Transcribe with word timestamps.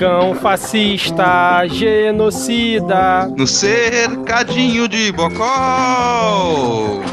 Cão 0.00 0.34
fascista, 0.34 1.62
genocida. 1.66 3.30
No 3.36 3.46
cercadinho 3.46 4.88
de 4.88 5.12
Bocó. 5.12 5.44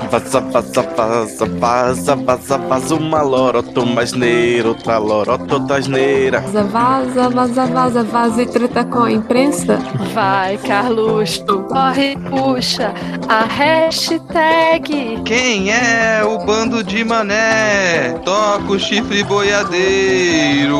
Vaza, 0.10 0.40
vaza, 0.40 0.82
vaza, 0.96 1.46
vaza, 1.46 2.16
vaza, 2.16 2.58
vaza, 2.58 2.96
uma 2.96 3.22
lorota, 3.22 3.82
uma 3.82 4.04
asneira, 4.04 4.70
outra 4.70 4.98
lorota, 5.00 5.56
outra 5.56 5.80
asneira. 5.80 6.40
Vaza, 6.40 6.64
vaza, 6.64 7.30
vaza, 7.30 7.66
vaza, 7.66 8.04
vaza 8.06 8.44
e 8.44 8.46
treta 8.46 8.86
com 8.86 9.04
a 9.04 9.12
imprensa. 9.12 9.80
Vai, 10.14 10.58
Carluxo, 10.58 11.44
corre 11.64 12.14
e 12.14 12.18
puxa 12.18 12.94
a 13.28 13.44
hashtag. 13.44 15.22
Quem 15.26 15.72
é 15.74 16.24
o 16.24 16.38
bando 16.46 16.82
de 16.82 17.04
mané? 17.04 18.14
Toca 18.24 18.72
o 18.72 18.80
chifre 18.80 19.26
boiadeiro. 19.26 20.78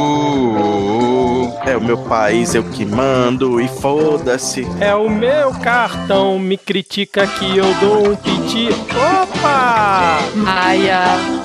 É 1.68 1.76
o 1.76 1.84
meu 1.84 1.98
país, 1.98 2.56
eu 2.56 2.64
que 2.64 2.86
mando 2.86 3.60
e 3.60 3.68
foda-se. 3.68 4.66
É 4.80 4.96
o 4.96 5.10
meu 5.10 5.52
cartão, 5.52 6.40
me 6.40 6.56
critica 6.56 7.28
que 7.28 7.58
eu 7.58 7.66
dou 7.82 8.12
um 8.12 8.16
piti. 8.16 8.70
Opa! 8.96 10.18
Maia, 10.34 11.02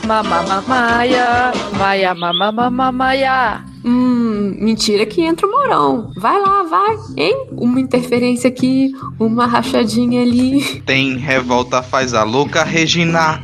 mamamamaia, 0.06 1.52
maia, 1.76 2.14
mamamamaia. 2.14 3.64
Hum, 3.84 4.54
mentira 4.60 5.04
que 5.04 5.22
entra 5.22 5.44
o 5.44 5.50
Mourão. 5.50 6.12
Vai 6.16 6.40
lá, 6.40 6.62
vai, 6.62 6.96
hein? 7.16 7.48
Uma 7.50 7.80
interferência 7.80 8.46
aqui, 8.46 8.92
uma 9.18 9.44
rachadinha 9.44 10.22
ali. 10.22 10.80
Tem 10.86 11.16
revolta, 11.16 11.82
faz 11.82 12.14
a 12.14 12.22
louca 12.22 12.62
Regina. 12.62 13.42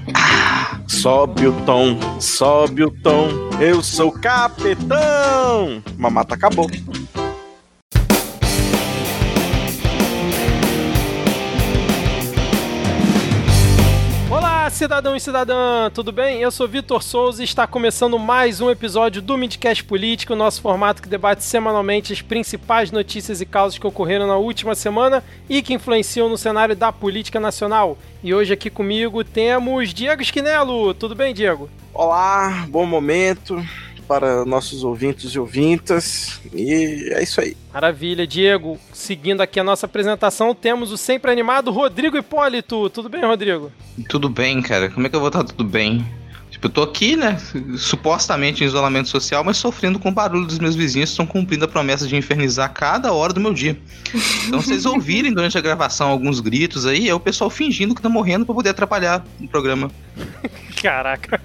Sobe 0.88 1.46
o 1.46 1.52
tom, 1.64 1.98
sobe 2.18 2.82
o 2.82 2.90
tom. 2.90 3.28
Eu 3.60 3.82
sou 3.82 4.10
capitão. 4.10 5.82
Mamata 5.98 6.34
acabou. 6.34 6.66
Cidadão 14.78 15.16
e 15.16 15.20
cidadã, 15.20 15.90
tudo 15.90 16.12
bem? 16.12 16.40
Eu 16.40 16.52
sou 16.52 16.68
Vitor 16.68 17.02
Souza 17.02 17.42
e 17.42 17.44
está 17.44 17.66
começando 17.66 18.16
mais 18.16 18.60
um 18.60 18.70
episódio 18.70 19.20
do 19.20 19.36
Midcast 19.36 19.82
Político, 19.82 20.36
nosso 20.36 20.62
formato 20.62 21.02
que 21.02 21.08
debate 21.08 21.42
semanalmente 21.42 22.12
as 22.12 22.22
principais 22.22 22.92
notícias 22.92 23.40
e 23.40 23.46
causas 23.46 23.76
que 23.76 23.86
ocorreram 23.88 24.28
na 24.28 24.36
última 24.36 24.76
semana 24.76 25.24
e 25.48 25.62
que 25.62 25.74
influenciam 25.74 26.28
no 26.28 26.38
cenário 26.38 26.76
da 26.76 26.92
política 26.92 27.40
nacional. 27.40 27.98
E 28.22 28.32
hoje 28.32 28.52
aqui 28.52 28.70
comigo 28.70 29.24
temos 29.24 29.92
Diego 29.92 30.22
Esquinelo. 30.22 30.94
Tudo 30.94 31.16
bem, 31.16 31.34
Diego? 31.34 31.68
Olá, 31.92 32.64
bom 32.68 32.86
momento 32.86 33.60
para 34.08 34.46
nossos 34.46 34.82
ouvintes 34.82 35.32
e 35.32 35.38
ouvintas. 35.38 36.40
E 36.52 37.10
é 37.12 37.22
isso 37.22 37.40
aí. 37.40 37.54
Maravilha, 37.72 38.26
Diego. 38.26 38.78
Seguindo 38.92 39.42
aqui 39.42 39.60
a 39.60 39.64
nossa 39.64 39.84
apresentação, 39.84 40.54
temos 40.54 40.90
o 40.90 40.96
sempre 40.96 41.30
animado 41.30 41.70
Rodrigo 41.70 42.16
Hipólito. 42.16 42.88
Tudo 42.88 43.10
bem, 43.10 43.20
Rodrigo? 43.20 43.70
Tudo 44.08 44.30
bem, 44.30 44.62
cara. 44.62 44.88
Como 44.88 45.06
é 45.06 45.10
que 45.10 45.14
eu 45.14 45.20
vou 45.20 45.28
estar 45.28 45.44
tudo 45.44 45.62
bem? 45.62 46.04
Tipo, 46.58 46.66
eu 46.66 46.70
tô 46.70 46.82
aqui, 46.82 47.14
né? 47.14 47.38
Supostamente 47.76 48.64
em 48.64 48.66
isolamento 48.66 49.08
social, 49.08 49.44
mas 49.44 49.56
sofrendo 49.58 49.96
com 50.00 50.08
o 50.08 50.12
barulho 50.12 50.44
dos 50.44 50.58
meus 50.58 50.74
vizinhos 50.74 51.10
que 51.10 51.12
estão 51.12 51.24
cumprindo 51.26 51.64
a 51.64 51.68
promessa 51.68 52.04
de 52.08 52.16
infernizar 52.16 52.72
cada 52.72 53.12
hora 53.12 53.32
do 53.32 53.40
meu 53.40 53.54
dia. 53.54 53.78
Então, 54.46 54.60
vocês 54.60 54.84
ouvirem 54.86 55.32
durante 55.32 55.56
a 55.56 55.60
gravação 55.60 56.08
alguns 56.08 56.40
gritos 56.40 56.84
aí, 56.84 57.08
é 57.08 57.14
o 57.14 57.20
pessoal 57.20 57.48
fingindo 57.48 57.94
que 57.94 58.02
tá 58.02 58.08
morrendo 58.08 58.44
pra 58.44 58.54
poder 58.56 58.70
atrapalhar 58.70 59.24
o 59.40 59.46
programa. 59.46 59.88
Caraca. 60.82 61.40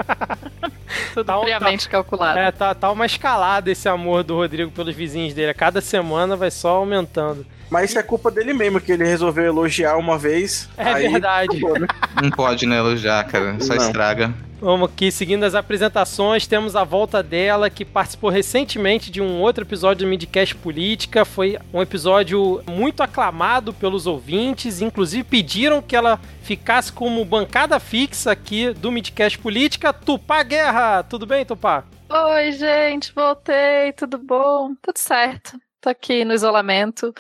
Tudo 1.14 1.26
Tá 1.26 1.40
um- 1.40 1.44
friamente 1.44 1.88
calculado. 1.88 2.40
É, 2.40 2.52
tá, 2.52 2.74
tá 2.74 2.92
uma 2.92 3.06
escalada 3.06 3.70
esse 3.72 3.88
amor 3.88 4.24
do 4.24 4.36
Rodrigo 4.36 4.72
pelos 4.72 4.96
vizinhos 4.96 5.34
dele. 5.36 5.52
A 5.52 5.54
cada 5.54 5.80
semana 5.80 6.36
vai 6.36 6.50
só 6.50 6.78
aumentando. 6.78 7.46
Mas 7.74 7.90
isso 7.90 7.98
é 7.98 8.04
culpa 8.04 8.30
dele 8.30 8.54
mesmo, 8.54 8.80
que 8.80 8.92
ele 8.92 9.04
resolveu 9.04 9.46
elogiar 9.46 9.98
uma 9.98 10.16
vez. 10.16 10.70
É 10.78 10.94
aí 10.94 11.10
verdade. 11.10 11.58
acabou, 11.58 11.80
né? 11.80 11.88
Não 12.22 12.30
pode, 12.30 12.68
né, 12.68 12.78
elogiar, 12.78 13.24
cara. 13.24 13.60
Só 13.60 13.74
Não. 13.74 13.84
estraga. 13.84 14.32
Vamos 14.62 14.92
aqui, 14.92 15.12
seguindo 15.12 15.44
as 15.44 15.56
apresentações, 15.56 16.46
temos 16.46 16.76
a 16.76 16.84
volta 16.84 17.24
dela, 17.24 17.72
que 17.72 17.84
participou 17.84 18.30
recentemente 18.30 19.10
de 19.10 19.20
um 19.20 19.42
outro 19.42 19.64
episódio 19.64 20.06
do 20.06 20.10
Midcast 20.10 20.54
Política. 20.54 21.26
Foi 21.26 21.58
um 21.74 21.82
episódio 21.82 22.62
muito 22.70 23.02
aclamado 23.02 23.74
pelos 23.74 24.06
ouvintes, 24.06 24.80
inclusive 24.80 25.24
pediram 25.24 25.82
que 25.82 25.96
ela 25.96 26.20
ficasse 26.44 26.94
como 26.94 27.26
bancada 27.26 27.80
fixa 27.80 28.32
aqui 28.32 28.72
do 28.72 28.92
Midcast 28.92 29.40
Política. 29.40 29.92
Tupá 29.92 30.44
Guerra! 30.44 31.02
Tudo 31.02 31.26
bem, 31.26 31.44
Tupá? 31.44 31.86
Oi, 32.08 32.52
gente, 32.52 33.12
voltei, 33.16 33.94
tudo 33.94 34.20
bom? 34.20 34.76
Tudo 34.80 35.00
certo. 35.00 35.58
Tô 35.82 35.90
aqui 35.90 36.24
no 36.24 36.36
isolamento. 36.36 37.12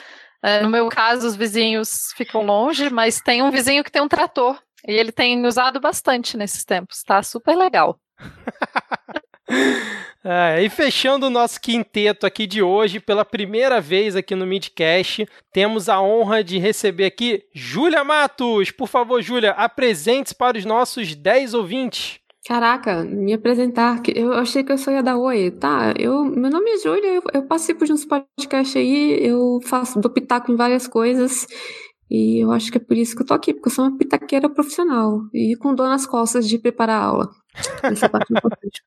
É, 0.43 0.61
no 0.61 0.69
meu 0.69 0.89
caso, 0.89 1.25
os 1.25 1.37
vizinhos 1.37 2.11
ficam 2.17 2.41
longe, 2.43 2.89
mas 2.89 3.21
tem 3.21 3.41
um 3.41 3.49
vizinho 3.49 3.83
que 3.83 3.91
tem 3.91 4.01
um 4.01 4.09
trator. 4.09 4.59
E 4.85 4.91
ele 4.91 5.13
tem 5.13 5.45
usado 5.45 5.79
bastante 5.79 6.35
nesses 6.35 6.65
tempos, 6.65 7.01
tá 7.03 7.23
super 7.23 7.55
legal. 7.55 7.97
É, 10.21 10.59
e 10.63 10.69
fechando 10.69 11.27
o 11.27 11.29
nosso 11.29 11.61
quinteto 11.61 12.25
aqui 12.25 12.45
de 12.45 12.61
hoje, 12.61 12.99
pela 12.99 13.23
primeira 13.23 13.79
vez 13.79 14.17
aqui 14.17 14.35
no 14.35 14.45
Midcast, 14.45 15.25
temos 15.53 15.87
a 15.87 16.01
honra 16.01 16.43
de 16.43 16.57
receber 16.57 17.05
aqui 17.05 17.45
Júlia 17.53 18.03
Matos. 18.03 18.71
Por 18.71 18.89
favor, 18.89 19.21
Júlia, 19.21 19.51
apresente-se 19.51 20.35
para 20.35 20.57
os 20.57 20.65
nossos 20.65 21.15
10 21.15 21.53
ouvintes. 21.53 22.19
Caraca, 22.45 23.03
me 23.03 23.33
apresentar. 23.33 24.01
Eu 24.13 24.33
achei 24.33 24.63
que 24.63 24.71
eu 24.71 24.77
só 24.77 24.91
ia 24.91 25.01
dar 25.01 25.17
oi. 25.17 25.51
Tá, 25.51 25.93
eu, 25.97 26.25
meu 26.25 26.51
nome 26.51 26.71
é 26.71 26.77
Júlia, 26.77 27.13
eu, 27.15 27.23
eu 27.33 27.47
participo 27.47 27.85
de 27.85 27.93
uns 27.93 28.05
podcasts 28.05 28.75
aí, 28.75 29.17
eu 29.25 29.59
faço, 29.63 29.99
dou 29.99 30.11
pitaco 30.11 30.51
em 30.51 30.55
várias 30.55 30.87
coisas. 30.87 31.47
E 32.11 32.43
eu 32.43 32.51
acho 32.51 32.71
que 32.71 32.77
é 32.77 32.81
por 32.81 32.97
isso 32.97 33.15
que 33.15 33.23
eu 33.23 33.25
tô 33.25 33.33
aqui, 33.33 33.53
porque 33.53 33.69
eu 33.69 33.73
sou 33.73 33.85
uma 33.85 33.97
pitaqueira 33.97 34.49
profissional. 34.49 35.21
E 35.33 35.55
com 35.55 35.73
dor 35.73 35.87
nas 35.87 36.05
costas 36.05 36.47
de 36.47 36.59
preparar 36.59 37.01
a 37.01 37.05
aula. 37.05 37.29
Essa 37.81 38.09
parte 38.09 38.33
é 38.33 38.37
importante. 38.37 38.83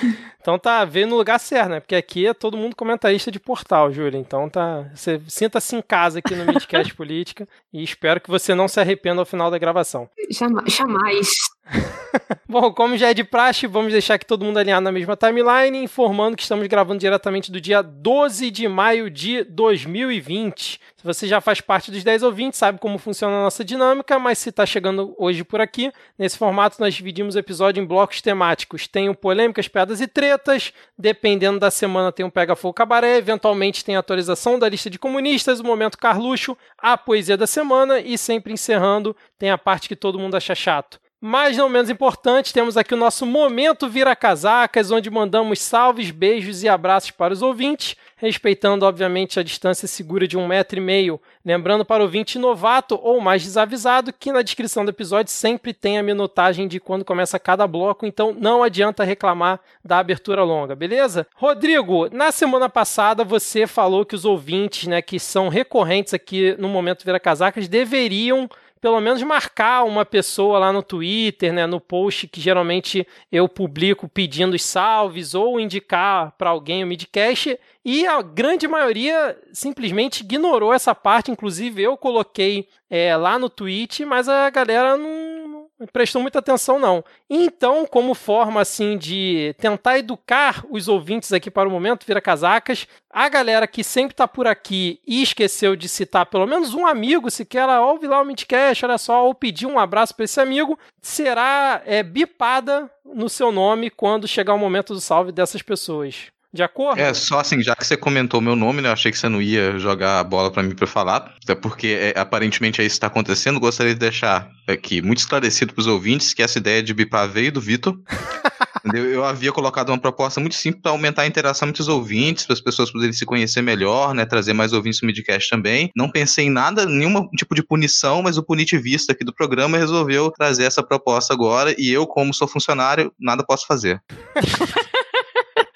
Então 0.40 0.58
tá, 0.58 0.82
veio 0.84 1.06
no 1.06 1.16
lugar 1.16 1.38
certo, 1.38 1.68
né? 1.68 1.80
Porque 1.80 1.94
aqui 1.94 2.26
é 2.26 2.32
todo 2.32 2.56
mundo 2.56 2.74
comentarista 2.74 3.30
de 3.30 3.38
portal, 3.38 3.92
Júlia. 3.92 4.16
Então 4.16 4.48
tá, 4.48 4.88
você 4.94 5.20
sinta-se 5.28 5.76
em 5.76 5.82
casa 5.82 6.20
aqui 6.20 6.34
no 6.34 6.46
Midcast 6.46 6.94
Política 6.94 7.46
e 7.70 7.82
espero 7.82 8.18
que 8.18 8.30
você 8.30 8.54
não 8.54 8.66
se 8.66 8.80
arrependa 8.80 9.20
ao 9.20 9.26
final 9.26 9.50
da 9.50 9.58
gravação. 9.58 10.08
Jamais. 10.30 10.72
jamais. 10.72 11.28
Bom, 12.48 12.72
como 12.72 12.96
já 12.96 13.10
é 13.10 13.14
de 13.14 13.24
praxe, 13.24 13.66
vamos 13.66 13.92
deixar 13.92 14.14
aqui 14.14 14.26
todo 14.26 14.44
mundo 14.44 14.58
alinhado 14.58 14.82
na 14.82 14.92
mesma 14.92 15.16
timeline, 15.16 15.82
informando 15.82 16.36
que 16.36 16.42
estamos 16.42 16.66
gravando 16.66 16.98
diretamente 16.98 17.52
do 17.52 17.60
dia 17.60 17.82
12 17.82 18.50
de 18.50 18.66
maio 18.66 19.10
de 19.10 19.44
2020. 19.44 20.80
Se 20.96 21.04
você 21.04 21.26
já 21.26 21.40
faz 21.40 21.60
parte 21.60 21.90
dos 21.90 22.02
10 22.02 22.22
ouvintes, 22.22 22.58
sabe 22.58 22.78
como 22.78 22.98
funciona 22.98 23.36
a 23.36 23.42
nossa 23.44 23.64
dinâmica, 23.64 24.18
mas 24.18 24.38
se 24.38 24.48
está 24.48 24.64
chegando 24.66 25.14
hoje 25.18 25.44
por 25.44 25.60
aqui, 25.60 25.92
nesse 26.18 26.36
formato 26.38 26.80
nós 26.80 26.94
dividimos 26.94 27.34
o 27.34 27.38
episódio 27.38 27.82
em 27.82 27.86
blocos 27.86 28.20
temáticos. 28.20 28.88
Tem 28.88 29.08
o 29.08 29.14
polêmicas, 29.14 29.68
piadas 29.68 30.00
e 30.00 30.06
tretas, 30.06 30.72
dependendo 30.96 31.60
da 31.60 31.70
semana 31.70 32.10
tem 32.10 32.24
um 32.24 32.30
Pega 32.30 32.56
Fogo 32.56 32.74
Cabaré, 32.74 33.16
eventualmente 33.16 33.84
tem 33.84 33.96
a 33.96 34.00
atualização 34.00 34.58
da 34.58 34.68
lista 34.68 34.90
de 34.90 34.98
comunistas, 34.98 35.60
o 35.60 35.64
Momento 35.64 35.98
Carluxo, 35.98 36.56
a 36.76 36.96
poesia 36.96 37.36
da 37.36 37.46
semana 37.46 38.00
e 38.00 38.16
sempre 38.16 38.52
encerrando 38.52 39.14
tem 39.38 39.50
a 39.50 39.58
parte 39.58 39.88
que 39.88 39.96
todo 39.96 40.18
mundo 40.18 40.36
acha 40.36 40.54
chato. 40.54 40.98
Mas 41.20 41.56
não 41.56 41.68
menos 41.68 41.90
importante, 41.90 42.54
temos 42.54 42.76
aqui 42.76 42.94
o 42.94 42.96
nosso 42.96 43.26
Momento 43.26 43.88
Vira 43.88 44.14
Casacas, 44.14 44.92
onde 44.92 45.10
mandamos 45.10 45.60
salves, 45.60 46.12
beijos 46.12 46.62
e 46.62 46.68
abraços 46.68 47.10
para 47.10 47.34
os 47.34 47.42
ouvintes, 47.42 47.96
respeitando, 48.16 48.86
obviamente, 48.86 49.40
a 49.40 49.42
distância 49.42 49.88
segura 49.88 50.28
de 50.28 50.38
um 50.38 50.46
metro 50.46 50.78
e 50.78 50.80
meio. 50.80 51.20
Lembrando 51.44 51.84
para 51.84 52.02
o 52.02 52.06
ouvinte 52.06 52.38
novato 52.38 52.96
ou 53.02 53.20
mais 53.20 53.42
desavisado 53.42 54.12
que 54.12 54.30
na 54.30 54.42
descrição 54.42 54.84
do 54.84 54.92
episódio 54.92 55.32
sempre 55.32 55.72
tem 55.72 55.98
a 55.98 56.04
minutagem 56.04 56.68
de 56.68 56.78
quando 56.78 57.04
começa 57.04 57.36
cada 57.36 57.66
bloco, 57.66 58.06
então 58.06 58.32
não 58.32 58.62
adianta 58.62 59.02
reclamar 59.02 59.58
da 59.84 59.98
abertura 59.98 60.44
longa, 60.44 60.76
beleza? 60.76 61.26
Rodrigo, 61.34 62.08
na 62.14 62.30
semana 62.30 62.68
passada 62.68 63.24
você 63.24 63.66
falou 63.66 64.06
que 64.06 64.14
os 64.14 64.24
ouvintes, 64.24 64.86
né, 64.86 65.02
que 65.02 65.18
são 65.18 65.48
recorrentes 65.48 66.14
aqui 66.14 66.54
no 66.60 66.68
Momento 66.68 67.04
Vira 67.04 67.18
Casacas, 67.18 67.66
deveriam 67.66 68.48
pelo 68.80 69.00
menos 69.00 69.22
marcar 69.22 69.84
uma 69.84 70.04
pessoa 70.04 70.58
lá 70.58 70.72
no 70.72 70.82
Twitter, 70.82 71.52
né, 71.52 71.66
no 71.66 71.80
post 71.80 72.28
que 72.28 72.40
geralmente 72.40 73.06
eu 73.30 73.48
publico 73.48 74.08
pedindo 74.08 74.54
os 74.54 74.62
salves 74.62 75.34
ou 75.34 75.58
indicar 75.58 76.34
para 76.38 76.50
alguém 76.50 76.84
o 76.84 76.86
midcast, 76.86 77.58
e 77.84 78.06
a 78.06 78.20
grande 78.20 78.68
maioria 78.68 79.38
simplesmente 79.52 80.20
ignorou 80.20 80.74
essa 80.74 80.94
parte, 80.94 81.30
inclusive 81.30 81.82
eu 81.82 81.96
coloquei 81.96 82.68
é, 82.90 83.16
lá 83.16 83.38
no 83.38 83.48
tweet, 83.48 84.04
mas 84.04 84.28
a 84.28 84.50
galera 84.50 84.96
não, 84.96 85.47
não 85.78 85.86
prestou 85.86 86.20
muita 86.20 86.40
atenção 86.40 86.78
não. 86.78 87.04
Então, 87.30 87.86
como 87.86 88.14
forma 88.14 88.60
assim 88.60 88.98
de 88.98 89.54
tentar 89.58 89.98
educar 89.98 90.64
os 90.70 90.88
ouvintes 90.88 91.32
aqui 91.32 91.50
para 91.50 91.68
o 91.68 91.70
momento, 91.70 92.06
vira 92.06 92.20
casacas, 92.20 92.86
a 93.10 93.28
galera 93.28 93.66
que 93.66 93.84
sempre 93.84 94.14
tá 94.14 94.26
por 94.26 94.46
aqui 94.46 95.00
e 95.06 95.22
esqueceu 95.22 95.76
de 95.76 95.88
citar 95.88 96.26
pelo 96.26 96.46
menos 96.46 96.74
um 96.74 96.86
amigo, 96.86 97.30
se 97.30 97.44
quer, 97.44 97.68
ouve 97.78 98.06
lá 98.06 98.20
o 98.20 98.24
Midcast, 98.24 98.84
olha 98.84 98.98
só, 98.98 99.24
ou 99.24 99.34
pedir 99.34 99.66
um 99.66 99.78
abraço 99.78 100.14
para 100.14 100.24
esse 100.24 100.40
amigo, 100.40 100.78
será 101.00 101.82
é, 101.86 102.02
bipada 102.02 102.90
no 103.04 103.28
seu 103.28 103.52
nome 103.52 103.90
quando 103.90 104.26
chegar 104.26 104.54
o 104.54 104.58
momento 104.58 104.94
do 104.94 105.00
salve 105.00 105.32
dessas 105.32 105.62
pessoas. 105.62 106.32
De 106.52 106.62
acordo? 106.62 106.98
É, 106.98 107.12
só 107.12 107.40
assim, 107.40 107.62
já 107.62 107.76
que 107.76 107.86
você 107.86 107.96
comentou 107.96 108.40
meu 108.40 108.56
nome, 108.56 108.80
né? 108.80 108.88
Eu 108.88 108.92
achei 108.92 109.12
que 109.12 109.18
você 109.18 109.28
não 109.28 109.40
ia 109.40 109.78
jogar 109.78 110.18
a 110.18 110.24
bola 110.24 110.50
para 110.50 110.62
mim 110.62 110.74
para 110.74 110.86
falar, 110.86 111.34
até 111.42 111.54
porque 111.54 112.12
é, 112.14 112.18
aparentemente 112.18 112.80
é 112.80 112.84
isso 112.84 112.94
que 112.94 112.98
está 112.98 113.06
acontecendo. 113.06 113.60
Gostaria 113.60 113.92
de 113.92 114.00
deixar 114.00 114.48
aqui 114.66 115.02
muito 115.02 115.18
esclarecido 115.18 115.74
para 115.74 115.80
os 115.80 115.86
ouvintes 115.86 116.32
que 116.32 116.42
essa 116.42 116.58
ideia 116.58 116.82
de 116.82 116.94
bipar 116.94 117.28
veio 117.28 117.52
do 117.52 117.60
Vitor. 117.60 117.98
Eu 118.94 119.24
havia 119.24 119.52
colocado 119.52 119.90
uma 119.90 119.98
proposta 119.98 120.40
muito 120.40 120.54
simples 120.54 120.80
para 120.80 120.92
aumentar 120.92 121.22
a 121.22 121.26
interação 121.26 121.68
entre 121.68 121.82
os 121.82 121.88
ouvintes, 121.88 122.46
para 122.46 122.54
as 122.54 122.60
pessoas 122.60 122.90
poderem 122.90 123.12
se 123.12 123.26
conhecer 123.26 123.60
melhor, 123.60 124.14
né? 124.14 124.24
Trazer 124.24 124.54
mais 124.54 124.72
ouvintes 124.72 125.02
no 125.02 125.06
Midcast 125.06 125.50
também. 125.50 125.90
Não 125.94 126.10
pensei 126.10 126.46
em 126.46 126.50
nada, 126.50 126.86
nenhum 126.86 127.28
tipo 127.36 127.54
de 127.54 127.62
punição, 127.62 128.22
mas 128.22 128.38
o 128.38 128.42
punitivista 128.42 129.12
aqui 129.12 129.24
do 129.24 129.34
programa 129.34 129.76
resolveu 129.76 130.30
trazer 130.30 130.64
essa 130.64 130.82
proposta 130.82 131.34
agora 131.34 131.74
e 131.76 131.90
eu, 131.90 132.06
como 132.06 132.32
sou 132.32 132.48
funcionário, 132.48 133.12
nada 133.20 133.44
posso 133.44 133.66
fazer. 133.66 134.00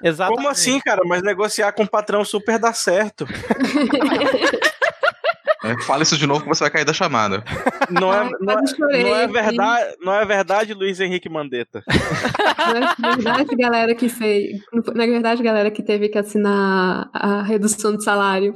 Exatamente. 0.03 0.37
Como 0.37 0.49
assim, 0.49 0.81
cara? 0.81 1.03
Mas 1.05 1.23
negociar 1.23 1.73
com 1.73 1.85
o 1.85 1.89
patrão 1.89 2.25
super 2.25 2.59
dá 2.59 2.73
certo. 2.73 3.27
É, 5.65 5.81
fala 5.83 6.03
isso 6.03 6.19
de 6.19 6.27
novo 6.27 6.43
que 6.43 6.49
você 6.49 6.65
vai 6.65 6.71
cair 6.71 6.85
da 6.85 6.93
chamada. 6.93 7.45
Não 7.91 8.13
é, 8.13 8.19
Ai, 8.19 8.31
não, 8.41 8.59
é, 8.59 8.67
chorei 8.67 9.03
não 9.05 9.15
é 9.15 9.27
verdade, 9.27 9.97
não 10.01 10.15
é 10.15 10.25
verdade, 10.25 10.75
Luiz 10.75 11.01
Henrique 11.01 11.29
Mandetta. 11.29 11.85
Na 12.99 13.15
verdade, 13.15 13.57
galera 13.57 13.95
que 13.95 14.09
fez. 14.09 14.61
Na 14.95 15.07
verdade, 15.07 15.43
galera 15.43 15.71
que 15.71 15.83
teve 15.83 16.09
que 16.09 16.19
assinar 16.19 17.09
a 17.13 17.43
redução 17.43 17.97
de 17.97 18.05
salário. 18.05 18.53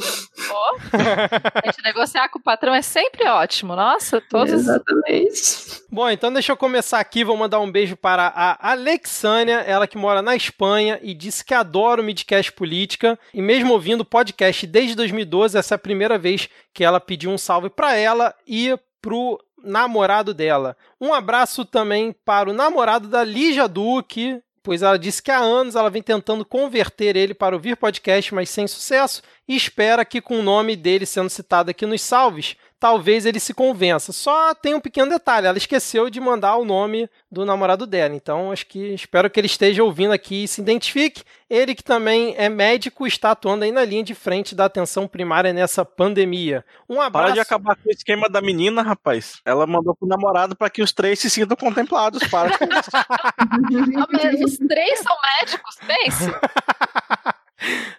Ó, 0.50 0.76
a 0.92 1.66
gente 1.66 1.82
negociar 1.84 2.28
com 2.28 2.38
o 2.38 2.42
patrão 2.42 2.74
é 2.74 2.82
sempre 2.82 3.28
ótimo. 3.28 3.74
Nossa, 3.74 4.20
todos. 4.20 4.52
Exatamente. 4.52 5.82
Bom, 5.90 6.10
então 6.10 6.32
deixa 6.32 6.52
eu 6.52 6.56
começar 6.56 7.00
aqui. 7.00 7.24
Vou 7.24 7.36
mandar 7.36 7.60
um 7.60 7.70
beijo 7.70 7.96
para 7.96 8.32
a 8.34 8.70
Alexânia, 8.72 9.56
ela 9.60 9.86
que 9.86 9.98
mora 9.98 10.22
na 10.22 10.36
Espanha 10.36 10.98
e 11.02 11.14
disse 11.14 11.44
que 11.44 11.54
adora 11.54 12.00
o 12.00 12.04
Midcast 12.04 12.52
Política. 12.52 13.18
E 13.32 13.40
mesmo 13.40 13.72
ouvindo 13.72 14.00
o 14.00 14.04
podcast 14.04 14.66
desde 14.66 14.94
2012, 14.94 15.58
essa 15.58 15.74
é 15.74 15.76
a 15.76 15.78
primeira 15.78 16.18
vez 16.18 16.48
que 16.72 16.84
ela 16.84 16.95
pediu 17.00 17.30
um 17.30 17.38
salve 17.38 17.70
para 17.70 17.94
ela 17.96 18.34
e 18.46 18.78
pro 19.00 19.38
namorado 19.62 20.32
dela. 20.32 20.76
Um 21.00 21.12
abraço 21.12 21.64
também 21.64 22.14
para 22.24 22.50
o 22.50 22.52
namorado 22.52 23.08
da 23.08 23.24
Lígia 23.24 23.68
Duque, 23.68 24.40
pois 24.62 24.82
ela 24.82 24.98
disse 24.98 25.22
que 25.22 25.30
há 25.30 25.38
anos 25.38 25.76
ela 25.76 25.88
vem 25.88 26.02
tentando 26.02 26.44
converter 26.44 27.16
ele 27.16 27.34
para 27.34 27.54
ouvir 27.54 27.76
podcast, 27.76 28.34
mas 28.34 28.50
sem 28.50 28.66
sucesso, 28.66 29.22
e 29.46 29.54
espera 29.54 30.04
que 30.04 30.20
com 30.20 30.40
o 30.40 30.42
nome 30.42 30.74
dele 30.74 31.06
sendo 31.06 31.30
citado 31.30 31.70
aqui 31.70 31.86
nos 31.86 32.02
salves, 32.02 32.56
talvez 32.78 33.26
ele 33.26 33.40
se 33.40 33.54
convença. 33.54 34.12
Só 34.12 34.54
tem 34.54 34.74
um 34.74 34.80
pequeno 34.80 35.10
detalhe, 35.10 35.46
ela 35.46 35.58
esqueceu 35.58 36.10
de 36.10 36.20
mandar 36.20 36.56
o 36.56 36.64
nome 36.64 37.08
do 37.30 37.44
namorado 37.44 37.86
dela. 37.86 38.14
Então, 38.14 38.52
acho 38.52 38.66
que 38.66 38.94
espero 38.94 39.30
que 39.30 39.40
ele 39.40 39.46
esteja 39.46 39.82
ouvindo 39.82 40.12
aqui 40.12 40.44
e 40.44 40.48
se 40.48 40.60
identifique. 40.60 41.22
Ele 41.48 41.74
que 41.74 41.82
também 41.82 42.34
é 42.36 42.48
médico, 42.48 43.06
está 43.06 43.30
atuando 43.30 43.64
aí 43.64 43.72
na 43.72 43.84
linha 43.84 44.02
de 44.02 44.14
frente 44.14 44.54
da 44.54 44.64
atenção 44.64 45.06
primária 45.06 45.52
nessa 45.52 45.84
pandemia. 45.84 46.64
Um 46.88 46.96
Para 46.96 47.06
abraço. 47.06 47.34
de 47.34 47.40
acabar 47.40 47.76
com 47.76 47.88
o 47.88 47.92
esquema 47.92 48.28
da 48.28 48.40
menina, 48.40 48.82
rapaz. 48.82 49.40
Ela 49.44 49.66
mandou 49.66 49.94
pro 49.94 50.08
namorado 50.08 50.56
pra 50.56 50.68
que 50.68 50.82
os 50.82 50.92
três 50.92 51.18
se 51.20 51.30
sintam 51.30 51.56
contemplados. 51.56 52.26
Para 52.28 52.58
com 52.58 52.64
isso. 52.64 52.90
Mas 54.12 54.40
os 54.40 54.58
três 54.58 55.00
são 55.00 55.16
médicos, 55.40 55.76
pense. 55.86 56.30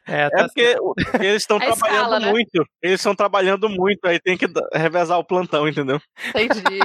É, 0.07 0.23
É 0.23 0.29
tá 0.29 0.43
porque 0.43 0.75
eles 1.19 1.43
estão 1.43 1.57
trabalhando 1.59 1.95
escala, 1.95 2.19
né? 2.19 2.31
muito. 2.31 2.65
Eles 2.81 2.99
estão 2.99 3.15
trabalhando 3.15 3.69
muito, 3.69 4.05
aí 4.05 4.19
tem 4.19 4.37
que 4.37 4.45
revezar 4.73 5.17
o 5.17 5.23
plantão, 5.23 5.67
entendeu? 5.67 5.99
Entendi. 6.29 6.79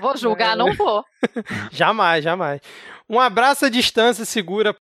Vou 0.00 0.16
julgar, 0.16 0.56
não 0.56 0.74
vou. 0.74 1.04
Jamais, 1.70 2.24
jamais. 2.24 2.60
Um 3.08 3.18
abraço 3.20 3.66
à 3.66 3.68
distância 3.68 4.24
segura 4.24 4.74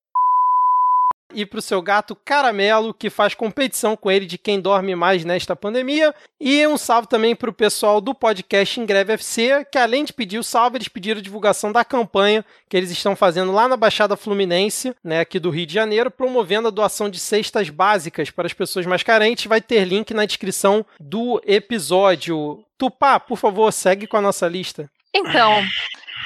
e 1.33 1.45
pro 1.45 1.61
seu 1.61 1.81
gato 1.81 2.15
Caramelo, 2.15 2.93
que 2.93 3.09
faz 3.09 3.33
competição 3.33 3.95
com 3.95 4.09
ele 4.09 4.25
de 4.25 4.37
quem 4.37 4.59
dorme 4.59 4.95
mais 4.95 5.25
nesta 5.25 5.55
pandemia. 5.55 6.13
E 6.39 6.65
um 6.67 6.77
salve 6.77 7.07
também 7.07 7.35
pro 7.35 7.51
pessoal 7.51 7.99
do 7.99 8.13
podcast 8.13 8.79
Em 8.79 8.85
Greve 8.85 9.13
FC, 9.13 9.65
que 9.71 9.77
além 9.77 10.03
de 10.03 10.13
pedir 10.13 10.39
o 10.39 10.43
salve, 10.43 10.77
eles 10.77 10.87
pediram 10.87 11.21
divulgação 11.21 11.71
da 11.71 11.83
campanha 11.83 12.45
que 12.69 12.77
eles 12.77 12.91
estão 12.91 13.15
fazendo 13.15 13.51
lá 13.51 13.67
na 13.67 13.77
Baixada 13.77 14.15
Fluminense, 14.15 14.95
né, 15.03 15.21
aqui 15.21 15.39
do 15.39 15.49
Rio 15.49 15.65
de 15.65 15.73
Janeiro, 15.73 16.11
promovendo 16.11 16.67
a 16.67 16.71
doação 16.71 17.09
de 17.09 17.19
cestas 17.19 17.69
básicas 17.69 18.29
para 18.29 18.45
as 18.45 18.53
pessoas 18.53 18.85
mais 18.85 19.03
carentes. 19.03 19.45
Vai 19.45 19.61
ter 19.61 19.83
link 19.85 20.13
na 20.13 20.25
descrição 20.25 20.85
do 20.99 21.41
episódio. 21.45 22.63
Tupá, 22.77 23.19
por 23.19 23.37
favor, 23.37 23.71
segue 23.73 24.07
com 24.07 24.17
a 24.17 24.21
nossa 24.21 24.47
lista. 24.47 24.89
Então, 25.13 25.63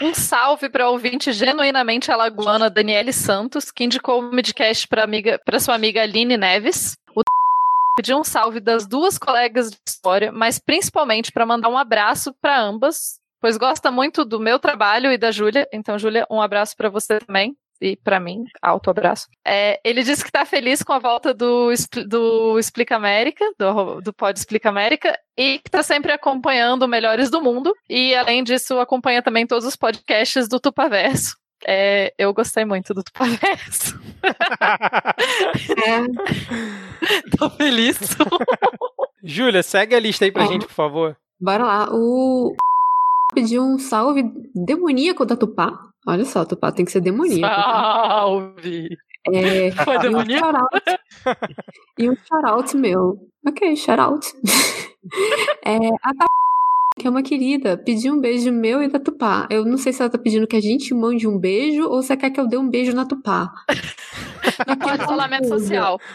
um 0.01 0.13
salve 0.15 0.67
para 0.67 0.89
ouvinte 0.89 1.31
genuinamente 1.31 2.11
alagoana 2.11 2.69
Daniele 2.69 3.13
Santos, 3.13 3.69
que 3.71 3.83
indicou 3.83 4.19
o 4.19 4.31
midcast 4.33 4.87
para 4.87 5.59
sua 5.59 5.75
amiga 5.75 6.01
Aline 6.01 6.37
Neves. 6.37 6.95
O 7.15 7.21
pediu 7.95 8.17
um 8.17 8.23
salve 8.23 8.59
das 8.59 8.87
duas 8.87 9.17
colegas 9.17 9.69
de 9.69 9.77
história, 9.87 10.31
mas 10.31 10.57
principalmente 10.57 11.31
para 11.31 11.45
mandar 11.45 11.69
um 11.69 11.77
abraço 11.77 12.33
para 12.41 12.59
ambas, 12.59 13.19
pois 13.39 13.57
gosta 13.57 13.91
muito 13.91 14.25
do 14.25 14.39
meu 14.39 14.57
trabalho 14.57 15.11
e 15.11 15.17
da 15.17 15.29
Júlia. 15.29 15.67
Então, 15.71 15.99
Júlia, 15.99 16.25
um 16.31 16.41
abraço 16.41 16.75
para 16.75 16.89
você 16.89 17.19
também. 17.19 17.55
E 17.81 17.95
para 17.95 18.19
mim, 18.19 18.43
alto 18.61 18.91
abraço. 18.91 19.27
É, 19.43 19.79
ele 19.83 20.03
disse 20.03 20.21
que 20.21 20.29
está 20.29 20.45
feliz 20.45 20.83
com 20.83 20.93
a 20.93 20.99
volta 20.99 21.33
do, 21.33 21.69
do 22.07 22.59
Explica 22.59 22.95
América, 22.95 23.43
do, 23.57 23.99
do 24.01 24.13
Pod 24.13 24.37
Explica 24.37 24.69
América, 24.69 25.17
e 25.35 25.57
que 25.57 25.67
está 25.67 25.81
sempre 25.81 26.11
acompanhando 26.11 26.87
Melhores 26.87 27.31
do 27.31 27.41
Mundo. 27.41 27.73
E 27.89 28.13
além 28.13 28.43
disso, 28.43 28.79
acompanha 28.79 29.23
também 29.23 29.47
todos 29.47 29.65
os 29.65 29.75
podcasts 29.75 30.47
do 30.47 30.59
Tupaverso. 30.59 31.35
É, 31.65 32.13
eu 32.17 32.33
gostei 32.33 32.65
muito 32.65 32.93
do 32.93 33.03
Tupaverso. 33.03 33.99
É, 34.23 36.01
Tô 37.37 37.49
feliz. 37.49 37.97
Júlia, 39.23 39.63
segue 39.63 39.95
a 39.95 39.99
lista 39.99 40.25
aí 40.25 40.31
pra 40.31 40.43
Ó. 40.43 40.47
gente, 40.47 40.65
por 40.65 40.73
favor. 40.73 41.17
bora 41.39 41.63
lá. 41.63 41.87
O 41.91 42.55
pediu 43.33 43.63
um 43.63 43.77
salve 43.79 44.23
demoníaco 44.55 45.25
da 45.25 45.35
Tupá. 45.35 45.90
Olha 46.07 46.25
só, 46.25 46.43
Tupá 46.45 46.71
tem 46.71 46.85
que 46.85 46.91
ser 46.91 47.01
demoníaco. 47.01 47.41
tá? 47.41 47.63
Salve! 48.21 48.97
É, 49.33 49.71
Foi 49.85 49.95
e 49.95 49.97
um 49.97 50.01
demoníaco? 50.01 50.45
shout-out. 50.45 50.99
E 51.97 52.09
um 52.09 52.15
shout-out 52.15 52.75
meu. 52.77 53.29
Ok, 53.47 53.75
shout-out. 53.75 54.25
É, 55.65 55.75
a 55.77 56.13
que 57.01 57.07
é 57.07 57.09
uma 57.09 57.23
querida, 57.23 57.75
pediu 57.77 58.13
um 58.13 58.21
beijo 58.21 58.51
meu 58.51 58.83
e 58.83 58.87
da 58.87 58.99
Tupá. 58.99 59.47
Eu 59.49 59.65
não 59.65 59.75
sei 59.75 59.91
se 59.91 60.03
ela 60.03 60.11
tá 60.11 60.19
pedindo 60.19 60.45
que 60.45 60.55
a 60.55 60.61
gente 60.61 60.93
mande 60.93 61.27
um 61.27 61.39
beijo 61.39 61.83
ou 61.89 62.03
se 62.03 62.11
ela 62.11 62.21
quer 62.21 62.29
que 62.29 62.39
eu 62.39 62.47
dê 62.47 62.57
um 62.57 62.69
beijo 62.69 62.93
na 62.93 63.07
Tupá. 63.07 63.51
Pode 64.79 65.03
isolamento 65.03 65.47
social. 65.47 65.99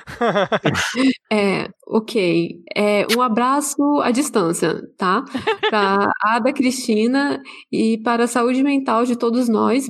É, 1.33 1.69
ok. 1.87 2.63
É, 2.75 3.05
um 3.17 3.21
abraço 3.21 3.83
à 4.01 4.13
distância, 4.13 4.81
tá? 4.97 5.25
Pra 5.69 6.13
Ada 6.23 6.53
Cristina 6.53 7.43
e 7.71 7.99
para 7.99 8.25
a 8.25 8.29
saúde 8.29 8.63
mental 8.63 9.05
de 9.05 9.17
todos 9.17 9.49
nós. 9.49 9.89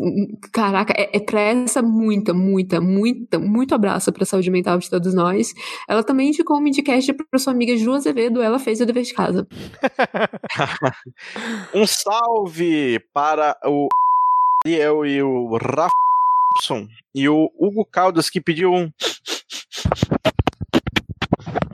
Caraca, 0.50 0.94
é, 0.96 1.14
é 1.14 1.20
pra 1.20 1.40
essa 1.40 1.82
muita, 1.82 2.32
muita, 2.32 2.80
muita, 2.80 3.38
muito 3.38 3.74
abraço 3.74 4.10
pra 4.12 4.24
saúde 4.24 4.50
mental 4.50 4.78
de 4.78 4.88
todos 4.88 5.12
nós. 5.12 5.52
Ela 5.86 6.02
também 6.02 6.28
indicou 6.28 6.56
um 6.56 6.62
midcast 6.62 7.12
pra 7.12 7.38
sua 7.38 7.52
amiga 7.52 7.76
Ju 7.76 7.92
Azevedo, 7.92 8.40
ela 8.40 8.58
fez 8.58 8.80
o 8.80 8.86
dever 8.86 9.02
de 9.02 9.12
casa. 9.12 9.46
Um 11.74 11.86
salve 11.86 12.98
para 13.12 13.56
o 13.64 13.88
Ariel 14.64 15.06
e 15.06 15.22
o 15.22 15.56
Rafson 15.56 16.88
e 17.14 17.28
o 17.28 17.50
Hugo 17.58 17.84
Caldas 17.84 18.28
que 18.28 18.40
pediu 18.40 18.72
um 18.72 18.90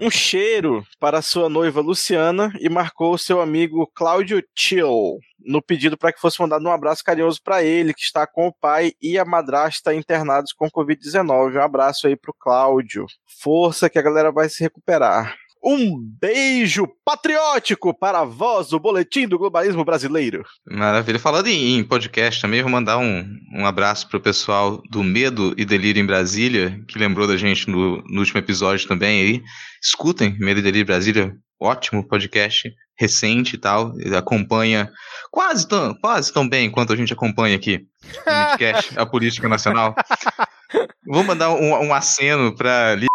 um 0.00 0.10
cheiro 0.10 0.84
para 0.98 1.22
sua 1.22 1.48
noiva 1.48 1.80
Luciana 1.80 2.52
e 2.60 2.68
marcou 2.68 3.16
seu 3.16 3.40
amigo 3.40 3.86
Cláudio 3.94 4.42
Chill 4.54 5.20
no 5.44 5.62
pedido 5.62 5.96
para 5.96 6.12
que 6.12 6.20
fosse 6.20 6.40
mandado 6.40 6.64
um 6.64 6.72
abraço 6.72 7.04
carinhoso 7.04 7.42
para 7.42 7.62
ele, 7.62 7.94
que 7.94 8.02
está 8.02 8.26
com 8.26 8.46
o 8.46 8.52
pai 8.52 8.92
e 9.02 9.18
a 9.18 9.24
madrasta 9.24 9.94
internados 9.94 10.52
com 10.52 10.70
Covid-19. 10.70 11.56
Um 11.56 11.62
abraço 11.62 12.06
aí 12.06 12.16
pro 12.16 12.32
Cláudio. 12.32 13.06
Força 13.26 13.90
que 13.90 13.98
a 13.98 14.02
galera 14.02 14.30
vai 14.30 14.48
se 14.48 14.62
recuperar. 14.62 15.36
Um 15.64 15.96
beijo 16.20 16.88
patriótico 17.04 17.96
para 17.96 18.20
a 18.20 18.24
voz 18.24 18.70
do 18.70 18.80
Boletim 18.80 19.28
do 19.28 19.38
Globalismo 19.38 19.84
Brasileiro. 19.84 20.44
Maravilha. 20.66 21.20
Falando 21.20 21.46
em, 21.46 21.84
podcast 21.84 22.42
também, 22.42 22.62
vou 22.62 22.70
mandar 22.70 22.98
um, 22.98 23.24
um 23.54 23.64
abraço 23.64 24.08
pro 24.08 24.20
pessoal 24.20 24.82
do 24.90 25.04
Medo 25.04 25.54
e 25.56 25.64
Delírio 25.64 26.02
em 26.02 26.06
Brasília, 26.06 26.80
que 26.88 26.98
lembrou 26.98 27.28
da 27.28 27.36
gente 27.36 27.70
no, 27.70 28.02
no 28.02 28.18
último 28.18 28.38
episódio 28.40 28.88
também 28.88 29.20
aí. 29.20 29.42
Escutem 29.80 30.36
Medo 30.40 30.58
e 30.58 30.62
Delírio 30.62 30.82
em 30.82 30.86
Brasília, 30.86 31.32
ótimo 31.60 32.06
podcast, 32.08 32.68
recente 32.98 33.54
e 33.54 33.58
tal. 33.58 33.92
Acompanha 34.16 34.90
quase 35.30 35.68
tão, 35.68 35.94
quase 35.94 36.32
tão 36.32 36.48
bem 36.48 36.70
quanto 36.70 36.92
a 36.92 36.96
gente 36.96 37.12
acompanha 37.12 37.54
aqui 37.54 37.86
no 38.04 38.46
podcast, 38.48 38.98
a 38.98 39.06
política 39.06 39.48
nacional. 39.48 39.94
Vou 41.06 41.22
mandar 41.22 41.50
um, 41.50 41.86
um 41.86 41.94
aceno 41.94 42.54
Li- 42.98 43.06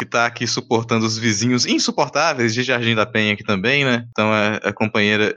que 0.00 0.06
tá 0.06 0.26
aqui 0.26 0.46
suportando 0.46 1.06
os 1.06 1.16
vizinhos 1.16 1.66
insuportáveis 1.66 2.52
de 2.52 2.62
Jardim 2.62 2.94
da 2.94 3.06
Penha 3.06 3.34
aqui 3.34 3.44
também, 3.44 3.84
né? 3.84 4.06
Então 4.10 4.32
a, 4.32 4.56
a 4.56 4.72
companheira 4.72 5.34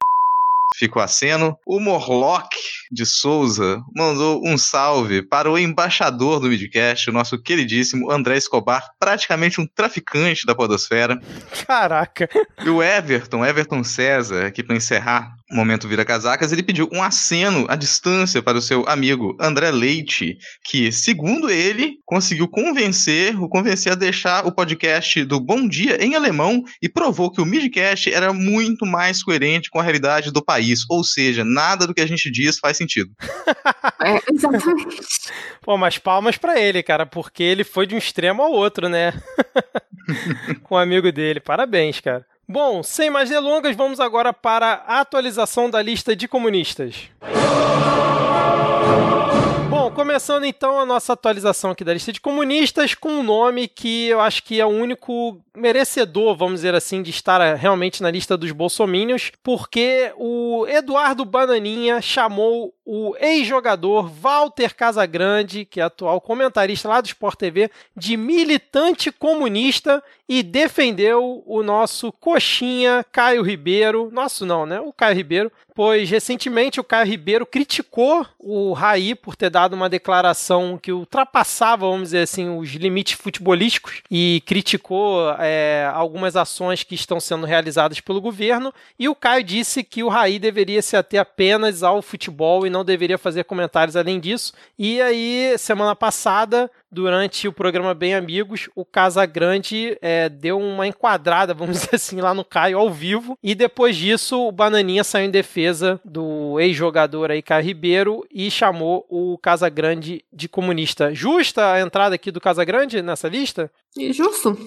ficou 0.76 1.02
aceno. 1.02 1.58
O 1.66 1.80
Morlock 1.80 2.56
de 2.92 3.06
Souza 3.06 3.84
mandou 3.96 4.42
um 4.46 4.58
salve 4.58 5.22
para 5.22 5.50
o 5.50 5.58
embaixador 5.58 6.40
do 6.40 6.50
Midcast, 6.50 7.10
o 7.10 7.14
nosso 7.14 7.38
queridíssimo 7.42 8.12
André 8.12 8.38
Escobar, 8.38 8.90
praticamente 9.00 9.62
um 9.62 9.68
traficante 9.68 10.46
da 10.46 10.56
podosfera. 10.56 11.20
Caraca. 11.66 12.28
E 12.64 12.70
o 12.70 12.82
Everton, 12.82 13.46
Everton 13.46 13.84
César, 13.84 14.46
aqui 14.48 14.64
para 14.64 14.76
encerrar 14.76 15.36
momento 15.52 15.88
vira 15.88 16.04
casacas, 16.04 16.52
ele 16.52 16.64
pediu 16.64 16.90
um 16.92 17.02
aceno 17.02 17.66
à 17.70 17.76
distância 17.76 18.42
para 18.42 18.58
o 18.58 18.62
seu 18.62 18.88
amigo 18.88 19.36
André 19.40 19.72
Leite, 19.72 20.38
que, 20.64 20.92
segundo 20.92 21.50
ele, 21.50 21.96
conseguiu 22.06 22.48
convencer, 22.48 23.40
o 23.42 23.48
convencer 23.48 23.94
a 23.94 23.96
deixar 23.96 24.46
o 24.46 24.52
podcast 24.52 25.24
do 25.24 25.40
Bom 25.40 25.68
Dia 25.68 26.04
em 26.04 26.16
alemão 26.16 26.64
e 26.82 26.90
provou 26.90 27.32
que 27.32 27.42
o 27.42 27.46
Midcast 27.46 28.12
era 28.12 28.34
muito 28.34 28.86
mais 28.86 29.24
coerente 29.24 29.70
com 29.70 29.80
a 29.80 29.84
realidade 29.84 30.32
do 30.32 30.44
país, 30.44 30.82
ou 30.90 31.04
seja, 31.04 31.46
nada 31.46 31.88
do 31.88 31.94
que 31.94 32.02
a 32.02 32.08
gente 32.08 32.30
diz 32.30 32.60
faz 32.60 32.78
sentido. 32.78 33.12
É, 34.00 34.22
exatamente. 34.32 35.02
Pô, 35.62 35.76
mas 35.76 35.98
palmas 35.98 36.38
para 36.38 36.60
ele, 36.60 36.84
cara, 36.84 37.06
porque 37.06 37.42
ele 37.42 37.64
foi 37.64 37.88
de 37.88 37.96
um 37.96 37.98
extremo 37.98 38.44
ao 38.44 38.52
outro, 38.52 38.88
né? 38.88 39.12
com 40.64 40.76
o 40.76 40.78
amigo 40.78 41.12
dele. 41.12 41.40
Parabéns, 41.40 42.00
cara. 42.00 42.26
Bom, 42.50 42.82
sem 42.82 43.10
mais 43.10 43.30
delongas, 43.30 43.76
vamos 43.76 44.00
agora 44.00 44.32
para 44.32 44.82
a 44.88 45.02
atualização 45.02 45.70
da 45.70 45.82
lista 45.82 46.16
de 46.16 46.30
comunistas. 46.30 47.10
Bom, 49.70 49.92
começando 49.92 50.46
então 50.46 50.80
a 50.80 50.86
nossa 50.86 51.12
atualização 51.12 51.72
aqui 51.72 51.84
da 51.84 51.94
lista 51.94 52.14
de 52.14 52.22
comunistas 52.22 52.96
com 52.96 53.10
um 53.10 53.24
nome 53.24 53.68
que 53.68 54.08
eu 54.08 54.22
acho 54.22 54.44
que 54.44 54.62
é 54.62 54.66
o 54.66 54.70
único 54.70 55.42
merecedor, 55.54 56.38
vamos 56.38 56.56
dizer 56.56 56.74
assim, 56.74 57.04
de 57.04 57.10
estar 57.10 57.56
realmente 57.56 58.02
na 58.02 58.10
lista 58.10 58.38
dos 58.38 58.54
bolsomínios, 58.54 59.30
porque 59.44 60.14
o 60.16 60.66
Eduardo 60.70 61.26
Bananinha 61.26 62.02
chamou 62.02 62.74
o 62.90 63.18
ex-jogador 63.20 64.08
Walter 64.08 64.74
Casagrande, 64.74 65.66
que 65.66 65.82
é 65.82 65.84
atual 65.84 66.22
comentarista 66.22 66.88
lá 66.88 67.02
do 67.02 67.08
Sport 67.08 67.38
TV, 67.38 67.70
de 67.94 68.16
militante 68.16 69.12
comunista 69.12 70.02
e 70.30 70.44
defendeu 70.44 71.44
o 71.46 71.64
nosso 71.64 72.12
coxinha 72.12 73.06
Caio 73.12 73.42
Ribeiro, 73.42 74.10
nosso 74.12 74.46
não, 74.46 74.66
né? 74.66 74.80
O 74.80 74.92
Caio 74.92 75.16
Ribeiro, 75.16 75.52
pois 75.74 76.10
recentemente 76.10 76.80
o 76.80 76.84
Caio 76.84 77.08
Ribeiro 77.08 77.46
criticou 77.46 78.26
o 78.40 78.74
Raí 78.74 79.16
por 79.16 79.36
ter 79.36 79.50
dado 79.50 79.74
uma 79.74 79.88
declaração 79.88 80.78
que 80.78 80.92
ultrapassava, 80.92 81.88
vamos 81.88 82.10
dizer 82.10 82.24
assim, 82.24 82.58
os 82.58 82.70
limites 82.72 83.14
futebolísticos 83.14 84.02
e 84.12 84.44
criticou 84.46 85.34
é, 85.40 85.90
algumas 85.94 86.36
ações 86.36 86.84
que 86.84 86.96
estão 86.96 87.20
sendo 87.20 87.46
realizadas 87.46 88.02
pelo 88.02 88.20
governo. 88.20 88.74
E 89.00 89.08
o 89.08 89.16
Caio 89.16 89.44
disse 89.44 89.84
que 89.84 90.04
o 90.04 90.10
Raí 90.10 90.40
deveria 90.40 90.82
se 90.82 90.98
ater 90.98 91.22
apenas 91.22 91.84
ao 91.84 92.02
futebol 92.02 92.68
e 92.68 92.70
não 92.70 92.77
deveria 92.84 93.18
fazer 93.18 93.44
comentários 93.44 93.96
além 93.96 94.20
disso. 94.20 94.54
E 94.78 95.02
aí, 95.02 95.56
semana 95.58 95.96
passada, 95.96 96.70
durante 96.92 97.48
o 97.48 97.54
programa 97.54 97.94
Bem 97.94 98.16
Amigos, 98.16 98.70
o 98.76 98.86
Casagrande 98.86 99.98
é, 100.02 100.30
deu 100.30 100.60
uma 100.60 100.88
enquadrada, 100.88 101.54
vamos 101.54 101.78
dizer 101.82 101.96
assim, 101.96 102.22
lá 102.22 102.34
no 102.34 102.46
Caio 102.46 102.78
ao 102.78 102.92
vivo. 102.92 103.38
E 103.44 103.54
depois 103.54 103.96
disso, 103.96 104.40
o 104.40 104.52
Bananinha 104.52 105.04
saiu 105.04 105.26
em 105.26 105.32
defesa 105.32 106.00
do 106.04 106.60
ex-jogador 106.60 107.32
aí, 107.32 107.42
Caio 107.42 107.66
Ribeiro, 107.66 108.26
e 108.32 108.50
chamou 108.50 109.06
o 109.10 109.38
Casagrande 109.38 110.24
de 110.32 110.48
comunista. 110.48 111.14
Justa 111.14 111.74
a 111.74 111.82
entrada 111.82 112.16
aqui 112.16 112.32
do 112.32 112.42
Casagrande 112.42 113.02
nessa 113.02 113.28
lista? 113.28 113.72
Justo. 114.12 114.58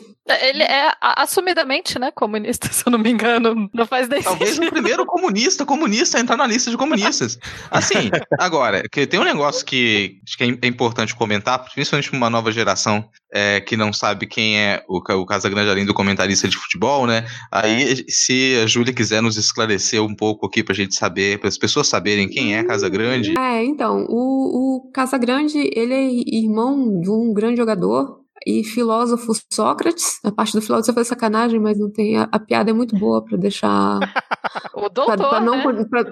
Ele 0.42 0.62
é 0.62 0.92
assumidamente, 1.00 1.98
né, 1.98 2.10
comunista, 2.10 2.68
se 2.72 2.84
eu 2.86 2.90
não 2.90 2.98
me 2.98 3.10
engano. 3.10 3.68
Não 3.72 3.86
faz 3.86 4.08
nem 4.08 4.22
Talvez 4.22 4.58
o 4.58 4.70
primeiro 4.70 5.06
comunista, 5.06 5.64
comunista 5.64 6.18
a 6.18 6.20
entrar 6.20 6.36
na 6.36 6.46
lista 6.46 6.70
de 6.70 6.76
comunistas. 6.76 7.38
Assim, 7.70 8.10
agora, 8.38 8.82
que 8.90 9.06
tem 9.06 9.18
um 9.18 9.24
negócio 9.24 9.64
que 9.64 10.20
acho 10.26 10.36
que 10.36 10.44
é 10.44 10.66
importante 10.66 11.14
comentar, 11.14 11.64
principalmente 11.64 12.09
para 12.10 12.16
uma 12.16 12.30
nova 12.30 12.52
geração 12.52 13.04
é, 13.32 13.60
que 13.60 13.76
não 13.76 13.92
sabe 13.92 14.26
quem 14.26 14.58
é 14.58 14.84
o, 14.88 14.98
o 14.98 15.26
Casagrande 15.26 15.70
além 15.70 15.86
do 15.86 15.94
comentarista 15.94 16.48
de 16.48 16.56
futebol, 16.56 17.06
né? 17.06 17.26
Aí, 17.50 18.04
se 18.08 18.60
a 18.62 18.66
Júlia 18.66 18.92
quiser 18.92 19.22
nos 19.22 19.36
esclarecer 19.36 20.02
um 20.02 20.14
pouco 20.14 20.46
aqui 20.46 20.62
pra 20.62 20.74
gente 20.74 20.94
saber, 20.94 21.38
para 21.38 21.48
as 21.48 21.56
pessoas 21.56 21.88
saberem 21.88 22.28
quem 22.28 22.56
é 22.56 22.64
Casagrande. 22.64 23.38
É, 23.38 23.64
então, 23.64 24.04
o, 24.08 24.86
o 24.86 24.90
Casagrande, 24.92 25.58
ele 25.74 25.94
é 25.94 26.10
irmão 26.36 27.00
de 27.00 27.10
um 27.10 27.32
grande 27.32 27.56
jogador, 27.56 28.20
e 28.46 28.64
filósofo 28.64 29.32
Sócrates. 29.52 30.18
A 30.24 30.32
parte 30.32 30.52
do 30.52 30.62
filósofo 30.62 30.94
foi 30.94 31.04
sacanagem, 31.04 31.60
mas 31.60 31.78
não 31.78 31.90
tem. 31.90 32.16
A, 32.16 32.28
a 32.30 32.38
piada 32.38 32.70
é 32.70 32.72
muito 32.72 32.96
boa 32.98 33.22
para 33.22 33.36
deixar. 33.36 33.98
o 34.74 34.88
doutor. 34.88 35.16
Pra, 35.16 35.28
pra 35.28 35.40
não, 35.40 35.72
né? 35.72 35.84
pra, 35.84 36.04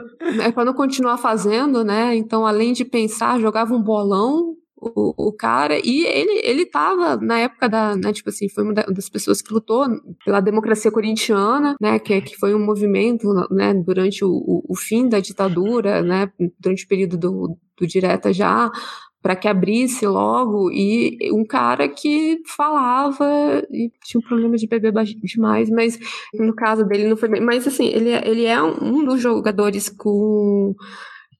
é 0.44 0.52
para 0.52 0.64
não 0.64 0.74
continuar 0.74 1.16
fazendo, 1.18 1.84
né? 1.84 2.14
Então, 2.14 2.46
além 2.46 2.72
de 2.72 2.84
pensar, 2.84 3.40
jogava 3.40 3.74
um 3.74 3.82
bolão. 3.82 4.54
O, 4.80 5.28
o 5.28 5.32
cara, 5.32 5.76
e 5.82 6.06
ele, 6.06 6.40
ele 6.44 6.64
tava 6.64 7.16
na 7.16 7.40
época 7.40 7.68
da, 7.68 7.96
né, 7.96 8.12
tipo 8.12 8.28
assim, 8.28 8.48
foi 8.48 8.62
uma 8.62 8.72
das 8.72 9.08
pessoas 9.08 9.42
que 9.42 9.52
lutou 9.52 9.86
pela 10.24 10.40
democracia 10.40 10.90
corintiana, 10.90 11.74
né, 11.80 11.98
que, 11.98 12.20
que 12.20 12.36
foi 12.36 12.54
um 12.54 12.64
movimento, 12.64 13.26
né, 13.50 13.74
durante 13.74 14.24
o, 14.24 14.62
o, 14.68 14.76
fim 14.76 15.08
da 15.08 15.18
ditadura, 15.18 16.00
né, 16.00 16.30
durante 16.60 16.84
o 16.84 16.88
período 16.88 17.18
do, 17.18 17.58
do 17.76 17.86
direta 17.88 18.32
já, 18.32 18.70
para 19.20 19.34
que 19.34 19.48
abrisse 19.48 20.06
logo 20.06 20.70
e 20.70 21.18
um 21.32 21.44
cara 21.44 21.88
que 21.88 22.40
falava 22.46 23.26
e 23.70 23.90
tinha 24.04 24.20
um 24.20 24.22
problema 24.22 24.56
de 24.56 24.68
beber 24.68 24.92
demais, 25.24 25.68
mas 25.70 25.98
no 26.34 26.54
caso 26.54 26.84
dele 26.84 27.08
não 27.08 27.16
foi 27.16 27.28
bem. 27.28 27.40
Mas 27.40 27.66
assim, 27.66 27.88
ele, 27.88 28.10
é, 28.10 28.28
ele 28.28 28.44
é 28.44 28.62
um 28.62 29.04
dos 29.04 29.20
jogadores 29.20 29.88
com 29.88 30.74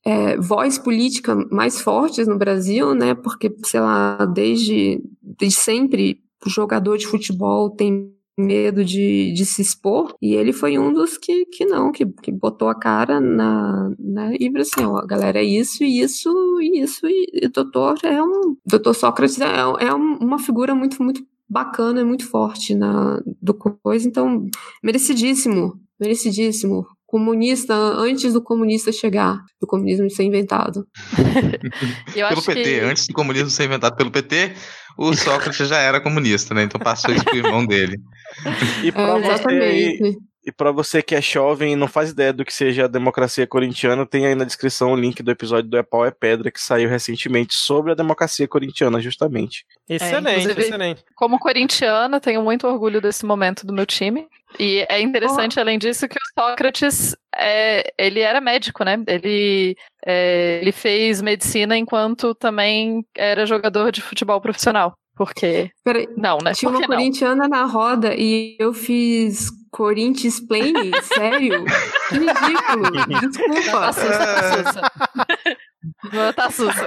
é, 0.09 0.39
voz 0.39 0.79
política 0.79 1.37
mais 1.51 1.83
fortes 1.83 2.27
no 2.27 2.39
Brasil, 2.39 2.95
né? 2.95 3.15
Porque, 3.15 3.55
sei 3.63 3.81
lá, 3.81 4.25
desde, 4.25 5.03
desde 5.23 5.61
sempre 5.61 6.23
o 6.47 6.49
jogador 6.49 6.97
de 6.97 7.07
futebol 7.07 7.69
tem 7.69 8.11
medo 8.39 8.83
de, 8.83 9.33
de 9.33 9.45
se 9.45 9.61
expor, 9.61 10.15
e 10.23 10.35
ele 10.35 10.53
foi 10.53 10.79
um 10.79 10.93
dos 10.93 11.19
que, 11.19 11.45
que 11.47 11.67
não, 11.67 11.91
que, 11.93 12.07
que 12.07 12.31
botou 12.31 12.69
a 12.69 12.75
cara 12.75 13.21
na, 13.21 13.93
na 13.99 14.33
e 14.33 14.47
falou 14.47 14.61
assim, 14.61 14.85
ó, 14.85 15.05
galera, 15.05 15.41
é 15.41 15.45
isso, 15.45 15.83
isso, 15.83 16.31
isso, 16.63 17.07
e 17.07 17.47
o 17.47 17.51
doutor 17.51 17.99
é 18.05 18.23
um, 18.23 18.57
doutor 18.65 18.95
Sócrates 18.95 19.41
é, 19.41 19.47
é 19.81 19.93
uma 19.93 20.39
figura 20.39 20.73
muito, 20.73 21.03
muito 21.03 21.21
bacana, 21.49 22.05
muito 22.05 22.25
forte 22.27 22.77
na, 22.77 23.21
do 23.43 23.55
coisa, 23.55 24.07
então, 24.07 24.47
merecidíssimo, 24.85 25.79
merecidíssimo, 25.99 26.87
comunista 27.09 27.75
antes 27.75 28.35
do 28.35 28.43
comunista 28.43 28.93
chegar, 28.93 29.39
do 29.59 29.67
comunismo 29.67 30.11
ser 30.11 30.25
inventado. 30.25 30.87
pelo 32.13 32.43
PT, 32.43 32.63
que... 32.63 32.81
antes 32.81 33.07
do 33.07 33.15
comunismo 33.15 33.49
ser 33.49 33.65
inventado 33.65 33.97
pelo 33.97 34.11
PT, 34.11 34.53
o 34.97 35.15
Sócrates 35.17 35.67
já 35.67 35.79
era 35.79 36.03
comunista, 36.03 36.55
né? 36.55 36.65
Então 36.65 36.79
passou 36.79 37.13
isso 37.15 37.25
pro 37.25 37.37
irmão 37.37 37.67
dele. 37.67 37.97
E 38.85 38.93
para 38.93 39.19
é, 39.19 39.21
você, 39.21 40.19
e 40.45 40.53
para 40.53 40.71
você 40.71 41.03
que 41.03 41.15
é 41.15 41.21
jovem 41.21 41.73
e 41.73 41.77
não 41.77 41.89
faz 41.89 42.11
ideia 42.11 42.31
do 42.33 42.45
que 42.45 42.53
seja 42.53 42.85
a 42.85 42.89
democracia 42.89 43.47
corintiana, 43.47 44.07
tem 44.07 44.27
aí 44.27 44.35
na 44.35 44.45
descrição 44.45 44.93
o 44.93 44.97
link 44.97 45.23
do 45.23 45.31
episódio 45.31 45.69
do 45.69 45.79
É 45.79 45.83
Pau 45.83 46.05
é 46.05 46.11
Pedra 46.11 46.51
que 46.51 46.61
saiu 46.61 46.91
recentemente 46.91 47.55
sobre 47.55 47.93
a 47.93 47.95
democracia 47.95 48.47
corintiana, 48.47 49.01
justamente. 49.01 49.65
Excelente, 49.89 50.51
é, 50.51 50.61
excelente. 50.61 51.05
Como 51.17 51.39
corintiana, 51.39 52.21
tenho 52.21 52.43
muito 52.43 52.67
orgulho 52.67 53.01
desse 53.01 53.25
momento 53.25 53.67
do 53.67 53.73
meu 53.73 53.87
time. 53.87 54.27
E 54.59 54.85
é 54.89 55.01
interessante, 55.01 55.59
oh. 55.59 55.61
além 55.61 55.79
disso, 55.79 56.09
que 56.09 56.17
o 56.17 56.41
Sócrates, 56.41 57.17
é, 57.37 57.93
ele 57.97 58.21
era 58.21 58.41
médico, 58.41 58.85
né? 58.85 58.99
Ele, 59.07 59.77
é, 60.05 60.59
ele 60.61 60.73
fez 60.73 61.23
medicina 61.23 61.77
enquanto 61.77 62.35
também 62.35 63.05
era 63.17 63.47
jogador 63.47 63.93
de 63.93 64.03
futebol 64.03 64.41
profissional. 64.41 64.95
Porque. 65.19 65.71
Peraí, 65.85 66.09
não, 66.17 66.39
né? 66.39 66.53
Tinha 66.53 66.71
uma 66.71 66.87
corintiana 66.87 67.49
na 67.49 67.65
roda 67.65 68.15
e 68.17 68.57
eu 68.59 68.73
fiz 68.73 69.51
Corinthians 69.71 70.41
Plane? 70.41 70.93
Sério? 71.03 71.65
Que 72.09 72.19
ridículo. 72.19 72.91
Desculpa. 73.29 73.81
Tá 73.81 73.93
sussa, 73.93 74.19
tá 74.19 74.53
sussa. 74.53 76.33
tá 76.33 76.51
sussa. 76.51 76.87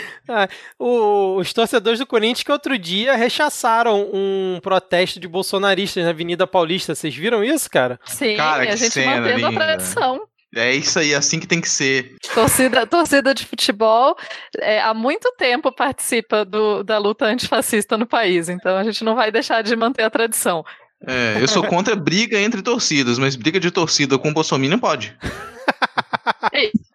Ah, 0.32 0.48
o, 0.78 1.38
os 1.38 1.52
torcedores 1.52 1.98
do 1.98 2.06
Corinthians 2.06 2.44
que 2.44 2.52
outro 2.52 2.78
dia 2.78 3.16
rechaçaram 3.16 4.08
um 4.12 4.60
protesto 4.62 5.18
de 5.18 5.26
bolsonaristas 5.26 6.04
na 6.04 6.10
Avenida 6.10 6.46
Paulista. 6.46 6.94
Vocês 6.94 7.12
viram 7.16 7.42
isso, 7.42 7.68
cara? 7.68 7.98
Sim, 8.04 8.36
cara, 8.36 8.62
a 8.62 8.76
gente 8.76 9.04
mantendo 9.04 9.36
linda. 9.36 9.48
a 9.48 9.52
tradição. 9.52 10.20
É 10.54 10.72
isso 10.72 10.98
aí, 10.98 11.12
é 11.12 11.16
assim 11.16 11.40
que 11.40 11.46
tem 11.46 11.60
que 11.60 11.68
ser. 11.68 12.16
Torcida, 12.34 12.86
torcida 12.86 13.32
de 13.34 13.44
futebol 13.44 14.16
é, 14.58 14.80
há 14.80 14.92
muito 14.92 15.32
tempo 15.36 15.72
participa 15.72 16.44
do, 16.44 16.82
da 16.82 16.98
luta 16.98 17.24
antifascista 17.26 17.96
no 17.96 18.06
país, 18.06 18.48
então 18.48 18.76
a 18.76 18.82
gente 18.84 19.04
não 19.04 19.14
vai 19.14 19.30
deixar 19.30 19.62
de 19.62 19.74
manter 19.76 20.02
a 20.02 20.10
tradição. 20.10 20.64
É, 21.06 21.38
eu 21.40 21.48
sou 21.48 21.66
contra 21.66 21.96
briga 21.96 22.38
entre 22.38 22.62
torcidas, 22.62 23.18
mas 23.18 23.36
briga 23.36 23.58
de 23.58 23.70
torcida 23.70 24.18
com 24.18 24.28
o 24.28 24.34
Bolsonaro 24.34 24.78
pode. 24.78 25.16
É 26.52 26.64
isso. 26.66 26.90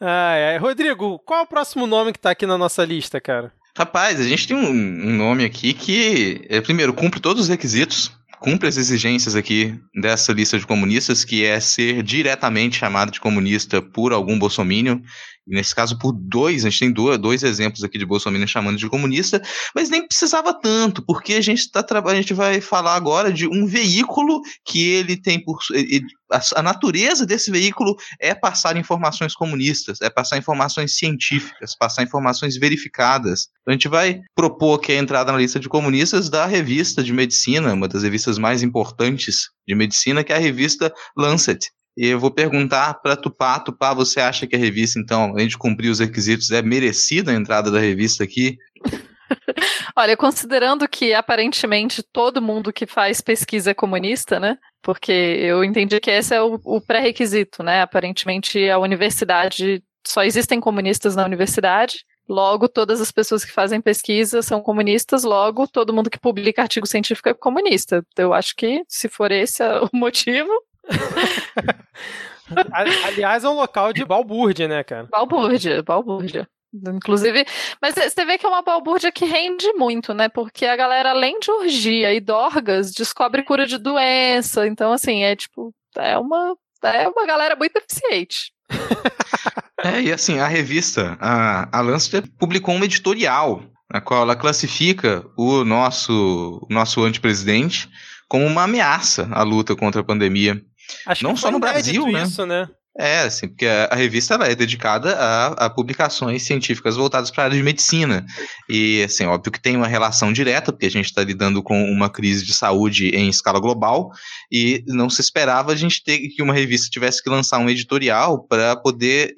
Ai. 0.00 0.58
Rodrigo, 0.58 1.18
qual 1.20 1.40
é 1.40 1.42
o 1.42 1.46
próximo 1.46 1.86
nome 1.86 2.12
que 2.12 2.18
tá 2.18 2.30
aqui 2.30 2.46
na 2.46 2.58
nossa 2.58 2.84
lista, 2.84 3.20
cara? 3.20 3.52
Rapaz, 3.76 4.20
a 4.20 4.24
gente 4.24 4.48
tem 4.48 4.56
um, 4.56 4.70
um 4.70 5.16
nome 5.16 5.44
aqui 5.44 5.72
que, 5.72 6.44
é, 6.48 6.60
primeiro, 6.60 6.92
cumpre 6.92 7.20
todos 7.20 7.42
os 7.42 7.48
requisitos 7.48 8.12
cumpre 8.40 8.68
as 8.68 8.76
exigências 8.76 9.34
aqui 9.34 9.78
dessa 9.94 10.32
lista 10.32 10.58
de 10.58 10.66
comunistas, 10.66 11.24
que 11.24 11.44
é 11.44 11.58
ser 11.60 12.02
diretamente 12.02 12.76
chamado 12.76 13.10
de 13.10 13.20
comunista 13.20 13.82
por 13.82 14.12
algum 14.12 14.38
bolsomínio, 14.38 15.02
nesse 15.48 15.74
caso 15.74 15.98
por 15.98 16.12
dois, 16.12 16.64
a 16.64 16.70
gente 16.70 16.80
tem 16.80 16.92
dois, 16.92 17.18
dois 17.18 17.42
exemplos 17.42 17.82
aqui 17.82 17.98
de 17.98 18.06
Bolsonaro 18.06 18.46
chamando 18.46 18.76
de 18.76 18.88
comunista, 18.88 19.42
mas 19.74 19.88
nem 19.88 20.06
precisava 20.06 20.52
tanto, 20.52 21.02
porque 21.04 21.34
a 21.34 21.40
gente, 21.40 21.70
tá, 21.70 21.84
a 22.04 22.14
gente 22.14 22.34
vai 22.34 22.60
falar 22.60 22.94
agora 22.94 23.32
de 23.32 23.46
um 23.46 23.66
veículo 23.66 24.40
que 24.64 24.86
ele 24.88 25.16
tem 25.16 25.42
por. 25.42 25.58
Ele, 25.72 26.04
a, 26.30 26.40
a, 26.56 26.62
natureza 26.62 27.24
desse 27.24 27.50
veículo 27.50 27.96
é 28.20 28.34
passar 28.34 28.76
informações 28.76 29.34
comunistas, 29.34 30.00
é 30.02 30.10
passar 30.10 30.36
informações 30.36 30.96
científicas, 30.96 31.74
passar 31.76 32.02
informações 32.02 32.56
verificadas. 32.56 33.48
Então 33.62 33.72
a 33.72 33.72
gente 33.72 33.88
vai 33.88 34.20
propor 34.34 34.78
aqui 34.78 34.92
a 34.92 34.98
entrada 34.98 35.32
na 35.32 35.38
lista 35.38 35.58
de 35.58 35.68
comunistas 35.68 36.28
da 36.28 36.46
revista 36.46 37.02
de 37.02 37.12
medicina, 37.12 37.72
uma 37.72 37.88
das 37.88 38.02
revistas 38.02 38.38
mais 38.38 38.62
importantes 38.62 39.48
de 39.66 39.74
medicina, 39.74 40.22
que 40.22 40.32
é 40.32 40.36
a 40.36 40.40
revista 40.40 40.92
Lancet. 41.16 41.70
E 41.98 42.06
eu 42.06 42.20
vou 42.20 42.30
perguntar 42.30 42.94
para 42.94 43.16
Tupá, 43.16 43.58
Tupá, 43.58 43.92
você 43.92 44.20
acha 44.20 44.46
que 44.46 44.54
a 44.54 44.58
revista, 44.58 45.00
então, 45.00 45.30
além 45.32 45.48
de 45.48 45.58
cumprir 45.58 45.90
os 45.90 45.98
requisitos, 45.98 46.48
é 46.52 46.62
merecida 46.62 47.32
a 47.32 47.34
entrada 47.34 47.72
da 47.72 47.80
revista 47.80 48.22
aqui? 48.22 48.56
Olha, 49.96 50.16
considerando 50.16 50.88
que 50.88 51.12
aparentemente 51.12 52.00
todo 52.12 52.40
mundo 52.40 52.72
que 52.72 52.86
faz 52.86 53.20
pesquisa 53.20 53.72
é 53.72 53.74
comunista, 53.74 54.38
né? 54.38 54.56
Porque 54.80 55.10
eu 55.10 55.64
entendi 55.64 55.98
que 55.98 56.08
esse 56.08 56.32
é 56.32 56.40
o, 56.40 56.60
o 56.64 56.80
pré-requisito, 56.80 57.64
né? 57.64 57.82
Aparentemente 57.82 58.70
a 58.70 58.78
universidade 58.78 59.82
só 60.06 60.22
existem 60.22 60.60
comunistas 60.60 61.16
na 61.16 61.24
universidade. 61.24 62.04
Logo, 62.28 62.68
todas 62.68 63.00
as 63.00 63.10
pessoas 63.10 63.44
que 63.44 63.50
fazem 63.50 63.80
pesquisa 63.80 64.40
são 64.40 64.62
comunistas, 64.62 65.24
logo, 65.24 65.66
todo 65.66 65.92
mundo 65.92 66.10
que 66.10 66.20
publica 66.20 66.62
artigo 66.62 66.86
científico 66.86 67.28
é 67.28 67.34
comunista. 67.34 68.06
Eu 68.16 68.32
acho 68.32 68.54
que, 68.54 68.84
se 68.86 69.08
for 69.08 69.32
esse 69.32 69.64
o 69.64 69.88
motivo, 69.92 70.52
Aliás, 73.04 73.44
é 73.44 73.48
um 73.48 73.54
local 73.54 73.92
de 73.92 74.04
balbúrdia, 74.04 74.66
né, 74.66 74.82
cara? 74.82 75.06
Balbúrdia, 75.10 75.82
balbúrdia. 75.82 76.48
Inclusive, 76.72 77.46
mas 77.80 77.94
você 77.94 78.24
vê 78.26 78.36
que 78.36 78.44
é 78.44 78.48
uma 78.48 78.62
balbúrdia 78.62 79.10
que 79.10 79.24
rende 79.24 79.72
muito, 79.72 80.12
né? 80.12 80.28
Porque 80.28 80.66
a 80.66 80.76
galera, 80.76 81.10
além 81.10 81.40
de 81.40 81.50
orgia 81.50 82.12
e 82.12 82.20
dorgas, 82.20 82.92
descobre 82.92 83.42
cura 83.42 83.66
de 83.66 83.78
doença. 83.78 84.66
Então, 84.66 84.92
assim, 84.92 85.22
é 85.22 85.34
tipo, 85.34 85.74
é 85.96 86.18
uma, 86.18 86.56
é 86.82 87.08
uma 87.08 87.26
galera 87.26 87.56
muito 87.56 87.76
eficiente. 87.76 88.52
é, 89.82 90.02
e 90.02 90.12
assim, 90.12 90.38
a 90.38 90.46
revista, 90.46 91.16
a, 91.20 91.78
a 91.78 91.80
Lancet 91.80 92.28
publicou 92.38 92.74
um 92.74 92.84
editorial 92.84 93.62
na 93.90 94.02
qual 94.02 94.22
ela 94.22 94.36
classifica 94.36 95.24
o 95.36 95.64
nosso, 95.64 96.60
o 96.68 96.72
nosso 96.72 97.02
antepresidente 97.02 97.88
como 98.28 98.44
uma 98.44 98.64
ameaça 98.64 99.26
à 99.32 99.42
luta 99.42 99.74
contra 99.74 100.02
a 100.02 100.04
pandemia. 100.04 100.62
Acho 101.06 101.24
não 101.24 101.36
só 101.36 101.50
no 101.50 101.58
Brasil, 101.58 102.06
né? 102.10 102.22
Isso, 102.22 102.46
né? 102.46 102.68
É, 103.00 103.20
assim, 103.20 103.46
porque 103.46 103.64
a, 103.64 103.94
revista 103.94 104.34
é 104.34 104.56
dedicada 104.56 105.14
a, 105.14 105.66
a, 105.66 105.70
publicações 105.70 106.42
científicas 106.42 106.96
voltadas 106.96 107.30
para 107.30 107.44
a 107.44 107.46
área 107.46 107.56
de 107.56 107.62
medicina. 107.62 108.26
E, 108.68 109.04
assim, 109.04 109.24
óbvio 109.24 109.52
que 109.52 109.60
tem 109.60 109.76
uma 109.76 109.86
relação 109.86 110.32
direta, 110.32 110.72
porque 110.72 110.86
a 110.86 110.90
gente 110.90 111.04
está 111.04 111.22
lidando 111.22 111.62
com 111.62 111.80
uma 111.84 112.10
crise 112.10 112.44
de 112.44 112.52
saúde 112.52 113.10
em 113.10 113.28
escala 113.28 113.60
global, 113.60 114.10
e 114.50 114.82
não 114.88 115.08
se 115.08 115.20
esperava 115.20 115.70
a 115.70 115.76
gente 115.76 116.02
ter 116.02 116.18
que 116.18 116.42
uma 116.42 116.52
revista 116.52 116.90
tivesse 116.90 117.22
que 117.22 117.30
lançar 117.30 117.58
um 117.58 117.70
editorial 117.70 118.42
para 118.42 118.74
poder 118.74 119.32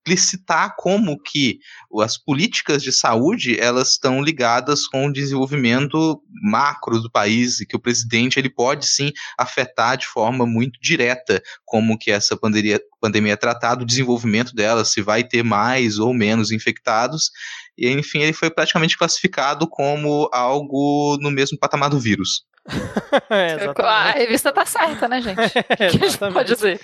explicitar 0.00 0.74
como 0.76 1.20
que 1.20 1.58
as 2.00 2.16
políticas 2.16 2.82
de 2.82 2.92
saúde 2.92 3.58
elas 3.60 3.92
estão 3.92 4.22
ligadas 4.22 4.86
com 4.86 5.06
o 5.06 5.12
desenvolvimento 5.12 6.22
macro 6.42 7.00
do 7.00 7.10
país 7.10 7.60
e 7.60 7.66
que 7.66 7.76
o 7.76 7.80
presidente 7.80 8.38
ele 8.38 8.48
pode 8.48 8.86
sim 8.86 9.12
afetar 9.38 9.98
de 9.98 10.06
forma 10.06 10.46
muito 10.46 10.80
direta 10.80 11.42
como 11.64 11.98
que 11.98 12.10
essa 12.10 12.36
pandemia, 12.36 12.80
pandemia 13.00 13.34
é 13.34 13.36
tratada, 13.36 13.82
o 13.82 13.86
desenvolvimento 13.86 14.54
dela, 14.54 14.84
se 14.84 15.02
vai 15.02 15.22
ter 15.22 15.42
mais 15.42 15.98
ou 15.98 16.14
menos 16.14 16.50
infectados 16.50 17.30
e 17.76 17.88
enfim 17.90 18.20
ele 18.20 18.32
foi 18.32 18.50
praticamente 18.50 18.96
classificado 18.96 19.68
como 19.68 20.28
algo 20.32 21.18
no 21.20 21.30
mesmo 21.30 21.58
patamar 21.58 21.90
do 21.90 22.00
vírus. 22.00 22.44
é, 23.30 23.82
a 23.82 24.10
revista 24.12 24.52
tá 24.52 24.64
certa, 24.64 25.08
né, 25.08 25.20
gente? 25.20 25.40
É, 25.70 25.76
que 25.76 26.04
a 26.04 26.08
gente 26.08 26.18
pode 26.18 26.54
dizer? 26.54 26.80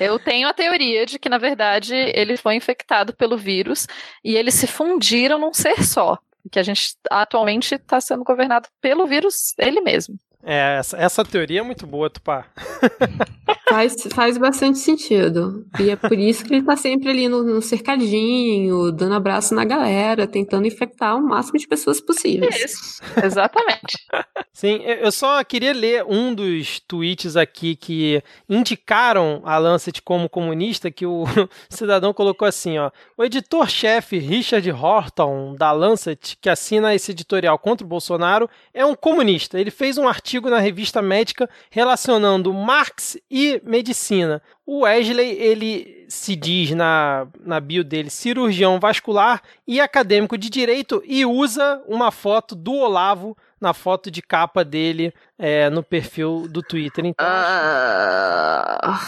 Eu 0.00 0.18
tenho 0.18 0.48
a 0.48 0.52
teoria 0.52 1.06
de 1.06 1.18
que, 1.18 1.28
na 1.28 1.38
verdade, 1.38 1.94
ele 1.94 2.36
foi 2.36 2.56
infectado 2.56 3.14
pelo 3.14 3.36
vírus 3.36 3.86
e 4.24 4.36
eles 4.36 4.54
se 4.54 4.66
fundiram 4.66 5.38
num 5.38 5.52
ser 5.52 5.82
só. 5.84 6.18
Que 6.50 6.58
a 6.58 6.62
gente 6.62 6.96
atualmente 7.10 7.74
está 7.76 8.00
sendo 8.00 8.24
governado 8.24 8.68
pelo 8.80 9.06
vírus 9.06 9.54
ele 9.58 9.80
mesmo. 9.80 10.18
É, 10.42 10.78
essa, 10.78 10.96
essa 10.96 11.24
teoria 11.24 11.60
é 11.60 11.62
muito 11.62 11.86
boa, 11.86 12.10
Tupá. 12.10 12.46
faz, 13.72 13.96
faz 14.12 14.38
bastante 14.38 14.78
sentido. 14.78 15.66
E 15.80 15.90
é 15.90 15.96
por 15.96 16.18
isso 16.18 16.44
que 16.44 16.54
ele 16.54 16.64
tá 16.64 16.76
sempre 16.76 17.08
ali 17.08 17.28
no, 17.28 17.42
no, 17.42 17.62
cercadinho, 17.62 18.92
dando 18.92 19.14
abraço 19.14 19.54
na 19.54 19.64
galera, 19.64 20.26
tentando 20.26 20.66
infectar 20.66 21.16
o 21.16 21.22
máximo 21.22 21.58
de 21.58 21.66
pessoas 21.66 22.00
possíveis. 22.00 22.54
Isso, 22.54 23.02
exatamente. 23.22 23.96
Sim, 24.52 24.82
eu 24.84 25.10
só 25.10 25.42
queria 25.42 25.72
ler 25.72 26.04
um 26.04 26.34
dos 26.34 26.78
tweets 26.80 27.36
aqui 27.36 27.74
que 27.74 28.22
indicaram 28.48 29.40
a 29.44 29.56
Lancet 29.56 30.02
como 30.02 30.28
comunista, 30.28 30.90
que 30.90 31.06
o 31.06 31.24
cidadão 31.70 32.12
colocou 32.12 32.46
assim, 32.46 32.78
ó. 32.78 32.90
O 33.16 33.24
editor-chefe 33.24 34.18
Richard 34.18 34.70
Horton, 34.70 35.54
da 35.56 35.72
Lancet, 35.72 36.36
que 36.40 36.50
assina 36.50 36.94
esse 36.94 37.12
editorial 37.12 37.58
contra 37.58 37.84
o 37.84 37.88
Bolsonaro, 37.88 38.48
é 38.74 38.84
um 38.84 38.94
comunista. 38.94 39.58
Ele 39.58 39.70
fez 39.70 39.96
um 39.96 40.06
artigo 40.06 40.31
artigo 40.32 40.48
na 40.48 40.58
revista 40.58 41.02
médica 41.02 41.48
relacionando 41.70 42.54
Marx 42.54 43.18
e 43.30 43.60
medicina. 43.64 44.40
O 44.64 44.80
Wesley, 44.80 45.32
ele 45.32 46.06
se 46.08 46.34
diz 46.34 46.70
na, 46.70 47.26
na 47.40 47.60
bio 47.60 47.84
dele 47.84 48.08
cirurgião 48.08 48.80
vascular 48.80 49.42
e 49.66 49.78
acadêmico 49.78 50.38
de 50.38 50.48
direito 50.48 51.02
e 51.04 51.26
usa 51.26 51.82
uma 51.86 52.10
foto 52.10 52.54
do 52.54 52.72
Olavo 52.72 53.36
na 53.60 53.74
foto 53.74 54.10
de 54.10 54.22
capa 54.22 54.64
dele 54.64 55.12
é, 55.38 55.68
no 55.68 55.82
perfil 55.82 56.48
do 56.48 56.62
Twitter. 56.62 57.04
Então, 57.04 57.26
ah... 57.28 58.98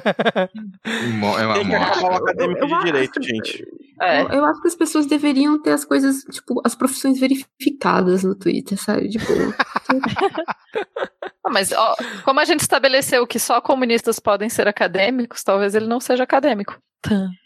é 0.84 1.46
uma 1.46 1.54
Tem 1.54 1.68
que 1.68 1.74
acabar 1.74 2.12
o 2.12 2.16
acadêmico 2.16 2.66
de 2.66 2.80
direito, 2.84 3.22
gente. 3.22 3.64
É. 4.00 4.22
Eu, 4.22 4.28
eu, 4.28 4.44
acho 4.46 4.62
que 4.62 4.68
as 4.68 4.74
pessoas 4.74 5.06
deveriam 5.06 5.60
ter 5.60 5.72
as 5.72 5.84
coisas, 5.84 6.22
tipo, 6.24 6.60
as 6.64 6.74
profissões 6.74 7.20
verificadas 7.20 8.24
no 8.24 8.34
Twitter, 8.34 8.82
sabe? 8.82 9.08
De 9.08 9.18
boa. 9.18 9.54
Mas 11.52 11.70
ó, 11.72 11.94
como 12.24 12.40
a 12.40 12.44
gente 12.44 12.60
estabeleceu 12.60 13.26
que 13.26 13.38
só 13.38 13.60
comunistas 13.60 14.18
podem 14.18 14.48
ser 14.48 14.66
acadêmicos, 14.66 15.42
talvez 15.44 15.74
ele 15.74 15.86
não 15.86 16.00
seja 16.00 16.22
acadêmico. 16.22 16.80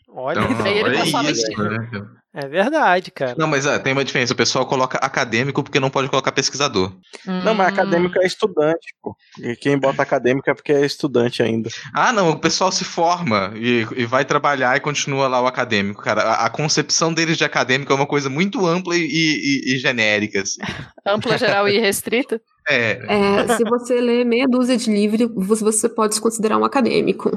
Olha, 0.09 0.41
então, 0.41 0.67
ele 0.67 0.97
é 0.97 1.05
isso, 1.05 1.63
né? 1.63 2.07
É 2.37 2.49
verdade, 2.49 3.13
cara. 3.13 3.37
Não, 3.39 3.47
mas 3.47 3.65
é, 3.65 3.79
tem 3.79 3.93
uma 3.93 4.05
diferença. 4.05 4.33
O 4.33 4.37
pessoal 4.37 4.67
coloca 4.67 4.99
acadêmico 4.99 5.63
porque 5.63 5.79
não 5.79 5.89
pode 5.89 6.09
colocar 6.09 6.33
pesquisador. 6.33 6.93
Hum. 7.29 7.45
Não, 7.45 7.55
mas 7.55 7.69
acadêmico 7.69 8.19
é 8.21 8.27
estudante, 8.27 8.93
pô. 9.01 9.17
E 9.39 9.55
quem 9.55 9.79
bota 9.79 10.03
acadêmico 10.03 10.51
é 10.51 10.55
porque 10.55 10.73
é 10.73 10.85
estudante 10.85 11.45
ainda. 11.45 11.71
Ah, 11.95 12.13
não. 12.13 12.31
O 12.31 12.39
pessoal 12.41 12.73
se 12.73 12.85
forma 12.85 13.53
e, 13.55 13.87
e 13.97 14.05
vai 14.05 14.25
trabalhar 14.25 14.77
e 14.77 14.81
continua 14.81 15.29
lá 15.29 15.41
o 15.41 15.47
acadêmico, 15.47 16.03
cara. 16.03 16.23
A, 16.23 16.47
a, 16.47 16.51
concepção 16.51 17.15
deles 17.15 17.39
de 17.39 17.45
acadêmico 17.45 17.93
é 17.93 17.95
uma 17.95 18.07
coisa 18.07 18.29
muito 18.29 18.67
ampla 18.67 18.97
e, 18.97 19.03
e, 19.03 19.75
e 19.75 19.79
genérica, 19.79 20.43
assim. 20.43 20.61
Ampla, 21.07 21.39
geral 21.39 21.69
e 21.69 21.79
restrita? 21.79 22.41
É. 22.69 22.99
é. 23.07 23.57
se 23.57 23.63
você 23.63 24.01
lê 24.01 24.25
meia 24.25 24.49
dúzia 24.49 24.77
de 24.77 24.91
livros, 24.91 25.31
você 25.61 25.89
pode 25.89 26.17
se 26.17 26.21
considerar 26.21 26.59
um 26.59 26.65
acadêmico. 26.65 27.31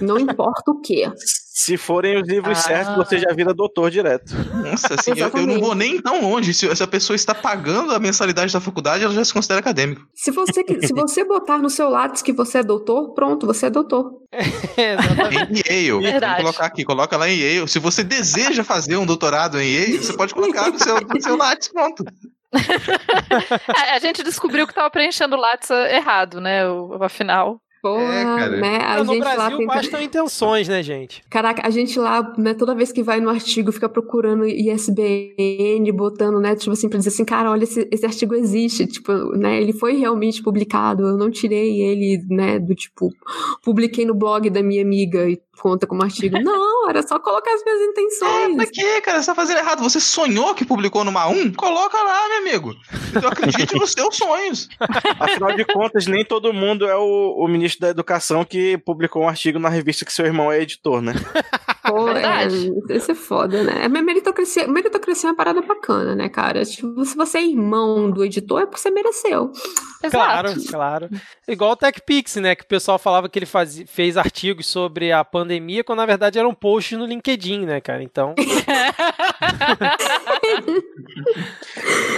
Não 0.00 0.16
importa 0.16 0.70
o 0.70 0.80
que. 0.80 1.10
Se 1.58 1.76
forem 1.76 2.22
os 2.22 2.28
livros 2.28 2.56
ah. 2.56 2.62
certos, 2.62 2.94
você 2.94 3.18
já 3.18 3.34
vira 3.34 3.52
doutor 3.52 3.90
direto. 3.90 4.32
Nossa, 4.62 4.94
assim, 4.94 5.10
eu, 5.16 5.28
eu, 5.28 5.44
não 5.44 5.58
vou 5.58 5.74
nem 5.74 6.00
tão 6.00 6.20
longe. 6.22 6.54
Se, 6.54 6.74
se, 6.74 6.82
a 6.84 6.86
pessoa 6.86 7.16
está 7.16 7.34
pagando 7.34 7.92
a 7.92 7.98
mensalidade 7.98 8.52
da 8.52 8.60
faculdade, 8.60 9.02
ela 9.02 9.12
já 9.12 9.24
se 9.24 9.32
considera 9.32 9.58
acadêmico. 9.58 10.06
Se 10.14 10.30
você, 10.30 10.64
se 10.86 10.92
você 10.92 11.24
botar 11.24 11.58
no 11.58 11.68
seu 11.68 11.88
lápis 11.90 12.22
que 12.22 12.32
você 12.32 12.58
é 12.58 12.62
doutor, 12.62 13.12
pronto, 13.12 13.44
você 13.44 13.66
é 13.66 13.70
doutor. 13.70 14.12
É, 14.78 14.94
em 15.50 15.88
Yale. 15.90 16.00
Verdade. 16.00 16.34
Vou 16.34 16.52
colocar 16.52 16.66
aqui, 16.66 16.84
coloca 16.84 17.16
lá 17.16 17.28
em 17.28 17.36
Yale. 17.36 17.68
Se 17.68 17.80
você 17.80 18.04
deseja 18.04 18.62
fazer 18.62 18.96
um 18.96 19.04
doutorado 19.04 19.60
em 19.60 19.68
Yale, 19.68 19.98
você 19.98 20.16
pode 20.16 20.32
colocar 20.32 20.70
no 20.70 20.78
seu, 20.78 21.00
no 21.00 21.20
seu 21.20 21.36
lápis, 21.36 21.68
pronto. 21.68 22.04
a 23.92 23.98
gente 23.98 24.22
descobriu 24.22 24.64
que 24.64 24.70
estava 24.70 24.88
preenchendo 24.90 25.34
o 25.34 25.40
lápis 25.40 25.70
errado, 25.70 26.40
né? 26.40 26.68
O, 26.68 27.02
afinal. 27.02 27.60
Porra, 27.80 28.02
é, 28.02 28.60
né? 28.60 28.76
A 28.78 29.04
no 29.04 29.12
gente 29.12 29.20
Brasil 29.20 29.58
lá 29.60 29.66
bastam 29.66 30.02
intenções, 30.02 30.68
né, 30.68 30.82
gente? 30.82 31.22
Caraca, 31.30 31.66
a 31.66 31.70
gente 31.70 31.98
lá, 31.98 32.34
né, 32.36 32.54
toda 32.54 32.74
vez 32.74 32.90
que 32.90 33.02
vai 33.02 33.20
no 33.20 33.30
artigo, 33.30 33.70
fica 33.70 33.88
procurando 33.88 34.44
ISBN, 34.46 35.90
botando, 35.92 36.40
né, 36.40 36.56
tipo 36.56 36.72
assim, 36.72 36.88
pra 36.88 36.98
dizer 36.98 37.10
assim, 37.10 37.24
cara, 37.24 37.50
olha, 37.50 37.64
esse, 37.64 37.88
esse 37.90 38.04
artigo 38.04 38.34
existe, 38.34 38.86
tipo, 38.86 39.12
né, 39.36 39.60
ele 39.60 39.72
foi 39.72 39.96
realmente 39.96 40.42
publicado, 40.42 41.06
eu 41.06 41.16
não 41.16 41.30
tirei 41.30 41.80
ele, 41.80 42.24
né, 42.28 42.58
do 42.58 42.74
tipo, 42.74 43.12
publiquei 43.62 44.04
no 44.04 44.14
blog 44.14 44.50
da 44.50 44.62
minha 44.62 44.82
amiga 44.82 45.28
e 45.28 45.40
conta 45.58 45.86
como 45.86 46.02
artigo. 46.02 46.38
Não, 46.42 46.88
era 46.88 47.02
só 47.06 47.18
colocar 47.18 47.52
as 47.52 47.62
minhas 47.64 47.80
É, 47.80 47.84
intenções. 47.84 48.56
pra 48.56 48.66
quê, 48.66 49.00
cara? 49.00 49.20
Você 49.20 49.26
tá 49.26 49.34
fazendo 49.34 49.58
errado. 49.58 49.82
Você 49.82 50.00
sonhou 50.00 50.54
que 50.54 50.64
publicou 50.64 51.04
numa 51.04 51.26
1? 51.28 51.52
Coloca 51.54 51.96
lá, 52.02 52.28
meu 52.28 52.38
amigo. 52.38 52.74
Eu 53.20 53.28
acredito 53.28 53.76
nos 53.76 53.92
seus 53.92 54.16
sonhos. 54.16 54.68
Afinal 55.20 55.54
de 55.54 55.64
contas, 55.64 56.06
nem 56.06 56.24
todo 56.24 56.52
mundo 56.52 56.86
é 56.86 56.96
o, 56.96 57.34
o 57.38 57.48
ministro 57.48 57.80
da 57.80 57.88
Educação 57.88 58.44
que 58.44 58.78
publicou 58.78 59.22
um 59.22 59.28
artigo 59.28 59.58
na 59.58 59.68
revista 59.68 60.04
que 60.04 60.12
seu 60.12 60.24
irmão 60.26 60.50
é 60.52 60.60
editor, 60.62 61.00
né? 61.02 61.12
Pô, 61.88 62.08
é, 62.10 62.12
Verdade. 62.14 62.72
isso 62.90 63.10
é 63.10 63.14
foda, 63.14 63.62
né? 63.64 63.84
A 63.84 63.88
meritocracia, 63.88 64.66
meritocracia 64.68 65.28
é 65.28 65.30
uma 65.32 65.36
parada 65.36 65.60
bacana, 65.62 66.14
né, 66.14 66.28
cara? 66.28 66.64
Tipo, 66.64 67.04
se 67.04 67.16
você 67.16 67.38
é 67.38 67.42
irmão 67.44 68.10
do 68.10 68.24
editor, 68.24 68.62
é 68.62 68.66
porque 68.66 68.80
você 68.80 68.90
mereceu. 68.90 69.50
Claro, 70.10 70.48
Exato. 70.50 70.68
claro. 70.70 71.08
Igual 71.48 71.72
o 71.72 71.76
TechPix, 71.76 72.36
né? 72.36 72.54
Que 72.54 72.62
o 72.62 72.66
pessoal 72.68 72.98
falava 72.98 73.28
que 73.28 73.38
ele 73.38 73.46
fazia, 73.46 73.86
fez 73.86 74.16
artigos 74.16 74.66
sobre 74.66 75.10
a 75.12 75.24
pandemia, 75.24 75.82
quando 75.82 75.98
na 75.98 76.06
verdade 76.06 76.38
eram 76.38 76.54
posts 76.54 76.96
no 76.98 77.04
LinkedIn, 77.06 77.66
né, 77.66 77.80
cara? 77.80 78.02
Então. 78.02 78.34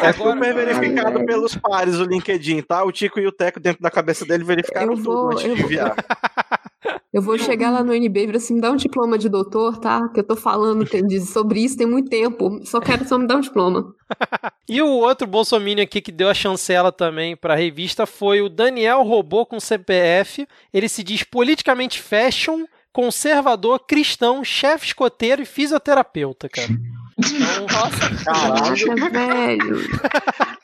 É 0.03 0.13
super 0.13 0.55
verificado 0.55 1.25
pelos 1.25 1.55
pares 1.57 1.97
o 1.97 2.05
LinkedIn, 2.05 2.63
tá? 2.63 2.83
O 2.85 2.93
Tico 2.93 3.21
e 3.21 3.27
o 3.27 3.33
Teco 3.33 3.61
dentro 3.61 3.83
da 3.83 3.91
cabeça 3.91 4.25
dele 4.25 4.45
verificaram 4.45 4.93
Eu 4.93 4.97
vou- 4.97 5.29
tudo 5.29 5.33
antes 5.33 5.45
eu 5.45 5.55
de 5.55 5.63
vou- 5.63 5.71
enviar. 5.71 5.95
Eu 7.13 7.21
vou 7.21 7.37
chegar 7.37 7.71
lá 7.71 7.83
no 7.85 7.93
NB 7.93 8.21
e 8.23 8.27
falar 8.27 8.37
assim, 8.39 8.55
me 8.55 8.61
dá 8.61 8.71
um 8.71 8.77
diploma 8.77 9.19
de 9.19 9.29
doutor, 9.29 9.77
tá? 9.79 10.09
Que 10.09 10.21
eu 10.21 10.25
tô 10.25 10.35
falando 10.37 10.85
tem- 10.87 11.09
sobre 11.21 11.61
isso 11.61 11.77
tem 11.77 11.87
muito 11.87 12.09
tempo. 12.09 12.61
Só 12.65 12.81
quero 12.81 13.07
só 13.07 13.19
me 13.19 13.27
dar 13.27 13.37
um 13.37 13.41
diploma. 13.41 13.95
E 14.69 14.81
o 14.81 14.87
outro 14.87 15.27
bolsominion 15.27 15.83
aqui 15.83 16.01
que 16.01 16.13
deu 16.13 16.29
a 16.29 16.35
chancela 16.35 16.93
também 16.93 17.35
pra 17.37 17.57
revista 17.57 18.07
foi 18.07 18.41
o 18.41 18.49
Daniel 18.49 19.03
Robô 19.03 19.45
com 19.45 19.59
CPF. 19.59 20.47
Ele 20.73 20.89
se 20.89 21.03
diz 21.03 21.25
politicamente 21.25 22.01
fashion, 22.01 22.65
conservador, 22.93 23.81
cristão, 23.81 24.45
chefe 24.45 24.87
escoteiro 24.87 25.43
e 25.43 25.47
fisioterapeuta, 25.47 26.49
cara. 26.49 26.69
Então, 27.19 27.67
Caralho. 28.25 28.87
Caraca, 28.87 29.11
velho. 29.11 29.77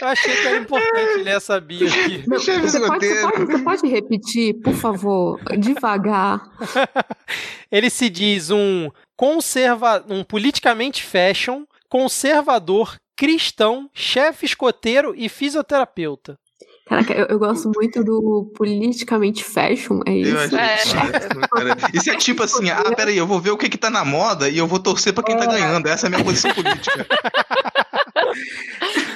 eu 0.00 0.08
achei 0.08 0.34
que 0.36 0.46
era 0.46 0.58
importante 0.58 1.22
ler 1.22 1.36
essa 1.36 1.60
bio 1.60 1.86
aqui. 1.86 2.24
Não, 2.26 2.38
Chefe 2.38 2.60
você, 2.68 2.80
pode, 2.80 3.06
você, 3.06 3.12
escoteiro. 3.14 3.30
pode, 3.32 3.44
você 3.52 3.58
pode 3.62 3.86
repetir, 3.88 4.54
por 4.62 4.74
favor, 4.74 5.40
devagar? 5.58 6.40
Ele 7.70 7.90
se 7.90 8.08
diz 8.08 8.50
um 8.50 8.90
conserva, 9.16 10.04
um 10.08 10.22
politicamente 10.24 11.02
fashion, 11.02 11.64
conservador, 11.88 12.96
cristão, 13.16 13.90
chefe 13.92 14.46
escoteiro 14.46 15.14
e 15.16 15.28
fisioterapeuta. 15.28 16.38
Caraca, 16.86 17.12
eu, 17.12 17.26
eu 17.26 17.38
gosto 17.38 17.70
muito 17.74 18.02
do 18.02 18.50
politicamente 18.56 19.44
fashion, 19.44 20.00
é 20.06 20.12
Eu 20.12 20.16
isso? 20.44 20.56
achei 20.56 20.58
É. 20.58 20.76
isso, 20.76 20.94
cara. 20.96 21.76
Isso 21.92 22.10
é 22.10 22.16
tipo 22.16 22.42
assim, 22.42 22.70
ah, 22.70 22.82
peraí, 22.96 23.18
eu 23.18 23.26
vou 23.26 23.38
ver 23.38 23.50
o 23.50 23.58
que 23.58 23.68
que 23.68 23.76
tá 23.76 23.90
na 23.90 24.06
moda 24.06 24.48
e 24.48 24.56
eu 24.56 24.66
vou 24.66 24.78
torcer 24.78 25.12
pra 25.12 25.22
quem 25.22 25.36
tá 25.36 25.44
ganhando. 25.44 25.86
Essa 25.86 26.06
é 26.06 26.08
a 26.08 26.10
minha 26.10 26.24
posição 26.24 26.50
política. 26.54 27.06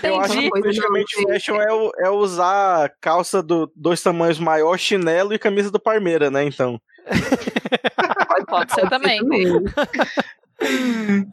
Eu 0.02 0.20
acho 0.20 0.38
que 0.38 0.48
politicamente 0.48 1.22
Não, 1.22 1.28
fashion 1.28 1.60
é, 1.60 2.06
é 2.06 2.10
usar 2.10 2.92
calça 3.00 3.42
do 3.42 3.70
dois 3.76 4.02
tamanhos 4.02 4.38
maior, 4.38 4.76
chinelo 4.76 5.32
e 5.32 5.38
camisa 5.38 5.70
do 5.70 5.80
Parmeira, 5.80 6.30
né? 6.30 6.44
Então. 6.44 6.80
Pode 8.48 8.72
ser 8.74 8.88
também. 8.88 9.20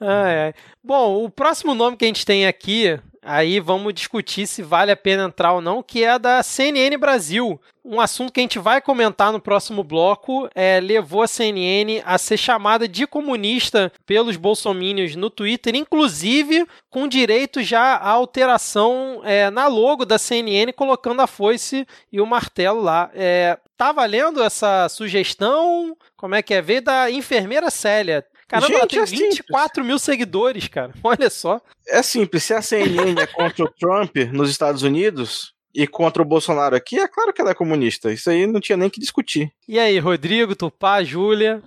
Ai, 0.01 0.39
ai. 0.39 0.53
Bom, 0.83 1.23
o 1.23 1.29
próximo 1.29 1.75
nome 1.75 1.95
que 1.95 2.05
a 2.05 2.07
gente 2.07 2.25
tem 2.25 2.47
aqui, 2.47 2.99
aí 3.21 3.59
vamos 3.59 3.93
discutir 3.93 4.47
se 4.47 4.61
vale 4.61 4.91
a 4.91 4.97
pena 4.97 5.25
entrar 5.25 5.53
ou 5.53 5.61
não, 5.61 5.83
que 5.83 6.03
é 6.03 6.17
da 6.17 6.41
CNN 6.43 6.97
Brasil. 6.97 7.59
Um 7.83 7.99
assunto 7.99 8.31
que 8.31 8.39
a 8.39 8.43
gente 8.43 8.59
vai 8.59 8.81
comentar 8.81 9.31
no 9.31 9.39
próximo 9.39 9.83
bloco 9.83 10.49
é, 10.53 10.79
levou 10.79 11.23
a 11.23 11.27
CNN 11.27 12.01
a 12.05 12.17
ser 12.17 12.37
chamada 12.37 12.87
de 12.87 13.07
comunista 13.07 13.91
pelos 14.05 14.37
bolsomínios 14.37 15.15
no 15.15 15.29
Twitter, 15.29 15.75
inclusive 15.75 16.67
com 16.89 17.07
direito 17.07 17.63
já 17.63 17.95
à 17.95 18.09
alteração 18.09 19.21
é, 19.23 19.49
na 19.49 19.67
logo 19.67 20.05
da 20.05 20.17
CNN, 20.17 20.71
colocando 20.73 21.21
a 21.21 21.27
foice 21.27 21.87
e 22.11 22.21
o 22.21 22.25
martelo 22.25 22.81
lá. 22.81 23.09
É, 23.13 23.57
tá 23.77 23.91
valendo 23.91 24.43
essa 24.43 24.87
sugestão? 24.89 25.97
Como 26.15 26.35
é 26.35 26.41
que 26.41 26.53
é? 26.53 26.61
Veio 26.61 26.81
da 26.81 27.09
enfermeira 27.09 27.71
Célia. 27.71 28.25
Caramba, 28.49 28.73
ela 28.73 28.81
Gente, 28.81 28.89
tem 28.89 28.99
é 28.99 29.05
simples. 29.05 29.37
24 29.37 29.85
mil 29.85 29.99
seguidores, 29.99 30.67
cara. 30.67 30.91
Olha 31.03 31.29
só. 31.29 31.61
É 31.87 32.01
simples, 32.01 32.43
se 32.43 32.53
a 32.53 32.61
CNN 32.61 33.21
é 33.21 33.27
contra 33.27 33.63
o 33.63 33.69
Trump 33.69 34.15
nos 34.33 34.49
Estados 34.49 34.81
Unidos 34.81 35.53
e 35.73 35.85
contra 35.85 36.21
o 36.23 36.25
Bolsonaro 36.25 36.75
aqui, 36.75 36.99
é 36.99 37.07
claro 37.07 37.31
que 37.31 37.39
ela 37.39 37.51
é 37.51 37.53
comunista. 37.53 38.11
Isso 38.11 38.27
aí 38.27 38.47
não 38.47 38.59
tinha 38.59 38.75
nem 38.75 38.89
que 38.89 38.99
discutir. 38.99 39.51
E 39.67 39.77
aí, 39.77 39.99
Rodrigo, 39.99 40.55
Tupá, 40.55 41.03
Júlia? 41.03 41.61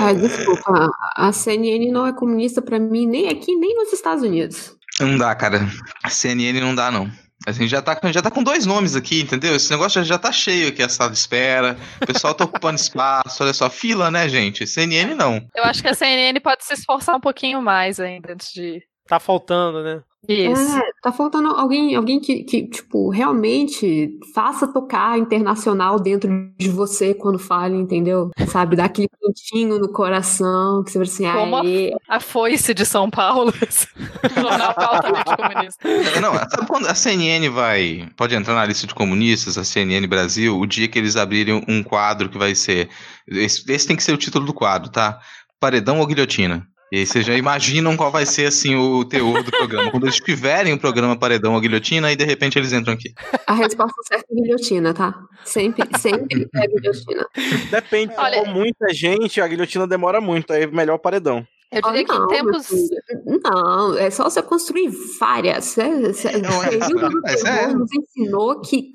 Ah, 0.00 0.12
desculpa, 0.12 0.88
a 1.16 1.32
CNN 1.32 1.90
não 1.90 2.06
é 2.06 2.12
comunista 2.12 2.62
pra 2.62 2.78
mim 2.78 3.06
nem 3.06 3.28
aqui, 3.28 3.54
nem 3.56 3.74
nos 3.74 3.92
Estados 3.92 4.22
Unidos. 4.22 4.76
Não 5.00 5.18
dá, 5.18 5.34
cara. 5.34 5.66
A 6.02 6.10
CNN 6.10 6.60
não 6.60 6.74
dá, 6.74 6.92
não. 6.92 7.10
A 7.46 7.52
gente 7.52 7.68
já 7.68 7.80
tá, 7.80 7.98
já 8.12 8.20
tá 8.20 8.30
com 8.30 8.42
dois 8.42 8.66
nomes 8.66 8.94
aqui, 8.94 9.22
entendeu? 9.22 9.56
Esse 9.56 9.70
negócio 9.70 10.02
já, 10.02 10.08
já 10.14 10.18
tá 10.18 10.30
cheio 10.30 10.68
aqui, 10.68 10.82
a 10.82 10.88
sala 10.88 11.10
de 11.10 11.16
espera. 11.16 11.76
O 12.02 12.06
pessoal 12.06 12.34
tá 12.34 12.44
ocupando 12.44 12.78
espaço, 12.78 13.42
olha 13.42 13.54
só, 13.54 13.70
fila, 13.70 14.10
né, 14.10 14.28
gente? 14.28 14.66
CNN 14.66 15.14
não. 15.14 15.40
Eu 15.56 15.64
acho 15.64 15.82
que 15.82 15.88
a 15.88 15.94
CNN 15.94 16.38
pode 16.40 16.64
se 16.64 16.74
esforçar 16.74 17.16
um 17.16 17.20
pouquinho 17.20 17.62
mais 17.62 17.98
ainda 17.98 18.34
antes 18.34 18.52
de. 18.52 18.82
Tá 19.10 19.18
faltando, 19.18 19.82
né? 19.82 20.00
Isso. 20.28 20.76
É, 20.78 20.82
tá 21.02 21.10
faltando 21.10 21.48
alguém, 21.48 21.96
alguém 21.96 22.20
que, 22.20 22.44
que, 22.44 22.68
tipo, 22.68 23.08
realmente 23.10 24.16
faça 24.32 24.68
tocar 24.68 25.18
internacional 25.18 25.98
dentro 25.98 26.30
de 26.56 26.68
você 26.68 27.12
quando 27.12 27.36
fala, 27.36 27.74
entendeu? 27.74 28.30
Sabe, 28.46 28.76
dá 28.76 28.84
aquele 28.84 29.08
quentinho 29.20 29.80
no 29.80 29.88
coração, 29.90 30.84
que 30.84 30.92
você 30.92 30.98
vai 30.98 31.06
assim, 31.08 31.24
Como 31.32 31.56
a- 31.56 31.62
aê. 31.62 31.90
A 32.08 32.20
foice 32.20 32.72
de 32.72 32.86
São 32.86 33.10
Paulo. 33.10 33.52
Jornal 34.32 34.74
altamente 34.76 35.24
comunista. 35.36 36.20
Não, 36.20 36.34
sabe 36.34 36.66
quando 36.68 36.86
a 36.86 36.94
CNN 36.94 37.48
vai. 37.48 38.08
Pode 38.16 38.34
entrar 38.36 38.54
na 38.54 38.64
lista 38.66 38.86
de 38.86 38.94
comunistas, 38.94 39.58
a 39.58 39.64
CNN 39.64 40.06
Brasil, 40.06 40.56
o 40.56 40.66
dia 40.66 40.86
que 40.86 41.00
eles 41.00 41.16
abrirem 41.16 41.64
um 41.66 41.82
quadro 41.82 42.28
que 42.28 42.38
vai 42.38 42.54
ser. 42.54 42.88
Esse, 43.26 43.64
esse 43.72 43.88
tem 43.88 43.96
que 43.96 44.04
ser 44.04 44.12
o 44.12 44.18
título 44.18 44.46
do 44.46 44.54
quadro, 44.54 44.88
tá? 44.88 45.18
Paredão 45.58 45.98
ou 45.98 46.06
guilhotina? 46.06 46.64
E 46.92 46.96
aí 46.98 47.06
vocês 47.06 47.24
já 47.24 47.34
imaginam 47.34 47.96
qual 47.96 48.10
vai 48.10 48.26
ser 48.26 48.46
assim 48.46 48.74
o 48.74 49.04
teor 49.04 49.44
do 49.44 49.50
programa. 49.52 49.90
Quando 49.92 50.04
eles 50.06 50.16
tiverem 50.16 50.72
o 50.72 50.78
programa 50.78 51.16
Paredão 51.16 51.54
ou 51.54 51.60
Guilhotina, 51.60 52.08
aí 52.08 52.16
de 52.16 52.24
repente 52.24 52.58
eles 52.58 52.72
entram 52.72 52.94
aqui. 52.94 53.12
A 53.46 53.54
resposta 53.54 53.94
certa 54.08 54.26
é 54.30 54.34
guilhotina, 54.34 54.92
tá? 54.92 55.14
Sempre, 55.44 55.86
sempre 55.98 56.48
é 56.54 56.66
guilhotina. 56.66 57.26
Depende, 57.70 58.12
Olha- 58.16 58.38
se 58.40 58.44
for 58.44 58.52
muita 58.52 58.92
gente, 58.92 59.40
a 59.40 59.46
guilhotina 59.46 59.86
demora 59.86 60.20
muito, 60.20 60.52
aí 60.52 60.64
é 60.64 60.66
melhor 60.66 60.94
o 60.94 60.98
paredão. 60.98 61.46
Eu 61.72 61.82
diria 61.82 62.04
que 62.04 62.10
Ah, 62.10 62.16
em 62.16 62.18
não, 62.18 62.26
tempos. 62.26 62.50
meu 62.52 62.62
filho. 62.62 63.40
Não, 63.44 63.96
é 63.96 64.10
só 64.10 64.24
você 64.24 64.42
construir 64.42 64.88
várias. 65.18 65.76
É, 65.78 65.82
é, 65.84 66.38
Não, 66.38 66.58
o 66.58 66.64
é- 66.64 67.62
é- 67.64 67.66
nos 67.72 67.88
ensinou 67.92 68.60
que 68.60 68.90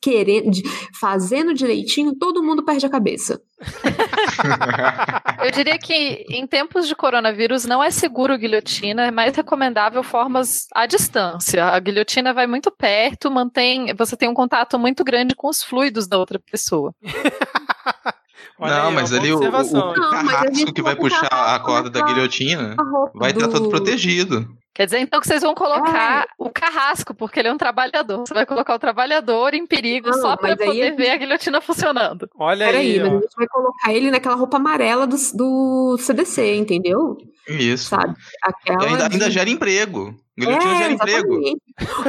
querendo, 0.00 0.50
fazendo 1.00 1.54
direitinho, 1.54 2.14
todo 2.18 2.42
mundo 2.42 2.64
perde 2.64 2.84
a 2.84 2.90
cabeça. 2.90 3.40
Eu 5.44 5.50
diria 5.52 5.78
que 5.78 6.24
em 6.30 6.46
tempos 6.46 6.88
de 6.88 6.94
coronavírus 6.96 7.64
não 7.64 7.82
é 7.82 7.90
seguro 7.90 8.36
guilhotina, 8.36 9.06
é 9.06 9.10
mais 9.10 9.34
recomendável 9.36 10.02
formas 10.02 10.66
à 10.74 10.86
distância. 10.86 11.64
A 11.66 11.78
guilhotina 11.78 12.34
vai 12.34 12.46
muito 12.46 12.70
perto, 12.70 13.30
mantém, 13.30 13.94
você 13.94 14.16
tem 14.16 14.28
um 14.28 14.34
contato 14.34 14.78
muito 14.78 15.04
grande 15.04 15.34
com 15.34 15.48
os 15.48 15.62
fluidos 15.62 16.06
da 16.08 16.18
outra 16.18 16.38
pessoa. 16.40 16.92
Olha 18.58 18.76
não, 18.76 18.88
aí, 18.88 18.94
mas 18.94 19.12
ali 19.12 19.32
o, 19.32 19.38
o, 19.38 19.40
carrasco 20.10 20.72
que 20.72 20.82
vai 20.82 20.96
puxar 20.96 21.28
a 21.30 21.44
usar- 21.54 21.60
corda 21.60 21.90
da 21.90 22.02
guilhotina 22.02 22.76
vai 23.14 23.30
estar 23.30 23.48
todo 23.48 23.64
do- 23.64 23.68
protegido. 23.70 24.46
Quer 24.74 24.84
dizer, 24.84 24.98
então, 24.98 25.18
que 25.20 25.26
vocês 25.26 25.40
vão 25.40 25.54
colocar 25.54 26.26
o 26.38 26.50
carrasco, 26.50 27.14
porque 27.14 27.40
ele 27.40 27.48
é 27.48 27.52
um 27.52 27.56
trabalhador. 27.56 28.18
Você 28.26 28.34
vai 28.34 28.44
colocar 28.44 28.74
o 28.74 28.78
trabalhador 28.78 29.54
em 29.54 29.66
perigo 29.66 30.10
Não, 30.10 30.20
só 30.20 30.36
para 30.36 30.54
poder 30.54 30.94
ver 30.94 31.12
a 31.12 31.16
guilhotina 31.16 31.62
funcionando. 31.62 32.28
Olha 32.38 32.66
Peraí, 32.66 32.92
aí, 32.92 33.00
mas 33.00 33.10
a 33.12 33.14
gente 33.20 33.36
vai 33.38 33.46
colocar 33.48 33.94
ele 33.94 34.10
naquela 34.10 34.34
roupa 34.34 34.58
amarela 34.58 35.06
do, 35.06 35.16
do 35.32 35.96
CDC, 35.98 36.56
entendeu? 36.56 37.16
Isso. 37.48 37.88
Sabe? 37.88 38.14
Aquela 38.42 38.84
ainda, 38.84 39.08
de- 39.08 39.14
ainda 39.14 39.30
gera 39.30 39.48
emprego. 39.48 40.14
Guilhotina 40.38 40.72
É, 40.72 40.78
gera 40.78 40.92
emprego. 40.92 41.40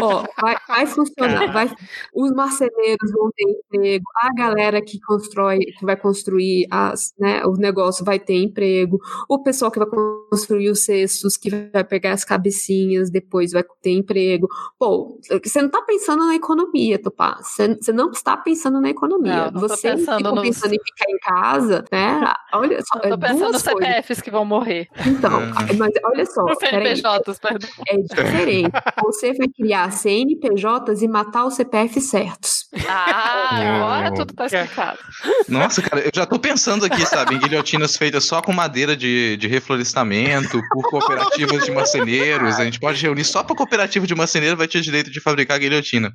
Ó, 0.01 0.23
vai, 0.41 0.55
vai 0.67 0.85
funcionar. 0.85 1.51
Vai, 1.53 1.69
os 2.13 2.31
marceneiros 2.31 3.11
vão 3.13 3.31
ter 3.35 3.43
emprego. 3.49 4.05
A 4.21 4.33
galera 4.33 4.81
que 4.81 4.99
constrói, 4.99 5.59
que 5.59 5.85
vai 5.85 5.95
construir 5.95 6.67
as, 6.71 7.13
né, 7.19 7.43
o 7.45 7.53
negócio 7.53 8.03
vai 8.03 8.19
ter 8.19 8.35
emprego. 8.35 8.99
O 9.29 9.41
pessoal 9.43 9.71
que 9.71 9.79
vai 9.79 9.87
construir 10.29 10.69
os 10.69 10.83
cestos, 10.83 11.37
que 11.37 11.49
vai 11.71 11.83
pegar 11.83 12.11
as 12.13 12.25
cabecinhas, 12.25 13.09
depois 13.09 13.51
vai 13.51 13.63
ter 13.81 13.91
emprego. 13.91 14.47
Pô, 14.77 15.19
você 15.43 15.61
não 15.61 15.69
tá 15.69 15.81
pensando 15.83 16.25
na 16.25 16.35
economia, 16.35 16.99
Tupá. 17.01 17.37
Você, 17.41 17.75
você 17.75 17.91
não 17.93 18.11
está 18.11 18.35
pensando 18.37 18.81
na 18.81 18.89
economia. 18.89 19.45
Não, 19.45 19.51
não 19.51 19.61
você 19.61 19.91
pensando 19.91 20.17
ficou 20.17 20.35
nos- 20.35 20.43
pensando 20.43 20.73
em 20.73 20.79
ficar 20.83 21.11
em 21.11 21.17
casa, 21.19 21.85
né? 21.91 22.33
Olha 22.53 22.79
só, 22.81 22.99
Eu 22.99 23.05
é 23.05 23.09
tô 23.11 23.17
pensando 23.19 23.51
nos 23.53 23.63
coisas. 23.63 23.87
CPFs 23.87 24.21
que 24.21 24.31
vão 24.31 24.45
morrer. 24.45 24.87
Então, 25.05 25.37
Uhum. 25.39 25.77
mas 25.77 25.91
olha 26.03 26.25
só, 26.25 26.43
Os 26.45 26.57
peraí. 26.57 26.95
CNPJs, 26.97 27.39
perdão. 27.39 27.69
É 27.87 27.95
diferente. 28.23 28.71
Você 29.03 29.33
vai 29.33 29.47
criar 29.47 29.91
CNPJs 29.91 31.01
e 31.01 31.07
matar 31.07 31.45
os 31.45 31.55
CPF 31.55 31.99
certos. 32.01 32.67
Ah, 32.87 33.77
agora 33.77 34.09
Não. 34.09 34.17
tudo 34.17 34.33
tá 34.33 34.45
explicado. 34.45 34.99
Nossa, 35.47 35.81
cara, 35.81 36.01
eu 36.01 36.11
já 36.13 36.25
tô 36.25 36.37
pensando 36.39 36.85
aqui, 36.85 37.05
sabe, 37.05 37.35
em 37.35 37.39
guilhotinas 37.39 37.95
feitas 37.95 38.25
só 38.25 38.41
com 38.41 38.51
madeira 38.51 38.95
de, 38.95 39.37
de 39.37 39.47
reflorestamento, 39.47 40.61
por 40.71 40.89
cooperativas 40.89 41.63
de 41.65 41.71
marceneiros. 41.71 42.59
A 42.59 42.65
gente 42.65 42.79
pode 42.79 43.01
reunir 43.01 43.23
só 43.23 43.43
pra 43.43 43.55
cooperativa 43.55 44.05
de 44.05 44.15
marceneiro 44.15 44.57
vai 44.57 44.67
ter 44.67 44.81
direito 44.81 45.11
de 45.11 45.21
fabricar 45.21 45.59
guilhotina. 45.59 46.11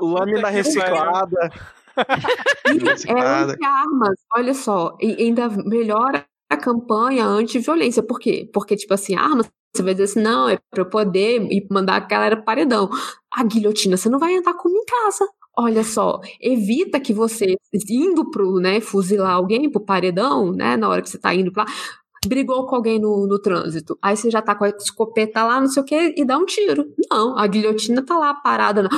Lâmina 0.00 0.48
reciclada. 0.48 1.50
E 2.66 3.08
é 3.08 3.12
anti-armas, 3.12 4.18
olha 4.36 4.52
só, 4.52 4.96
e 5.00 5.22
ainda 5.22 5.48
melhora 5.48 6.26
a 6.48 6.56
campanha 6.56 7.24
anti-violência. 7.24 8.02
Por 8.02 8.20
quê? 8.20 8.48
Porque, 8.52 8.76
tipo 8.76 8.92
assim, 8.94 9.16
armas, 9.16 9.48
você 9.76 9.82
vai 9.82 9.94
dizer 9.94 10.04
assim, 10.04 10.22
não, 10.22 10.48
é 10.48 10.58
pra 10.70 10.82
eu 10.82 10.86
poder 10.90 11.42
ir 11.52 11.66
mandar 11.70 11.96
a 11.96 12.00
galera 12.00 12.36
paredão. 12.36 12.88
A 13.32 13.44
guilhotina, 13.44 13.96
você 13.96 14.08
não 14.08 14.18
vai 14.18 14.36
andar 14.36 14.54
com 14.54 14.68
uma 14.68 14.78
em 14.78 14.84
casa. 14.84 15.28
Olha 15.58 15.82
só, 15.84 16.20
evita 16.40 17.00
que 17.00 17.14
você, 17.14 17.56
indo 17.88 18.30
pro, 18.30 18.56
né, 18.60 18.80
fuzilar 18.80 19.32
alguém 19.32 19.70
pro 19.70 19.80
paredão, 19.80 20.52
né, 20.52 20.76
na 20.76 20.88
hora 20.88 21.00
que 21.00 21.08
você 21.08 21.18
tá 21.18 21.34
indo 21.34 21.50
pra 21.50 21.64
lá, 21.64 21.70
brigou 22.26 22.66
com 22.66 22.76
alguém 22.76 22.98
no, 22.98 23.26
no 23.26 23.38
trânsito. 23.38 23.96
Aí 24.02 24.16
você 24.16 24.30
já 24.30 24.42
tá 24.42 24.54
com 24.54 24.64
a 24.64 24.68
escopeta 24.68 25.44
lá, 25.44 25.60
não 25.60 25.68
sei 25.68 25.82
o 25.82 25.86
quê, 25.86 26.14
e 26.16 26.24
dá 26.24 26.36
um 26.36 26.44
tiro. 26.44 26.92
Não, 27.10 27.38
a 27.38 27.46
guilhotina 27.46 28.02
tá 28.02 28.18
lá 28.18 28.34
parada. 28.34 28.88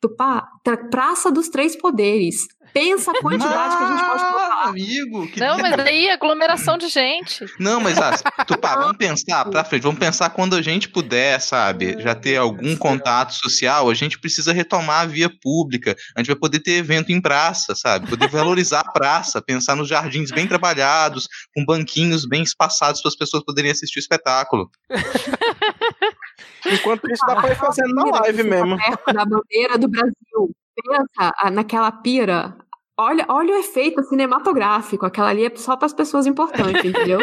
Tupá, 0.00 0.46
tra- 0.62 0.76
Praça 0.88 1.30
dos 1.30 1.48
Três 1.48 1.74
Poderes. 1.76 2.48
Pensa 2.74 3.12
a 3.12 3.20
quantidade 3.20 3.76
que 3.76 3.84
a 3.84 3.86
gente 3.86 4.04
pode 4.04 4.22
Ah, 4.22 4.32
colocar. 4.32 4.68
amigo, 4.70 5.28
que 5.28 5.38
Não, 5.38 5.58
mas 5.58 5.76
daí 5.76 6.10
aglomeração 6.10 6.76
de 6.76 6.88
gente. 6.88 7.46
Não, 7.56 7.80
mas 7.80 7.96
ah, 7.98 8.10
Tupá, 8.44 8.74
vamos 8.74 8.96
pensar 8.96 9.44
pra 9.44 9.62
frente, 9.62 9.84
vamos 9.84 10.00
pensar 10.00 10.28
quando 10.30 10.56
a 10.56 10.60
gente 10.60 10.88
puder, 10.88 11.40
sabe, 11.40 12.02
já 12.02 12.16
ter 12.16 12.36
algum 12.36 12.76
contato 12.76 13.32
social, 13.32 13.88
a 13.88 13.94
gente 13.94 14.18
precisa 14.18 14.52
retomar 14.52 15.02
a 15.02 15.06
via 15.06 15.30
pública, 15.30 15.94
a 16.16 16.20
gente 16.20 16.26
vai 16.26 16.36
poder 16.36 16.58
ter 16.58 16.72
evento 16.72 17.12
em 17.12 17.20
praça, 17.20 17.76
sabe, 17.76 18.08
poder 18.10 18.28
valorizar 18.28 18.80
a 18.80 18.90
praça, 18.90 19.40
pensar 19.40 19.76
nos 19.76 19.88
jardins 19.88 20.32
bem 20.32 20.48
trabalhados, 20.48 21.28
com 21.54 21.64
banquinhos 21.64 22.26
bem 22.26 22.42
espaçados 22.42 23.00
para 23.00 23.08
as 23.08 23.16
pessoas 23.16 23.44
poderem 23.44 23.70
assistir 23.70 24.00
o 24.00 24.02
espetáculo. 24.02 24.68
Enquanto 26.66 27.08
isso, 27.08 27.24
dá 27.24 27.36
pra 27.36 27.52
ir 27.52 27.56
fazendo 27.56 27.94
na 27.94 28.04
live 28.04 28.42
mesmo. 28.42 28.76
Da 29.12 29.24
bandeira 29.24 29.78
do 29.78 29.86
Brasil. 29.86 30.56
Pensa 30.74 31.32
ah, 31.38 31.50
naquela 31.52 31.92
pira. 31.92 32.56
Olha, 32.96 33.26
olha 33.28 33.54
o 33.54 33.58
efeito 33.58 34.04
cinematográfico. 34.04 35.04
Aquela 35.04 35.28
ali 35.28 35.46
é 35.46 35.56
só 35.56 35.76
para 35.76 35.86
as 35.86 35.92
pessoas 35.92 36.26
importantes, 36.26 36.84
entendeu? 36.84 37.18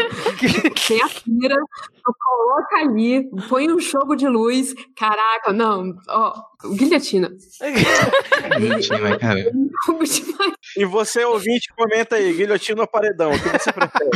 Tem 0.86 1.02
a 1.02 1.08
pira, 1.08 1.56
tu 2.04 2.16
coloca 2.20 2.76
ali, 2.78 3.30
põe 3.48 3.72
um 3.72 3.80
jogo 3.80 4.16
de 4.18 4.28
luz. 4.28 4.74
Caraca, 4.98 5.54
não. 5.54 5.96
Ó, 6.10 6.34
guilhotina. 6.76 7.32
Guilhotina, 8.60 9.18
cara. 9.18 9.40
Jogo 9.86 10.04
demais. 10.04 10.54
E 10.76 10.84
você, 10.84 11.24
ouvinte, 11.24 11.74
comenta 11.74 12.18
aí, 12.18 12.34
guilhotina 12.34 12.82
ou 12.82 12.88
paredão, 12.88 13.32
o 13.32 13.40
que 13.40 13.50
você 13.50 13.72
prefere? 13.72 14.10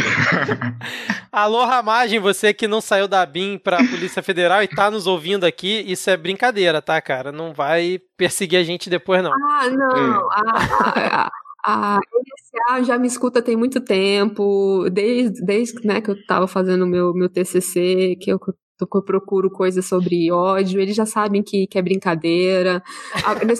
Alô, 1.32 1.64
Ramagem, 1.66 2.20
você 2.20 2.54
que 2.54 2.68
não 2.68 2.82
saiu 2.82 3.08
da 3.08 3.26
BIM 3.26 3.58
pra 3.58 3.78
Polícia 3.78 4.22
Federal 4.22 4.62
e 4.62 4.68
tá 4.68 4.92
nos 4.92 5.08
ouvindo 5.08 5.46
aqui, 5.46 5.84
isso 5.88 6.10
é 6.10 6.18
brincadeira, 6.18 6.82
tá, 6.82 7.02
cara? 7.02 7.32
Não 7.32 7.54
vai 7.54 8.00
perseguir 8.18 8.60
a 8.60 8.64
gente 8.64 8.90
depois, 8.90 9.24
não. 9.24 9.32
Ah, 9.34 9.70
não. 9.70 10.32
A, 10.32 10.42
a, 10.42 11.26
a, 11.26 11.32
a 11.66 11.98
NSA 11.98 12.84
já 12.84 12.98
me 12.98 13.08
escuta 13.08 13.42
tem 13.42 13.56
muito 13.56 13.82
tempo, 13.82 14.88
desde, 14.92 15.44
desde 15.44 15.86
né, 15.86 16.00
que 16.00 16.12
eu 16.12 16.16
estava 16.16 16.48
fazendo 16.48 16.86
meu, 16.86 17.14
meu 17.14 17.28
TCC, 17.28 18.16
que 18.22 18.32
eu, 18.32 18.40
eu 18.80 19.04
procuro 19.04 19.50
coisas 19.50 19.86
sobre 19.86 20.32
ódio, 20.32 20.80
eles 20.80 20.96
já 20.96 21.06
sabem 21.06 21.42
que, 21.42 21.66
que 21.66 21.78
é 21.78 21.82
brincadeira. 21.82 22.84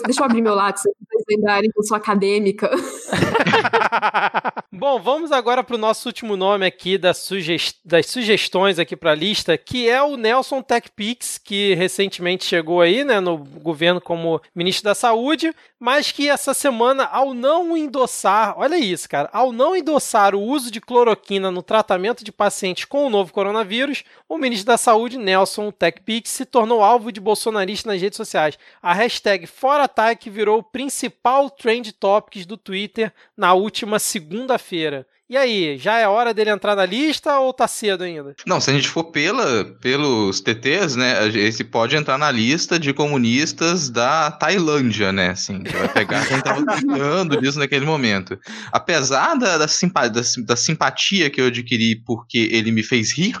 Deixa 0.04 0.20
eu 0.20 0.24
abrir 0.24 0.42
meu 0.42 0.54
lápis, 0.54 0.82
pra 0.82 0.92
vocês 0.92 1.24
lembrarem 1.28 1.70
que 1.70 1.78
eu 1.78 1.84
sou 1.84 1.96
acadêmica. 1.96 2.70
Bom, 4.70 5.00
vamos 5.00 5.32
agora 5.32 5.64
para 5.64 5.74
o 5.74 5.78
nosso 5.78 6.08
último 6.08 6.36
nome 6.36 6.66
aqui 6.66 6.98
das, 6.98 7.18
sugest... 7.18 7.78
das 7.84 8.06
sugestões 8.06 8.78
aqui 8.78 8.94
para 8.94 9.12
a 9.12 9.14
lista, 9.14 9.56
que 9.56 9.88
é 9.88 10.02
o 10.02 10.16
Nelson 10.16 10.60
TechPix, 10.60 11.38
que 11.38 11.74
recentemente 11.74 12.44
chegou 12.44 12.82
aí, 12.82 13.02
né, 13.02 13.18
no 13.18 13.38
governo 13.38 14.00
como 14.00 14.40
ministro 14.54 14.84
da 14.84 14.94
Saúde, 14.94 15.54
mas 15.78 16.10
que 16.10 16.28
essa 16.28 16.54
semana, 16.54 17.04
ao 17.04 17.34
não 17.34 17.76
endossar, 17.76 18.58
olha 18.58 18.78
isso, 18.78 19.08
cara, 19.08 19.28
ao 19.32 19.52
não 19.52 19.76
endossar 19.76 20.34
o 20.34 20.42
uso 20.42 20.70
de 20.70 20.80
cloroquina 20.80 21.50
no 21.50 21.62
tratamento 21.62 22.24
de 22.24 22.32
pacientes 22.32 22.86
com 22.86 23.06
o 23.06 23.10
novo 23.10 23.32
coronavírus, 23.32 24.02
o 24.28 24.38
ministro 24.38 24.66
da 24.66 24.78
Saúde, 24.78 25.18
Nelson 25.18 25.70
TechPix, 25.70 26.30
se 26.30 26.46
tornou 26.46 26.82
alvo 26.82 27.12
de 27.12 27.20
bolsonaristas 27.20 27.92
nas 27.92 28.00
redes 28.00 28.16
sociais. 28.16 28.58
A 28.80 28.94
hashtag 28.94 29.46
ForaTech 29.46 30.30
virou 30.30 30.60
o 30.60 30.62
principal 30.62 31.50
trend 31.50 31.92
topics 31.92 32.46
do 32.46 32.56
Twitter 32.56 33.12
na 33.36 33.52
última 33.52 33.98
segunda-feira. 33.98 35.06
E 35.28 35.36
aí, 35.36 35.76
já 35.76 35.98
é 35.98 36.06
hora 36.06 36.32
dele 36.32 36.50
entrar 36.50 36.76
na 36.76 36.86
lista 36.86 37.40
ou 37.40 37.52
tá 37.52 37.66
cedo 37.66 38.04
ainda? 38.04 38.36
Não, 38.46 38.60
se 38.60 38.70
a 38.70 38.72
gente 38.72 38.88
for 38.88 39.04
pela, 39.04 39.64
pelos 39.80 40.40
TTs, 40.40 40.94
né, 40.94 41.26
esse 41.30 41.64
pode 41.64 41.96
entrar 41.96 42.16
na 42.16 42.30
lista 42.30 42.78
de 42.78 42.92
comunistas 42.92 43.90
da 43.90 44.30
Tailândia, 44.30 45.10
né, 45.12 45.30
assim, 45.30 45.64
que 45.64 45.72
vai 45.72 45.88
pegar 45.88 46.24
quem 46.28 46.40
tava 46.40 46.64
cuidando 46.64 47.40
disso 47.40 47.58
naquele 47.58 47.84
momento. 47.84 48.38
Apesar 48.70 49.34
da, 49.34 49.58
da, 49.58 49.66
simpa, 49.66 50.08
da, 50.08 50.20
da 50.44 50.54
simpatia 50.54 51.28
que 51.28 51.40
eu 51.40 51.46
adquiri 51.46 51.96
porque 51.96 52.48
ele 52.52 52.70
me 52.70 52.84
fez 52.84 53.12
rir 53.12 53.36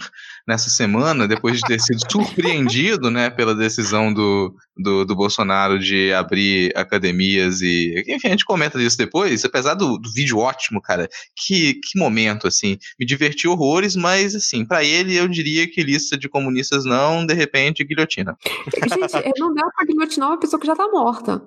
nessa 0.46 0.70
semana, 0.70 1.26
depois 1.26 1.56
de 1.56 1.62
ter 1.62 1.80
sido 1.80 2.00
surpreendido, 2.10 3.10
né, 3.10 3.30
pela 3.30 3.54
decisão 3.54 4.14
do, 4.14 4.54
do, 4.76 5.04
do 5.04 5.16
Bolsonaro 5.16 5.78
de 5.78 6.12
abrir 6.12 6.72
academias 6.76 7.60
e... 7.60 8.04
Enfim, 8.06 8.28
a 8.28 8.30
gente 8.30 8.44
comenta 8.44 8.78
disso 8.78 8.96
depois, 8.96 9.44
apesar 9.44 9.74
do, 9.74 9.98
do 9.98 10.12
vídeo 10.12 10.38
ótimo, 10.38 10.80
cara, 10.80 11.08
que, 11.34 11.74
que 11.74 11.98
momento, 11.98 12.46
assim, 12.46 12.78
me 12.98 13.04
diverti 13.04 13.48
horrores, 13.48 13.96
mas, 13.96 14.34
assim, 14.34 14.64
para 14.64 14.84
ele 14.84 15.16
eu 15.16 15.26
diria 15.26 15.68
que 15.68 15.82
lista 15.82 16.16
de 16.16 16.28
comunistas 16.28 16.84
não, 16.84 17.26
de 17.26 17.34
repente, 17.34 17.84
guilhotina. 17.84 18.36
Gente, 18.72 19.16
é, 19.16 19.32
não 19.38 19.52
dá 19.52 19.68
pra 19.74 19.84
guilhotinar 19.84 20.28
uma 20.28 20.38
pessoa 20.38 20.60
que 20.60 20.66
já 20.66 20.76
tá 20.76 20.86
morta. 20.88 21.42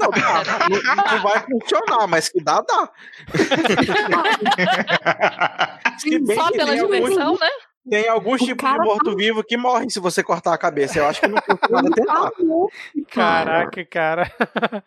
Não, 0.00 0.10
não, 0.10 1.12
não 1.12 1.22
vai 1.22 1.44
funcionar, 1.44 2.08
mas 2.08 2.28
que 2.28 2.42
dá, 2.42 2.60
dá. 2.60 2.90
Se 5.98 6.18
bem 6.18 6.36
Só 6.36 6.50
que 6.50 6.58
pela 6.58 6.74
diversão, 6.74 7.34
né? 7.34 7.48
Tem 7.88 8.08
alguns 8.08 8.40
O 8.40 8.46
tipos 8.46 8.70
de 8.70 8.78
morto-vivo 8.78 9.44
que 9.44 9.56
morrem 9.56 9.90
se 9.90 10.00
você 10.00 10.22
cortar 10.22 10.54
a 10.54 10.58
cabeça. 10.58 10.98
Eu 10.98 11.06
acho 11.06 11.20
que 11.20 11.28
não 11.28 11.40
tentar. 11.40 11.82
Tá 11.82 12.30
cara. 13.10 13.44
Caraca, 13.44 13.84
cara. 13.84 14.32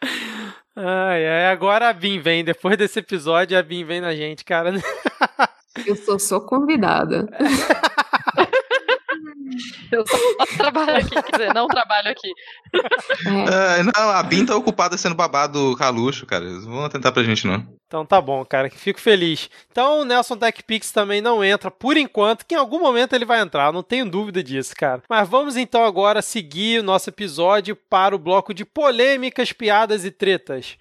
Ai, 0.80 1.28
ai, 1.28 1.48
agora 1.48 1.90
a 1.90 1.94
Bim 1.94 2.20
vem. 2.20 2.44
Depois 2.44 2.78
desse 2.78 3.00
episódio, 3.00 3.58
a 3.58 3.64
Bim 3.64 3.84
vem 3.84 4.00
na 4.00 4.14
gente, 4.14 4.46
cara. 4.46 4.72
Eu 5.88 5.96
sou, 5.96 6.20
sou 6.20 6.40
convidada. 6.40 7.28
Eu 9.92 10.04
só 10.08 10.18
trabalho 10.58 10.98
aqui, 10.98 11.10
quer 11.10 11.32
dizer, 11.32 11.54
não 11.54 11.68
trabalho 11.68 12.10
aqui. 12.10 12.32
É, 12.74 13.82
Ah, 13.82 13.84
não, 13.84 14.10
a 14.10 14.24
Bin 14.24 14.46
tá 14.46 14.56
ocupada 14.56 14.98
sendo 14.98 15.16
babado 15.16 15.76
caluxo, 15.78 16.26
cara. 16.26 16.46
Eles 16.46 16.66
não 16.66 16.74
vão 16.76 16.86
atentar 16.86 17.12
pra 17.12 17.24
gente, 17.24 17.48
não. 17.48 17.66
Então 17.88 18.06
tá 18.06 18.20
bom, 18.20 18.44
cara, 18.46 18.70
que 18.70 18.78
fico 18.78 19.00
feliz. 19.00 19.50
Então 19.72 20.02
o 20.02 20.06
Nelson 20.06 20.36
TechPix 20.36 20.92
também 20.92 21.22
não 21.22 21.44
entra 21.44 21.72
por 21.72 21.96
enquanto, 21.96 22.46
que 22.46 22.54
em 22.54 22.58
algum 22.58 22.80
momento 22.80 23.14
ele 23.14 23.24
vai 23.26 23.40
entrar, 23.40 23.72
não 23.72 23.82
tenho 23.82 24.10
dúvida 24.10 24.44
disso, 24.44 24.76
cara. 24.76 25.02
Mas 25.10 25.28
vamos 25.30 25.56
então 25.56 25.86
agora 25.86 26.22
seguir 26.22 26.82
o 26.82 26.84
nosso 26.84 27.10
episódio 27.10 27.76
para 27.76 28.16
o 28.16 28.20
bloco 28.20 28.54
de 28.54 28.66
polêmicas, 28.66 29.54
piadas 29.54 30.04
e 30.04 30.12
tretas. 30.12 30.78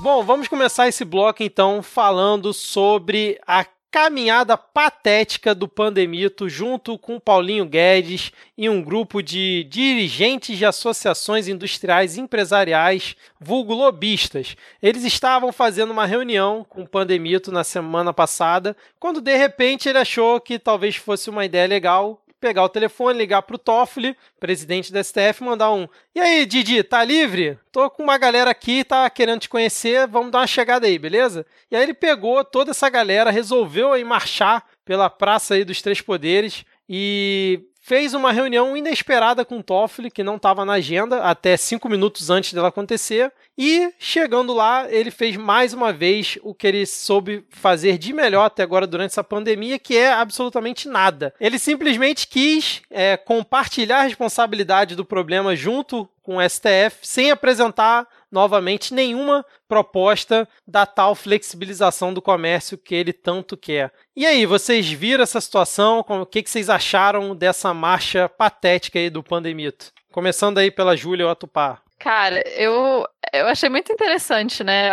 Bom, 0.00 0.22
vamos 0.22 0.48
começar 0.48 0.86
esse 0.86 1.02
bloco 1.02 1.42
então 1.42 1.82
falando 1.82 2.52
sobre 2.52 3.40
a 3.46 3.64
caminhada 3.94 4.56
patética 4.56 5.54
do 5.54 5.68
Pandemito 5.68 6.48
junto 6.48 6.98
com 6.98 7.20
Paulinho 7.20 7.64
Guedes 7.64 8.32
e 8.58 8.68
um 8.68 8.82
grupo 8.82 9.22
de 9.22 9.62
dirigentes 9.70 10.58
de 10.58 10.66
associações 10.66 11.46
industriais 11.46 12.18
empresariais, 12.18 13.14
vulgo 13.38 13.72
lobistas. 13.72 14.56
Eles 14.82 15.04
estavam 15.04 15.52
fazendo 15.52 15.92
uma 15.92 16.06
reunião 16.06 16.66
com 16.68 16.82
o 16.82 16.88
Pandemito 16.88 17.52
na 17.52 17.62
semana 17.62 18.12
passada, 18.12 18.76
quando 18.98 19.20
de 19.20 19.36
repente 19.36 19.88
ele 19.88 19.98
achou 19.98 20.40
que 20.40 20.58
talvez 20.58 20.96
fosse 20.96 21.30
uma 21.30 21.44
ideia 21.44 21.68
legal 21.68 22.20
pegar 22.44 22.62
o 22.62 22.68
telefone, 22.68 23.16
ligar 23.16 23.40
pro 23.40 23.56
Toffoli, 23.56 24.14
presidente 24.38 24.92
da 24.92 25.02
STF, 25.02 25.42
mandar 25.42 25.72
um: 25.72 25.88
"E 26.14 26.20
aí, 26.20 26.44
Didi, 26.44 26.82
tá 26.82 27.02
livre? 27.02 27.58
Tô 27.72 27.88
com 27.88 28.02
uma 28.02 28.18
galera 28.18 28.50
aqui, 28.50 28.84
tá 28.84 29.08
querendo 29.08 29.40
te 29.40 29.48
conhecer, 29.48 30.06
vamos 30.06 30.30
dar 30.30 30.40
uma 30.40 30.46
chegada 30.46 30.86
aí, 30.86 30.98
beleza?" 30.98 31.46
E 31.70 31.76
aí 31.76 31.82
ele 31.82 31.94
pegou 31.94 32.44
toda 32.44 32.72
essa 32.72 32.90
galera, 32.90 33.30
resolveu 33.30 33.94
aí 33.94 34.04
marchar 34.04 34.62
pela 34.84 35.08
praça 35.08 35.54
aí 35.54 35.64
dos 35.64 35.80
Três 35.80 36.02
Poderes 36.02 36.66
e 36.86 37.62
fez 37.84 38.14
uma 38.14 38.32
reunião 38.32 38.74
inesperada 38.74 39.44
com 39.44 39.58
o 39.58 39.62
Toffoli, 39.62 40.10
que 40.10 40.24
não 40.24 40.36
estava 40.36 40.64
na 40.64 40.72
agenda, 40.72 41.22
até 41.22 41.54
cinco 41.54 41.86
minutos 41.86 42.30
antes 42.30 42.54
dela 42.54 42.68
acontecer. 42.68 43.30
E 43.58 43.92
chegando 43.98 44.54
lá, 44.54 44.90
ele 44.90 45.10
fez 45.10 45.36
mais 45.36 45.74
uma 45.74 45.92
vez 45.92 46.38
o 46.42 46.54
que 46.54 46.66
ele 46.66 46.86
soube 46.86 47.44
fazer 47.50 47.98
de 47.98 48.14
melhor 48.14 48.46
até 48.46 48.62
agora 48.62 48.86
durante 48.86 49.10
essa 49.10 49.22
pandemia, 49.22 49.78
que 49.78 49.98
é 49.98 50.10
absolutamente 50.10 50.88
nada. 50.88 51.34
Ele 51.38 51.58
simplesmente 51.58 52.26
quis 52.26 52.80
é, 52.90 53.18
compartilhar 53.18 53.98
a 53.98 54.04
responsabilidade 54.04 54.96
do 54.96 55.04
problema 55.04 55.54
junto 55.54 56.08
com 56.22 56.38
o 56.38 56.48
STF, 56.48 56.96
sem 57.02 57.30
apresentar 57.30 58.08
novamente 58.34 58.92
nenhuma 58.92 59.46
proposta 59.68 60.46
da 60.66 60.84
tal 60.84 61.14
flexibilização 61.14 62.12
do 62.12 62.20
comércio 62.20 62.76
que 62.76 62.94
ele 62.94 63.12
tanto 63.12 63.56
quer. 63.56 63.92
E 64.16 64.26
aí, 64.26 64.44
vocês 64.44 64.90
viram 64.90 65.22
essa 65.22 65.40
situação? 65.40 66.04
O 66.06 66.26
que, 66.26 66.42
vocês 66.44 66.68
acharam 66.68 67.34
dessa 67.34 67.72
marcha 67.72 68.28
patética 68.28 68.98
aí 68.98 69.08
do 69.08 69.22
Pandemito? 69.22 69.92
Começando 70.12 70.58
aí 70.58 70.70
pela 70.70 70.96
Júlia 70.96 71.28
Otupá. 71.28 71.80
Cara, 72.00 72.42
eu, 72.50 73.06
eu 73.32 73.46
achei 73.46 73.68
muito 73.68 73.92
interessante, 73.92 74.64
né? 74.64 74.90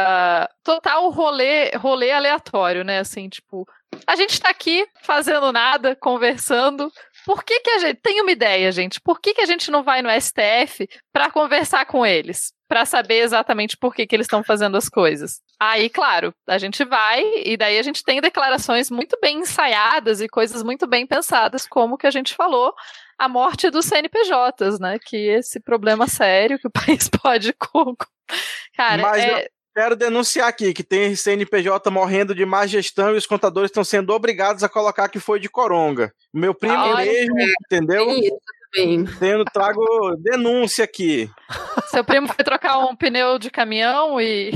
total 0.64 1.10
rolê, 1.10 1.72
rolê 1.72 2.12
aleatório, 2.12 2.84
né? 2.84 3.00
Assim, 3.00 3.28
tipo, 3.28 3.68
a 4.06 4.16
gente 4.16 4.40
tá 4.40 4.50
aqui 4.50 4.88
fazendo 5.02 5.52
nada, 5.52 5.96
conversando, 5.96 6.92
por 7.26 7.44
que, 7.44 7.60
que 7.60 7.70
a 7.70 7.80
gente. 7.80 8.00
Tem 8.02 8.22
uma 8.22 8.32
ideia, 8.32 8.72
gente. 8.72 9.00
Por 9.00 9.20
que, 9.20 9.34
que 9.34 9.42
a 9.42 9.46
gente 9.46 9.70
não 9.70 9.84
vai 9.84 10.02
no 10.02 10.10
STF 10.10 10.88
para 11.12 11.30
conversar 11.30 11.86
com 11.86 12.06
eles? 12.06 12.54
Para 12.72 12.86
saber 12.86 13.16
exatamente 13.16 13.76
por 13.76 13.94
que, 13.94 14.08
que 14.08 14.16
eles 14.16 14.24
estão 14.24 14.42
fazendo 14.42 14.78
as 14.78 14.88
coisas. 14.88 15.42
Aí, 15.60 15.90
claro, 15.90 16.34
a 16.48 16.58
gente 16.58 16.86
vai 16.86 17.22
e 17.44 17.58
daí 17.58 17.78
a 17.78 17.84
gente 17.84 18.02
tem 18.02 18.22
declarações 18.22 18.90
muito 18.90 19.20
bem 19.22 19.40
ensaiadas 19.40 20.22
e 20.22 20.30
coisas 20.30 20.64
muito 20.64 20.88
bem 20.88 21.06
pensadas, 21.06 21.68
como 21.68 21.98
que 21.98 22.08
a 22.08 22.12
gente 22.12 22.34
falou, 22.34 22.74
a 23.20 23.28
morte 23.28 23.70
dos 23.70 23.88
CNPJs, 23.88 24.80
né? 24.80 24.98
Que 25.06 25.18
esse 25.18 25.60
problema 25.60 26.08
sério 26.08 26.58
que 26.58 26.68
o 26.68 26.72
país 26.88 27.10
pode. 27.10 27.54
Cara, 28.74 29.02
Mas 29.02 29.22
é... 29.22 29.50
Quero 29.76 29.98
denunciar 29.98 30.48
aqui 30.48 30.74
que 30.74 30.84
tem 30.84 31.14
CNPJ 31.14 31.92
morrendo 31.92 32.34
de 32.34 32.46
má 32.46 32.66
gestão 32.66 33.14
e 33.14 33.18
os 33.18 33.26
contadores 33.26 33.70
estão 33.70 33.84
sendo 33.84 34.14
obrigados 34.14 34.64
a 34.64 34.70
colocar 34.70 35.10
que 35.10 35.20
foi 35.20 35.42
de 35.42 35.50
coronga. 35.50 36.14
Meu 36.34 36.56
primo 36.56 36.96
mesmo, 36.96 37.38
é. 37.38 37.54
entendeu? 37.66 38.08
Isso 38.76 39.20
Tendo, 39.20 39.46
trago 39.46 39.84
denúncia 40.18 40.86
aqui. 40.86 41.30
Seu 41.88 42.04
primo 42.04 42.28
foi 42.28 42.44
trocar 42.44 42.80
um 42.80 42.96
pneu 42.96 43.38
de 43.38 43.50
caminhão 43.50 44.20
e. 44.20 44.52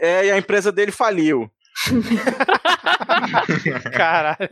É, 0.00 0.26
e 0.26 0.30
a 0.30 0.38
empresa 0.38 0.72
dele 0.72 0.92
faliu. 0.92 1.50
Caralho. 3.94 4.48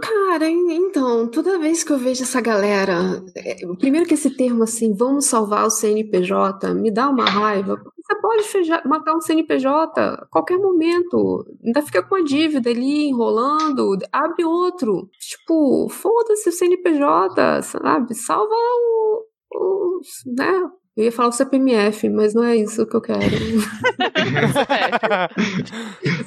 Cara, 0.00 0.48
então, 0.48 1.28
toda 1.28 1.58
vez 1.58 1.82
que 1.82 1.92
eu 1.92 1.98
vejo 1.98 2.22
essa 2.22 2.40
galera, 2.40 3.22
é, 3.34 3.56
primeiro 3.78 4.06
que 4.06 4.14
esse 4.14 4.30
termo 4.30 4.62
assim, 4.62 4.94
vamos 4.94 5.26
salvar 5.26 5.66
o 5.66 5.70
CNPJ, 5.70 6.72
me 6.74 6.92
dá 6.92 7.08
uma 7.08 7.24
raiva, 7.24 7.82
você 7.96 8.14
pode 8.20 8.88
matar 8.88 9.14
um 9.14 9.20
CNPJ 9.20 10.00
a 10.00 10.26
qualquer 10.30 10.58
momento. 10.58 11.44
Ainda 11.64 11.82
fica 11.82 12.02
com 12.02 12.14
a 12.14 12.22
dívida 12.22 12.70
ali 12.70 13.08
enrolando, 13.08 13.96
abre 14.12 14.44
outro. 14.44 15.08
Tipo, 15.18 15.88
foda-se 15.88 16.48
o 16.48 16.52
CNPJ, 16.52 17.62
sabe? 17.62 18.14
Salva 18.14 18.54
o, 18.54 19.26
os, 19.54 20.08
né? 20.26 20.70
Eu 20.94 21.04
ia 21.04 21.12
falar 21.12 21.30
o 21.30 21.32
CPMF, 21.32 22.06
mas 22.10 22.34
não 22.34 22.44
é 22.44 22.54
isso 22.54 22.84
que 22.86 22.94
eu 22.94 23.00
quero. 23.00 23.20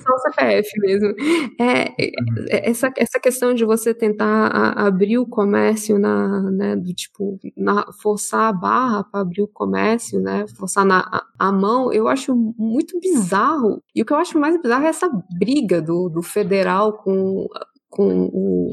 Só 0.04 0.10
o 0.12 0.19
CPF 0.19 0.67
mesmo. 0.80 1.13
É, 1.60 1.93
é, 1.99 2.69
essa, 2.69 2.91
essa 2.97 3.19
questão 3.19 3.54
de 3.54 3.63
você 3.63 3.93
tentar 3.93 4.47
a, 4.47 4.88
abrir 4.88 5.19
o 5.19 5.28
comércio 5.28 5.99
na, 5.99 6.49
né, 6.49 6.75
do 6.75 6.91
tipo, 6.95 7.38
na, 7.56 7.86
forçar 8.01 8.49
a 8.49 8.54
barra 8.54 9.04
para 9.04 9.21
abrir 9.21 9.43
o 9.43 9.47
comércio, 9.47 10.19
né, 10.19 10.47
forçar 10.58 10.84
na, 10.84 10.99
a, 10.99 11.23
a, 11.47 11.51
mão, 11.51 11.93
eu 11.93 12.08
acho 12.08 12.36
muito 12.58 12.99
bizarro. 12.99 13.84
E 13.93 14.01
o 14.01 14.06
que 14.06 14.13
eu 14.13 14.17
acho 14.17 14.39
mais 14.39 14.60
bizarro 14.60 14.86
é 14.86 14.89
essa 14.89 15.08
briga 15.38 15.80
do, 15.80 16.10
do 16.10 16.23
federal 16.23 16.93
com, 16.93 17.47
com 17.88 18.32
o 18.34 18.71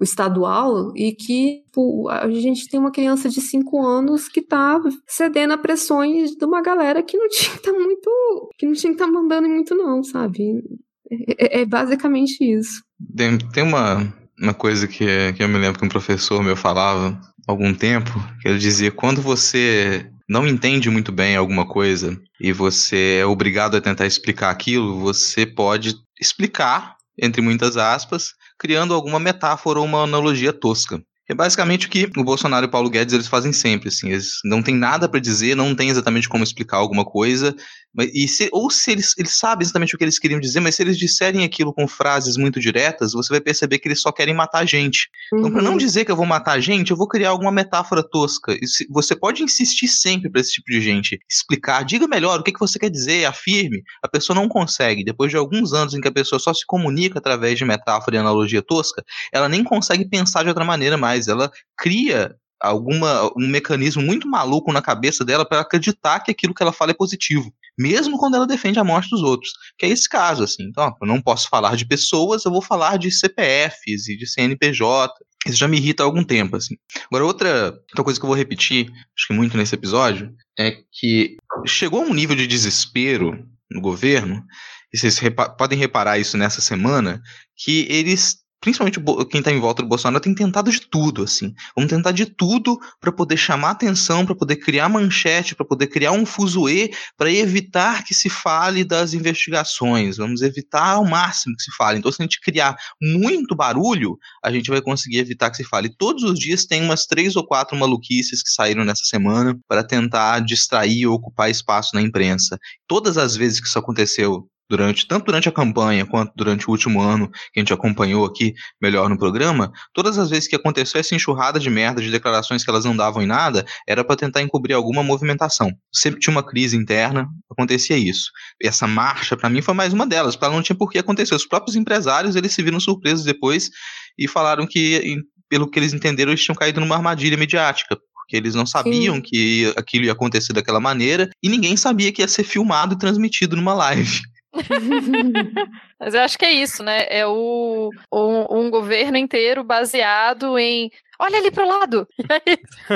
o 0.00 0.04
estadual 0.04 0.92
e 0.96 1.12
que 1.12 1.62
tipo, 1.64 2.08
a 2.08 2.30
gente 2.30 2.68
tem 2.68 2.78
uma 2.78 2.90
criança 2.90 3.28
de 3.28 3.40
5 3.40 3.84
anos 3.84 4.28
que 4.28 4.42
tá 4.42 4.80
cedendo 5.06 5.52
a 5.52 5.58
pressões 5.58 6.32
de 6.32 6.44
uma 6.44 6.62
galera 6.62 7.02
que 7.02 7.16
não 7.16 7.28
tinha 7.30 7.56
que 7.56 7.62
tá 7.62 7.72
muito. 7.72 8.50
que 8.58 8.66
não 8.66 8.74
tinha 8.74 8.92
que 8.92 8.98
tá 8.98 9.06
mandando 9.06 9.48
muito, 9.48 9.74
não, 9.74 10.02
sabe? 10.02 10.62
É, 11.10 11.58
é, 11.58 11.60
é 11.62 11.64
basicamente 11.64 12.42
isso. 12.42 12.82
Tem, 13.16 13.38
tem 13.38 13.62
uma, 13.62 14.12
uma 14.40 14.54
coisa 14.54 14.86
que, 14.86 15.32
que 15.34 15.42
eu 15.42 15.48
me 15.48 15.58
lembro 15.58 15.78
que 15.78 15.86
um 15.86 15.90
professor 15.90 16.42
meu 16.42 16.56
falava 16.56 17.18
há 17.46 17.52
algum 17.52 17.72
tempo, 17.74 18.10
que 18.40 18.48
ele 18.48 18.58
dizia: 18.58 18.90
quando 18.90 19.22
você 19.22 20.10
não 20.28 20.46
entende 20.46 20.90
muito 20.90 21.10
bem 21.10 21.36
alguma 21.36 21.66
coisa 21.66 22.20
e 22.40 22.52
você 22.52 23.20
é 23.20 23.26
obrigado 23.26 23.76
a 23.76 23.80
tentar 23.80 24.06
explicar 24.06 24.50
aquilo, 24.50 25.00
você 25.00 25.46
pode 25.46 25.94
explicar, 26.20 26.96
entre 27.20 27.42
muitas 27.42 27.76
aspas, 27.76 28.34
criando 28.58 28.94
alguma 28.94 29.18
metáfora 29.18 29.78
ou 29.78 29.84
uma 29.84 30.02
analogia 30.02 30.52
tosca. 30.52 31.02
É 31.28 31.34
basicamente 31.34 31.86
o 31.86 31.90
que 31.90 32.10
o 32.16 32.24
Bolsonaro 32.24 32.64
e 32.64 32.68
o 32.68 32.70
Paulo 32.70 32.88
Guedes 32.88 33.12
eles 33.12 33.26
fazem 33.26 33.52
sempre, 33.52 33.88
assim, 33.88 34.08
eles 34.08 34.38
não 34.44 34.62
têm 34.62 34.74
nada 34.74 35.06
para 35.06 35.20
dizer, 35.20 35.54
não 35.54 35.74
tem 35.74 35.90
exatamente 35.90 36.26
como 36.26 36.42
explicar 36.42 36.78
alguma 36.78 37.04
coisa, 37.04 37.54
e 37.96 38.28
se, 38.28 38.48
ou 38.52 38.70
se 38.70 38.92
eles, 38.92 39.14
eles 39.16 39.36
sabem 39.36 39.64
exatamente 39.64 39.94
o 39.94 39.98
que 39.98 40.04
eles 40.04 40.18
queriam 40.18 40.38
dizer, 40.38 40.60
mas 40.60 40.74
se 40.74 40.82
eles 40.82 40.98
disserem 40.98 41.44
aquilo 41.44 41.72
com 41.72 41.88
frases 41.88 42.36
muito 42.36 42.60
diretas, 42.60 43.12
você 43.12 43.30
vai 43.30 43.40
perceber 43.40 43.78
que 43.78 43.88
eles 43.88 44.00
só 44.00 44.12
querem 44.12 44.34
matar 44.34 44.60
a 44.60 44.64
gente. 44.64 45.08
Uhum. 45.32 45.38
Então, 45.38 45.52
para 45.52 45.62
não 45.62 45.76
dizer 45.76 46.04
que 46.04 46.12
eu 46.12 46.16
vou 46.16 46.26
matar 46.26 46.52
a 46.52 46.60
gente, 46.60 46.90
eu 46.90 46.96
vou 46.96 47.08
criar 47.08 47.30
alguma 47.30 47.50
metáfora 47.50 48.02
tosca. 48.02 48.56
Se, 48.64 48.86
você 48.90 49.16
pode 49.16 49.42
insistir 49.42 49.88
sempre 49.88 50.30
para 50.30 50.40
esse 50.40 50.52
tipo 50.52 50.70
de 50.70 50.80
gente 50.80 51.18
explicar, 51.28 51.84
diga 51.84 52.06
melhor 52.06 52.38
o 52.38 52.42
que, 52.42 52.52
que 52.52 52.60
você 52.60 52.78
quer 52.78 52.90
dizer, 52.90 53.24
afirme. 53.24 53.82
A 54.02 54.08
pessoa 54.08 54.36
não 54.36 54.48
consegue. 54.48 55.04
Depois 55.04 55.30
de 55.30 55.36
alguns 55.36 55.72
anos 55.72 55.94
em 55.94 56.00
que 56.00 56.08
a 56.08 56.12
pessoa 56.12 56.38
só 56.38 56.52
se 56.52 56.64
comunica 56.66 57.18
através 57.18 57.58
de 57.58 57.64
metáfora 57.64 58.16
e 58.16 58.18
analogia 58.18 58.62
tosca, 58.62 59.02
ela 59.32 59.48
nem 59.48 59.64
consegue 59.64 60.08
pensar 60.08 60.42
de 60.42 60.48
outra 60.48 60.64
maneira 60.64 60.96
mais. 60.96 61.26
Ela 61.26 61.50
cria 61.76 62.36
alguma 62.60 63.30
um 63.36 63.46
mecanismo 63.48 64.02
muito 64.02 64.28
maluco 64.28 64.72
na 64.72 64.82
cabeça 64.82 65.24
dela 65.24 65.44
para 65.44 65.60
acreditar 65.60 66.20
que 66.20 66.30
aquilo 66.30 66.54
que 66.54 66.62
ela 66.62 66.72
fala 66.72 66.90
é 66.90 66.94
positivo, 66.94 67.52
mesmo 67.78 68.18
quando 68.18 68.34
ela 68.34 68.46
defende 68.46 68.78
a 68.78 68.84
morte 68.84 69.10
dos 69.10 69.22
outros, 69.22 69.52
que 69.78 69.86
é 69.86 69.88
esse 69.88 70.08
caso 70.08 70.42
assim. 70.42 70.64
Então, 70.64 70.84
ó, 70.84 70.92
eu 71.00 71.06
não 71.06 71.20
posso 71.20 71.48
falar 71.48 71.76
de 71.76 71.86
pessoas, 71.86 72.44
eu 72.44 72.50
vou 72.50 72.62
falar 72.62 72.98
de 72.98 73.10
CPFs 73.10 74.08
e 74.08 74.16
de 74.16 74.26
CNPJ. 74.26 75.12
Isso 75.46 75.56
já 75.56 75.68
me 75.68 75.76
irrita 75.76 76.02
há 76.02 76.06
algum 76.06 76.24
tempo 76.24 76.56
assim. 76.56 76.76
Agora 77.06 77.24
outra, 77.24 77.66
outra 77.66 78.04
coisa 78.04 78.18
que 78.18 78.26
eu 78.26 78.28
vou 78.28 78.36
repetir, 78.36 78.90
acho 79.16 79.28
que 79.28 79.34
muito 79.34 79.56
nesse 79.56 79.74
episódio, 79.74 80.34
é 80.58 80.78
que 80.92 81.36
chegou 81.64 82.02
a 82.02 82.06
um 82.06 82.12
nível 82.12 82.34
de 82.34 82.46
desespero 82.46 83.46
no 83.70 83.80
governo, 83.80 84.44
e 84.92 84.98
vocês 84.98 85.18
repa 85.18 85.48
podem 85.48 85.78
reparar 85.78 86.18
isso 86.18 86.36
nessa 86.36 86.60
semana, 86.60 87.22
que 87.56 87.86
eles 87.90 88.38
principalmente 88.60 89.00
quem 89.30 89.38
está 89.40 89.52
em 89.52 89.60
volta 89.60 89.82
do 89.82 89.88
Bolsonaro 89.88 90.20
tem 90.22 90.34
tentado 90.34 90.70
de 90.70 90.80
tudo, 90.80 91.22
assim. 91.22 91.54
Vamos 91.76 91.90
tentar 91.90 92.12
de 92.12 92.26
tudo 92.26 92.78
para 93.00 93.12
poder 93.12 93.36
chamar 93.36 93.70
atenção, 93.70 94.26
para 94.26 94.34
poder 94.34 94.56
criar 94.56 94.88
manchete, 94.88 95.54
para 95.54 95.66
poder 95.66 95.86
criar 95.86 96.12
um 96.12 96.26
fuzuê, 96.26 96.90
para 97.16 97.30
evitar 97.30 98.04
que 98.04 98.14
se 98.14 98.28
fale 98.28 98.84
das 98.84 99.14
investigações. 99.14 100.16
Vamos 100.16 100.42
evitar 100.42 100.94
ao 100.94 101.04
máximo 101.04 101.56
que 101.56 101.62
se 101.62 101.76
fale. 101.76 101.98
Então, 101.98 102.10
se 102.10 102.20
a 102.20 102.24
gente 102.24 102.40
criar 102.40 102.76
muito 103.00 103.54
barulho, 103.54 104.18
a 104.42 104.50
gente 104.50 104.70
vai 104.70 104.80
conseguir 104.80 105.18
evitar 105.18 105.50
que 105.50 105.56
se 105.56 105.64
fale. 105.64 105.88
Todos 105.88 106.22
os 106.24 106.38
dias 106.38 106.66
tem 106.66 106.82
umas 106.82 107.06
três 107.06 107.36
ou 107.36 107.46
quatro 107.46 107.76
maluquices 107.76 108.42
que 108.42 108.50
saíram 108.50 108.84
nessa 108.84 109.04
semana 109.04 109.58
para 109.68 109.84
tentar 109.84 110.40
distrair 110.40 111.06
ou 111.06 111.14
ocupar 111.14 111.50
espaço 111.50 111.94
na 111.94 112.02
imprensa. 112.02 112.58
Todas 112.86 113.16
as 113.16 113.36
vezes 113.36 113.60
que 113.60 113.66
isso 113.68 113.78
aconteceu 113.78 114.48
durante 114.68 115.06
tanto 115.06 115.26
durante 115.26 115.48
a 115.48 115.52
campanha 115.52 116.04
quanto 116.04 116.32
durante 116.36 116.68
o 116.68 116.70
último 116.70 117.00
ano 117.00 117.30
que 117.52 117.58
a 117.58 117.60
gente 117.60 117.72
acompanhou 117.72 118.24
aqui 118.24 118.54
melhor 118.80 119.08
no 119.08 119.18
programa, 119.18 119.72
todas 119.92 120.18
as 120.18 120.30
vezes 120.30 120.48
que 120.48 120.56
aconteceu 120.56 121.00
essa 121.00 121.14
enxurrada 121.14 121.58
de 121.58 121.70
merda 121.70 122.02
de 122.02 122.10
declarações 122.10 122.64
que 122.64 122.70
elas 122.70 122.84
não 122.84 122.96
davam 122.96 123.22
em 123.22 123.26
nada, 123.26 123.64
era 123.86 124.04
para 124.04 124.16
tentar 124.16 124.42
encobrir 124.42 124.74
alguma 124.74 125.02
movimentação. 125.02 125.72
Sempre 125.92 126.20
tinha 126.20 126.32
uma 126.32 126.42
crise 126.42 126.76
interna, 126.76 127.28
acontecia 127.50 127.96
isso. 127.96 128.30
E 128.62 128.68
essa 128.68 128.86
marcha 128.86 129.36
para 129.36 129.48
mim 129.48 129.62
foi 129.62 129.74
mais 129.74 129.92
uma 129.92 130.06
delas, 130.06 130.38
ela 130.40 130.54
não 130.54 130.62
tinha 130.62 130.76
por 130.76 130.90
que 130.90 130.98
acontecer. 130.98 131.34
Os 131.34 131.46
próprios 131.46 131.76
empresários, 131.76 132.36
eles 132.36 132.52
se 132.52 132.62
viram 132.62 132.80
surpresos 132.80 133.24
depois 133.24 133.70
e 134.18 134.28
falaram 134.28 134.66
que 134.66 135.18
pelo 135.48 135.68
que 135.70 135.78
eles 135.78 135.94
entenderam, 135.94 136.30
eles 136.30 136.44
tinham 136.44 136.54
caído 136.54 136.80
numa 136.80 136.94
armadilha 136.94 137.36
mediática, 137.36 137.96
porque 138.14 138.36
eles 138.36 138.54
não 138.54 138.66
sabiam 138.66 139.16
Sim. 139.16 139.22
que 139.22 139.72
aquilo 139.76 140.04
ia 140.04 140.12
acontecer 140.12 140.52
daquela 140.52 140.78
maneira 140.78 141.30
e 141.42 141.48
ninguém 141.48 141.76
sabia 141.76 142.12
que 142.12 142.20
ia 142.20 142.28
ser 142.28 142.44
filmado 142.44 142.94
e 142.94 142.98
transmitido 142.98 143.56
numa 143.56 143.72
live. 143.72 144.20
Mas 146.00 146.14
eu 146.14 146.20
acho 146.20 146.38
que 146.38 146.44
é 146.44 146.52
isso, 146.52 146.82
né? 146.82 147.06
É 147.08 147.26
o, 147.26 147.90
um, 148.12 148.58
um 148.58 148.70
governo 148.70 149.16
inteiro 149.16 149.62
baseado 149.62 150.58
em 150.58 150.90
olha 151.18 151.38
ali 151.38 151.50
pro 151.50 151.68
lado. 151.68 152.08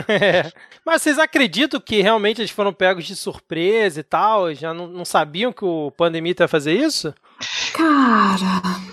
É. 0.09 0.51
Mas 0.85 1.03
vocês 1.03 1.19
acreditam 1.19 1.81
que 1.81 2.03
realmente 2.03 2.41
eles 2.41 2.51
foram 2.51 2.73
pegos 2.73 3.05
de 3.05 3.15
surpresa 3.15 4.01
e 4.01 4.03
tal? 4.03 4.53
Já 4.53 4.75
não, 4.75 4.89
não 4.89 5.05
sabiam 5.05 5.53
que 5.53 5.65
o 5.65 5.93
pandemia 5.93 6.35
ia 6.39 6.49
fazer 6.49 6.73
isso? 6.73 7.15
Cara. 7.73 8.92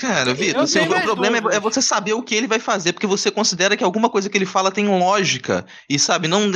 Cara, 0.00 0.32
Vitor, 0.32 0.62
assim, 0.62 0.78
o 0.78 1.02
problema 1.02 1.36
é, 1.52 1.56
é, 1.56 1.60
você 1.60 1.82
saber 1.82 2.14
o 2.14 2.22
que 2.22 2.34
ele 2.34 2.46
vai 2.46 2.58
fazer, 2.58 2.94
porque 2.94 3.06
você 3.06 3.30
considera 3.30 3.76
que 3.76 3.84
alguma 3.84 4.08
coisa 4.08 4.30
que 4.30 4.38
ele 4.38 4.46
fala 4.46 4.70
tem 4.70 4.88
lógica. 4.88 5.66
E 5.90 5.98
sabe, 5.98 6.26
não 6.26 6.50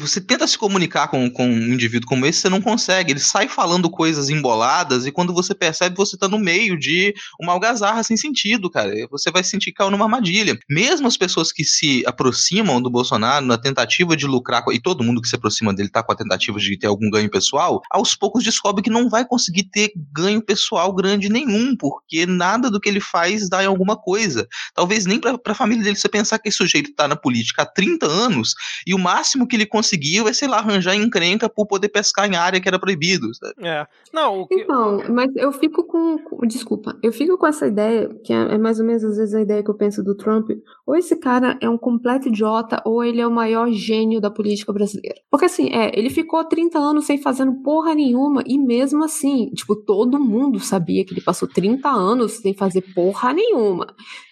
você 0.00 0.20
tenta 0.20 0.48
se 0.48 0.58
comunicar 0.58 1.06
com, 1.06 1.30
com 1.30 1.46
um 1.46 1.72
indivíduo 1.72 2.08
como 2.08 2.26
esse, 2.26 2.40
você 2.40 2.48
não 2.48 2.60
consegue. 2.60 3.12
Ele 3.12 3.20
sai 3.20 3.46
falando 3.46 3.88
coisas 3.88 4.28
emboladas 4.28 5.06
e 5.06 5.12
quando 5.12 5.32
você 5.32 5.54
percebe, 5.54 5.94
você 5.96 6.16
tá 6.18 6.26
no 6.26 6.40
meio 6.40 6.76
de 6.76 7.14
uma 7.40 7.52
algazarra 7.52 8.02
sem 8.02 8.16
sentido, 8.16 8.68
cara. 8.68 8.92
Você 9.12 9.30
vai 9.30 9.44
sentir 9.44 9.70
que 9.70 9.76
caiu 9.76 9.92
numa 9.92 10.06
armadilha. 10.06 10.58
Mesmo 10.68 11.06
as 11.06 11.16
pessoas 11.16 11.52
que 11.52 11.64
se 11.64 12.02
aproximam 12.04 12.82
do 12.82 12.90
Bolsonaro 12.90 13.46
na 13.46 13.56
tentativa 13.56 14.16
de 14.16 14.26
lucrar, 14.26 14.64
e 14.72 14.80
todo 14.80 15.04
mundo 15.04 15.22
que 15.22 15.28
se 15.28 15.36
aproxima 15.36 15.72
dele 15.72 15.88
tá 15.88 16.02
com 16.02 16.10
a 16.10 16.16
tentativa 16.16 16.58
de 16.58 16.76
ter 16.76 16.88
algum 16.88 17.08
ganho 17.10 17.30
pessoal, 17.30 17.80
aos 17.92 18.16
poucos 18.16 18.42
descobre 18.42 18.82
que 18.82 18.90
não 18.90 19.08
vai 19.08 19.24
conseguir 19.24 19.70
ter 19.70 19.92
ganho 20.12 20.42
pessoal 20.42 20.92
grande 20.92 21.28
nenhum, 21.28 21.76
porque 21.76 22.26
nada 22.26 22.68
do 22.68 22.80
que 22.80 22.87
ele 22.88 23.00
faz 23.00 23.48
dá 23.48 23.62
em 23.62 23.66
alguma 23.66 23.96
coisa. 23.96 24.46
Talvez 24.74 25.06
nem 25.06 25.20
para 25.20 25.38
a 25.44 25.54
família 25.54 25.84
dele 25.84 25.96
você 25.96 26.08
pensar 26.08 26.38
que 26.38 26.48
esse 26.48 26.58
sujeito 26.58 26.90
está 26.90 27.06
na 27.06 27.16
política 27.16 27.62
há 27.62 27.66
30 27.66 28.06
anos 28.06 28.54
e 28.86 28.94
o 28.94 28.98
máximo 28.98 29.46
que 29.46 29.56
ele 29.56 29.66
conseguiu 29.66 30.28
é, 30.28 30.32
sei 30.32 30.48
lá, 30.48 30.58
arranjar 30.58 30.94
encrenca 30.94 31.48
por 31.48 31.66
poder 31.66 31.88
pescar 31.88 32.30
em 32.30 32.36
área 32.36 32.60
que 32.60 32.68
era 32.68 32.78
proibido. 32.78 33.34
Sabe? 33.34 33.54
É. 33.62 33.86
Não, 34.12 34.46
que... 34.46 34.54
Então, 34.54 35.02
mas 35.10 35.34
eu 35.36 35.52
fico 35.52 35.84
com, 35.84 36.18
com, 36.18 36.46
Desculpa, 36.46 36.96
eu 37.02 37.12
fico 37.12 37.36
com 37.36 37.46
essa 37.46 37.66
ideia, 37.66 38.08
que 38.24 38.32
é, 38.32 38.54
é 38.54 38.58
mais 38.58 38.80
ou 38.80 38.86
menos 38.86 39.04
às 39.04 39.16
vezes 39.16 39.34
a 39.34 39.40
ideia 39.40 39.62
que 39.62 39.70
eu 39.70 39.74
penso 39.74 40.02
do 40.02 40.14
Trump. 40.14 40.50
Ou 40.88 40.96
esse 40.96 41.14
cara 41.16 41.58
é 41.60 41.68
um 41.68 41.76
completo 41.76 42.28
idiota, 42.28 42.80
ou 42.82 43.04
ele 43.04 43.20
é 43.20 43.26
o 43.26 43.30
maior 43.30 43.70
gênio 43.70 44.22
da 44.22 44.30
política 44.30 44.72
brasileira. 44.72 45.20
Porque 45.30 45.44
assim, 45.44 45.68
é, 45.68 45.92
ele 45.94 46.08
ficou 46.08 46.42
30 46.42 46.78
anos 46.78 47.04
sem 47.04 47.18
fazendo 47.18 47.62
porra 47.62 47.94
nenhuma, 47.94 48.42
e 48.46 48.56
mesmo 48.56 49.04
assim, 49.04 49.50
tipo, 49.50 49.76
todo 49.76 50.18
mundo 50.18 50.58
sabia 50.58 51.04
que 51.04 51.12
ele 51.12 51.20
passou 51.20 51.46
30 51.46 51.90
anos 51.90 52.38
sem 52.38 52.54
fazer 52.54 52.80
porra 52.94 53.34
nenhuma. 53.34 53.86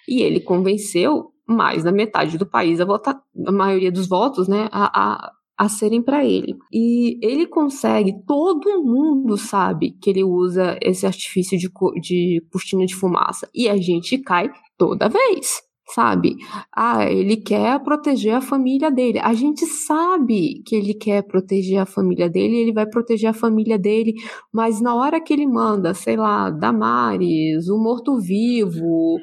E 0.09 0.22
ele 0.22 0.40
convenceu 0.40 1.26
mais 1.46 1.84
da 1.84 1.92
metade 1.92 2.38
do 2.38 2.46
país 2.46 2.80
a 2.80 2.86
votar, 2.86 3.20
a 3.46 3.52
maioria 3.52 3.92
dos 3.92 4.09
votos, 4.09 4.48
né, 4.48 4.66
a, 4.72 5.26
a, 5.26 5.32
a 5.59 5.68
serem 5.68 6.00
para 6.00 6.24
ele. 6.24 6.57
E 6.72 7.18
ele 7.22 7.46
consegue, 7.46 8.14
todo 8.26 8.82
mundo 8.82 9.36
sabe 9.36 9.90
que 10.00 10.09
ele 10.09 10.24
usa 10.24 10.78
esse 10.80 11.04
artifício 11.04 11.59
de, 11.59 11.68
de 12.00 12.42
cortina 12.50 12.86
de 12.86 12.94
fumaça. 12.94 13.46
E 13.54 13.68
a 13.68 13.76
gente 13.76 14.16
cai 14.16 14.50
toda 14.78 15.07
vez 15.07 15.65
sabe? 15.89 16.37
Ah, 16.74 17.05
ele 17.11 17.37
quer 17.37 17.78
proteger 17.82 18.34
a 18.34 18.41
família 18.41 18.91
dele. 18.91 19.18
A 19.20 19.34
gente 19.34 19.64
sabe 19.66 20.62
que 20.66 20.74
ele 20.74 20.95
quer 20.95 21.22
proteger 21.22 21.78
a 21.78 21.87
família 21.87 22.28
dele, 22.28 22.57
ele 22.57 22.72
vai 22.72 22.87
proteger 22.87 23.30
a 23.30 23.34
família 23.34 23.78
dele, 23.78 24.14
mas 24.53 24.80
na 24.80 24.95
hora 24.95 25.20
que 25.20 25.32
ele 25.32 25.47
manda, 25.47 25.95
sei 25.95 26.16
lá, 26.16 26.51
Damares, 26.51 27.68
o 27.68 27.78
morto-vivo, 27.78 29.18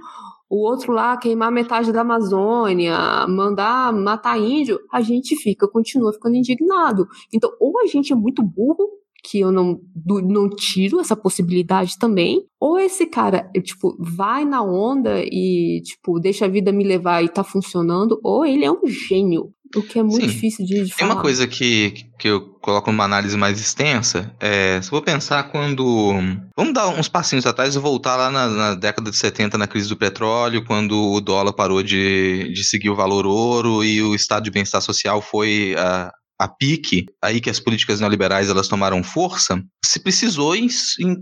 o 0.49 0.69
outro 0.69 0.93
lá 0.93 1.17
queimar 1.17 1.51
metade 1.51 1.91
da 1.91 2.01
Amazônia, 2.01 3.25
mandar 3.27 3.91
matar 3.91 4.39
índio, 4.39 4.79
a 4.91 5.01
gente 5.01 5.35
fica, 5.35 5.67
continua 5.67 6.13
ficando 6.13 6.35
indignado. 6.35 7.07
Então, 7.33 7.51
ou 7.59 7.79
a 7.79 7.87
gente 7.87 8.13
é 8.13 8.15
muito 8.15 8.43
burro, 8.43 9.02
que 9.23 9.39
eu 9.39 9.51
não, 9.51 9.79
não 10.05 10.49
tiro 10.49 10.99
essa 10.99 11.15
possibilidade 11.15 11.97
também, 11.97 12.43
ou 12.59 12.77
esse 12.77 13.05
cara, 13.05 13.49
tipo, 13.63 13.95
vai 13.97 14.43
na 14.43 14.61
onda 14.61 15.23
e, 15.23 15.81
tipo, 15.83 16.19
deixa 16.19 16.45
a 16.45 16.49
vida 16.49 16.71
me 16.71 16.83
levar 16.83 17.23
e 17.23 17.29
tá 17.29 17.43
funcionando, 17.43 18.19
ou 18.21 18.45
ele 18.45 18.65
é 18.65 18.71
um 18.71 18.85
gênio. 18.85 19.53
O 19.75 19.81
que 19.81 19.97
é 19.97 20.03
muito 20.03 20.21
Sim. 20.21 20.27
difícil 20.27 20.65
de, 20.65 20.83
de 20.83 20.89
Tem 20.89 21.07
falar. 21.07 21.15
uma 21.15 21.21
coisa 21.21 21.47
que, 21.47 22.05
que 22.19 22.27
eu 22.27 22.41
coloco 22.61 22.91
numa 22.91 23.05
análise 23.05 23.35
mais 23.35 23.59
extensa. 23.59 24.31
É, 24.39 24.79
se 24.79 24.87
eu 24.89 24.91
vou 24.91 25.01
pensar 25.01 25.49
quando. 25.49 26.13
Vamos 26.55 26.73
dar 26.75 26.89
uns 26.89 27.07
passinhos 27.07 27.45
atrás 27.47 27.75
e 27.75 27.79
voltar 27.79 28.15
lá 28.15 28.29
na, 28.29 28.47
na, 28.47 28.75
década 28.75 29.09
de 29.09 29.17
70, 29.17 29.57
na 29.57 29.65
crise 29.65 29.89
do 29.89 29.97
petróleo, 29.97 30.63
quando 30.63 30.95
o 30.95 31.19
dólar 31.19 31.53
parou 31.53 31.81
de, 31.81 32.51
de 32.53 32.63
seguir 32.63 32.91
o 32.91 32.95
valor 32.95 33.25
ouro 33.25 33.83
e 33.83 33.99
o 33.99 34.13
estado 34.13 34.43
de 34.43 34.51
bem-estar 34.51 34.81
social 34.81 35.23
foi 35.23 35.73
a, 35.75 36.11
a 36.43 36.47
pique, 36.47 37.05
aí 37.21 37.39
que 37.39 37.49
as 37.49 37.59
políticas 37.59 38.01
neoliberais 38.01 38.49
elas 38.49 38.67
tomaram 38.67 39.01
força, 39.01 39.63
se 39.85 39.97
precisou 39.97 40.53
in, 40.53 40.67
in, 40.99 41.15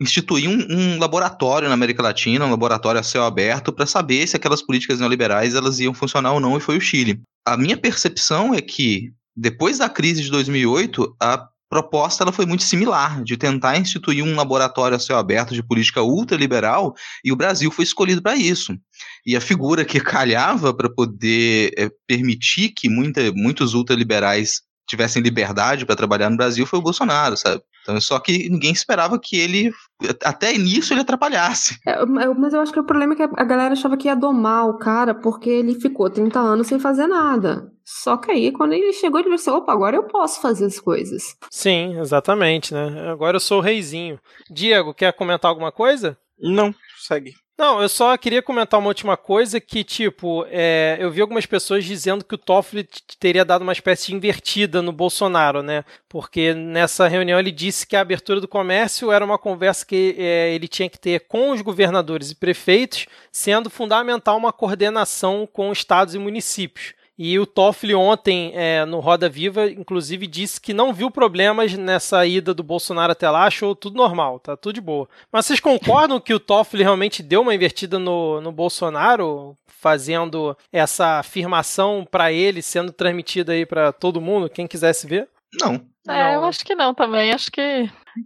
instituir 0.00 0.50
um, 0.50 0.66
um, 0.68 0.98
laboratório 0.98 1.68
na 1.68 1.74
América 1.74 2.02
Latina, 2.02 2.44
um 2.44 2.50
laboratório 2.50 3.00
a 3.00 3.04
céu 3.04 3.24
aberto, 3.24 3.72
para 3.72 3.86
saber 3.86 4.26
se 4.26 4.34
aquelas 4.34 4.60
políticas 4.60 4.98
neoliberais 4.98 5.54
elas 5.54 5.78
iam 5.78 5.94
funcionar 5.94 6.32
ou 6.32 6.40
não, 6.40 6.56
e 6.56 6.60
foi 6.60 6.76
o 6.76 6.80
Chile. 6.80 7.20
A 7.46 7.56
minha 7.56 7.76
percepção 7.76 8.52
é 8.52 8.60
que, 8.60 9.12
depois 9.36 9.78
da 9.78 9.88
crise 9.88 10.22
de 10.22 10.30
2008, 10.30 11.16
a 11.22 11.46
proposta 11.68 12.22
ela 12.22 12.32
foi 12.32 12.46
muito 12.46 12.62
similar, 12.62 13.22
de 13.22 13.36
tentar 13.36 13.78
instituir 13.78 14.24
um 14.24 14.36
laboratório 14.36 14.96
a 14.96 15.00
céu 15.00 15.18
aberto 15.18 15.54
de 15.54 15.62
política 15.62 16.02
ultraliberal, 16.02 16.94
e 17.24 17.32
o 17.32 17.36
Brasil 17.36 17.70
foi 17.70 17.84
escolhido 17.84 18.22
para 18.22 18.36
isso. 18.36 18.76
E 19.26 19.36
a 19.36 19.40
figura 19.40 19.84
que 19.84 20.00
calhava 20.00 20.72
para 20.72 20.88
poder 20.88 21.72
é, 21.76 21.90
permitir 22.06 22.70
que 22.70 22.88
muita, 22.88 23.32
muitos 23.32 23.74
ultraliberais 23.74 24.62
tivessem 24.88 25.20
liberdade 25.20 25.84
para 25.84 25.96
trabalhar 25.96 26.30
no 26.30 26.36
Brasil 26.36 26.64
foi 26.64 26.78
o 26.78 26.82
Bolsonaro, 26.82 27.36
sabe? 27.36 27.60
Então, 27.82 28.00
só 28.00 28.18
que 28.18 28.48
ninguém 28.48 28.72
esperava 28.72 29.18
que 29.18 29.36
ele, 29.36 29.72
até 30.24 30.56
nisso, 30.56 30.92
ele 30.92 31.00
atrapalhasse. 31.00 31.78
É, 31.86 32.04
mas 32.06 32.52
eu 32.52 32.60
acho 32.60 32.72
que 32.72 32.80
o 32.80 32.84
problema 32.84 33.14
é 33.14 33.16
que 33.16 33.22
a 33.22 33.44
galera 33.44 33.72
achava 33.72 33.96
que 33.96 34.08
ia 34.08 34.14
domar 34.14 34.68
o 34.68 34.78
cara 34.78 35.14
porque 35.14 35.50
ele 35.50 35.74
ficou 35.74 36.10
30 36.10 36.38
anos 36.38 36.66
sem 36.66 36.78
fazer 36.78 37.06
nada. 37.06 37.72
Só 37.88 38.16
que 38.16 38.32
aí, 38.32 38.50
quando 38.50 38.72
ele 38.72 38.92
chegou, 38.92 39.20
ele 39.20 39.30
pensou: 39.30 39.58
opa, 39.58 39.72
agora 39.72 39.94
eu 39.94 40.02
posso 40.02 40.40
fazer 40.40 40.66
as 40.66 40.80
coisas. 40.80 41.36
Sim, 41.48 41.96
exatamente, 42.00 42.74
né? 42.74 43.08
Agora 43.08 43.36
eu 43.36 43.40
sou 43.40 43.58
o 43.58 43.62
reizinho. 43.62 44.18
Diego, 44.50 44.92
quer 44.92 45.12
comentar 45.12 45.48
alguma 45.48 45.70
coisa? 45.70 46.18
Não, 46.36 46.74
segue. 46.98 47.34
Não, 47.56 47.80
eu 47.80 47.88
só 47.88 48.14
queria 48.18 48.42
comentar 48.42 48.78
uma 48.78 48.88
última 48.88 49.16
coisa 49.16 49.58
que, 49.58 49.82
tipo, 49.82 50.44
é, 50.50 50.98
eu 51.00 51.10
vi 51.10 51.22
algumas 51.22 51.46
pessoas 51.46 51.86
dizendo 51.86 52.22
que 52.22 52.34
o 52.34 52.38
Toffoli 52.38 52.86
teria 53.18 53.46
dado 53.46 53.62
uma 53.62 53.72
espécie 53.72 54.08
de 54.08 54.14
invertida 54.14 54.82
no 54.82 54.92
Bolsonaro, 54.92 55.62
né? 55.62 55.82
Porque 56.06 56.52
nessa 56.52 57.08
reunião 57.08 57.38
ele 57.38 57.52
disse 57.52 57.86
que 57.86 57.96
a 57.96 58.02
abertura 58.02 58.42
do 58.42 58.48
comércio 58.48 59.10
era 59.10 59.24
uma 59.24 59.38
conversa 59.38 59.86
que 59.86 60.14
é, 60.18 60.54
ele 60.54 60.68
tinha 60.68 60.90
que 60.90 60.98
ter 60.98 61.20
com 61.28 61.50
os 61.50 61.62
governadores 61.62 62.30
e 62.30 62.34
prefeitos, 62.34 63.06
sendo 63.32 63.70
fundamental 63.70 64.36
uma 64.36 64.52
coordenação 64.52 65.48
com 65.50 65.72
estados 65.72 66.14
e 66.14 66.18
municípios. 66.18 66.94
E 67.18 67.38
o 67.38 67.46
Toffoli 67.46 67.94
ontem, 67.94 68.52
é, 68.54 68.84
no 68.84 69.00
Roda 69.00 69.28
Viva, 69.28 69.70
inclusive 69.70 70.26
disse 70.26 70.60
que 70.60 70.74
não 70.74 70.92
viu 70.92 71.10
problemas 71.10 71.72
nessa 71.74 72.26
ida 72.26 72.52
do 72.52 72.62
Bolsonaro 72.62 73.12
até 73.12 73.28
lá, 73.30 73.44
achou 73.44 73.74
tudo 73.74 73.96
normal, 73.96 74.38
tá 74.38 74.56
tudo 74.56 74.74
de 74.74 74.80
boa. 74.82 75.08
Mas 75.32 75.46
vocês 75.46 75.60
concordam 75.60 76.20
que 76.20 76.34
o 76.34 76.40
Toffoli 76.40 76.82
realmente 76.82 77.22
deu 77.22 77.40
uma 77.40 77.54
invertida 77.54 77.98
no, 77.98 78.40
no 78.42 78.52
Bolsonaro, 78.52 79.56
fazendo 79.66 80.56
essa 80.72 81.20
afirmação 81.20 82.06
para 82.10 82.32
ele, 82.32 82.60
sendo 82.60 82.92
transmitida 82.92 83.52
aí 83.52 83.64
para 83.64 83.92
todo 83.92 84.20
mundo, 84.20 84.50
quem 84.50 84.66
quisesse 84.66 85.06
ver? 85.06 85.28
Não. 85.60 85.80
É, 86.08 86.36
eu 86.36 86.44
acho 86.44 86.64
que 86.64 86.74
não 86.74 86.94
também. 86.94 87.32
Acho 87.32 87.50
que 87.50 87.60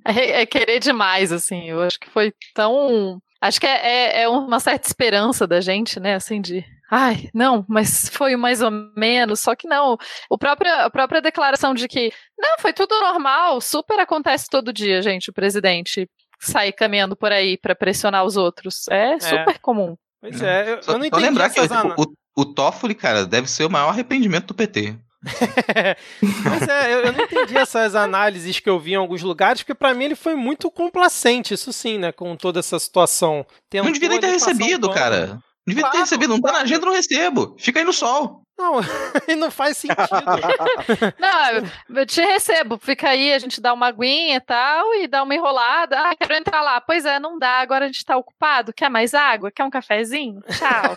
é, 0.04 0.42
é 0.42 0.46
querer 0.46 0.80
demais, 0.80 1.32
assim. 1.32 1.68
Eu 1.68 1.82
acho 1.82 1.98
que 1.98 2.10
foi 2.10 2.32
tão. 2.54 3.20
Acho 3.40 3.60
que 3.60 3.66
é, 3.66 4.18
é, 4.18 4.22
é 4.22 4.28
uma 4.28 4.60
certa 4.60 4.86
esperança 4.86 5.46
da 5.46 5.60
gente, 5.60 5.98
né? 5.98 6.14
Assim, 6.14 6.40
de 6.40 6.64
Ai, 6.90 7.28
não, 7.32 7.64
mas 7.68 8.08
foi 8.12 8.36
mais 8.36 8.60
ou 8.60 8.70
menos, 8.96 9.40
só 9.40 9.54
que 9.54 9.68
não. 9.68 9.96
O 10.28 10.36
próprio, 10.36 10.72
a 10.72 10.90
própria 10.90 11.22
declaração 11.22 11.72
de 11.72 11.86
que, 11.86 12.12
não, 12.38 12.58
foi 12.58 12.72
tudo 12.72 12.98
normal, 12.98 13.60
super 13.60 13.98
acontece 14.00 14.48
todo 14.50 14.72
dia, 14.72 15.00
gente, 15.00 15.30
o 15.30 15.32
presidente 15.32 16.08
sair 16.40 16.72
caminhando 16.72 17.14
por 17.14 17.30
aí 17.30 17.56
para 17.58 17.74
pressionar 17.74 18.24
os 18.24 18.36
outros. 18.36 18.88
É, 18.88 19.12
é. 19.12 19.20
super 19.20 19.58
comum. 19.58 19.96
Pois 20.20 20.42
é, 20.42 20.72
eu, 20.72 20.82
só, 20.82 20.92
eu 20.92 20.98
não 20.98 21.04
entendi. 21.04 21.22
Só 21.22 21.28
lembrar 21.28 21.50
que 21.50 21.60
tipo, 21.60 22.02
o, 22.36 22.42
o 22.42 22.44
Toffoli, 22.44 22.94
cara, 22.94 23.26
deve 23.26 23.48
ser 23.48 23.64
o 23.64 23.70
maior 23.70 23.90
arrependimento 23.90 24.48
do 24.48 24.54
PT. 24.54 24.96
Mas 25.22 26.62
é, 26.68 26.94
eu, 26.94 27.00
eu, 27.00 27.12
não 27.12 27.24
entendi 27.24 27.56
essas 27.56 27.94
análises 27.94 28.58
que 28.58 28.70
eu 28.70 28.78
vi 28.78 28.92
em 28.92 28.96
alguns 28.96 29.22
lugares, 29.22 29.62
porque 29.62 29.74
para 29.74 29.92
mim 29.92 30.04
ele 30.04 30.14
foi 30.14 30.34
muito 30.34 30.70
complacente, 30.70 31.52
isso 31.52 31.72
sim, 31.72 31.98
né, 31.98 32.10
com 32.10 32.34
toda 32.36 32.58
essa 32.58 32.78
situação. 32.78 33.44
Tentou 33.68 33.86
não 33.86 33.92
devia 33.92 34.08
nem 34.08 34.20
ter 34.20 34.30
recebido, 34.30 34.90
cara. 34.90 35.38
Devia 35.70 35.82
claro, 35.82 35.96
ter 35.96 36.00
recebido, 36.00 36.34
não 36.34 36.40
tá 36.40 36.52
na 36.52 36.60
agenda, 36.60 36.86
não 36.86 36.92
recebo. 36.92 37.56
Fica 37.58 37.78
aí 37.80 37.84
no 37.84 37.92
sol. 37.92 38.42
Não, 38.58 38.80
não 39.38 39.50
faz 39.50 39.78
sentido. 39.78 39.96
não, 41.18 41.96
eu 42.00 42.06
te 42.06 42.20
recebo. 42.20 42.78
Fica 42.78 43.08
aí, 43.08 43.32
a 43.32 43.38
gente 43.38 43.60
dá 43.60 43.72
uma 43.72 43.86
aguinha 43.86 44.36
e 44.36 44.40
tal, 44.40 44.94
e 44.96 45.08
dá 45.08 45.22
uma 45.22 45.34
enrolada. 45.34 45.98
Ah, 45.98 46.14
quero 46.14 46.34
entrar 46.34 46.60
lá. 46.60 46.80
Pois 46.80 47.06
é, 47.06 47.18
não 47.18 47.38
dá, 47.38 47.60
agora 47.60 47.86
a 47.86 47.88
gente 47.88 48.04
tá 48.04 48.16
ocupado. 48.16 48.72
Quer 48.72 48.90
mais 48.90 49.14
água? 49.14 49.50
Quer 49.50 49.64
um 49.64 49.70
cafezinho? 49.70 50.42
Tchau. 50.42 50.96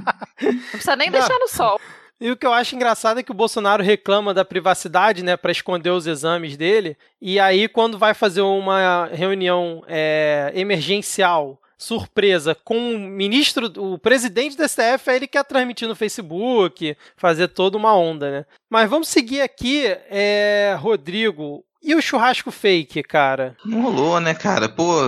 não 0.42 0.70
precisa 0.70 0.96
nem 0.96 1.10
não. 1.10 1.18
deixar 1.18 1.38
no 1.38 1.48
sol. 1.48 1.80
E 2.20 2.30
o 2.30 2.36
que 2.36 2.46
eu 2.46 2.52
acho 2.52 2.74
engraçado 2.74 3.20
é 3.20 3.22
que 3.22 3.30
o 3.30 3.34
Bolsonaro 3.34 3.82
reclama 3.82 4.32
da 4.32 4.44
privacidade, 4.44 5.22
né, 5.22 5.36
para 5.36 5.52
esconder 5.52 5.90
os 5.90 6.06
exames 6.06 6.56
dele. 6.56 6.96
E 7.20 7.38
aí, 7.38 7.68
quando 7.68 7.98
vai 7.98 8.14
fazer 8.14 8.40
uma 8.40 9.06
reunião 9.12 9.84
é, 9.86 10.50
emergencial 10.54 11.60
surpresa 11.78 12.56
com 12.64 12.94
o 12.94 12.98
ministro, 12.98 13.72
o 13.76 13.98
presidente 13.98 14.56
do 14.56 14.68
STF, 14.68 15.08
é 15.10 15.16
ele 15.16 15.26
quer 15.26 15.44
transmitir 15.44 15.88
no 15.88 15.96
Facebook, 15.96 16.96
fazer 17.16 17.48
toda 17.48 17.76
uma 17.76 17.96
onda, 17.96 18.30
né? 18.30 18.44
Mas 18.70 18.88
vamos 18.88 19.08
seguir 19.08 19.40
aqui, 19.40 19.84
é, 20.10 20.76
Rodrigo. 20.78 21.64
E 21.82 21.94
o 21.94 22.00
churrasco 22.00 22.50
fake, 22.50 23.02
cara? 23.02 23.54
Não 23.62 23.82
rolou, 23.82 24.18
né, 24.18 24.32
cara? 24.32 24.70
Pô, 24.70 25.02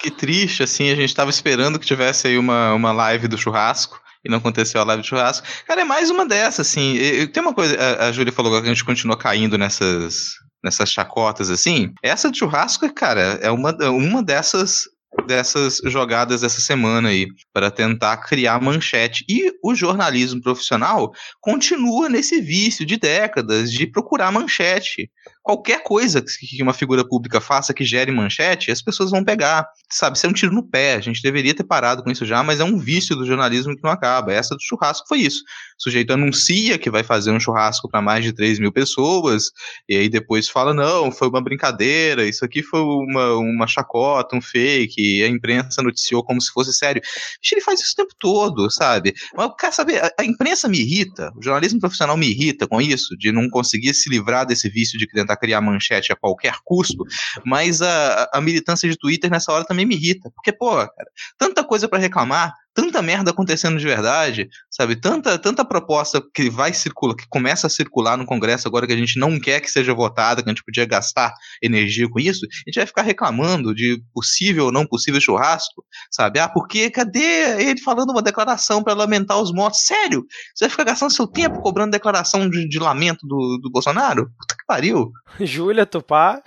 que 0.00 0.10
triste, 0.10 0.64
assim. 0.64 0.90
A 0.90 0.96
gente 0.96 1.14
tava 1.14 1.30
esperando 1.30 1.78
que 1.78 1.86
tivesse 1.86 2.26
aí 2.26 2.36
uma, 2.36 2.74
uma 2.74 2.90
live 2.90 3.28
do 3.28 3.38
churrasco 3.38 4.00
e 4.24 4.28
não 4.28 4.38
aconteceu 4.38 4.80
a 4.80 4.84
live 4.84 5.02
do 5.02 5.06
churrasco. 5.06 5.46
Cara, 5.64 5.82
é 5.82 5.84
mais 5.84 6.10
uma 6.10 6.26
dessas, 6.26 6.66
assim. 6.66 6.94
E, 6.94 7.28
tem 7.28 7.40
uma 7.40 7.54
coisa, 7.54 7.78
a, 7.80 8.08
a 8.08 8.12
Júlia 8.12 8.32
falou 8.32 8.50
que 8.60 8.66
a 8.66 8.72
gente 8.72 8.84
continua 8.84 9.16
caindo 9.16 9.56
nessas, 9.56 10.32
nessas 10.62 10.90
chacotas, 10.90 11.50
assim. 11.50 11.92
Essa 12.02 12.30
de 12.30 12.38
churrasco, 12.38 12.92
cara, 12.92 13.38
é 13.40 13.50
uma, 13.52 13.72
uma 13.88 14.20
dessas 14.20 14.88
dessas 15.26 15.80
jogadas 15.84 16.42
essa 16.42 16.60
semana 16.60 17.08
aí, 17.08 17.28
para 17.52 17.70
tentar 17.70 18.16
criar 18.18 18.60
manchete. 18.60 19.24
E 19.28 19.52
o 19.62 19.74
jornalismo 19.74 20.40
profissional 20.40 21.12
continua 21.40 22.08
nesse 22.08 22.40
vício 22.40 22.84
de 22.84 22.96
décadas 22.96 23.72
de 23.72 23.86
procurar 23.86 24.32
manchete. 24.32 25.10
Qualquer 25.42 25.82
coisa 25.82 26.22
que 26.22 26.62
uma 26.62 26.74
figura 26.74 27.06
pública 27.06 27.40
faça 27.40 27.72
que 27.72 27.84
gere 27.84 28.12
manchete, 28.12 28.70
as 28.70 28.82
pessoas 28.82 29.10
vão 29.10 29.24
pegar. 29.24 29.66
Sabe, 29.90 30.16
isso 30.16 30.26
é 30.26 30.28
um 30.28 30.32
tiro 30.34 30.52
no 30.52 30.68
pé. 30.68 30.94
A 30.94 31.00
gente 31.00 31.22
deveria 31.22 31.54
ter 31.54 31.64
parado 31.64 32.02
com 32.02 32.10
isso 32.10 32.26
já, 32.26 32.42
mas 32.42 32.60
é 32.60 32.64
um 32.64 32.78
vício 32.78 33.16
do 33.16 33.26
jornalismo 33.26 33.74
que 33.74 33.82
não 33.82 33.90
acaba. 33.90 34.32
Essa 34.32 34.54
do 34.54 34.62
churrasco 34.62 35.08
foi 35.08 35.20
isso. 35.20 35.42
Sujeito 35.78 36.12
anuncia 36.12 36.76
que 36.76 36.90
vai 36.90 37.04
fazer 37.04 37.30
um 37.30 37.38
churrasco 37.38 37.88
para 37.88 38.02
mais 38.02 38.24
de 38.24 38.32
3 38.32 38.58
mil 38.58 38.72
pessoas, 38.72 39.52
e 39.88 39.96
aí 39.96 40.08
depois 40.08 40.48
fala: 40.48 40.74
não, 40.74 41.12
foi 41.12 41.28
uma 41.28 41.40
brincadeira, 41.40 42.26
isso 42.26 42.44
aqui 42.44 42.62
foi 42.62 42.80
uma, 42.80 43.34
uma 43.34 43.66
chacota, 43.66 44.36
um 44.36 44.40
fake, 44.40 45.22
a 45.22 45.28
imprensa 45.28 45.82
noticiou 45.82 46.24
como 46.24 46.40
se 46.40 46.50
fosse 46.50 46.72
sério. 46.74 47.00
Bicho, 47.40 47.54
ele 47.54 47.60
faz 47.60 47.80
isso 47.80 47.92
o 47.92 47.96
tempo 47.96 48.14
todo, 48.18 48.70
sabe? 48.70 49.14
Mas 49.36 49.52
quer 49.58 49.72
saber, 49.72 50.04
a, 50.04 50.12
a 50.18 50.24
imprensa 50.24 50.68
me 50.68 50.80
irrita, 50.80 51.32
o 51.36 51.42
jornalismo 51.42 51.78
profissional 51.78 52.16
me 52.16 52.28
irrita 52.28 52.66
com 52.66 52.80
isso, 52.80 53.16
de 53.16 53.30
não 53.30 53.48
conseguir 53.48 53.94
se 53.94 54.10
livrar 54.10 54.44
desse 54.44 54.68
vício 54.68 54.98
de 54.98 55.06
tentar 55.06 55.36
criar 55.36 55.60
manchete 55.60 56.12
a 56.12 56.16
qualquer 56.16 56.56
custo, 56.64 57.04
mas 57.44 57.80
a, 57.80 58.28
a 58.32 58.40
militância 58.40 58.88
de 58.88 58.96
Twitter 58.96 59.30
nessa 59.30 59.52
hora 59.52 59.64
também 59.64 59.86
me 59.86 59.94
irrita, 59.94 60.30
porque, 60.34 60.52
pô, 60.52 60.70
cara, 60.76 61.10
tanta 61.38 61.62
coisa 61.62 61.88
para 61.88 61.98
reclamar, 61.98 62.52
tanta 62.74 63.02
merda 63.02 63.30
acontecendo 63.30 63.78
de 63.78 63.84
verdade, 63.84 64.48
sabe? 64.70 64.96
Tanta, 64.96 65.38
tanta 65.38 65.64
proposta 65.64 66.22
que 66.34 66.48
vai 66.48 66.72
circular, 66.72 67.16
que 67.16 67.26
começa 67.28 67.66
a 67.66 67.70
circular 67.70 68.16
no 68.16 68.24
Congresso 68.24 68.68
agora 68.68 68.86
que 68.86 68.92
a 68.92 68.96
gente 68.96 69.18
não 69.18 69.38
quer 69.38 69.60
que 69.60 69.70
seja 69.70 69.92
votada, 69.92 70.42
que 70.42 70.48
a 70.48 70.52
gente 70.52 70.64
podia 70.64 70.86
gastar 70.86 71.32
energia 71.62 72.08
com 72.08 72.20
isso, 72.20 72.46
a 72.46 72.70
gente 72.70 72.76
vai 72.76 72.86
ficar 72.86 73.02
reclamando 73.02 73.74
de 73.74 74.00
possível 74.14 74.66
ou 74.66 74.72
não 74.72 74.86
possível 74.86 75.20
churrasco, 75.20 75.84
sabe? 76.10 76.38
Ah, 76.38 76.48
porque 76.48 76.90
cadê 76.90 77.60
ele 77.62 77.80
falando 77.80 78.10
uma 78.10 78.22
declaração 78.22 78.82
para 78.82 78.94
lamentar 78.94 79.40
os 79.40 79.52
mortos? 79.52 79.80
Sério? 79.80 80.24
Você 80.54 80.66
vai 80.66 80.70
ficar 80.70 80.84
gastando 80.84 81.12
seu 81.12 81.26
tempo 81.26 81.60
cobrando 81.60 81.90
declaração 81.90 82.48
de, 82.48 82.68
de 82.68 82.78
lamento 82.78 83.26
do, 83.26 83.58
do 83.60 83.70
Bolsonaro? 83.70 84.30
Puta 84.38 84.56
que 84.56 84.64
pariu. 84.66 85.10
Júlia 85.40 85.86
Tupá. 85.86 86.42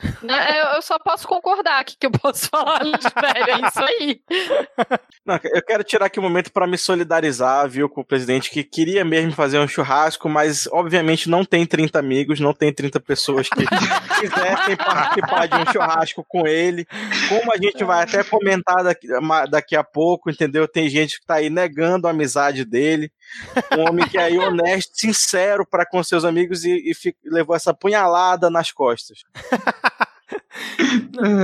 Eu 0.74 0.82
só 0.82 0.98
posso 1.00 1.28
concordar 1.28 1.80
aqui 1.80 1.96
que 2.00 2.06
eu 2.06 2.12
posso 2.12 2.48
falar, 2.48 2.80
velho. 2.86 3.66
É 3.66 3.68
isso 3.68 3.84
aí. 3.84 4.22
Não, 5.26 5.40
eu 5.44 5.62
quero 5.64 5.84
tirar 5.84 6.06
aqui 6.06 6.21
momento 6.22 6.52
para 6.52 6.68
me 6.68 6.78
solidarizar, 6.78 7.68
viu, 7.68 7.90
com 7.90 8.02
o 8.02 8.06
presidente 8.06 8.50
que 8.50 8.64
queria 8.64 9.04
mesmo 9.04 9.32
fazer 9.32 9.60
um 9.60 9.68
churrasco, 9.68 10.30
mas 10.30 10.68
obviamente 10.72 11.30
não 11.30 11.44
tem 11.44 11.66
30 11.66 11.98
amigos, 12.00 12.40
não 12.40 12.54
tem 12.54 12.74
30 12.74 13.00
pessoas 13.00 13.50
que 13.50 13.66
quisessem 14.20 14.76
participar 14.78 15.48
de 15.48 15.56
um 15.56 15.72
churrasco 15.72 16.26
com 16.28 16.48
ele. 16.48 16.86
Como 17.28 17.52
a 17.54 17.58
gente 17.58 17.84
vai 17.84 18.04
até 18.04 18.24
comentar 18.24 18.84
daqui, 18.84 19.08
daqui 19.50 19.76
a 19.76 19.84
pouco, 19.84 20.30
entendeu? 20.30 20.68
Tem 20.68 20.90
gente 20.90 21.20
que 21.20 21.26
tá 21.26 21.36
aí 21.36 21.50
negando 21.50 22.08
a 22.08 22.12
amizade 22.12 22.64
dele. 22.66 23.12
Um 23.78 23.90
homem 23.90 24.08
que 24.08 24.18
é 24.18 24.24
aí 24.24 24.38
honesto, 24.38 24.92
sincero 24.94 25.66
para 25.66 25.86
com 25.86 26.04
seus 26.04 26.26
amigos 26.26 26.64
e, 26.64 26.92
e 26.92 27.16
levou 27.26 27.56
essa 27.56 27.74
punhalada 27.74 28.50
nas 28.50 28.72
costas. 28.72 29.20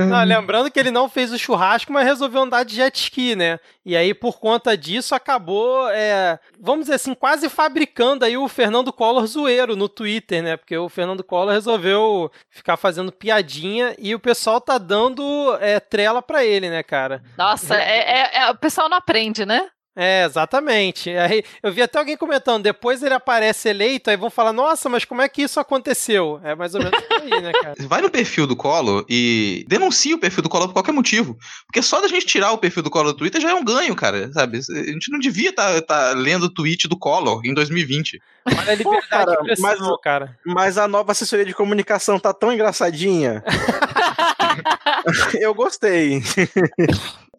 Não, 0.08 0.24
lembrando 0.24 0.70
que 0.70 0.78
ele 0.78 0.90
não 0.90 1.08
fez 1.08 1.32
o 1.32 1.38
churrasco, 1.38 1.92
mas 1.92 2.06
resolveu 2.06 2.42
andar 2.42 2.64
de 2.64 2.74
jet 2.74 2.96
ski, 2.96 3.36
né? 3.36 3.58
E 3.84 3.96
aí, 3.96 4.12
por 4.12 4.38
conta 4.38 4.76
disso, 4.76 5.14
acabou, 5.14 5.88
é, 5.90 6.38
vamos 6.60 6.84
dizer 6.84 6.94
assim, 6.94 7.14
quase 7.14 7.48
fabricando 7.48 8.24
aí 8.24 8.36
o 8.36 8.48
Fernando 8.48 8.92
Collor 8.92 9.26
zoeiro 9.26 9.76
no 9.76 9.88
Twitter, 9.88 10.42
né? 10.42 10.56
Porque 10.56 10.76
o 10.76 10.88
Fernando 10.88 11.24
Collor 11.24 11.52
resolveu 11.52 12.30
ficar 12.50 12.76
fazendo 12.76 13.12
piadinha 13.12 13.94
e 13.98 14.14
o 14.14 14.20
pessoal 14.20 14.60
tá 14.60 14.78
dando 14.78 15.56
é, 15.60 15.80
trela 15.80 16.20
pra 16.20 16.44
ele, 16.44 16.68
né, 16.68 16.82
cara? 16.82 17.22
Nossa, 17.36 17.76
é, 17.76 17.98
é, 17.98 18.38
é 18.42 18.50
o 18.50 18.56
pessoal 18.56 18.88
não 18.88 18.96
aprende, 18.96 19.46
né? 19.46 19.68
É, 20.00 20.24
exatamente. 20.24 21.10
Aí 21.10 21.42
eu 21.60 21.72
vi 21.72 21.82
até 21.82 21.98
alguém 21.98 22.16
comentando, 22.16 22.62
depois 22.62 23.02
ele 23.02 23.14
aparece 23.14 23.68
eleito, 23.68 24.08
aí 24.08 24.16
vão 24.16 24.30
falar, 24.30 24.52
nossa, 24.52 24.88
mas 24.88 25.04
como 25.04 25.20
é 25.20 25.28
que 25.28 25.42
isso 25.42 25.58
aconteceu? 25.58 26.40
É 26.44 26.54
mais 26.54 26.72
ou 26.72 26.80
menos 26.80 27.00
por 27.00 27.20
aí, 27.20 27.42
né, 27.42 27.50
cara? 27.50 27.74
Vai 27.88 28.00
no 28.00 28.08
perfil 28.08 28.46
do 28.46 28.54
Collor 28.54 29.04
e 29.08 29.64
denuncia 29.66 30.14
o 30.14 30.20
perfil 30.20 30.44
do 30.44 30.48
Collor 30.48 30.68
por 30.68 30.74
qualquer 30.74 30.92
motivo. 30.92 31.36
Porque 31.66 31.82
só 31.82 32.00
da 32.00 32.06
gente 32.06 32.26
tirar 32.26 32.52
o 32.52 32.58
perfil 32.58 32.84
do 32.84 32.90
Collor 32.90 33.12
do 33.12 33.18
Twitter 33.18 33.40
já 33.40 33.50
é 33.50 33.54
um 33.54 33.64
ganho, 33.64 33.96
cara, 33.96 34.32
sabe? 34.32 34.58
A 34.58 34.92
gente 34.92 35.10
não 35.10 35.18
devia 35.18 35.50
estar 35.50 35.82
tá, 35.82 35.82
tá 35.82 36.12
lendo 36.12 36.44
o 36.44 36.54
tweet 36.54 36.86
do 36.86 36.96
Collor 36.96 37.40
em 37.44 37.52
2020. 37.52 38.22
Olha 38.46 38.60
a 38.60 38.74
liberdade 38.76 38.84
Pô, 38.84 39.08
cara, 39.08 39.38
mas, 39.58 39.78
cara. 40.00 40.38
Mas 40.46 40.78
a 40.78 40.86
nova 40.86 41.10
assessoria 41.10 41.44
de 41.44 41.52
comunicação 41.52 42.20
tá 42.20 42.32
tão 42.32 42.52
engraçadinha. 42.52 43.42
eu 45.40 45.54
gostei. 45.54 46.22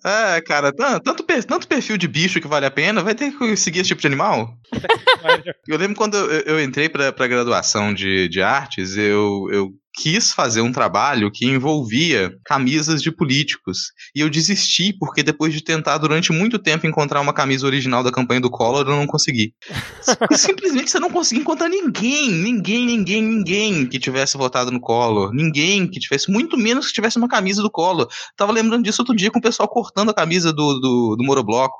É, 0.04 0.40
cara, 0.42 0.72
tanto, 0.72 1.24
tanto 1.24 1.68
perfil 1.68 1.98
de 1.98 2.08
bicho 2.08 2.40
que 2.40 2.48
vale 2.48 2.66
a 2.66 2.72
pena, 2.72 3.04
vai 3.04 3.14
ter 3.14 3.32
que 3.32 3.56
seguir 3.58 3.80
esse 3.80 3.90
tipo 3.90 4.02
de 4.02 4.08
animal. 4.08 4.54
eu 5.68 5.78
lembro 5.78 5.96
quando 5.96 6.16
eu, 6.16 6.56
eu 6.56 6.64
entrei 6.64 6.88
pra, 6.88 7.12
pra 7.12 7.28
graduação 7.28 7.94
de, 7.94 8.30
de 8.30 8.42
artes, 8.42 8.96
eu, 8.96 9.48
eu 9.52 9.74
quis 10.00 10.32
fazer 10.32 10.62
um 10.62 10.72
trabalho 10.72 11.30
que 11.30 11.46
envolvia 11.46 12.34
camisas 12.46 13.02
de 13.02 13.12
políticos. 13.12 13.92
E 14.16 14.22
eu 14.22 14.30
desisti, 14.30 14.94
porque 14.98 15.22
depois 15.22 15.54
de 15.54 15.62
tentar 15.62 15.98
durante 15.98 16.32
muito 16.32 16.58
tempo 16.58 16.88
encontrar 16.88 17.20
uma 17.20 17.34
camisa 17.34 17.66
original 17.66 18.02
da 18.02 18.12
campanha 18.12 18.40
do 18.40 18.50
Collor, 18.50 18.88
eu 18.88 18.96
não 18.96 19.06
consegui. 19.06 19.54
Simplesmente 20.38 20.90
você 20.90 21.00
não 21.00 21.10
conseguia 21.10 21.42
encontrar 21.42 21.68
ninguém, 21.68 22.32
ninguém, 22.32 22.86
ninguém, 22.86 23.22
ninguém 23.22 23.86
que 23.86 24.00
tivesse 24.00 24.38
votado 24.38 24.72
no 24.72 24.80
Collor. 24.80 25.34
Ninguém 25.34 25.86
que 25.86 26.00
tivesse, 26.00 26.32
muito 26.32 26.58
menos 26.58 26.88
que 26.88 26.94
tivesse 26.94 27.18
uma 27.18 27.28
camisa 27.28 27.62
do 27.62 27.70
Collor. 27.70 28.08
Tava 28.38 28.54
lembrando 28.54 28.86
disso 28.86 29.02
outro 29.02 29.16
dia 29.16 29.30
com 29.30 29.40
o 29.40 29.42
pessoal 29.42 29.68
cortando 29.68 30.12
a 30.12 30.14
camisa 30.14 30.54
do, 30.54 30.80
do, 30.80 31.16
do 31.18 31.24
Morobloco. 31.26 31.78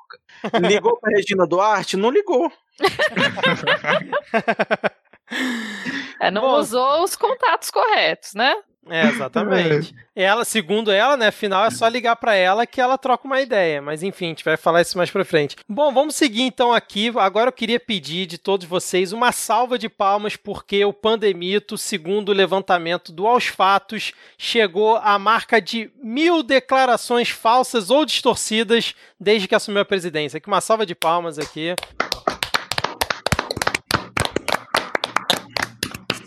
Ligou 0.68 1.00
pra 1.00 1.16
Regina 1.16 1.48
Duarte? 1.48 1.96
Não 1.96 2.12
ligou. 2.12 2.52
É, 6.20 6.30
não 6.30 6.42
Bom, 6.42 6.58
usou 6.58 7.04
os 7.04 7.16
contatos 7.16 7.72
corretos, 7.72 8.34
né? 8.34 8.56
É, 8.90 9.08
exatamente. 9.08 9.94
ela, 10.16 10.44
segundo 10.44 10.92
ela, 10.92 11.16
né, 11.16 11.28
afinal 11.28 11.66
é 11.66 11.70
só 11.70 11.88
ligar 11.88 12.16
para 12.16 12.34
ela 12.34 12.66
que 12.66 12.82
ela 12.82 12.98
troca 12.98 13.28
uma 13.28 13.40
ideia, 13.40 13.82
mas 13.82 14.02
enfim, 14.02 14.26
a 14.26 14.30
gente 14.30 14.44
vai 14.44 14.58
falar 14.58 14.82
isso 14.82 14.98
mais 14.98 15.12
para 15.12 15.24
frente. 15.24 15.56
Bom, 15.68 15.94
vamos 15.94 16.16
seguir 16.16 16.42
então 16.42 16.74
aqui. 16.74 17.12
Agora 17.16 17.50
eu 17.50 17.54
queria 17.54 17.80
pedir 17.80 18.26
de 18.26 18.38
todos 18.38 18.66
vocês 18.66 19.14
uma 19.14 19.32
salva 19.32 19.78
de 19.78 19.88
palmas 19.88 20.36
porque 20.36 20.84
o 20.84 20.92
Pandemito, 20.92 21.78
segundo 21.78 22.30
o 22.30 22.34
levantamento 22.34 23.12
do 23.12 23.28
Aos 23.28 23.46
Fatos, 23.46 24.12
chegou 24.38 24.96
à 24.98 25.20
marca 25.20 25.62
de 25.62 25.92
mil 26.02 26.42
declarações 26.42 27.30
falsas 27.30 27.90
ou 27.90 28.06
distorcidas 28.06 28.96
desde 29.20 29.48
que 29.48 29.56
assumiu 29.56 29.82
a 29.82 29.86
presidência. 29.86 30.38
Aqui 30.38 30.48
uma 30.48 30.62
salva 30.62 30.86
de 30.86 30.96
palmas 30.96 31.38
aqui. 31.38 31.76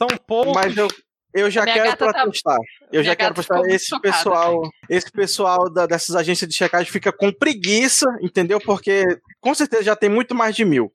São 0.02 0.18
poucos. 0.26 0.52
Mas 0.54 0.76
eu, 0.76 0.88
eu 1.34 1.50
já 1.50 1.64
quero 1.64 1.90
tá 1.90 1.96
protestar. 1.96 2.56
Tá... 2.56 2.62
Eu 2.92 3.02
já 3.02 3.16
quero 3.16 3.34
protestar. 3.34 3.64
Esse 3.70 4.00
pessoal, 4.00 4.70
esse 4.88 5.10
pessoal 5.10 5.70
da, 5.70 5.86
dessas 5.86 6.14
agências 6.14 6.48
de 6.48 6.54
checagem 6.54 6.90
fica 6.90 7.10
com 7.10 7.32
preguiça, 7.32 8.06
entendeu? 8.20 8.60
Porque 8.60 9.18
com 9.40 9.54
certeza 9.54 9.82
já 9.82 9.96
tem 9.96 10.08
muito 10.08 10.34
mais 10.34 10.54
de 10.54 10.64
mil. 10.64 10.92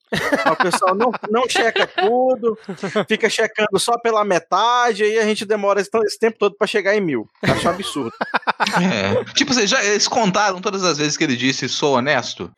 o 0.51 0.55
pessoal 0.55 0.95
não, 0.95 1.11
não 1.29 1.49
checa 1.49 1.87
tudo, 1.87 2.57
fica 3.07 3.29
checando 3.29 3.79
só 3.79 3.97
pela 3.97 4.23
metade, 4.23 5.03
e 5.03 5.17
a 5.17 5.23
gente 5.23 5.45
demora 5.45 5.81
esse, 5.81 5.89
esse 6.05 6.19
tempo 6.19 6.37
todo 6.37 6.55
para 6.55 6.67
chegar 6.67 6.95
em 6.95 7.01
mil. 7.01 7.27
Acho 7.41 7.67
um 7.67 7.71
absurdo. 7.71 8.13
É. 8.77 9.23
Tipo, 9.33 9.53
vocês 9.53 9.69
já 9.69 9.83
eles 9.83 10.07
contaram 10.07 10.61
todas 10.61 10.83
as 10.83 10.97
vezes 10.97 11.17
que 11.17 11.23
ele 11.23 11.35
disse 11.35 11.67
sou 11.67 11.95
honesto, 11.95 12.51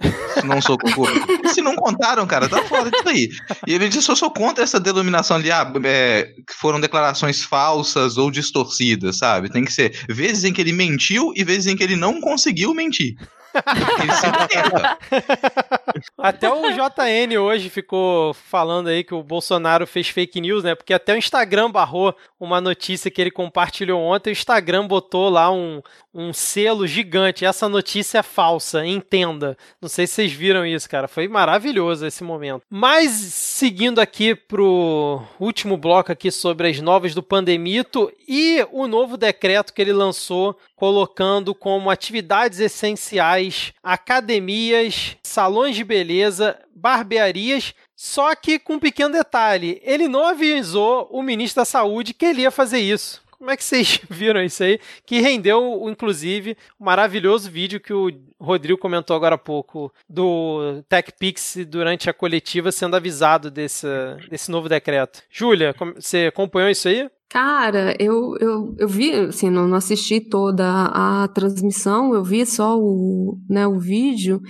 não 0.44 0.62
sou 0.62 0.78
corrupto. 0.78 1.20
E 1.44 1.50
se 1.50 1.62
não 1.62 1.76
contaram, 1.76 2.26
cara, 2.28 2.50
tá 2.50 2.62
fora 2.64 2.90
disso 2.92 3.08
aí. 3.08 3.30
E 3.66 3.74
ele 3.74 3.90
disse, 3.90 4.10
eu 4.10 4.16
sou 4.16 4.32
contra 4.32 4.64
essa 4.64 4.80
denominação 4.80 5.38
ali, 5.38 5.52
ah, 5.52 5.72
é, 5.86 6.34
que 6.46 6.54
foram 6.54 6.80
declarações 6.80 7.44
falsas 7.44 7.69
ou 7.74 8.32
distorcidas, 8.32 9.18
sabe? 9.18 9.50
Tem 9.50 9.66
que 9.66 9.74
ser 9.74 10.06
vezes 10.08 10.44
em 10.44 10.54
que 10.54 10.62
ele 10.62 10.74
mentiu 10.74 11.34
e 11.36 11.44
vezes 11.44 11.68
em 11.68 11.76
que 11.76 11.84
ele 11.84 11.96
não 11.96 12.22
conseguiu 12.22 12.74
mentir. 12.74 13.16
Até 16.18 16.52
o 16.52 16.72
JN 16.72 17.38
hoje 17.40 17.70
ficou 17.70 18.34
falando 18.34 18.88
aí 18.88 19.04
que 19.04 19.14
o 19.14 19.24
Bolsonaro 19.24 19.86
fez 19.88 20.10
fake 20.10 20.40
news, 20.40 20.64
né? 20.64 20.76
Porque 20.76 20.94
até 20.94 21.14
o 21.14 21.18
Instagram 21.18 21.72
barrou 21.72 22.16
uma 22.40 22.62
notícia 22.62 23.10
que 23.10 23.20
ele 23.20 23.32
compartilhou 23.32 24.00
ontem. 24.00 24.30
O 24.30 24.32
Instagram 24.32 24.88
botou 24.88 25.30
lá 25.30 25.52
um, 25.52 25.82
um 26.14 26.34
selo 26.34 26.88
gigante. 26.88 27.46
Essa 27.46 27.70
notícia 27.70 28.20
é 28.20 28.24
falsa, 28.24 28.86
entenda. 28.86 29.58
Não 29.82 29.90
sei 29.90 30.08
se 30.08 30.14
vocês 30.14 30.32
viram 30.32 30.66
isso, 30.66 30.90
cara. 30.90 31.08
Foi 31.08 31.28
maravilhoso 31.28 32.06
esse 32.06 32.24
momento. 32.24 32.64
Mas 32.70 33.12
seguindo 33.12 34.00
aqui 34.00 34.36
pro 34.36 35.22
último 35.40 35.78
bloco 35.78 36.12
aqui 36.12 36.32
sobre 36.32 36.70
as 36.70 36.80
novas 36.80 37.14
do 37.14 37.24
Pandemito 37.24 38.12
e 38.28 38.66
o 38.72 38.88
novo 38.88 39.18
decreto 39.18 39.74
que 39.74 39.82
ele 39.82 39.94
lançou 39.94 40.58
colocando 40.76 41.54
como 41.54 41.90
atividades 41.90 42.60
essenciais 42.60 43.74
academias, 43.84 45.18
salões 45.22 45.76
de 45.76 45.84
beleza, 45.84 46.58
barbearias 46.76 47.74
só 48.02 48.34
que 48.34 48.58
com 48.58 48.76
um 48.76 48.80
pequeno 48.80 49.12
detalhe, 49.12 49.82
ele 49.84 50.08
não 50.08 50.24
avisou 50.24 51.10
o 51.12 51.22
ministro 51.22 51.60
da 51.60 51.66
Saúde 51.66 52.14
que 52.14 52.26
ele 52.26 52.44
ia 52.44 52.50
fazer 52.50 52.80
isso. 52.80 53.22
Como 53.40 53.50
é 53.50 53.56
que 53.56 53.64
vocês 53.64 54.02
viram 54.12 54.44
isso 54.44 54.62
aí? 54.62 54.80
Que 55.06 55.22
rendeu, 55.22 55.90
inclusive, 55.90 56.58
um 56.80 56.86
maravilhoso 56.86 57.50
vídeo 57.50 57.80
que 57.80 57.94
o 57.94 58.12
Rodrigo 58.38 58.78
comentou 58.78 59.16
agora 59.16 59.36
há 59.36 59.38
pouco 59.38 59.92
do 60.08 60.84
TechPix 60.90 61.66
durante 61.66 62.10
a 62.10 62.14
coletiva 62.14 62.72
sendo 62.72 62.98
avisado 62.98 63.50
desse, 63.50 63.88
desse 64.30 64.52
novo 64.52 64.68
decreto. 64.68 65.24
Júlia, 65.32 65.74
você 65.96 66.28
acompanhou 66.28 66.70
isso 66.70 66.90
aí? 66.90 67.10
Cara, 67.30 67.96
eu, 68.00 68.36
eu, 68.40 68.76
eu 68.78 68.88
vi, 68.88 69.14
assim, 69.14 69.52
não, 69.52 69.68
não 69.68 69.78
assisti 69.78 70.20
toda 70.20 70.66
a 70.66 71.28
transmissão, 71.28 72.14
eu 72.14 72.24
vi 72.24 72.44
só 72.44 72.78
o, 72.78 73.38
né, 73.48 73.68
o 73.68 73.80
vídeo 73.80 74.42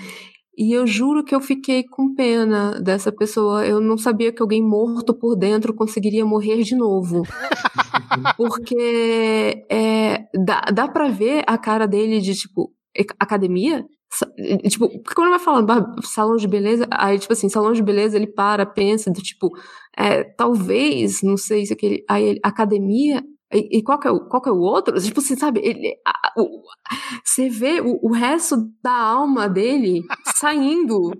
e 0.59 0.73
eu 0.73 0.85
juro 0.85 1.23
que 1.23 1.33
eu 1.33 1.39
fiquei 1.39 1.85
com 1.85 2.13
pena 2.13 2.81
dessa 2.81 3.13
pessoa. 3.13 3.65
Eu 3.65 3.79
não 3.79 3.97
sabia 3.97 4.29
que 4.29 4.41
alguém 4.41 4.61
morto 4.61 5.13
por 5.13 5.37
dentro 5.37 5.73
conseguiria 5.73 6.25
morrer 6.25 6.63
de 6.63 6.75
novo. 6.75 7.23
Porque 8.35 9.65
é, 9.71 10.25
dá, 10.45 10.59
dá 10.73 10.85
pra 10.89 11.07
ver 11.07 11.45
a 11.47 11.57
cara 11.57 11.87
dele 11.87 12.19
de, 12.19 12.35
tipo, 12.35 12.73
academia? 13.17 13.85
Tipo, 14.67 14.89
quando 15.15 15.27
ele 15.27 15.37
vai 15.37 15.39
falando 15.39 16.01
salão 16.03 16.35
de 16.35 16.47
beleza, 16.47 16.85
aí, 16.91 17.17
tipo 17.17 17.31
assim, 17.31 17.47
salão 17.47 17.71
de 17.71 17.81
beleza, 17.81 18.17
ele 18.17 18.27
para, 18.27 18.65
pensa, 18.65 19.09
do 19.09 19.21
tipo, 19.21 19.51
é, 19.97 20.25
talvez, 20.25 21.21
não 21.21 21.37
sei 21.37 21.65
se 21.65 21.71
aquele. 21.71 22.03
Aí, 22.09 22.37
academia, 22.43 23.23
e, 23.51 23.79
e, 23.79 23.83
qual, 23.83 23.99
que 23.99 24.07
é 24.07 24.11
o, 24.11 24.19
qual 24.27 24.41
que 24.41 24.49
é 24.49 24.51
o 24.51 24.59
outro? 24.59 24.93
Tipo, 25.01 25.21
você 25.21 25.35
sabe, 25.35 25.59
ele, 25.63 25.95
a, 26.05 26.33
o, 26.37 26.61
você 27.23 27.49
vê 27.49 27.81
o, 27.81 27.99
o 28.03 28.11
resto 28.11 28.55
da 28.83 28.95
alma 28.95 29.49
dele 29.49 30.01
saindo. 30.35 31.11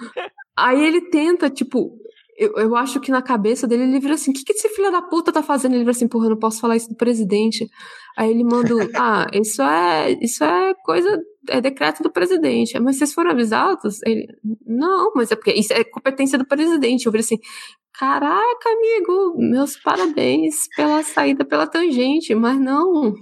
Aí 0.56 0.82
ele 0.82 1.10
tenta, 1.10 1.50
tipo, 1.50 1.98
eu, 2.38 2.52
eu 2.56 2.76
acho 2.76 3.00
que 3.00 3.10
na 3.10 3.22
cabeça 3.22 3.66
dele 3.66 3.84
ele 3.84 4.00
vira 4.00 4.14
assim: 4.14 4.30
o 4.30 4.34
que, 4.34 4.44
que 4.44 4.52
esse 4.52 4.68
filho 4.70 4.92
da 4.92 5.02
puta 5.02 5.32
tá 5.32 5.42
fazendo? 5.42 5.72
Ele 5.72 5.80
vira 5.80 5.90
assim: 5.90 6.08
porra, 6.08 6.26
eu 6.26 6.30
não 6.30 6.38
posso 6.38 6.60
falar 6.60 6.76
isso 6.76 6.88
do 6.88 6.96
presidente. 6.96 7.68
Aí 8.16 8.30
ele 8.30 8.44
manda: 8.44 8.68
ah, 8.96 9.26
isso 9.32 9.62
é, 9.62 10.12
isso 10.20 10.44
é 10.44 10.74
coisa, 10.84 11.18
é 11.48 11.60
decreto 11.60 12.02
do 12.02 12.10
presidente. 12.10 12.78
Mas 12.78 12.96
vocês 12.96 13.12
foram 13.12 13.30
avisados? 13.30 14.00
Ele: 14.04 14.26
não, 14.66 15.12
mas 15.14 15.30
é 15.30 15.36
porque 15.36 15.52
isso 15.52 15.72
é 15.72 15.84
competência 15.84 16.38
do 16.38 16.46
presidente. 16.46 17.06
Eu 17.06 17.12
viro 17.12 17.24
assim: 17.24 17.38
Caraca, 17.98 18.68
amigo, 18.68 19.34
meus 19.38 19.76
parabéns 19.76 20.68
pela 20.76 21.02
saída 21.02 21.44
pela 21.44 21.66
tangente, 21.66 22.34
mas 22.34 22.60
não. 22.60 23.14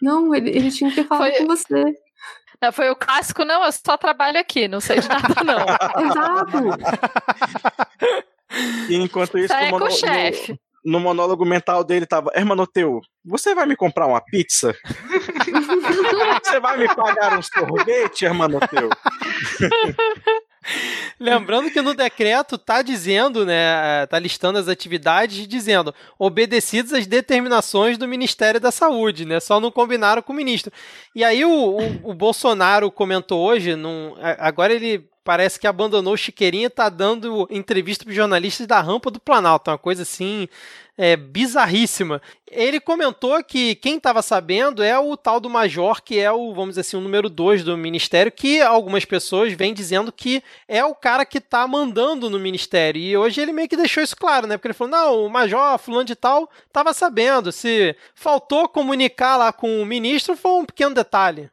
Não, 0.00 0.34
ele, 0.34 0.50
ele 0.50 0.70
tinha 0.70 0.90
que 0.90 1.04
falar 1.04 1.30
com 1.32 1.46
você. 1.46 1.84
Não, 2.62 2.72
foi 2.72 2.90
o 2.90 2.96
clássico, 2.96 3.44
não, 3.44 3.64
eu 3.64 3.72
só 3.72 3.96
trabalho 3.96 4.38
aqui, 4.38 4.68
não 4.68 4.80
sei 4.80 5.00
de 5.00 5.08
nada, 5.08 5.42
não. 5.44 5.66
Exato. 6.06 6.58
E 8.88 8.94
enquanto 8.94 9.36
isso, 9.36 9.52
é 9.52 9.70
no, 9.70 9.78
com 9.78 9.84
o 9.86 9.90
chefe. 9.90 10.58
No, 10.84 11.00
monólogo 11.00 11.44
mental 11.44 11.84
dele 11.84 12.06
tava, 12.06 12.30
Hermanoteu, 12.34 13.00
você 13.24 13.54
vai 13.54 13.66
me 13.66 13.76
comprar 13.76 14.06
uma 14.06 14.20
pizza? 14.20 14.74
você 16.44 16.60
vai 16.60 16.76
me 16.76 16.94
pagar 16.94 17.38
um 17.38 17.42
sorvete, 17.42 18.24
Hermanoteu? 18.24 18.88
Lembrando 21.18 21.70
que 21.70 21.82
no 21.82 21.94
decreto 21.94 22.56
tá 22.56 22.82
dizendo, 22.82 23.44
né, 23.44 24.06
tá 24.06 24.18
listando 24.18 24.58
as 24.58 24.68
atividades 24.68 25.46
dizendo 25.46 25.94
obedecidas 26.18 26.92
às 26.92 27.06
determinações 27.06 27.98
do 27.98 28.06
Ministério 28.08 28.60
da 28.60 28.70
Saúde, 28.70 29.24
né, 29.24 29.40
só 29.40 29.58
não 29.60 29.70
combinaram 29.70 30.22
com 30.22 30.32
o 30.32 30.36
ministro. 30.36 30.72
E 31.14 31.24
aí 31.24 31.44
o, 31.44 31.50
o, 31.50 32.10
o 32.10 32.14
Bolsonaro 32.14 32.90
comentou 32.90 33.40
hoje, 33.40 33.74
num, 33.74 34.14
agora 34.38 34.72
ele 34.72 35.08
parece 35.24 35.58
que 35.58 35.66
abandonou 35.66 36.14
o 36.14 36.16
Chiqueirinho 36.16 36.66
e 36.66 36.70
tá 36.70 36.88
dando 36.88 37.46
entrevista 37.50 38.04
para 38.04 38.12
jornalistas 38.12 38.66
da 38.66 38.80
rampa 38.80 39.10
do 39.10 39.20
Planalto, 39.20 39.70
uma 39.70 39.78
coisa 39.78 40.02
assim 40.02 40.48
é, 40.98 41.16
bizarríssima. 41.16 42.20
Ele 42.50 42.78
comentou 42.78 43.42
que 43.42 43.76
quem 43.76 43.96
estava 43.96 44.20
sabendo 44.20 44.82
é 44.82 44.98
o 44.98 45.16
tal 45.16 45.40
do 45.40 45.48
Major, 45.48 46.02
que 46.02 46.18
é 46.18 46.30
o, 46.30 46.52
vamos 46.52 46.70
dizer 46.70 46.82
assim, 46.82 46.96
o 46.98 47.00
número 47.00 47.30
2 47.30 47.64
do 47.64 47.78
Ministério, 47.78 48.30
que 48.30 48.60
algumas 48.60 49.06
pessoas 49.06 49.54
vêm 49.54 49.72
dizendo 49.72 50.12
que 50.12 50.42
é 50.68 50.84
o 50.84 50.94
cara 50.94 51.24
que 51.24 51.38
está 51.38 51.66
mandando 51.66 52.28
no 52.28 52.38
Ministério. 52.38 53.00
E 53.00 53.16
hoje 53.16 53.40
ele 53.40 53.52
meio 53.52 53.68
que 53.68 53.76
deixou 53.76 54.02
isso 54.02 54.16
claro, 54.16 54.46
né? 54.46 54.58
Porque 54.58 54.68
ele 54.68 54.74
falou: 54.74 54.90
não, 54.90 55.26
o 55.26 55.30
Major, 55.30 55.78
fulano 55.78 56.04
de 56.04 56.14
tal, 56.14 56.50
estava 56.66 56.92
sabendo. 56.92 57.50
Se 57.50 57.96
faltou 58.14 58.68
comunicar 58.68 59.38
lá 59.38 59.50
com 59.50 59.80
o 59.80 59.86
ministro, 59.86 60.36
foi 60.36 60.52
um 60.60 60.66
pequeno 60.66 60.94
detalhe. 60.94 61.48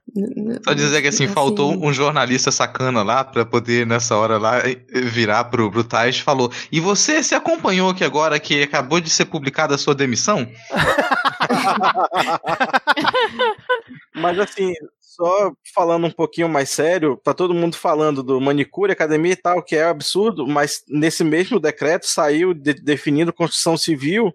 Só 0.66 0.74
dizer 0.74 1.02
que 1.02 1.08
assim, 1.08 1.20
assim, 1.26 1.34
faltou 1.34 1.74
um 1.74 1.94
jornalista 1.94 2.52
sacana 2.52 3.04
lá 3.04 3.24
para 3.24 3.46
poder, 3.46 3.86
nessa 3.86 4.16
hora 4.16 4.38
lá, 4.38 4.62
virar 4.92 5.46
pro, 5.46 5.72
pro 5.72 5.84
Tais 5.84 6.16
e 6.16 6.22
falou: 6.22 6.52
E 6.72 6.80
você 6.80 7.22
se 7.24 7.36
acompanhou 7.36 7.90
aqui 7.90 8.04
agora 8.04 8.40
que 8.40 8.64
acabou 8.64 9.00
de 9.00 9.10
ser 9.10 9.26
publicada 9.30 9.76
a 9.76 9.78
sua 9.78 9.96
demissão? 9.96 10.46
Mas 14.14 14.40
assim, 14.40 14.74
só 15.00 15.52
falando 15.74 16.08
um 16.08 16.12
pouquinho 16.12 16.48
mais 16.48 16.70
sério, 16.70 17.20
tá 17.24 17.34
todo 17.34 17.54
mundo 17.54 17.76
falando 17.76 18.24
do 18.24 18.40
manicure, 18.40 18.92
academia 18.92 19.34
e 19.34 19.36
tal, 19.36 19.62
que 19.62 19.76
é 19.76 19.84
absurdo, 19.84 20.48
mas 20.48 20.84
nesse 20.88 21.24
mesmo 21.24 21.60
decreto 21.60 22.08
saiu 22.08 22.54
de, 22.54 22.74
definindo 22.74 23.34
construção 23.34 23.76
civil 23.76 24.34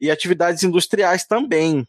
e 0.00 0.10
atividades 0.10 0.62
industriais 0.62 1.24
também. 1.24 1.86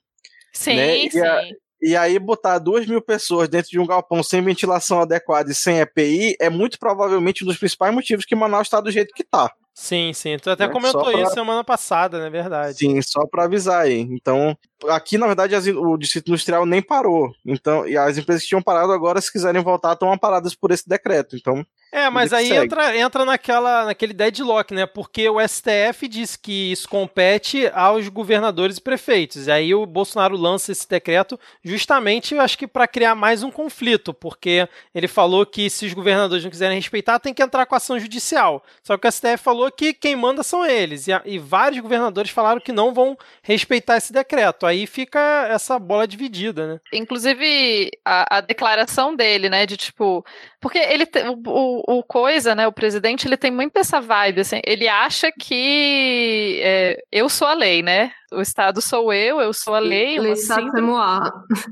Sim, 0.53 0.75
né? 0.75 0.97
e 0.97 1.11
sim. 1.11 1.21
A, 1.21 1.41
e 1.81 1.95
aí 1.95 2.17
botar 2.17 2.57
duas 2.57 2.87
mil 2.87 3.01
pessoas 3.01 3.49
dentro 3.49 3.69
de 3.69 3.79
um 3.79 3.85
galpão 3.85 4.23
sem 4.23 4.41
ventilação 4.41 5.01
adequada 5.01 5.51
e 5.51 5.55
sem 5.55 5.79
EPI 5.79 6.35
é 6.39 6.49
muito 6.49 6.79
provavelmente 6.79 7.43
um 7.43 7.47
dos 7.47 7.57
principais 7.57 7.93
motivos 7.93 8.25
que 8.25 8.35
Manaus 8.35 8.67
está 8.67 8.81
do 8.81 8.89
jeito 8.89 9.13
que 9.13 9.23
está. 9.23 9.51
Sim, 9.79 10.11
sim. 10.11 10.37
Tu 10.39 10.49
até 10.49 10.63
é, 10.63 10.69
comentou 10.69 11.03
pra... 11.03 11.21
isso 11.21 11.35
semana 11.35 11.63
passada, 11.63 12.19
né? 12.19 12.31
Verdade. 12.31 12.79
Sim, 12.79 12.99
só 12.99 13.27
para 13.27 13.43
avisar 13.43 13.83
aí. 13.83 13.99
Então, 13.99 14.57
aqui, 14.89 15.17
na 15.17 15.27
verdade, 15.27 15.55
as, 15.55 15.67
o 15.67 15.97
distrito 15.97 16.29
industrial 16.29 16.65
nem 16.65 16.81
parou. 16.81 17.33
Então, 17.45 17.87
e 17.87 17.97
as 17.97 18.17
empresas 18.17 18.43
que 18.43 18.49
tinham 18.49 18.61
parado 18.61 18.91
agora, 18.91 19.21
se 19.21 19.31
quiserem 19.31 19.61
voltar, 19.61 19.93
estão 19.93 20.15
paradas 20.17 20.53
por 20.53 20.71
esse 20.71 20.87
decreto. 20.87 21.35
Então, 21.35 21.65
é, 21.91 22.09
mas 22.09 22.33
aí 22.33 22.51
entra, 22.51 22.97
entra 22.97 23.23
naquela, 23.23 23.85
naquele 23.85 24.13
deadlock, 24.13 24.73
né? 24.73 24.85
Porque 24.85 25.29
o 25.29 25.39
STF 25.39 26.07
diz 26.07 26.35
que 26.35 26.71
isso 26.71 26.87
compete 26.87 27.71
aos 27.73 28.09
governadores 28.09 28.77
e 28.77 28.81
prefeitos. 28.81 29.47
E 29.47 29.51
aí 29.51 29.73
o 29.73 29.85
Bolsonaro 29.85 30.35
lança 30.35 30.71
esse 30.71 30.87
decreto 30.87 31.39
justamente, 31.63 32.35
eu 32.35 32.41
acho 32.41 32.57
que 32.57 32.67
para 32.67 32.87
criar 32.87 33.15
mais 33.15 33.41
um 33.41 33.49
conflito, 33.49 34.13
porque 34.13 34.67
ele 34.93 35.07
falou 35.07 35.45
que 35.45 35.69
se 35.69 35.85
os 35.85 35.93
governadores 35.93 36.43
não 36.43 36.51
quiserem 36.51 36.77
respeitar, 36.77 37.19
tem 37.19 37.33
que 37.33 37.41
entrar 37.41 37.65
com 37.65 37.75
ação 37.75 37.97
judicial. 37.97 38.63
Só 38.83 38.97
que 38.97 39.07
o 39.07 39.11
STF 39.11 39.37
falou 39.37 39.71
que 39.71 39.93
quem 39.93 40.15
manda 40.15 40.43
são 40.43 40.65
eles. 40.65 41.07
E, 41.07 41.11
e 41.25 41.39
vários 41.39 41.81
governadores 41.81 42.31
falaram 42.31 42.59
que 42.59 42.73
não 42.73 42.93
vão 42.93 43.17
respeitar 43.41 43.95
esse 43.95 44.11
decreto. 44.11 44.66
Aí 44.67 44.85
fica 44.85 45.47
essa 45.49 45.79
bola 45.79 46.07
dividida, 46.07 46.67
né? 46.67 46.79
Inclusive, 46.93 47.89
a, 48.05 48.37
a 48.37 48.41
declaração 48.41 49.15
dele, 49.15 49.49
né, 49.49 49.65
de 49.65 49.77
tipo. 49.77 50.25
Porque 50.59 50.77
ele. 50.77 51.05
O, 51.47 51.99
o, 51.99 52.03
Coisa, 52.03 52.55
né, 52.55 52.67
o 52.67 52.71
presidente, 52.71 53.27
ele 53.27 53.37
tem 53.37 53.51
muito 53.51 53.77
essa 53.77 53.99
vibe, 53.99 54.41
assim, 54.41 54.61
ele 54.65 54.87
acha 54.87 55.31
que 55.31 56.59
é, 56.63 56.97
eu 57.11 57.27
sou 57.29 57.47
a 57.47 57.53
lei, 57.53 57.81
né? 57.81 58.11
O 58.31 58.41
Estado 58.41 58.81
sou 58.81 59.13
eu, 59.13 59.39
eu 59.39 59.53
sou 59.53 59.75
a 59.75 59.79
lei. 59.79 60.19
Lei 60.19 60.31
assim, 60.31 60.47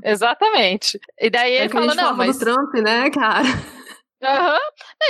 Exatamente. 0.04 0.98
E 1.20 1.28
daí 1.30 1.54
é 1.54 1.60
ele 1.62 1.68
fala, 1.68 1.94
não, 1.94 2.16
mas... 2.16 2.38
do 2.38 2.44
Trump, 2.44 2.74
né, 2.74 3.10
cara? 3.10 3.46
Uhum. 4.22 4.58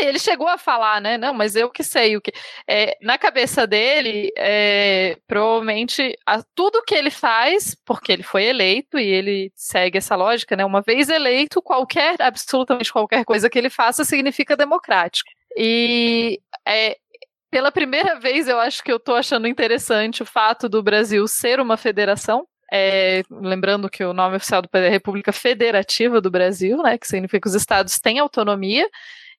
Ele 0.00 0.18
chegou 0.18 0.48
a 0.48 0.58
falar, 0.58 1.00
né? 1.00 1.16
Não, 1.16 1.32
mas 1.32 1.54
eu 1.54 1.70
que 1.70 1.84
sei 1.84 2.16
o 2.16 2.20
que. 2.20 2.32
É, 2.68 2.96
na 3.00 3.16
cabeça 3.16 3.66
dele, 3.66 4.32
é, 4.36 5.16
provavelmente 5.26 6.16
a, 6.26 6.42
tudo 6.54 6.82
que 6.82 6.94
ele 6.94 7.10
faz, 7.10 7.74
porque 7.84 8.12
ele 8.12 8.22
foi 8.24 8.44
eleito 8.44 8.98
e 8.98 9.06
ele 9.06 9.52
segue 9.54 9.98
essa 9.98 10.16
lógica, 10.16 10.56
né? 10.56 10.64
Uma 10.64 10.82
vez 10.82 11.08
eleito, 11.08 11.62
qualquer, 11.62 12.20
absolutamente 12.20 12.92
qualquer 12.92 13.24
coisa 13.24 13.48
que 13.48 13.58
ele 13.58 13.70
faça 13.70 14.04
significa 14.04 14.56
democrático. 14.56 15.30
E 15.56 16.40
é, 16.66 16.96
pela 17.50 17.70
primeira 17.72 18.18
vez 18.18 18.48
eu 18.48 18.58
acho 18.58 18.82
que 18.82 18.92
eu 18.92 18.98
tô 18.98 19.14
achando 19.14 19.46
interessante 19.48 20.22
o 20.22 20.26
fato 20.26 20.68
do 20.68 20.82
Brasil 20.82 21.26
ser 21.28 21.60
uma 21.60 21.76
federação. 21.76 22.46
É, 22.72 23.22
lembrando 23.30 23.88
que 23.88 24.04
o 24.04 24.12
nome 24.12 24.36
oficial 24.36 24.60
do 24.60 24.68
é 24.72 24.88
República 24.88 25.32
Federativa 25.32 26.20
do 26.20 26.30
Brasil, 26.30 26.82
né, 26.82 26.98
que 26.98 27.06
significa 27.06 27.40
que 27.42 27.48
os 27.48 27.54
estados 27.54 27.98
têm 28.00 28.18
autonomia, 28.18 28.88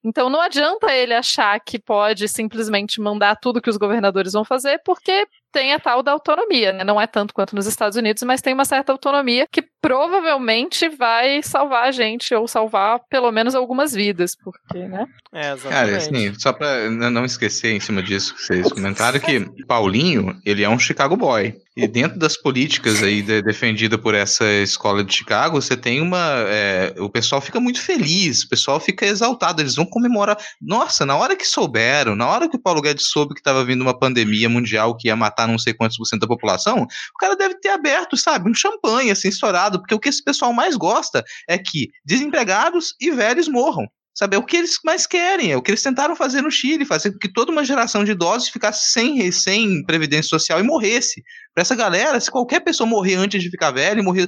Então 0.04 0.30
não 0.30 0.42
adianta 0.42 0.94
ele 0.94 1.14
achar 1.14 1.60
que 1.60 1.80
pode 1.80 2.28
simplesmente 2.30 3.02
mandar 3.02 3.36
tudo 3.36 3.62
que 3.62 3.70
os 3.70 3.78
governadores 3.78 4.34
vão 4.34 4.46
fazer, 4.46 4.82
porque 4.86 5.28
tem 5.52 5.74
a 5.74 5.80
tal 5.80 6.04
da 6.04 6.12
autonomia, 6.12 6.72
né? 6.74 6.84
Não 6.84 7.00
é 7.00 7.08
tanto 7.08 7.34
quanto 7.34 7.56
nos 7.56 7.66
Estados 7.66 7.98
Unidos, 7.98 8.24
mas 8.24 8.42
tem 8.42 8.54
uma 8.54 8.66
certa 8.66 8.92
autonomia 8.92 9.48
que 9.52 9.64
provavelmente 9.82 10.90
vai 10.90 11.42
salvar 11.42 11.88
a 11.88 11.92
gente, 11.92 12.34
ou 12.34 12.48
salvar 12.48 13.00
pelo 13.10 13.32
menos 13.32 13.56
algumas 13.56 13.94
vidas, 13.94 14.36
porque, 14.36 14.80
né? 14.88 15.06
É, 15.34 15.54
exatamente. 15.54 15.70
Cara, 15.70 15.98
assim, 15.98 16.34
só 16.40 16.54
pra 16.54 16.90
não 16.90 17.26
esquecer 17.26 17.74
em 17.74 17.80
cima 17.80 18.02
disso 18.04 18.36
que 18.36 18.42
vocês 18.42 18.72
comentaram, 18.72 19.20
que 19.20 19.46
Paulinho, 19.66 20.36
ele 20.46 20.64
é 20.64 20.70
um 20.70 20.80
Chicago 20.80 21.16
boy. 21.16 21.56
E 21.78 21.88
dentro 21.88 22.18
das 22.18 22.36
políticas 22.36 23.04
aí 23.04 23.22
de, 23.22 23.40
defendida 23.44 24.00
por 24.00 24.16
essa 24.16 24.44
escola 24.64 25.04
de 25.04 25.14
Chicago, 25.14 25.62
você 25.62 25.78
tem 25.78 26.02
uma. 26.02 26.44
É, 26.48 26.96
o 26.98 27.08
pessoal 27.08 27.40
fica 27.40 27.60
muito 27.60 27.80
feliz, 27.80 28.44
o 28.44 28.50
pessoal 28.50 28.80
fica 28.80 29.06
exaltado, 29.06 29.62
eles 29.62 29.76
vão 29.76 29.86
comemorar. 29.86 30.38
Nossa, 30.60 31.06
na 31.06 31.16
hora 31.16 31.36
que 31.36 31.46
souberam, 31.46 32.16
na 32.16 32.28
hora 32.28 32.50
que 32.50 32.58
o 32.58 32.60
Paulo 32.60 32.82
Guedes 32.82 33.10
soube 33.10 33.36
que 33.36 33.40
estava 33.40 33.64
vindo 33.64 33.82
uma 33.82 33.98
pandemia 33.98 34.50
mundial 34.50 34.98
que 34.98 35.08
ia 35.08 35.16
matar 35.16 35.47
não 35.48 35.58
sei 35.58 35.74
quantos 35.74 35.98
por 35.98 36.06
cento 36.06 36.22
da 36.22 36.28
população, 36.28 36.84
o 36.84 37.18
cara 37.20 37.36
deve 37.36 37.60
ter 37.60 37.70
aberto, 37.70 38.18
sabe, 38.18 38.50
um 38.50 38.54
champanhe 38.54 39.12
assim, 39.12 39.30
estourado, 39.30 39.80
porque 39.80 39.96
o 39.96 40.00
que 40.00 40.10
esse 40.10 40.24
pessoal 40.24 40.54
mais 40.54 40.76
gosta 40.76 41.24
é 41.48 41.58
que 41.58 41.90
desempregados 42.06 42.94
e 43.00 43.12
velhos 43.12 43.48
morram. 43.48 43.86
Sabe, 44.18 44.36
é 44.36 44.40
o 44.40 44.44
que 44.44 44.58
eles 44.58 44.80
mais 44.84 45.06
querem, 45.06 45.52
é 45.52 45.56
o 45.56 45.62
que 45.62 45.70
eles 45.70 45.84
tentaram 45.84 46.16
fazer 46.16 46.42
no 46.42 46.50
Chile, 46.50 46.86
fazer 46.86 47.12
com 47.12 47.20
que 47.20 47.32
toda 47.32 47.52
uma 47.52 47.64
geração 47.64 48.04
de 48.04 48.14
idosos 48.14 48.50
ficasse 48.50 48.92
sem, 48.92 49.32
sem 49.32 49.86
previdência 49.86 50.28
social 50.28 50.60
e 50.60 50.64
morresse. 50.64 51.22
Para 51.54 51.62
essa 51.62 51.76
galera, 51.76 52.20
se 52.20 52.32
qualquer 52.32 52.62
pessoa 52.62 52.90
morrer 52.90 53.14
antes 53.14 53.44
de 53.44 53.52
ficar 53.52 53.70
velho, 53.70 54.04
morrer 54.04 54.28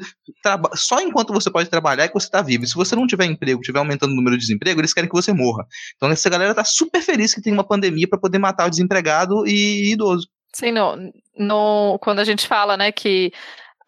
só 0.75 1.01
enquanto 1.01 1.33
você 1.33 1.49
pode 1.49 1.71
trabalhar 1.71 2.03
é 2.03 2.07
que 2.07 2.13
você 2.13 2.27
está 2.27 2.39
vivo. 2.39 2.65
E 2.65 2.67
se 2.67 2.75
você 2.75 2.95
não 2.95 3.07
tiver 3.07 3.25
emprego, 3.25 3.61
tiver 3.61 3.79
aumentando 3.79 4.11
o 4.11 4.15
número 4.15 4.37
de 4.37 4.41
desemprego, 4.41 4.79
eles 4.79 4.93
querem 4.93 5.09
que 5.09 5.15
você 5.15 5.33
morra. 5.33 5.65
Então 5.95 6.07
essa 6.11 6.29
galera 6.29 6.53
tá 6.53 6.63
super 6.63 7.01
feliz 7.01 7.33
que 7.33 7.41
tem 7.41 7.51
uma 7.51 7.67
pandemia 7.67 8.07
para 8.07 8.19
poder 8.19 8.37
matar 8.37 8.67
o 8.67 8.69
desempregado 8.69 9.47
e 9.47 9.91
idoso. 9.91 10.27
Sim, 10.53 10.71
no, 10.71 11.13
no, 11.37 11.99
quando 11.99 12.19
a 12.19 12.23
gente 12.23 12.47
fala, 12.47 12.75
né, 12.75 12.91
que 12.91 13.31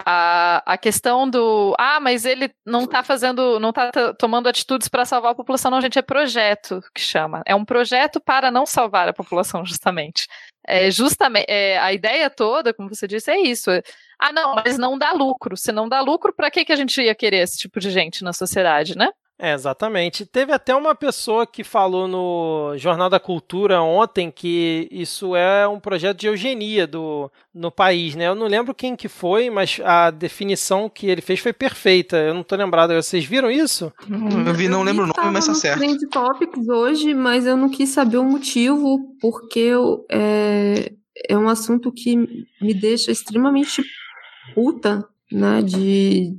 a, 0.06 0.64
a 0.66 0.78
questão 0.78 1.30
do 1.30 1.76
ah, 1.78 2.00
mas 2.00 2.26
ele 2.26 2.52
não 2.66 2.84
está 2.84 3.04
fazendo, 3.04 3.60
não 3.60 3.70
está 3.70 3.92
tomando 4.14 4.48
atitudes 4.48 4.88
para 4.88 5.06
salvar 5.06 5.32
a 5.32 5.36
população, 5.36 5.72
não, 5.72 5.82
gente, 5.82 6.00
é 6.00 6.02
projeto 6.02 6.82
que 6.94 7.02
chama. 7.02 7.42
É 7.46 7.56
um 7.56 7.66
projeto 7.66 8.20
para 8.20 8.52
não 8.52 8.66
salvar 8.66 9.08
a 9.08 9.14
população, 9.14 9.64
justamente. 9.66 10.28
É 10.66 10.92
justamente 10.92 11.46
é, 11.50 11.80
a 11.80 11.92
ideia 11.92 12.30
toda, 12.30 12.74
como 12.74 12.90
você 12.90 13.08
disse, 13.08 13.32
é 13.32 13.40
isso. 13.40 13.70
ah, 14.20 14.32
não, 14.32 14.56
mas 14.56 14.78
não 14.78 14.98
dá 14.98 15.12
lucro. 15.12 15.58
Se 15.58 15.72
não 15.72 15.90
dá 15.90 16.02
lucro, 16.02 16.34
para 16.34 16.52
que, 16.52 16.66
que 16.66 16.72
a 16.72 16.76
gente 16.76 17.02
ia 17.02 17.16
querer 17.16 17.38
esse 17.38 17.58
tipo 17.58 17.80
de 17.80 17.90
gente 17.90 18.24
na 18.24 18.34
sociedade, 18.34 18.96
né? 18.98 19.10
É, 19.44 19.56
exatamente. 19.56 20.24
Teve 20.24 20.54
até 20.54 20.76
uma 20.76 20.94
pessoa 20.94 21.48
que 21.48 21.64
falou 21.64 22.08
no 22.08 22.78
Jornal 22.78 23.10
da 23.10 23.20
Cultura 23.20 23.82
ontem 23.82 24.30
que 24.30 24.88
isso 24.92 25.36
é 25.36 25.68
um 25.68 25.80
projeto 25.80 26.20
de 26.20 26.28
eugenia 26.28 26.86
do, 26.86 27.32
no 27.52 27.72
país, 27.72 28.14
né? 28.14 28.28
Eu 28.28 28.36
não 28.36 28.46
lembro 28.46 28.76
quem 28.76 28.96
que 28.96 29.08
foi, 29.08 29.50
mas 29.50 29.82
a 29.84 30.12
definição 30.12 30.88
que 30.88 31.08
ele 31.08 31.22
fez 31.22 31.40
foi 31.40 31.52
perfeita. 31.52 32.18
Eu 32.18 32.36
não 32.36 32.44
tô 32.44 32.56
lembrado. 32.56 32.94
Vocês 32.94 33.26
viram 33.26 33.50
isso? 33.50 33.92
Hum, 34.08 34.46
eu 34.46 34.54
vi, 34.54 34.68
não 34.68 34.82
eu 34.82 34.86
lembro 34.86 35.06
o 35.06 35.08
nome, 35.08 35.32
mas 35.32 35.48
tá 35.48 35.56
certo. 35.56 35.80
Trend 35.80 36.08
Topics 36.12 36.70
hoje, 36.70 37.16
mas 37.16 37.48
eu 37.48 37.58
não 37.58 37.68
quis 37.68 37.90
saber 37.90 38.18
o 38.18 38.24
motivo, 38.24 39.00
porque 39.20 39.60
eu, 39.60 40.06
é, 40.12 40.92
é 41.28 41.36
um 41.36 41.50
assunto 41.50 41.92
que 41.92 42.16
me 42.62 42.76
deixa 42.76 43.12
extremamente 43.12 43.84
puta 44.54 45.04
né, 45.32 45.62
de 45.62 46.36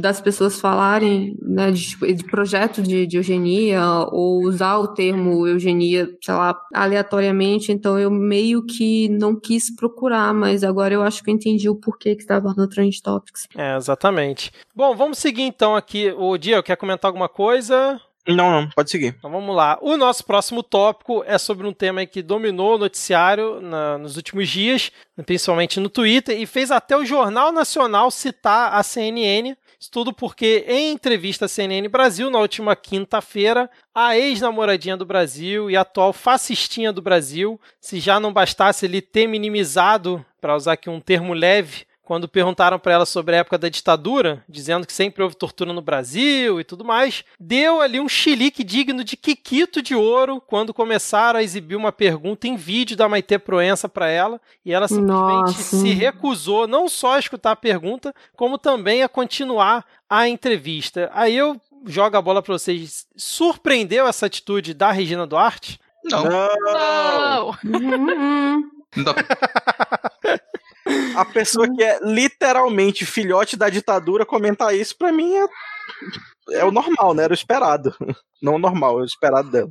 das 0.00 0.20
pessoas 0.20 0.58
falarem 0.58 1.36
né, 1.42 1.70
de, 1.70 1.94
de 2.14 2.24
projeto 2.24 2.82
de, 2.82 3.06
de, 3.06 3.18
eugenia 3.18 3.82
ou 4.10 4.42
usar 4.42 4.78
o 4.78 4.88
termo 4.88 5.46
eugenia, 5.46 6.08
sei 6.22 6.34
lá, 6.34 6.58
aleatoriamente, 6.74 7.70
então 7.70 7.98
eu 7.98 8.10
meio 8.10 8.64
que 8.64 9.08
não 9.10 9.38
quis 9.38 9.74
procurar, 9.74 10.32
mas 10.32 10.64
agora 10.64 10.94
eu 10.94 11.02
acho 11.02 11.22
que 11.22 11.30
eu 11.30 11.34
entendi 11.34 11.68
o 11.68 11.76
porquê 11.76 12.16
que 12.16 12.22
estava 12.22 12.54
no 12.56 12.66
Trend 12.66 13.02
Topics. 13.02 13.46
É, 13.54 13.76
exatamente. 13.76 14.50
Bom, 14.74 14.96
vamos 14.96 15.18
seguir 15.18 15.42
então 15.42 15.76
aqui. 15.76 16.10
O 16.16 16.38
Diego, 16.38 16.62
quer 16.62 16.76
comentar 16.76 17.08
alguma 17.10 17.28
coisa? 17.28 18.00
Não, 18.34 18.50
não, 18.50 18.68
pode 18.70 18.90
seguir. 18.90 19.14
Então 19.18 19.30
vamos 19.30 19.54
lá. 19.54 19.78
O 19.80 19.96
nosso 19.96 20.24
próximo 20.24 20.62
tópico 20.62 21.22
é 21.26 21.38
sobre 21.38 21.66
um 21.66 21.72
tema 21.72 22.04
que 22.06 22.22
dominou 22.22 22.74
o 22.74 22.78
noticiário 22.78 23.60
na, 23.60 23.98
nos 23.98 24.16
últimos 24.16 24.48
dias, 24.48 24.92
principalmente 25.24 25.80
no 25.80 25.88
Twitter, 25.88 26.38
e 26.40 26.46
fez 26.46 26.70
até 26.70 26.96
o 26.96 27.04
Jornal 27.04 27.52
Nacional 27.52 28.10
citar 28.10 28.74
a 28.74 28.82
CNN. 28.82 29.56
Isso 29.78 29.90
tudo 29.90 30.12
porque, 30.12 30.64
em 30.68 30.92
entrevista 30.92 31.46
à 31.46 31.48
CNN 31.48 31.88
Brasil, 31.88 32.30
na 32.30 32.38
última 32.38 32.76
quinta-feira, 32.76 33.70
a 33.94 34.16
ex-namoradinha 34.16 34.96
do 34.96 35.06
Brasil 35.06 35.70
e 35.70 35.76
atual 35.76 36.12
fascistinha 36.12 36.92
do 36.92 37.00
Brasil, 37.00 37.58
se 37.80 37.98
já 37.98 38.20
não 38.20 38.32
bastasse 38.32 38.84
ele 38.84 39.00
ter 39.00 39.26
minimizado, 39.26 40.24
para 40.40 40.54
usar 40.54 40.72
aqui 40.72 40.90
um 40.90 41.00
termo 41.00 41.32
leve, 41.32 41.86
quando 42.10 42.26
perguntaram 42.26 42.76
para 42.76 42.92
ela 42.92 43.06
sobre 43.06 43.36
a 43.36 43.38
época 43.38 43.56
da 43.56 43.68
ditadura, 43.68 44.42
dizendo 44.48 44.84
que 44.84 44.92
sempre 44.92 45.22
houve 45.22 45.36
tortura 45.36 45.72
no 45.72 45.80
Brasil 45.80 46.58
e 46.58 46.64
tudo 46.64 46.84
mais, 46.84 47.22
deu 47.38 47.80
ali 47.80 48.00
um 48.00 48.08
chilique 48.08 48.64
digno 48.64 49.04
de 49.04 49.16
Kikito 49.16 49.80
de 49.80 49.94
ouro 49.94 50.42
quando 50.44 50.74
começaram 50.74 51.38
a 51.38 51.42
exibir 51.44 51.76
uma 51.76 51.92
pergunta 51.92 52.48
em 52.48 52.56
vídeo 52.56 52.96
da 52.96 53.08
Maite 53.08 53.38
Proença 53.38 53.88
para 53.88 54.08
ela, 54.08 54.40
e 54.64 54.72
ela 54.72 54.88
simplesmente 54.88 55.56
Nossa. 55.56 55.76
se 55.76 55.92
recusou 55.92 56.66
não 56.66 56.88
só 56.88 57.14
a 57.14 57.20
escutar 57.20 57.52
a 57.52 57.56
pergunta, 57.56 58.12
como 58.34 58.58
também 58.58 59.04
a 59.04 59.08
continuar 59.08 59.84
a 60.08 60.28
entrevista. 60.28 61.12
Aí 61.14 61.36
eu 61.36 61.60
jogo 61.86 62.16
a 62.16 62.20
bola 62.20 62.42
para 62.42 62.54
vocês. 62.54 63.06
Surpreendeu 63.14 64.08
essa 64.08 64.26
atitude 64.26 64.74
da 64.74 64.90
Regina 64.90 65.28
Duarte? 65.28 65.78
Não. 66.02 66.24
Não. 66.24 67.56
não. 67.62 68.70
não. 68.96 69.14
A 71.16 71.24
pessoa 71.24 71.68
que 71.74 71.82
é 71.82 71.98
literalmente 72.02 73.06
filhote 73.06 73.56
da 73.56 73.68
ditadura 73.68 74.26
comentar 74.26 74.74
isso, 74.74 74.96
pra 74.96 75.12
mim 75.12 75.34
é, 75.34 75.46
é 76.58 76.64
o 76.64 76.70
normal, 76.70 77.14
né? 77.14 77.24
Era 77.24 77.32
o 77.32 77.34
esperado. 77.34 77.94
Não 78.42 78.54
o 78.54 78.58
normal, 78.58 78.98
é 78.98 79.02
o 79.02 79.06
esperado 79.06 79.50
dela. 79.50 79.70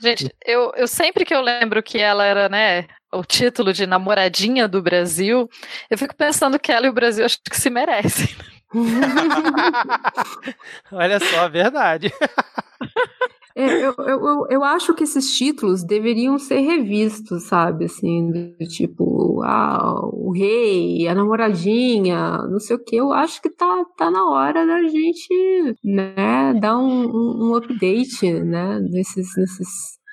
Gente, 0.00 0.34
eu, 0.46 0.72
eu 0.76 0.88
sempre 0.88 1.24
que 1.24 1.34
eu 1.34 1.42
lembro 1.42 1.82
que 1.82 1.98
ela 1.98 2.24
era, 2.24 2.48
né, 2.48 2.86
o 3.12 3.22
título 3.22 3.72
de 3.72 3.86
namoradinha 3.86 4.66
do 4.66 4.80
Brasil, 4.80 5.48
eu 5.90 5.98
fico 5.98 6.16
pensando 6.16 6.58
que 6.58 6.72
ela 6.72 6.86
e 6.86 6.88
o 6.88 6.94
Brasil 6.94 7.24
acho 7.24 7.38
que 7.42 7.60
se 7.60 7.68
merecem. 7.68 8.28
Olha 10.90 11.20
só, 11.20 11.40
a 11.40 11.48
verdade. 11.48 12.10
É, 13.54 13.86
eu, 13.86 13.94
eu, 13.98 14.46
eu 14.48 14.64
acho 14.64 14.94
que 14.94 15.04
esses 15.04 15.36
títulos 15.36 15.84
deveriam 15.84 16.38
ser 16.38 16.60
revistos, 16.60 17.44
sabe? 17.44 17.84
Assim, 17.84 18.30
tipo, 18.68 19.42
ah, 19.44 20.00
o 20.12 20.32
rei, 20.32 21.06
a 21.06 21.14
namoradinha, 21.14 22.38
não 22.50 22.58
sei 22.58 22.76
o 22.76 22.82
que. 22.82 22.96
Eu 22.96 23.12
acho 23.12 23.42
que 23.42 23.50
tá, 23.50 23.84
tá 23.96 24.10
na 24.10 24.24
hora 24.24 24.66
da 24.66 24.82
gente, 24.88 25.76
né, 25.84 26.54
dar 26.60 26.78
um, 26.78 27.04
um, 27.06 27.50
um 27.50 27.54
update, 27.54 28.32
né, 28.32 28.80
nesses, 28.90 29.28
nesses, 29.36 29.68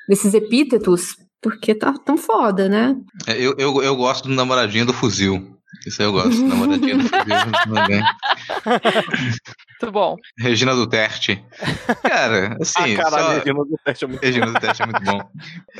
nesses 0.08 0.34
epítetos, 0.34 1.16
porque 1.42 1.74
tá 1.74 1.94
tão 1.94 2.18
foda, 2.18 2.68
né? 2.68 2.96
É, 3.26 3.38
eu, 3.40 3.56
eu, 3.58 3.82
eu 3.82 3.96
gosto 3.96 4.28
do 4.28 4.36
namoradinho 4.36 4.86
do 4.86 4.94
fuzil. 4.94 5.58
Isso 5.86 6.02
eu 6.02 6.12
gosto, 6.12 6.42
namoradinha 6.46 6.98
do 6.98 7.04
fuzil 7.04 7.52
também. 7.74 8.04
Muito 9.82 9.94
bom. 9.94 10.18
Regina 10.38 10.76
Duterte. 10.76 11.42
Cara, 12.04 12.58
assim. 12.60 12.96
Ah, 12.96 13.04
caralho, 13.04 13.26
só... 13.26 13.32
Regina 13.40 13.66
Duterte 13.66 14.04
é 14.04 14.08
muito 14.08 14.22
Regina 14.22 14.46
Duterte 14.48 14.82
é 14.82 14.86
muito 14.86 15.04
bom. 15.04 15.20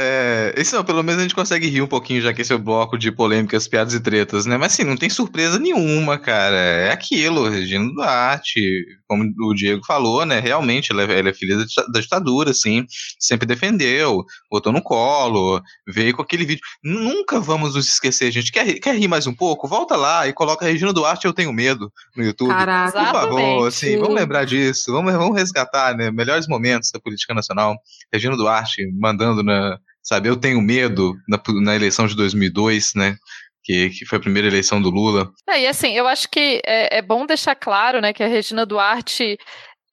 É, 0.02 0.54
isso 0.58 0.76
não, 0.76 0.84
pelo 0.84 1.04
menos 1.04 1.20
a 1.20 1.24
gente 1.24 1.36
consegue 1.36 1.68
rir 1.68 1.82
um 1.82 1.88
pouquinho, 1.88 2.22
já 2.22 2.32
que 2.32 2.42
esse 2.42 2.54
é 2.54 2.56
o 2.56 2.60
bloco 2.60 2.98
de 2.98 3.12
polêmicas, 3.12 3.68
piadas 3.68 3.94
e 3.94 4.00
tretas, 4.00 4.46
né? 4.46 4.56
Mas 4.56 4.74
assim, 4.74 4.86
não 4.86 4.96
tem 4.96 5.10
surpresa 5.10 5.60
nenhuma, 5.60 6.18
cara. 6.18 6.56
É 6.56 6.92
aquilo, 6.92 7.50
Regina 7.50 7.92
Duarte, 7.94 8.62
como 9.08 9.26
o 9.42 9.54
Diego 9.54 9.86
falou, 9.86 10.26
né? 10.26 10.40
Realmente, 10.40 10.94
ela 10.94 11.04
é, 11.04 11.20
ela 11.20 11.30
é 11.30 11.34
filha 11.34 11.58
da 11.92 12.00
ditadura, 12.00 12.52
assim. 12.52 12.86
Sempre 13.20 13.46
defendeu, 13.46 14.24
botou 14.50 14.72
no 14.72 14.82
colo, 14.82 15.62
veio 15.86 16.16
com 16.16 16.22
aquele 16.22 16.46
vídeo. 16.46 16.62
Nunca 16.82 17.42
vamos 17.42 17.76
nos 17.76 17.90
esquecer, 17.90 18.32
gente. 18.32 18.52
Quer, 18.52 18.80
quer 18.80 18.96
rir 18.96 19.10
mais 19.10 19.28
um 19.28 19.34
pouco? 19.34 19.68
Volta 19.68 19.98
lá 19.98 20.28
e 20.28 20.34
coloca 20.34 20.66
Regina 20.66 20.94
Duarte 20.94 21.26
Eu 21.26 21.34
Tenho 21.34 21.52
Medo 21.52 21.92
no 22.16 22.24
YouTube. 22.24 22.54
Caraca, 22.60 23.00
Por 23.00 23.12
favor, 23.12 23.68
assim 23.68 23.88
assim, 23.88 23.98
vamos 23.98 24.16
lembrar 24.16 24.46
disso, 24.46 24.92
vamos, 24.92 25.14
vamos 25.14 25.38
resgatar, 25.38 25.96
né, 25.96 26.12
melhores 26.12 26.48
momentos 26.48 26.92
da 26.92 27.00
política 27.00 27.34
nacional. 27.34 27.76
Regina 28.12 28.36
Duarte 28.36 28.86
mandando 28.94 29.44
na, 29.44 29.78
sabe, 30.04 30.30
eu 30.30 30.36
tenho 30.36 30.62
medo 30.62 31.16
na, 31.28 31.42
na 31.62 31.76
eleição 31.76 32.08
de 32.08 32.16
2002, 32.16 32.94
né, 32.96 33.16
que, 33.64 33.90
que, 33.92 34.06
foi 34.06 34.18
a 34.18 34.22
primeira 34.22 34.48
eleição 34.48 34.82
do 34.82 34.90
Lula. 34.90 35.32
É, 35.48 35.62
e 35.62 35.68
assim, 35.68 35.94
eu 35.94 36.08
acho 36.08 36.30
que 36.30 36.62
é, 36.66 36.98
é 36.98 37.02
bom 37.02 37.26
deixar 37.26 37.56
claro, 37.56 38.02
né, 38.02 38.12
que 38.14 38.24
a 38.24 38.28
Regina 38.28 38.66
Duarte 38.66 39.38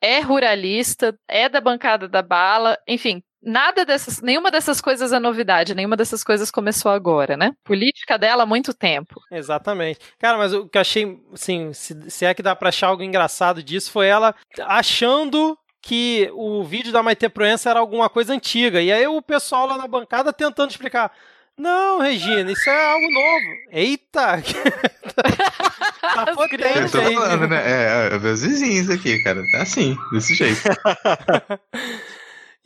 é 0.02 0.20
ruralista, 0.20 1.16
é 1.28 1.48
da 1.48 1.60
bancada 1.60 2.08
da 2.08 2.22
bala, 2.22 2.76
enfim, 2.86 3.22
nada 3.42 3.84
dessas, 3.84 4.20
nenhuma 4.20 4.50
dessas 4.50 4.80
coisas 4.80 5.12
é 5.12 5.18
novidade, 5.18 5.74
nenhuma 5.74 5.96
dessas 5.96 6.24
coisas 6.24 6.50
começou 6.50 6.90
agora, 6.90 7.36
né? 7.36 7.52
Política 7.64 8.18
dela 8.18 8.42
há 8.42 8.46
muito 8.46 8.74
tempo. 8.74 9.20
Exatamente. 9.30 10.00
Cara, 10.18 10.38
mas 10.38 10.52
o 10.52 10.68
que 10.68 10.76
eu 10.78 10.80
achei, 10.80 11.18
assim, 11.32 11.72
se, 11.72 12.10
se 12.10 12.24
é 12.24 12.34
que 12.34 12.42
dá 12.42 12.54
pra 12.56 12.70
achar 12.70 12.88
algo 12.88 13.02
engraçado 13.02 13.62
disso, 13.62 13.90
foi 13.90 14.06
ela 14.06 14.34
achando 14.60 15.56
que 15.80 16.28
o 16.34 16.64
vídeo 16.64 16.92
da 16.92 17.02
Maite 17.02 17.28
Proença 17.28 17.70
era 17.70 17.78
alguma 17.78 18.08
coisa 18.10 18.32
antiga. 18.34 18.82
E 18.82 18.92
aí 18.92 19.06
o 19.06 19.22
pessoal 19.22 19.66
lá 19.66 19.76
na 19.78 19.86
bancada 19.86 20.32
tentando 20.32 20.70
explicar. 20.70 21.12
Não, 21.56 22.00
Regina, 22.00 22.50
isso 22.52 22.68
é 22.68 22.92
algo 22.92 23.10
novo. 23.10 23.46
Eita! 23.70 24.42
tá 26.02 26.26
potente 26.34 26.78
Eu 26.78 26.90
tô 26.90 26.98
aí. 26.98 27.14
falando, 27.14 27.48
né? 27.48 27.62
É, 27.64 28.14
é, 28.14 28.18
meus 28.18 28.42
vizinhos 28.42 28.90
aqui, 28.90 29.22
cara. 29.22 29.40
Tá 29.52 29.62
assim, 29.62 29.96
desse 30.12 30.34
jeito. 30.34 30.60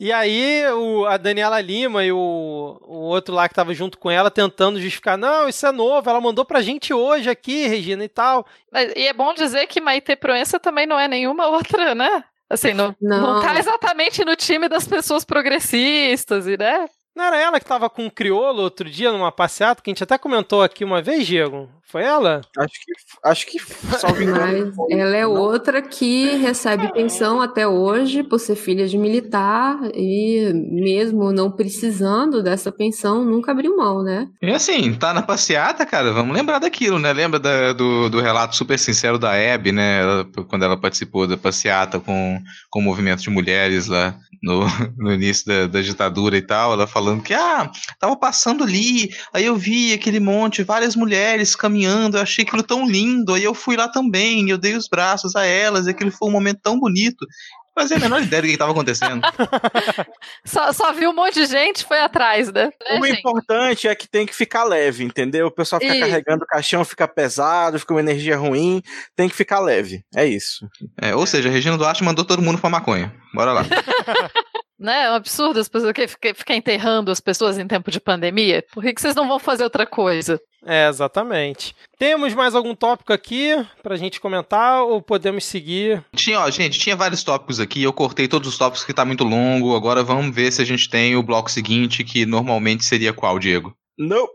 E 0.03 0.11
aí 0.11 0.67
o, 0.71 1.05
a 1.05 1.15
Daniela 1.15 1.61
Lima 1.61 2.03
e 2.03 2.11
o, 2.11 2.17
o 2.81 2.95
outro 3.01 3.35
lá 3.35 3.47
que 3.47 3.53
tava 3.53 3.71
junto 3.71 3.99
com 3.99 4.09
ela 4.09 4.31
tentando 4.31 4.81
justificar, 4.81 5.15
não, 5.15 5.47
isso 5.47 5.63
é 5.63 5.71
novo, 5.71 6.09
ela 6.09 6.19
mandou 6.19 6.43
pra 6.43 6.59
gente 6.59 6.91
hoje 6.91 7.29
aqui, 7.29 7.67
Regina, 7.67 8.03
e 8.03 8.07
tal. 8.09 8.43
Mas- 8.71 8.91
e 8.95 9.05
é 9.05 9.13
bom 9.13 9.31
dizer 9.31 9.67
que 9.67 9.79
Maite 9.79 10.15
Proença 10.15 10.59
também 10.59 10.87
não 10.87 10.99
é 10.99 11.07
nenhuma 11.07 11.45
outra, 11.45 11.93
né? 11.93 12.23
Assim, 12.49 12.73
não, 12.73 12.95
não. 12.99 13.35
Não. 13.35 13.41
tá 13.43 13.59
exatamente 13.59 14.25
no 14.25 14.35
time 14.35 14.67
das 14.67 14.87
pessoas 14.87 15.23
progressistas, 15.23 16.47
e 16.47 16.57
né? 16.57 16.89
Não 17.15 17.25
era 17.25 17.37
ela 17.37 17.59
que 17.59 17.65
tava 17.65 17.89
com 17.89 18.05
o 18.07 18.11
criolo 18.11 18.61
outro 18.61 18.89
dia 18.89 19.11
numa 19.11 19.31
passeata, 19.31 19.81
que 19.81 19.89
a 19.89 19.93
gente 19.93 20.03
até 20.03 20.17
comentou 20.17 20.61
aqui 20.63 20.83
uma 20.85 21.01
vez, 21.01 21.27
Diego? 21.27 21.69
Foi 21.83 22.03
ela? 22.03 22.39
Acho 22.57 22.73
que. 22.73 22.91
Acho 23.21 23.45
que. 23.47 24.23
Engano. 24.23 24.71
Mas 24.89 24.97
ela 24.97 25.15
é 25.17 25.27
outra 25.27 25.81
que 25.81 26.37
recebe 26.37 26.89
pensão 26.93 27.41
até 27.41 27.67
hoje 27.67 28.23
por 28.23 28.39
ser 28.39 28.55
filha 28.55 28.87
de 28.87 28.97
militar 28.97 29.77
e 29.93 30.53
mesmo 30.53 31.33
não 31.33 31.51
precisando 31.51 32.41
dessa 32.41 32.71
pensão, 32.71 33.25
nunca 33.25 33.51
abriu 33.51 33.75
mão, 33.75 34.01
né? 34.01 34.29
E 34.41 34.49
assim, 34.51 34.93
tá 34.93 35.13
na 35.13 35.21
passeata, 35.21 35.85
cara, 35.85 36.13
vamos 36.13 36.33
lembrar 36.33 36.59
daquilo, 36.59 36.97
né? 36.97 37.11
Lembra 37.11 37.39
da- 37.41 37.73
do, 37.73 38.09
do 38.09 38.21
relato 38.21 38.55
super 38.55 38.79
sincero 38.79 39.19
da 39.19 39.35
Hebe, 39.35 39.73
né? 39.73 39.99
Ela- 40.01 40.25
quando 40.47 40.63
ela 40.63 40.77
participou 40.77 41.27
da 41.27 41.35
passeata 41.35 41.99
com, 41.99 42.39
com 42.69 42.79
o 42.79 42.83
movimento 42.83 43.21
de 43.21 43.29
mulheres 43.29 43.87
lá 43.87 44.15
no, 44.41 44.65
no 44.97 45.13
início 45.13 45.45
da, 45.45 45.67
da 45.67 45.81
ditadura 45.81 46.35
e 46.37 46.41
tal. 46.41 46.73
Ela 46.73 46.87
falando 46.87 47.21
que, 47.21 47.33
ah, 47.33 47.69
tava 47.99 48.15
passando 48.15 48.63
ali, 48.63 49.13
aí 49.33 49.45
eu 49.45 49.55
vi 49.55 49.93
aquele 49.93 50.19
monte, 50.19 50.63
várias 50.63 50.95
mulheres 50.95 51.55
caminhando, 51.55 52.17
eu 52.17 52.21
achei 52.21 52.43
aquilo 52.43 52.63
tão 52.63 52.87
lindo, 52.87 53.33
aí 53.33 53.43
eu 53.43 53.53
fui 53.53 53.75
lá 53.75 53.87
também, 53.87 54.49
eu 54.49 54.57
dei 54.57 54.75
os 54.75 54.87
braços 54.87 55.35
a 55.35 55.45
elas, 55.45 55.87
e 55.87 55.91
aquele 55.91 56.11
foi 56.11 56.27
um 56.27 56.31
momento 56.31 56.59
tão 56.61 56.79
bonito. 56.79 57.25
Não 57.75 57.83
fazia 57.83 57.97
a 57.97 57.99
menor 58.01 58.21
ideia 58.21 58.41
do 58.41 58.47
que 58.47 58.53
estava 58.53 58.71
acontecendo. 58.71 59.21
Só, 60.45 60.73
só 60.73 60.91
viu 60.91 61.11
um 61.11 61.15
monte 61.15 61.35
de 61.35 61.45
gente, 61.45 61.85
foi 61.85 61.99
atrás, 61.99 62.51
né? 62.51 62.65
Né, 62.65 62.99
O 62.99 63.05
gente? 63.05 63.19
importante 63.19 63.87
é 63.87 63.95
que 63.95 64.07
tem 64.09 64.25
que 64.25 64.35
ficar 64.35 64.63
leve, 64.63 65.03
entendeu? 65.03 65.47
O 65.47 65.51
pessoal 65.51 65.79
fica 65.79 65.93
Isso. 65.93 66.01
carregando 66.01 66.43
o 66.43 66.47
caixão, 66.47 66.83
fica 66.83 67.07
pesado, 67.07 67.79
fica 67.79 67.93
uma 67.93 67.99
energia 68.01 68.35
ruim. 68.37 68.81
Tem 69.15 69.29
que 69.29 69.35
ficar 69.35 69.59
leve. 69.59 70.03
É 70.15 70.25
isso. 70.25 70.67
É, 71.01 71.15
ou 71.15 71.25
seja, 71.25 71.47
a 71.47 71.51
Regina 71.51 71.77
Duarte 71.77 72.03
mandou 72.03 72.25
todo 72.25 72.41
mundo 72.41 72.59
pra 72.59 72.69
maconha. 72.69 73.13
Bora 73.33 73.53
lá. 73.53 73.63
Né? 74.81 75.03
É 75.03 75.11
um 75.11 75.15
absurdo 75.15 75.59
as 75.59 75.69
pessoas 75.69 75.93
que 75.93 76.33
ficar 76.33 76.55
enterrando 76.55 77.11
as 77.11 77.19
pessoas 77.19 77.59
em 77.59 77.67
tempo 77.67 77.91
de 77.91 77.99
pandemia. 77.99 78.65
Por 78.73 78.81
que, 78.81 78.93
que 78.93 78.99
vocês 78.99 79.13
não 79.13 79.27
vão 79.27 79.37
fazer 79.37 79.63
outra 79.63 79.85
coisa? 79.85 80.41
É, 80.65 80.87
exatamente. 80.87 81.75
Temos 81.99 82.33
mais 82.33 82.55
algum 82.55 82.75
tópico 82.75 83.13
aqui 83.13 83.51
pra 83.83 83.95
gente 83.95 84.19
comentar 84.19 84.83
ou 84.83 84.99
podemos 84.99 85.43
seguir? 85.43 86.03
Tinha, 86.15 86.39
ó, 86.39 86.49
gente, 86.49 86.79
tinha 86.79 86.95
vários 86.95 87.23
tópicos 87.23 87.59
aqui. 87.59 87.83
Eu 87.83 87.93
cortei 87.93 88.27
todos 88.27 88.49
os 88.49 88.57
tópicos 88.57 88.83
que 88.83 88.93
tá 88.93 89.05
muito 89.05 89.23
longo. 89.23 89.75
Agora 89.75 90.03
vamos 90.03 90.35
ver 90.35 90.51
se 90.51 90.61
a 90.61 90.65
gente 90.65 90.89
tem 90.89 91.15
o 91.15 91.23
bloco 91.23 91.51
seguinte, 91.51 92.03
que 92.03 92.25
normalmente 92.25 92.83
seria 92.83 93.13
qual, 93.13 93.37
Diego? 93.37 93.75
Não. 93.97 94.27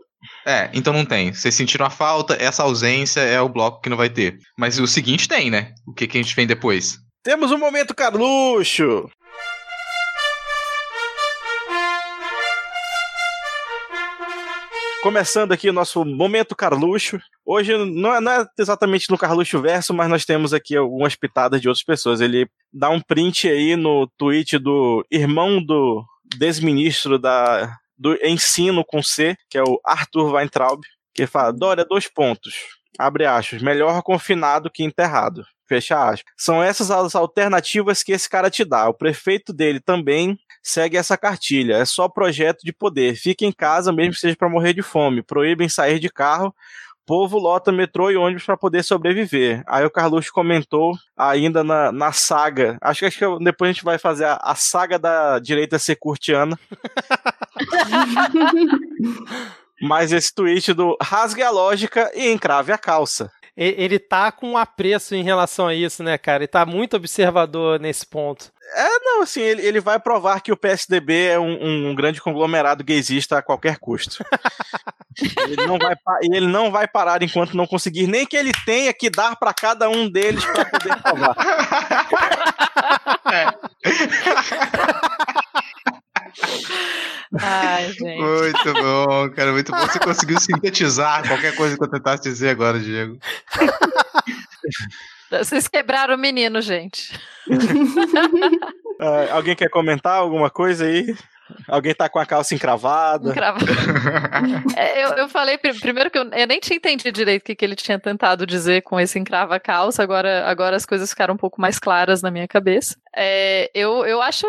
É, 0.45 0.69
então 0.73 0.93
não 0.93 1.05
tem. 1.05 1.33
Vocês 1.33 1.55
sentiram 1.55 1.85
a 1.85 1.89
falta, 1.89 2.37
essa 2.39 2.63
ausência 2.63 3.19
é 3.19 3.39
o 3.41 3.49
bloco 3.49 3.81
que 3.81 3.89
não 3.89 3.97
vai 3.97 4.09
ter. 4.09 4.37
Mas 4.57 4.79
o 4.79 4.87
seguinte 4.87 5.27
tem, 5.27 5.51
né? 5.51 5.73
O 5.85 5.93
que, 5.93 6.07
que 6.07 6.17
a 6.17 6.21
gente 6.21 6.35
tem 6.35 6.47
depois? 6.47 6.97
Temos 7.23 7.51
um 7.51 7.57
momento 7.57 7.93
Carluxo. 7.93 9.09
Começando 15.01 15.51
aqui 15.51 15.69
o 15.69 15.73
nosso 15.73 16.03
momento 16.03 16.55
Carluxo. 16.55 17.19
Hoje 17.45 17.77
não 17.77 18.15
é, 18.15 18.19
não 18.19 18.31
é 18.31 18.47
exatamente 18.57 19.09
no 19.09 19.17
Carluxo 19.17 19.61
Verso, 19.61 19.93
mas 19.93 20.09
nós 20.09 20.25
temos 20.25 20.53
aqui 20.53 20.75
algumas 20.75 21.15
pitadas 21.15 21.61
de 21.61 21.69
outras 21.69 21.85
pessoas. 21.85 22.19
Ele 22.19 22.49
dá 22.73 22.89
um 22.89 22.99
print 22.99 23.47
aí 23.47 23.75
no 23.75 24.07
tweet 24.17 24.57
do 24.57 25.05
irmão 25.11 25.63
do 25.63 26.03
desministro 26.35 27.19
da, 27.19 27.77
do 27.97 28.15
ensino 28.25 28.83
com 28.83 29.01
C, 29.01 29.37
que 29.49 29.57
é 29.57 29.63
o 29.63 29.79
Arthur 29.85 30.33
Weintraub, 30.33 30.81
que 31.13 31.27
fala: 31.27 31.53
Dória, 31.53 31.85
dois 31.85 32.07
pontos. 32.07 32.55
Abre 32.97 33.25
aspas, 33.25 33.61
melhor 33.61 34.01
confinado 34.01 34.71
que 34.71 34.83
enterrado. 34.83 35.45
Fecha 35.67 36.09
aspas. 36.09 36.33
São 36.37 36.63
essas 36.63 36.89
as 36.89 37.13
alternativas 37.15 38.01
que 38.03 38.11
esse 38.13 38.29
cara 38.29 38.49
te 38.49 38.63
dá. 38.63 38.87
O 38.87 38.93
prefeito 38.93 39.51
dele 39.51 39.79
também 39.79 40.39
segue 40.63 40.97
essa 40.97 41.17
cartilha. 41.17 41.75
É 41.75 41.85
só 41.85 42.07
projeto 42.07 42.61
de 42.63 42.71
poder. 42.71 43.15
Fique 43.15 43.45
em 43.45 43.51
casa, 43.51 43.91
mesmo 43.91 44.13
que 44.13 44.19
seja 44.19 44.35
para 44.35 44.49
morrer 44.49 44.73
de 44.73 44.81
fome. 44.81 45.21
Proíbem 45.21 45.67
sair 45.69 45.99
de 45.99 46.09
carro. 46.09 46.53
Povo 47.05 47.37
lota 47.37 47.71
metrô 47.71 48.11
e 48.11 48.17
ônibus 48.17 48.43
para 48.43 48.57
poder 48.57 48.83
sobreviver. 48.83 49.63
Aí 49.65 49.85
o 49.85 49.89
Carluxo 49.89 50.29
comentou 50.33 50.93
ainda 51.15 51.63
na, 51.63 51.89
na 51.89 52.11
saga. 52.11 52.77
Acho 52.81 52.99
que, 52.99 53.05
acho 53.05 53.17
que 53.17 53.43
depois 53.45 53.69
a 53.69 53.71
gente 53.71 53.83
vai 53.85 53.97
fazer 53.97 54.25
a, 54.25 54.35
a 54.43 54.55
saga 54.55 54.99
da 54.99 55.39
direita 55.39 55.79
securtiana. 55.79 56.59
Mas 59.81 60.11
esse 60.11 60.33
tweet 60.33 60.73
do 60.73 60.97
rasgue 61.01 61.43
a 61.43 61.49
lógica 61.49 62.11
e 62.13 62.29
encrave 62.29 62.73
a 62.73 62.77
calça. 62.77 63.31
Ele 63.57 63.97
tá 63.97 64.31
com 64.31 64.55
apreço 64.55 65.15
em 65.15 65.23
relação 65.23 65.67
a 65.67 65.73
isso, 65.73 66.03
né, 66.03 66.15
cara? 66.15 66.43
Ele 66.43 66.47
tá 66.47 66.63
muito 66.63 66.95
observador 66.95 67.79
nesse 67.79 68.05
ponto. 68.05 68.51
É, 68.75 68.99
não, 68.99 69.23
assim, 69.23 69.41
ele, 69.41 69.65
ele 69.65 69.79
vai 69.79 69.99
provar 69.99 70.41
que 70.41 70.51
o 70.51 70.57
PSDB 70.57 71.29
é 71.29 71.39
um, 71.39 71.89
um 71.89 71.95
grande 71.95 72.21
conglomerado 72.21 72.83
gaysista 72.83 73.39
a 73.39 73.41
qualquer 73.41 73.79
custo. 73.79 74.23
ele, 75.41 75.65
não 75.65 75.79
vai, 75.79 75.95
e 76.21 76.35
ele 76.35 76.45
não 76.45 76.69
vai 76.69 76.87
parar 76.87 77.23
enquanto 77.23 77.57
não 77.57 77.65
conseguir 77.65 78.05
nem 78.05 78.27
que 78.27 78.37
ele 78.37 78.51
tenha 78.63 78.93
que 78.93 79.09
dar 79.09 79.35
para 79.35 79.51
cada 79.53 79.89
um 79.89 80.07
deles 80.07 80.45
para 80.45 80.65
poder 80.65 81.01
provar. 81.01 81.35
Ai, 87.41 87.91
gente. 87.91 88.21
Muito 88.21 88.73
bom, 88.73 89.29
cara, 89.31 89.51
muito 89.51 89.71
bom. 89.71 89.79
Você 89.79 89.99
conseguiu 89.99 90.39
sintetizar 90.39 91.27
qualquer 91.27 91.55
coisa 91.55 91.77
que 91.77 91.83
eu 91.83 91.89
tentasse 91.89 92.23
dizer 92.23 92.49
agora, 92.49 92.79
Diego. 92.79 93.19
Vocês 95.29 95.67
quebraram 95.67 96.15
o 96.15 96.17
menino, 96.17 96.61
gente. 96.61 97.13
Ah, 98.99 99.35
alguém 99.35 99.55
quer 99.55 99.69
comentar 99.69 100.15
alguma 100.15 100.49
coisa 100.49 100.85
aí? 100.85 101.15
Alguém 101.67 101.93
tá 101.95 102.07
com 102.09 102.19
a 102.19 102.25
calça 102.25 102.53
encravada? 102.55 103.29
Encrava- 103.31 103.59
É, 104.75 105.03
eu, 105.05 105.09
eu 105.11 105.29
falei 105.29 105.57
pri- 105.57 105.79
primeiro 105.79 106.09
que 106.11 106.17
eu, 106.17 106.23
eu 106.31 106.47
nem 106.47 106.59
tinha 106.59 106.77
entendido 106.77 107.11
direito 107.11 107.41
o 107.41 107.45
que, 107.45 107.55
que 107.55 107.65
ele 107.65 107.75
tinha 107.75 107.99
tentado 107.99 108.45
dizer 108.45 108.81
com 108.83 108.99
esse 108.99 109.17
encrava 109.19 109.59
calça, 109.59 110.03
agora, 110.03 110.45
agora 110.47 110.75
as 110.75 110.85
coisas 110.85 111.09
ficaram 111.09 111.33
um 111.33 111.37
pouco 111.37 111.59
mais 111.61 111.79
claras 111.79 112.21
na 112.21 112.31
minha 112.31 112.47
cabeça. 112.47 112.95
É, 113.15 113.69
eu, 113.73 114.05
eu 114.05 114.21
acho 114.21 114.45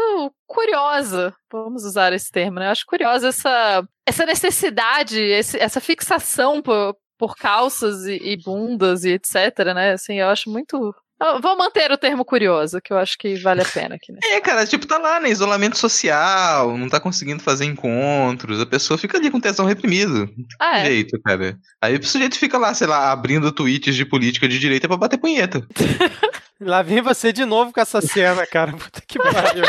curiosa, 0.47 1.35
vamos 1.53 1.85
usar 1.85 2.13
esse 2.13 2.31
termo, 2.31 2.59
né? 2.59 2.67
Eu 2.67 2.71
acho 2.73 2.87
curiosa 2.87 3.29
essa, 3.29 3.83
essa 4.07 4.27
necessidade, 4.27 5.21
esse- 5.21 5.59
essa 5.59 5.81
fixação 5.81 6.61
por, 6.63 6.97
por 7.19 7.37
calças 7.37 8.05
e, 8.07 8.17
e 8.33 8.37
bundas 8.37 9.05
e 9.05 9.11
etc, 9.13 9.35
né? 9.75 9.93
Assim, 9.93 10.15
eu 10.21 10.29
acho 10.29 10.51
muito. 10.51 10.95
Eu 11.21 11.41
vou 11.41 11.57
manter 11.57 11.91
o 11.91 11.99
termo 11.99 12.25
curiosa, 12.25 12.81
que 12.81 12.93
eu 12.93 12.99
acho 12.99 13.19
que 13.19 13.35
vale 13.37 13.63
a 13.63 13.65
pena 13.65 13.97
aqui, 13.97 14.13
né? 14.13 14.19
É, 14.23 14.41
cara, 14.41 14.65
tipo, 14.65 14.87
tá 14.87 14.99
lá, 14.99 15.19
né? 15.19 15.31
Isolamento 15.31 15.77
social, 15.77 16.77
não 16.77 16.89
tá 16.89 17.01
conseguindo 17.01 17.43
fazer 17.43 17.65
encontros, 17.65 18.61
a 18.61 18.67
pessoa 18.67 18.97
fica 18.97 19.19
ali 19.19 19.31
com 19.31 19.41
tesão 19.41 19.67
reprimido. 19.67 20.31
Ah, 20.61 20.79
é. 20.79 20.85
Jeito, 20.87 21.21
cara. 21.23 21.59
Aí 21.83 21.97
o 21.97 22.05
sujeito 22.05 22.39
fica 22.39 22.57
lá, 22.57 22.73
sei 22.73 22.87
lá, 22.87 23.11
abrindo 23.11 23.51
tweets 23.51 23.97
de 23.97 24.05
política 24.05 24.49
de 24.49 24.59
direita 24.59 24.87
pra 24.87 24.97
bater 24.97 25.19
punheta. 25.19 25.67
Lá 26.61 26.83
vem 26.83 27.01
você 27.01 27.33
de 27.33 27.45
novo 27.45 27.73
com 27.73 27.81
essa 27.81 28.01
cena, 28.01 28.45
cara. 28.47 28.73
Puta 28.73 29.01
que 29.07 29.19
pariu. 29.19 29.65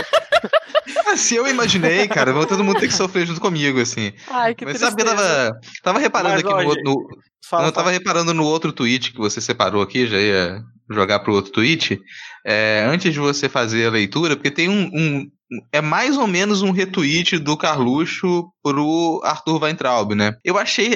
Se 1.17 1.35
eu 1.35 1.47
imaginei, 1.47 2.07
cara, 2.07 2.33
vai 2.33 2.45
todo 2.45 2.63
mundo 2.63 2.79
ter 2.79 2.87
que 2.87 2.93
sofrer 2.93 3.25
junto 3.27 3.39
comigo, 3.41 3.79
assim. 3.79 4.11
Ai, 4.29 4.55
que 4.55 4.65
Mas 4.65 4.79
sabe 4.79 4.95
que 4.95 5.01
eu 5.03 5.05
tristeza. 5.05 5.51
tava, 5.51 5.59
tava 5.83 5.99
reparando 5.99 6.35
Mas, 6.35 6.43
aqui 6.43 6.53
ó, 6.53 6.61
no, 6.63 6.67
outro- 6.69 6.83
no, 6.83 7.07
Fala, 7.45 7.67
eu 7.67 7.71
tava 7.71 7.91
reparando 7.91 8.33
no 8.33 8.43
outro 8.43 8.71
tweet 8.71 9.11
que 9.11 9.17
você 9.17 9.39
separou 9.41 9.81
aqui, 9.81 10.07
já 10.07 10.17
ia 10.17 10.61
jogar 10.89 11.19
pro 11.19 11.33
outro 11.33 11.51
tweet. 11.51 11.99
É, 12.45 12.85
antes 12.87 13.13
de 13.13 13.19
você 13.19 13.47
fazer 13.49 13.85
a 13.87 13.91
leitura, 13.91 14.35
porque 14.35 14.51
tem 14.51 14.69
um, 14.69 14.89
um- 14.93 15.31
É 15.71 15.81
mais 15.81 16.17
ou 16.17 16.27
menos 16.27 16.61
um 16.61 16.71
retweet 16.71 17.39
do 17.39 17.57
Carluxo 17.57 18.51
pro 18.61 19.21
Arthur 19.23 19.63
Weintraub, 19.63 20.13
né? 20.13 20.35
Eu 20.43 20.57
achei 20.57 20.95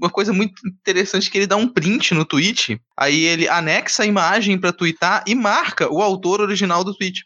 uma 0.00 0.10
coisa 0.10 0.32
muito 0.32 0.54
interessante 0.66 1.30
que 1.30 1.38
ele 1.38 1.46
dá 1.46 1.56
um 1.56 1.68
print 1.68 2.12
no 2.12 2.24
tweet, 2.24 2.78
aí 2.96 3.24
ele 3.24 3.48
anexa 3.48 4.02
a 4.02 4.06
imagem 4.06 4.58
pra 4.58 4.72
twittar 4.72 5.24
e 5.26 5.34
marca 5.34 5.90
o 5.90 6.02
autor 6.02 6.40
original 6.40 6.84
do 6.84 6.94
tweet. 6.94 7.24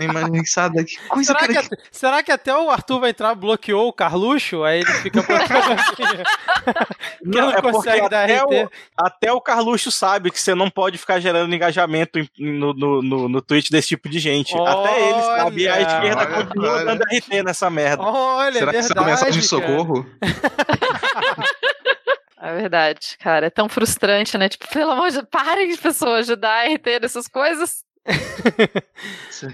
Imagina 0.00 0.84
que 0.84 0.96
coisa 1.08 1.32
Será 1.34 1.48
que, 1.48 1.56
até, 1.58 1.76
será 1.90 2.22
que 2.22 2.32
até 2.32 2.56
o 2.56 2.70
Arthur 2.70 3.00
vai 3.00 3.10
entrar, 3.10 3.34
bloqueou 3.34 3.88
o 3.88 3.92
Carluxo? 3.92 4.62
Aí 4.62 4.80
ele 4.80 4.92
fica 4.94 5.22
procurando 5.24 5.72
assim. 5.72 5.94
que 7.22 7.40
não, 7.40 7.50
é 7.50 7.54
porque 7.54 7.72
consegue 7.72 8.08
dar 8.08 8.24
até 8.24 8.38
RT. 8.38 8.64
o, 8.64 8.70
até 8.96 9.32
o 9.32 9.40
Carluxo 9.40 9.90
sabe 9.90 10.30
que 10.30 10.40
você 10.40 10.54
não 10.54 10.70
pode 10.70 10.96
ficar 10.98 11.18
gerando 11.18 11.52
engajamento 11.54 12.18
em- 12.18 12.28
no, 12.38 12.72
no, 12.72 13.02
no, 13.02 13.28
no 13.28 13.42
tweet 13.42 13.70
desse 13.70 13.88
tipo 13.88 14.08
de 14.08 14.18
gente. 14.18 14.54
até 14.56 15.08
ele 15.10 15.22
sabe. 15.22 15.62
E 15.62 15.68
a 15.68 15.74
Olha, 15.74 15.82
esquerda 15.82 16.20
olha, 16.22 16.44
continua 16.44 16.72
olha. 16.72 16.84
dando 16.84 17.02
RT 17.02 17.42
nessa 17.42 17.70
merda. 17.70 18.02
Olha, 18.04 18.58
Será 18.58 18.70
é 18.70 18.74
que 18.74 18.80
isso 18.80 18.92
é 18.92 19.00
uma 19.00 19.04
verdade, 19.06 19.24
mensagem 19.26 19.42
de 19.42 19.48
cara. 19.48 19.66
socorro? 19.66 20.06
É 22.38 22.54
verdade, 22.54 23.16
cara. 23.18 23.46
É 23.46 23.50
tão 23.50 23.68
frustrante, 23.68 24.36
né? 24.36 24.48
Tipo, 24.48 24.68
pelo 24.68 24.92
amor 24.92 25.08
de 25.08 25.16
Deus, 25.16 25.26
parem 25.30 25.68
de 25.68 25.78
pessoas 25.78 26.26
de 26.26 26.36
dar 26.36 26.66
RT 26.70 27.00
nessas 27.00 27.26
coisas. 27.26 27.82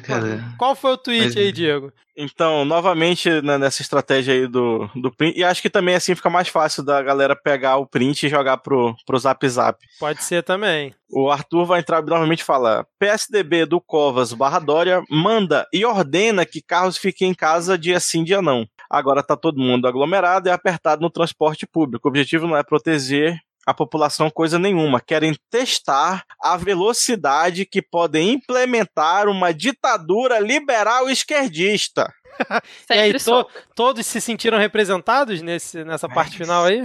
Cara, 0.02 0.44
Qual 0.58 0.74
foi 0.74 0.92
o 0.92 0.96
tweet 0.96 1.24
Mas- 1.24 1.36
aí, 1.36 1.52
Diego? 1.52 1.92
Então, 2.14 2.64
novamente, 2.66 3.40
né, 3.40 3.56
nessa 3.56 3.80
estratégia 3.80 4.34
aí 4.34 4.46
do, 4.46 4.86
do 4.94 5.10
print. 5.10 5.38
E 5.38 5.42
acho 5.42 5.62
que 5.62 5.70
também 5.70 5.94
assim 5.94 6.14
fica 6.14 6.28
mais 6.28 6.46
fácil 6.46 6.82
da 6.82 7.00
galera 7.02 7.34
pegar 7.34 7.78
o 7.78 7.86
print 7.86 8.26
e 8.26 8.28
jogar 8.28 8.58
pro, 8.58 8.94
pro 9.06 9.18
Zap 9.18 9.48
Zap. 9.48 9.78
Pode 9.98 10.22
ser 10.22 10.42
também. 10.42 10.94
O 11.10 11.30
Arthur 11.30 11.64
vai 11.64 11.80
entrar 11.80 12.02
novamente 12.02 12.40
e 12.40 12.44
fala: 12.44 12.86
PSDB 12.98 13.64
do 13.64 13.80
Covas 13.80 14.34
barra 14.34 14.58
Dória 14.58 15.02
manda 15.08 15.66
e 15.72 15.86
ordena 15.86 16.44
que 16.44 16.60
carros 16.60 16.98
fiquem 16.98 17.30
em 17.30 17.34
casa 17.34 17.78
dia 17.78 17.98
sim, 17.98 18.22
dia 18.22 18.42
não. 18.42 18.66
Agora 18.90 19.22
tá 19.22 19.34
todo 19.34 19.58
mundo 19.60 19.88
aglomerado 19.88 20.48
e 20.48 20.52
apertado 20.52 21.00
no 21.00 21.08
transporte 21.08 21.66
público. 21.66 22.06
O 22.06 22.10
objetivo 22.10 22.46
não 22.46 22.56
é 22.56 22.62
proteger 22.62 23.38
a 23.66 23.72
população 23.72 24.30
coisa 24.30 24.58
nenhuma. 24.58 25.00
Querem 25.00 25.36
testar 25.50 26.24
a 26.40 26.56
velocidade 26.56 27.64
que 27.64 27.80
podem 27.80 28.30
implementar 28.32 29.28
uma 29.28 29.52
ditadura 29.52 30.38
liberal 30.38 31.08
esquerdista. 31.08 32.12
e 32.90 32.94
aí, 32.94 33.12
to- 33.18 33.46
todos 33.74 34.06
se 34.06 34.20
sentiram 34.20 34.58
representados 34.58 35.42
nesse, 35.42 35.84
nessa 35.84 36.08
parte 36.08 36.36
final 36.36 36.64
aí? 36.64 36.82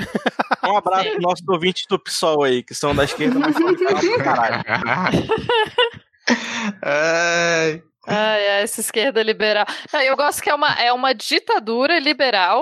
Um 0.64 0.78
abraço 0.78 1.10
pro 1.12 1.22
nosso 1.22 1.44
ouvinte 1.48 1.86
do 1.90 1.98
PSOL 1.98 2.44
aí, 2.44 2.62
que 2.62 2.76
são 2.76 2.94
da 2.94 3.06
esquerda, 3.06 3.40
mas 3.40 3.56
são 3.56 3.74
caralho. 4.18 4.64
Ai, 6.84 7.82
Ai, 8.06 8.44
essa 8.62 8.82
esquerda 8.82 9.24
liberal. 9.24 9.66
Eu 10.06 10.16
gosto 10.16 10.42
que 10.42 10.50
é 10.50 10.56
uma, 10.56 10.74
é 10.74 10.92
uma 10.94 11.14
ditadura 11.14 12.00
liberal 12.00 12.62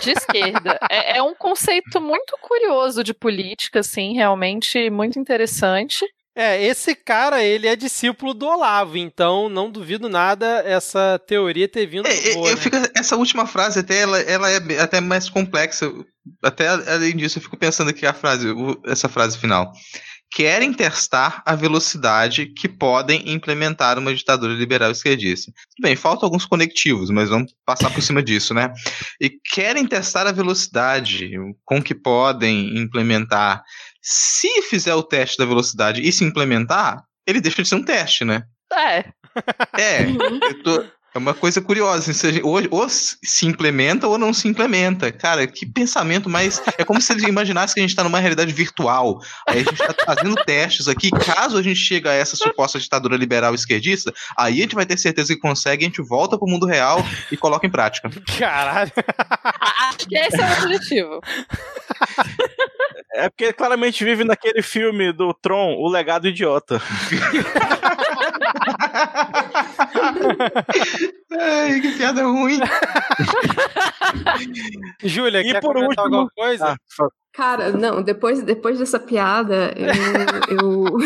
de 0.00 0.10
esquerda. 0.12 0.78
é, 0.90 1.18
é 1.18 1.22
um 1.22 1.34
conceito 1.34 2.00
muito 2.00 2.36
curioso 2.40 3.02
de 3.02 3.12
política, 3.14 3.80
assim, 3.80 4.14
realmente 4.14 4.90
muito 4.90 5.18
interessante. 5.18 6.04
É, 6.34 6.64
esse 6.64 6.94
cara, 6.94 7.42
ele 7.44 7.66
é 7.66 7.76
discípulo 7.76 8.32
do 8.32 8.46
Olavo, 8.46 8.96
então 8.96 9.50
não 9.50 9.70
duvido 9.70 10.08
nada 10.08 10.62
essa 10.64 11.20
teoria 11.26 11.68
ter 11.68 11.84
vindo 11.84 12.06
É, 12.08 12.34
boa, 12.34 12.48
eu 12.48 12.54
né? 12.54 12.60
fico, 12.60 12.76
essa 12.96 13.16
última 13.16 13.46
frase 13.46 13.80
até 13.80 14.00
ela, 14.00 14.18
ela 14.18 14.50
é 14.50 14.80
até 14.80 14.98
mais 14.98 15.28
complexa. 15.28 15.92
Até 16.42 16.68
além 16.68 17.14
disso, 17.16 17.36
eu 17.38 17.42
fico 17.42 17.56
pensando 17.56 17.90
aqui 17.90 18.06
a 18.06 18.14
frase, 18.14 18.46
essa 18.86 19.10
frase 19.10 19.36
final. 19.36 19.72
Querem 20.34 20.72
testar 20.72 21.42
a 21.44 21.54
velocidade 21.54 22.46
que 22.46 22.66
podem 22.68 23.30
implementar 23.30 23.98
uma 23.98 24.14
ditadura 24.14 24.54
liberal 24.54 24.90
esquerdista. 24.90 25.52
Tudo 25.52 25.82
bem, 25.82 25.94
faltam 25.94 26.26
alguns 26.26 26.46
conectivos, 26.46 27.10
mas 27.10 27.28
vamos 27.28 27.54
passar 27.66 27.90
por 27.92 28.02
cima 28.02 28.22
disso, 28.22 28.54
né? 28.54 28.72
E 29.20 29.28
querem 29.30 29.86
testar 29.86 30.26
a 30.26 30.32
velocidade 30.32 31.30
com 31.64 31.82
que 31.82 31.94
podem 31.94 32.78
implementar. 32.78 33.62
Se 34.00 34.62
fizer 34.62 34.94
o 34.94 35.02
teste 35.02 35.36
da 35.36 35.44
velocidade 35.44 36.00
e 36.00 36.10
se 36.10 36.24
implementar, 36.24 37.04
ele 37.26 37.40
deixa 37.40 37.62
de 37.62 37.68
ser 37.68 37.74
um 37.74 37.84
teste, 37.84 38.24
né? 38.24 38.42
É, 38.72 39.04
É, 39.78 40.02
Uhum. 40.06 40.40
eu 40.42 40.62
tô- 40.62 40.84
é 41.14 41.18
uma 41.18 41.34
coisa 41.34 41.60
curiosa. 41.60 42.12
Ou, 42.42 42.60
ou 42.70 42.88
se 42.88 43.46
implementa 43.46 44.08
ou 44.08 44.16
não 44.18 44.32
se 44.32 44.48
implementa. 44.48 45.12
Cara, 45.12 45.46
que 45.46 45.66
pensamento 45.66 46.28
mais. 46.28 46.62
É 46.78 46.84
como 46.84 47.00
se 47.00 47.12
ele 47.12 47.26
imaginasse 47.26 47.74
que 47.74 47.80
a 47.80 47.82
gente 47.82 47.90
está 47.90 48.02
numa 48.02 48.18
realidade 48.18 48.52
virtual. 48.52 49.20
Aí 49.48 49.60
a 49.60 49.62
gente 49.62 49.80
está 49.80 49.94
fazendo 50.04 50.34
testes 50.44 50.88
aqui. 50.88 51.10
Caso 51.10 51.58
a 51.58 51.62
gente 51.62 51.78
chegue 51.78 52.08
a 52.08 52.12
essa 52.12 52.36
suposta 52.36 52.78
ditadura 52.78 53.16
liberal 53.16 53.54
esquerdista, 53.54 54.12
aí 54.36 54.58
a 54.58 54.62
gente 54.62 54.74
vai 54.74 54.86
ter 54.86 54.98
certeza 54.98 55.34
que 55.34 55.40
consegue, 55.40 55.84
a 55.84 55.88
gente 55.88 56.02
volta 56.02 56.38
pro 56.38 56.48
mundo 56.48 56.66
real 56.66 57.04
e 57.30 57.36
coloca 57.36 57.66
em 57.66 57.70
prática. 57.70 58.10
Caralho. 58.38 58.92
acho 59.88 60.08
que 60.08 60.16
esse 60.16 60.40
é 60.40 60.48
o 60.48 60.62
objetivo. 60.62 61.20
É 63.14 63.28
porque 63.28 63.44
ele 63.44 63.52
claramente 63.52 64.04
vive 64.04 64.24
naquele 64.24 64.62
filme 64.62 65.12
do 65.12 65.32
Tron, 65.34 65.74
O 65.76 65.88
Legado 65.90 66.26
Idiota. 66.28 66.80
Ai, 71.30 71.80
que 71.80 71.92
piada 71.96 72.22
ruim. 72.24 72.58
Júlia, 75.02 75.40
E 75.40 75.52
quer 75.52 75.60
por 75.60 75.76
último- 75.76 76.00
alguma 76.00 76.28
coisa? 76.34 76.76
Ah, 77.00 77.08
Cara, 77.32 77.72
não, 77.72 78.02
depois, 78.02 78.42
depois 78.42 78.78
dessa 78.78 78.98
piada, 79.00 79.72
eu, 79.76 80.58
eu, 80.58 80.98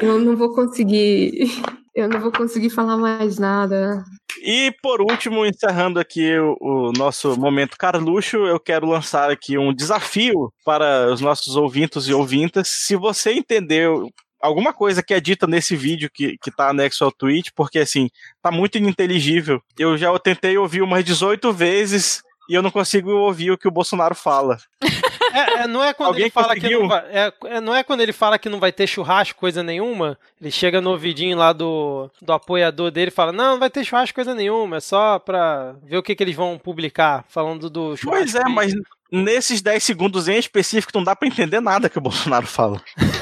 eu 0.00 0.18
não 0.20 0.36
vou 0.36 0.54
conseguir. 0.54 1.50
Eu 1.94 2.08
não 2.08 2.20
vou 2.20 2.32
conseguir 2.32 2.70
falar 2.70 2.96
mais 2.96 3.38
nada. 3.38 4.02
E 4.42 4.72
por 4.82 5.00
último, 5.02 5.44
encerrando 5.44 6.00
aqui 6.00 6.36
o, 6.38 6.56
o 6.60 6.92
nosso 6.92 7.38
momento 7.38 7.76
Carluxo, 7.76 8.38
eu 8.38 8.58
quero 8.58 8.86
lançar 8.86 9.30
aqui 9.30 9.58
um 9.58 9.74
desafio 9.74 10.52
para 10.64 11.12
os 11.12 11.20
nossos 11.20 11.54
ouvintos 11.54 12.08
e 12.08 12.14
ouvintas. 12.14 12.68
Se 12.68 12.96
você 12.96 13.32
entendeu 13.32 14.10
alguma 14.40 14.72
coisa 14.72 15.02
que 15.02 15.14
é 15.14 15.20
dita 15.20 15.46
nesse 15.46 15.76
vídeo 15.76 16.10
que, 16.12 16.36
que 16.42 16.50
tá 16.50 16.70
anexo 16.70 17.04
ao 17.04 17.12
tweet, 17.12 17.52
porque 17.54 17.78
assim, 17.78 18.08
tá 18.42 18.50
muito 18.50 18.76
ininteligível. 18.76 19.62
Eu 19.78 19.96
já 19.96 20.18
tentei 20.18 20.58
ouvir 20.58 20.82
umas 20.82 21.04
18 21.04 21.52
vezes 21.52 22.22
e 22.48 22.54
eu 22.54 22.62
não 22.62 22.70
consigo 22.70 23.10
ouvir 23.10 23.52
o 23.52 23.58
que 23.58 23.68
o 23.68 23.72
Bolsonaro 23.72 24.14
fala. 24.14 24.58
É, 25.32 25.62
é, 25.62 25.66
não 25.66 25.82
é 25.82 25.92
quando 25.94 26.08
Alguém 26.08 26.24
ele 26.24 26.30
fala 26.30 26.54
que 26.54 26.60
conseguiu? 26.60 26.80
não 26.80 26.88
vai, 26.88 27.04
é, 27.10 27.32
é, 27.46 27.60
não 27.60 27.74
é 27.74 27.82
quando 27.82 28.00
ele 28.00 28.12
fala 28.12 28.38
que 28.38 28.48
não 28.48 28.60
vai 28.60 28.72
ter 28.72 28.86
churrasco, 28.86 29.38
coisa 29.38 29.62
nenhuma. 29.62 30.18
Ele 30.40 30.50
chega 30.50 30.80
no 30.80 30.90
ouvidinho 30.90 31.36
lá 31.36 31.52
do, 31.52 32.10
do 32.20 32.32
apoiador 32.32 32.90
dele 32.90 33.08
e 33.08 33.14
fala: 33.14 33.32
Não, 33.32 33.52
não 33.52 33.58
vai 33.58 33.70
ter 33.70 33.84
churrasco, 33.84 34.14
coisa 34.14 34.34
nenhuma. 34.34 34.76
É 34.76 34.80
só 34.80 35.18
pra 35.18 35.74
ver 35.82 35.96
o 35.96 36.02
que, 36.02 36.14
que 36.14 36.22
eles 36.22 36.36
vão 36.36 36.58
publicar 36.58 37.24
falando 37.28 37.68
do 37.70 37.96
churrasco. 37.96 38.10
Pois 38.10 38.34
é, 38.34 38.44
mas 38.48 38.72
nesses 39.10 39.60
10 39.60 39.82
segundos 39.84 40.26
em 40.26 40.38
específico 40.38 40.92
não 40.94 41.04
dá 41.04 41.14
pra 41.14 41.28
entender 41.28 41.60
nada 41.60 41.90
que 41.90 41.98
o 41.98 42.00
Bolsonaro 42.00 42.46
fala. 42.46 42.80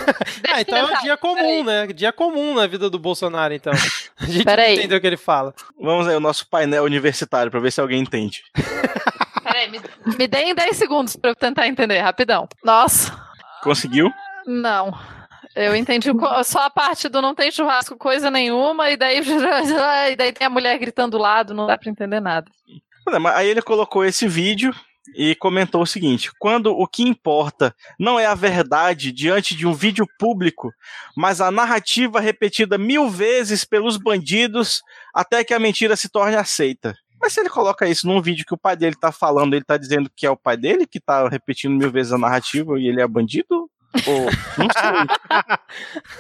Ah, 0.52 0.60
então 0.62 0.76
é 0.76 0.84
um 0.84 1.00
dia 1.02 1.16
comum, 1.16 1.62
né? 1.62 1.86
Dia 1.88 2.12
comum 2.12 2.54
na 2.56 2.66
vida 2.66 2.90
do 2.90 2.98
Bolsonaro, 2.98 3.54
então. 3.54 3.72
A 4.18 4.26
gente 4.26 4.44
Peraí. 4.44 4.78
entendeu 4.78 4.98
o 4.98 5.00
que 5.00 5.06
ele 5.06 5.16
fala. 5.16 5.54
Vamos 5.80 6.08
aí, 6.08 6.16
o 6.16 6.20
nosso 6.20 6.44
painel 6.48 6.82
universitário, 6.82 7.52
pra 7.52 7.60
ver 7.60 7.70
se 7.70 7.80
alguém 7.80 8.00
entende. 8.00 8.42
Me, 9.70 9.80
me 10.18 10.26
deem 10.26 10.54
10 10.54 10.76
segundos 10.76 11.16
pra 11.16 11.30
eu 11.30 11.34
tentar 11.34 11.66
entender, 11.66 11.98
rapidão. 12.00 12.48
Nossa, 12.64 13.16
Conseguiu? 13.62 14.10
não. 14.46 14.92
Eu 15.56 15.74
entendi 15.74 16.08
só 16.44 16.66
a 16.66 16.70
parte 16.70 17.08
do 17.08 17.20
não 17.20 17.34
tem 17.34 17.50
churrasco 17.50 17.96
coisa 17.96 18.30
nenhuma, 18.30 18.88
e 18.88 18.96
daí, 18.96 19.18
e 20.12 20.16
daí 20.16 20.32
tem 20.32 20.46
a 20.46 20.50
mulher 20.50 20.78
gritando 20.78 21.18
do 21.18 21.18
lado, 21.18 21.52
não 21.52 21.66
dá 21.66 21.76
pra 21.76 21.90
entender 21.90 22.20
nada. 22.20 22.48
Aí 23.34 23.48
ele 23.48 23.60
colocou 23.60 24.04
esse 24.04 24.28
vídeo 24.28 24.72
e 25.16 25.34
comentou 25.34 25.82
o 25.82 25.86
seguinte: 25.86 26.30
quando 26.38 26.70
o 26.70 26.86
que 26.86 27.02
importa 27.02 27.74
não 27.98 28.18
é 28.18 28.26
a 28.26 28.34
verdade 28.34 29.10
diante 29.10 29.56
de 29.56 29.66
um 29.66 29.72
vídeo 29.72 30.06
público, 30.20 30.72
mas 31.16 31.40
a 31.40 31.50
narrativa 31.50 32.20
repetida 32.20 32.78
mil 32.78 33.10
vezes 33.10 33.64
pelos 33.64 33.96
bandidos 33.96 34.82
até 35.12 35.42
que 35.42 35.52
a 35.52 35.58
mentira 35.58 35.96
se 35.96 36.08
torne 36.08 36.36
aceita. 36.36 36.94
Mas 37.20 37.32
se 37.32 37.40
ele 37.40 37.50
coloca 37.50 37.86
isso 37.88 38.06
num 38.06 38.22
vídeo 38.22 38.46
que 38.46 38.54
o 38.54 38.58
pai 38.58 38.76
dele 38.76 38.96
tá 38.96 39.12
falando, 39.12 39.54
ele 39.54 39.64
tá 39.64 39.76
dizendo 39.76 40.10
que 40.14 40.26
é 40.26 40.30
o 40.30 40.36
pai 40.36 40.56
dele 40.56 40.86
que 40.86 40.98
tá 40.98 41.28
repetindo 41.28 41.76
mil 41.76 41.90
vezes 41.90 42.12
a 42.12 42.18
narrativa 42.18 42.78
e 42.78 42.88
ele 42.88 43.00
é 43.00 43.06
bandido? 43.06 43.70
Ou 44.06 44.26
não 44.56 44.68
sei. 44.70 44.90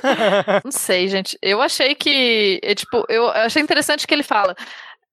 Não 0.64 0.72
sei, 0.72 1.08
gente. 1.08 1.38
Eu 1.40 1.62
achei 1.62 1.94
que. 1.94 2.60
é, 2.62 2.74
tipo, 2.74 3.04
eu 3.08 3.28
achei 3.28 3.62
interessante 3.62 4.06
que 4.06 4.14
ele 4.14 4.24
fala. 4.24 4.56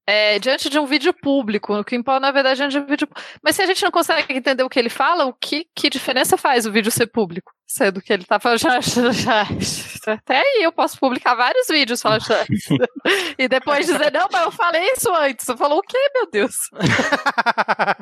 é, 0.07 0.39
diante 0.39 0.69
de 0.69 0.79
um 0.79 0.85
vídeo 0.85 1.13
público, 1.13 1.73
o 1.73 1.83
que 1.83 1.95
importa, 1.95 2.19
na 2.21 2.31
verdade, 2.31 2.63
é 2.63 2.65
um 2.65 2.85
vídeo. 2.85 3.07
Mas 3.43 3.55
se 3.55 3.61
a 3.61 3.65
gente 3.65 3.83
não 3.83 3.91
consegue 3.91 4.33
entender 4.33 4.63
o 4.63 4.69
que 4.69 4.79
ele 4.79 4.89
fala, 4.89 5.25
o 5.25 5.33
que, 5.33 5.67
que 5.75 5.89
diferença 5.89 6.37
faz 6.37 6.65
o 6.65 6.71
vídeo 6.71 6.91
ser 6.91 7.07
público? 7.07 7.51
Sendo 7.67 8.01
que 8.01 8.13
ele 8.13 8.23
tá 8.23 8.39
falando. 8.39 8.59
Já, 8.61 8.79
já, 8.81 9.11
já- 9.11 10.13
até 10.13 10.37
aí 10.39 10.63
eu 10.63 10.71
posso 10.71 10.97
publicar 10.97 11.35
vários 11.35 11.67
vídeos 11.67 12.01
falando. 12.01 12.23
e 13.37 13.47
depois 13.49 13.85
dizer, 13.85 14.09
não, 14.11 14.25
mas 14.31 14.43
eu 14.45 14.51
falei 14.51 14.81
isso 14.93 15.13
antes. 15.13 15.45
Você 15.45 15.57
falou 15.57 15.79
o 15.79 15.83
quê, 15.83 15.97
meu 16.15 16.29
Deus? 16.31 16.55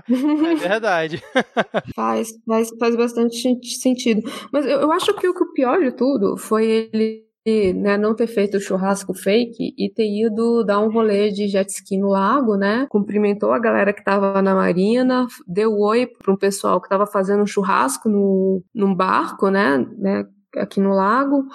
é 0.07 0.55
verdade. 0.55 1.23
Faz, 1.95 2.29
faz, 2.47 2.69
faz 2.79 2.95
bastante 2.95 3.37
sen- 3.41 3.59
sentido. 3.63 4.21
Mas 4.51 4.65
eu, 4.65 4.81
eu 4.81 4.91
acho 4.91 5.13
que 5.15 5.27
o, 5.27 5.33
que 5.33 5.43
o 5.43 5.51
pior 5.53 5.79
de 5.79 5.91
tudo 5.91 6.37
foi 6.37 6.89
ele 6.93 7.24
né, 7.45 7.95
não 7.95 8.15
ter 8.15 8.25
feito 8.25 8.57
o 8.57 8.59
churrasco 8.59 9.13
fake 9.13 9.75
e 9.77 9.89
ter 9.93 10.07
ido 10.07 10.63
dar 10.63 10.79
um 10.79 10.91
rolê 10.91 11.29
de 11.29 11.47
jet 11.47 11.69
ski 11.69 11.95
no 11.95 12.09
lago, 12.09 12.55
né? 12.57 12.87
Cumprimentou 12.89 13.51
a 13.51 13.59
galera 13.59 13.93
que 13.93 14.03
tava 14.03 14.41
na 14.41 14.55
marina, 14.55 15.27
deu 15.47 15.77
oi 15.77 16.07
para 16.07 16.33
um 16.33 16.37
pessoal 16.37 16.81
que 16.81 16.89
tava 16.89 17.05
fazendo 17.05 17.43
um 17.43 17.47
churrasco 17.47 18.09
no, 18.09 18.63
num 18.73 18.95
barco, 18.95 19.49
né? 19.49 19.77
né 19.97 20.25
aqui 20.55 20.79
no 20.79 20.89
lago. 20.89 21.45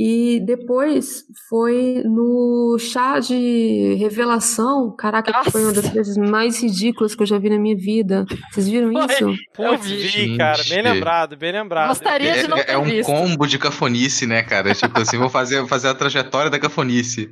E 0.00 0.38
depois 0.46 1.24
foi 1.48 2.02
no 2.04 2.76
chá 2.78 3.18
de 3.18 3.94
revelação. 3.98 4.94
Caraca, 4.96 5.42
que 5.42 5.50
foi 5.50 5.62
uma 5.64 5.72
das 5.72 5.88
coisas 5.90 6.16
mais 6.16 6.62
ridículas 6.62 7.16
que 7.16 7.22
eu 7.22 7.26
já 7.26 7.36
vi 7.36 7.50
na 7.50 7.58
minha 7.58 7.74
vida. 7.76 8.24
Vocês 8.52 8.68
viram 8.68 8.92
Foi. 8.92 9.04
isso? 9.06 9.34
Eu 9.58 9.76
vi. 9.76 9.96
vi, 9.96 10.36
cara. 10.36 10.56
Bem 10.58 10.64
Gente. 10.64 10.82
lembrado, 10.84 11.36
bem 11.36 11.50
lembrado. 11.50 11.88
Gostaria 11.88 12.30
É, 12.30 12.42
de 12.42 12.48
não 12.48 12.56
é- 12.58 12.62
ter 12.62 12.72
é 12.72 12.78
um 12.78 12.84
visto. 12.84 13.06
combo 13.10 13.44
de 13.44 13.58
cafonice, 13.58 14.24
né, 14.24 14.40
cara? 14.44 14.72
Tipo 14.72 15.00
assim, 15.00 15.18
vou 15.18 15.28
fazer, 15.28 15.66
fazer 15.66 15.88
a 15.88 15.94
trajetória 15.94 16.48
da 16.48 16.60
cafonice. 16.60 17.30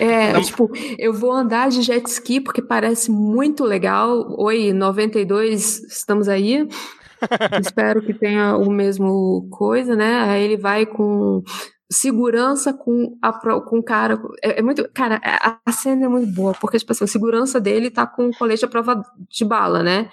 É, 0.00 0.40
tipo, 0.40 0.70
eu 0.98 1.12
vou 1.12 1.30
andar 1.32 1.68
de 1.68 1.82
jet 1.82 2.04
ski 2.08 2.40
porque 2.40 2.62
parece 2.62 3.10
muito 3.10 3.62
legal. 3.62 4.24
Oi, 4.38 4.72
92, 4.72 5.80
estamos 5.84 6.28
aí. 6.28 6.66
Espero 7.60 8.00
que 8.00 8.14
tenha 8.14 8.56
o 8.56 8.70
mesmo 8.70 9.46
coisa, 9.50 9.94
né? 9.94 10.20
Aí 10.22 10.42
ele 10.42 10.56
vai 10.56 10.86
com 10.86 11.42
segurança 11.90 12.72
com 12.72 13.16
a 13.20 13.32
com 13.60 13.78
o 13.78 13.82
cara. 13.82 14.20
É, 14.42 14.60
é 14.60 14.62
muito. 14.62 14.88
Cara, 14.94 15.20
a, 15.24 15.72
cena 15.72 16.06
é 16.06 16.08
muito 16.08 16.32
boa, 16.32 16.54
porque, 16.60 16.78
tipo 16.78 16.92
assim, 16.92 17.04
a 17.04 17.06
segurança 17.08 17.60
dele 17.60 17.90
tá 17.90 18.06
com 18.06 18.28
o 18.28 18.36
colete 18.36 18.64
à 18.64 18.68
prova 18.68 19.02
de 19.28 19.44
bala, 19.44 19.82
né? 19.82 20.08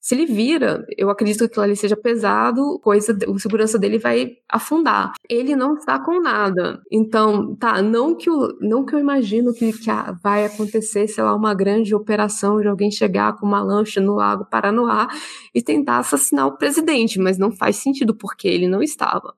Se 0.00 0.14
ele 0.14 0.26
vira, 0.26 0.86
eu 0.96 1.10
acredito 1.10 1.40
que 1.40 1.44
aquilo 1.46 1.64
ali 1.64 1.76
seja 1.76 1.96
pesado, 1.96 2.78
coisa, 2.82 3.18
o 3.26 3.38
segurança 3.38 3.78
dele 3.78 3.98
vai 3.98 4.36
afundar. 4.48 5.12
Ele 5.28 5.56
não 5.56 5.74
está 5.74 5.98
com 5.98 6.20
nada. 6.20 6.80
Então, 6.90 7.54
tá, 7.56 7.82
não 7.82 8.14
que, 8.14 8.30
o, 8.30 8.56
não 8.60 8.84
que 8.86 8.94
eu 8.94 9.00
imagino 9.00 9.52
que, 9.52 9.72
que 9.72 9.90
a- 9.90 10.12
vai 10.22 10.46
acontecer, 10.46 11.08
sei 11.08 11.22
lá, 11.24 11.34
uma 11.34 11.52
grande 11.52 11.94
operação 11.94 12.60
de 12.60 12.68
alguém 12.68 12.90
chegar 12.92 13.34
com 13.36 13.44
uma 13.44 13.60
lancha 13.60 14.00
no 14.00 14.14
lago 14.14 14.46
Paranoá 14.48 15.08
e 15.54 15.60
tentar 15.60 15.98
assassinar 15.98 16.46
o 16.46 16.56
presidente, 16.56 17.18
mas 17.18 17.36
não 17.36 17.50
faz 17.50 17.76
sentido 17.76 18.14
porque 18.14 18.46
ele 18.46 18.68
não 18.68 18.82
estava. 18.82 19.34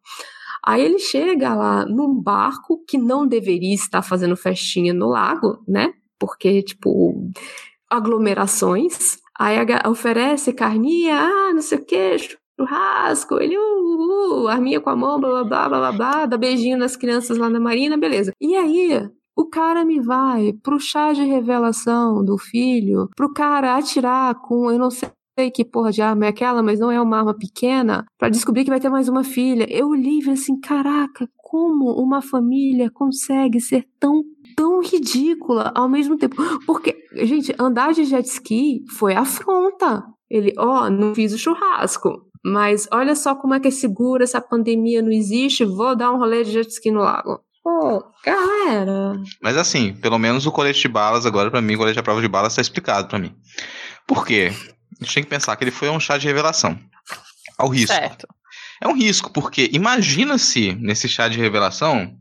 Aí 0.65 0.83
ele 0.83 0.99
chega 0.99 1.55
lá 1.55 1.85
num 1.87 2.15
barco 2.15 2.85
que 2.87 2.99
não 2.99 3.27
deveria 3.27 3.75
estar 3.75 4.03
fazendo 4.03 4.37
festinha 4.37 4.93
no 4.93 5.09
lago, 5.09 5.63
né? 5.67 5.93
Porque, 6.19 6.63
tipo, 6.63 7.31
aglomerações. 7.89 9.19
Aí 9.39 9.57
oferece 9.89 10.53
carninha, 10.53 11.19
ah, 11.19 11.53
não 11.55 11.63
sei 11.63 11.79
o 11.79 11.85
que, 11.85 12.17
churrasco. 12.59 13.41
Ele, 13.41 13.57
uh, 13.57 14.43
uh, 14.43 14.49
arminha 14.49 14.81
com 14.81 14.91
a 14.91 14.97
mão, 14.97 15.19
blá, 15.19 15.45
blá, 15.45 15.69
blá, 15.69 15.69
blá, 15.69 15.93
blá, 15.93 16.27
dá 16.27 16.37
beijinho 16.37 16.77
nas 16.77 16.97
crianças 16.97 17.39
lá 17.39 17.49
na 17.49 17.59
marina, 17.59 17.97
beleza. 17.97 18.33
E 18.41 18.55
aí, 18.55 19.09
o 19.37 19.47
cara 19.47 19.85
me 19.85 20.01
vai 20.01 20.53
pro 20.63 20.79
chá 20.79 21.13
de 21.13 21.25
revelação 21.25 22.23
do 22.25 22.37
filho, 22.37 23.09
pro 23.17 23.33
cara 23.33 23.77
atirar 23.77 24.35
com, 24.43 24.71
eu 24.71 24.79
não 24.79 24.91
sei 24.91 25.09
que 25.49 25.65
porra 25.65 25.93
de 25.93 26.03
arma 26.03 26.27
é 26.27 26.29
aquela, 26.31 26.61
mas 26.61 26.81
não 26.81 26.91
é 26.91 27.01
uma 27.01 27.19
arma 27.19 27.33
pequena, 27.33 28.05
pra 28.19 28.29
descobrir 28.29 28.65
que 28.65 28.71
vai 28.71 28.81
ter 28.81 28.91
mais 28.91 29.09
uma 29.09 29.23
filha. 29.23 29.65
Eu 29.71 29.95
li 29.95 30.19
e 30.19 30.31
assim, 30.31 30.59
caraca, 30.59 31.29
como 31.37 31.93
uma 31.93 32.21
família 32.21 32.91
consegue 32.91 33.61
ser 33.61 33.87
tão 34.01 34.25
tão 34.57 34.81
ridícula 34.81 35.73
ao 35.75 35.89
mesmo 35.89 36.19
tempo. 36.19 36.37
Porque, 36.67 36.97
gente, 37.23 37.55
andar 37.59 37.93
de 37.93 38.05
jet 38.05 38.27
ski 38.27 38.83
foi 38.99 39.15
afronta. 39.15 40.05
Ele, 40.29 40.53
ó, 40.59 40.91
não 40.91 41.15
fiz 41.15 41.33
o 41.33 41.39
churrasco. 41.39 42.27
Mas 42.45 42.89
olha 42.93 43.15
só 43.15 43.35
como 43.35 43.55
é 43.55 43.61
que 43.61 43.69
é 43.69 43.71
seguro, 43.71 44.23
essa 44.23 44.41
pandemia 44.41 45.03
não 45.03 45.11
existe, 45.11 45.65
vou 45.65 45.95
dar 45.95 46.11
um 46.11 46.19
rolê 46.19 46.43
de 46.43 46.53
jet 46.53 46.71
ski 46.71 46.91
no 46.91 47.01
lago. 47.01 47.41
Pô, 47.63 48.03
galera. 48.25 49.13
Mas 49.43 49.57
assim, 49.57 49.93
pelo 49.95 50.19
menos 50.19 50.47
o 50.47 50.53
colete 50.53 50.81
de 50.81 50.89
balas, 50.89 51.27
agora 51.27 51.51
pra 51.51 51.61
mim, 51.61 51.75
o 51.75 51.79
colete 51.79 51.99
à 51.99 52.03
prova 52.03 52.23
de 52.23 52.29
balas 52.29 52.55
tá 52.55 52.63
explicado 52.63 53.09
pra 53.09 53.19
mim. 53.19 53.35
Por 54.07 54.27
quê? 54.27 54.51
A 55.01 55.05
gente 55.05 55.15
tem 55.15 55.25
que 55.25 55.31
pensar 55.31 55.57
que 55.57 55.65
ele 55.65 55.71
foi 55.71 55.89
um 55.89 56.01
chá 56.01 56.19
de 56.19 56.27
revelação. 56.27 56.79
Ao 57.59 57.69
risco. 57.69 57.95
Certo. 57.95 58.27
É 58.83 58.89
um 58.89 58.95
risco, 58.95 59.31
porque 59.31 59.69
imagina 59.73 60.39
se 60.39 60.73
nesse 60.75 61.09
chá 61.09 61.29
de 61.29 61.39
revelação 61.39 62.17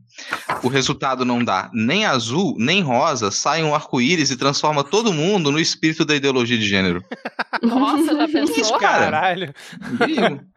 o 0.62 0.68
resultado 0.68 1.24
não 1.24 1.42
dá 1.42 1.70
nem 1.72 2.04
azul, 2.04 2.54
nem 2.58 2.82
rosa, 2.82 3.30
sai 3.30 3.62
um 3.62 3.74
arco-íris 3.74 4.30
e 4.30 4.36
transforma 4.36 4.84
todo 4.84 5.12
mundo 5.12 5.50
no 5.50 5.58
espírito 5.58 6.04
da 6.04 6.14
ideologia 6.14 6.58
de 6.58 6.68
gênero. 6.68 7.02
Nossa, 7.62 8.14
já 8.14 8.28
pensou? 8.28 8.56
Isso, 8.56 8.78
cara. 8.78 9.10
Caralho. 9.10 9.54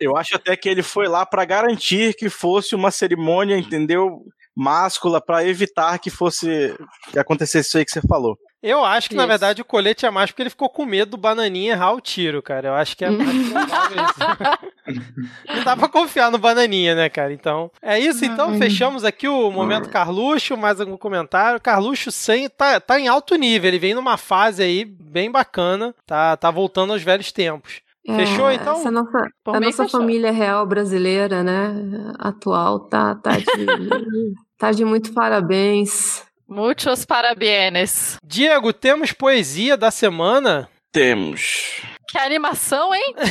Eu 0.00 0.16
acho 0.16 0.36
até 0.36 0.56
que 0.56 0.68
ele 0.68 0.82
foi 0.82 1.08
lá 1.08 1.26
pra 1.26 1.44
garantir 1.44 2.14
que 2.14 2.30
fosse 2.30 2.74
uma 2.74 2.90
cerimônia, 2.90 3.58
entendeu? 3.58 4.24
Máscula, 4.56 5.20
pra 5.20 5.46
evitar 5.46 5.98
que 5.98 6.10
fosse. 6.10 6.74
que 7.10 7.18
acontecesse 7.18 7.68
isso 7.68 7.78
aí 7.78 7.84
que 7.84 7.90
você 7.90 8.00
falou. 8.02 8.38
Eu 8.62 8.84
acho 8.84 9.08
que, 9.08 9.16
na 9.16 9.22
Isso. 9.24 9.28
verdade, 9.28 9.60
o 9.60 9.64
colete 9.64 10.06
é 10.06 10.10
mais 10.10 10.30
porque 10.30 10.42
ele 10.42 10.50
ficou 10.50 10.68
com 10.68 10.86
medo 10.86 11.12
do 11.12 11.16
Bananinha 11.16 11.72
errar 11.72 11.92
o 11.92 12.00
tiro, 12.00 12.40
cara. 12.40 12.68
Eu 12.68 12.74
acho 12.74 12.96
que 12.96 13.04
é 13.04 13.10
mais 13.10 13.48
provável 13.48 13.96
isso. 14.04 15.02
Não 15.56 15.64
dá 15.64 15.76
pra 15.76 15.88
confiar 15.88 16.30
no 16.30 16.38
Bananinha, 16.38 16.94
né, 16.94 17.08
cara? 17.08 17.32
Então, 17.32 17.70
é 17.82 17.98
isso. 17.98 18.24
Então, 18.24 18.50
Ai. 18.50 18.58
fechamos 18.58 19.04
aqui 19.04 19.26
o 19.26 19.50
momento 19.50 19.88
Carluxo. 19.88 20.56
Mais 20.56 20.80
algum 20.80 20.96
comentário? 20.96 21.60
Carluxo 21.60 22.12
sem, 22.12 22.48
tá, 22.48 22.78
tá 22.78 23.00
em 23.00 23.08
alto 23.08 23.34
nível. 23.34 23.66
Ele 23.68 23.78
vem 23.80 23.94
numa 23.94 24.16
fase 24.16 24.62
aí 24.62 24.84
bem 24.84 25.28
bacana. 25.30 25.92
Tá, 26.06 26.36
tá 26.36 26.50
voltando 26.50 26.92
aos 26.92 27.02
velhos 27.02 27.32
tempos. 27.32 27.80
Fechou, 28.04 28.50
então? 28.50 28.74
Essa 28.74 28.90
nossa, 28.90 29.28
Por 29.44 29.56
a 29.56 29.60
nossa 29.60 29.84
fechou. 29.84 30.00
família 30.00 30.32
real 30.32 30.66
brasileira, 30.66 31.42
né? 31.44 31.72
Atual, 32.18 32.80
tá, 32.80 33.14
tá, 33.14 33.36
de, 33.36 33.44
tá 34.58 34.72
de 34.72 34.84
muito 34.84 35.12
parabéns. 35.12 36.24
Muitos 36.52 37.06
parabienes. 37.06 38.18
Diego, 38.22 38.74
temos 38.74 39.10
poesia 39.10 39.74
da 39.74 39.90
semana? 39.90 40.68
Temos. 40.92 41.80
Que 42.06 42.18
animação, 42.18 42.94
hein? 42.94 43.14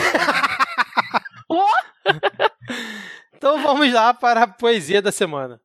Então 3.36 3.62
vamos 3.62 3.92
lá 3.92 4.14
para 4.14 4.44
a 4.44 4.48
poesia 4.48 5.02
da 5.02 5.12
semana. 5.12 5.60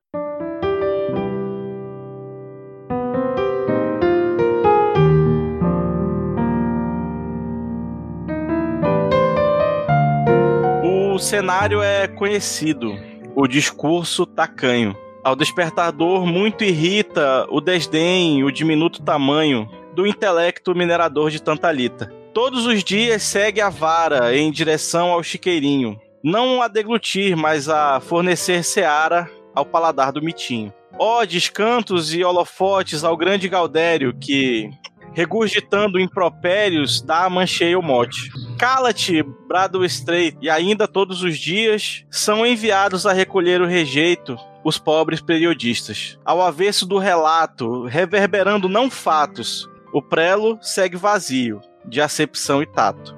O 10.83 11.19
cenário 11.19 11.83
é 11.83 12.09
conhecido. 12.09 12.99
O 13.35 13.47
discurso 13.47 14.25
tacanho. 14.27 15.06
Ao 15.27 15.35
despertador 15.35 16.25
muito 16.25 16.63
irrita 16.63 17.49
o 17.51 17.61
desdém, 17.61 18.45
o 18.45 18.53
diminuto 18.53 19.03
tamanho 19.03 19.69
do 19.93 20.07
intelecto 20.07 20.73
minerador 20.73 21.33
de 21.33 21.43
Tantalita. 21.43 22.15
Todos 22.33 22.65
os 22.65 22.85
dias 22.85 23.25
segue 23.25 23.61
a 23.61 23.69
vara 23.69 24.37
em 24.37 24.53
direção 24.53 25.11
ao 25.11 25.25
chiqueirinho. 25.25 26.01
Não 26.23 26.63
a 26.63 26.69
deglutir, 26.69 27.37
mas 27.37 27.69
a 27.69 27.99
fornecer 27.99 28.63
seara 28.63 29.29
ao 29.53 29.67
paladar 29.67 30.13
do 30.13 30.23
mitinho. 30.23 30.73
Odes, 30.97 31.49
cantos 31.49 32.15
e 32.15 32.23
holofotes 32.23 33.03
ao 33.03 33.17
grande 33.17 33.49
Gaudério 33.49 34.17
que, 34.17 34.71
regurgitando 35.13 35.99
impropérios, 35.99 37.03
dá 37.03 37.25
a 37.25 37.31
mancheia 37.31 37.77
o 37.77 37.83
mote. 37.83 38.31
Cala-te, 38.57 39.25
brado 39.49 39.85
estreito, 39.85 40.39
e 40.41 40.49
ainda 40.49 40.87
todos 40.87 41.25
os 41.25 41.37
dias 41.37 42.05
são 42.13 42.47
enviados 42.47 43.07
a 43.07 43.13
recolher 43.13 43.61
o 43.61 43.67
rejeito 43.67 44.39
os 44.67 44.79
pobres 44.79 45.21
periodistas. 45.21 46.19
Ao 46.25 46.43
avesso 46.43 46.85
do 46.85 46.99
relato, 46.99 47.85
reverberando 47.85 48.69
não 48.69 48.91
fatos, 48.91 49.71
o 49.93 50.03
prelo 50.03 50.59
segue 50.61 50.97
vazio, 50.97 51.61
de 51.85 52.01
acepção 52.01 52.61
e 52.61 52.67
tato. 52.67 53.17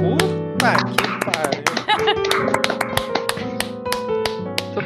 Puta 0.00 0.76
que 0.94 1.09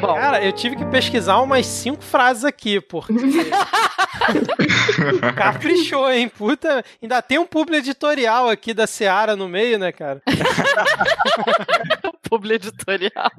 bom. 0.07 0.15
Cara, 0.15 0.43
eu 0.43 0.51
tive 0.51 0.75
que 0.75 0.85
pesquisar 0.85 1.39
umas 1.41 1.65
cinco 1.65 2.03
frases 2.03 2.43
aqui, 2.43 2.81
porque. 2.81 3.13
Caprichou, 5.35 6.11
hein? 6.11 6.29
Puta. 6.29 6.83
Ainda 7.01 7.21
tem 7.21 7.37
um 7.39 7.45
publi 7.45 7.77
editorial 7.77 8.49
aqui 8.49 8.73
da 8.73 8.87
Seara 8.87 9.35
no 9.35 9.47
meio, 9.47 9.77
né, 9.77 9.91
cara? 9.91 10.21
Publi 12.29 12.55
editorial. 12.55 13.31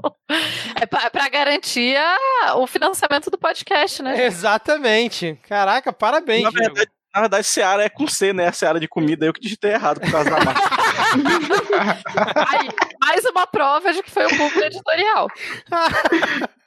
É 0.80 0.86
pra, 0.86 1.10
pra 1.10 1.28
garantir 1.28 1.96
o 2.56 2.66
financiamento 2.66 3.30
do 3.30 3.38
podcast, 3.38 4.02
né? 4.02 4.24
Exatamente. 4.26 5.38
Caraca, 5.48 5.92
parabéns, 5.92 6.44
Na 6.44 6.50
Diego. 6.50 6.64
verdade, 6.74 6.90
na 7.14 7.20
verdade, 7.20 7.46
Seara 7.46 7.84
é 7.84 7.88
com 7.88 8.06
C, 8.06 8.32
né? 8.32 8.46
A 8.48 8.52
Seara 8.52 8.78
de 8.78 8.86
comida. 8.86 9.26
Eu 9.26 9.32
que 9.32 9.40
digitei 9.40 9.72
errado 9.72 10.00
por 10.00 10.10
causa 10.10 10.30
da 10.30 10.44
marca. 10.44 10.62
Aí, 12.48 12.68
mais 13.00 13.24
uma 13.24 13.46
prova 13.46 13.92
de 13.92 14.02
que 14.02 14.10
foi 14.10 14.26
o 14.26 14.36
publi 14.36 14.64
editorial. 14.64 15.28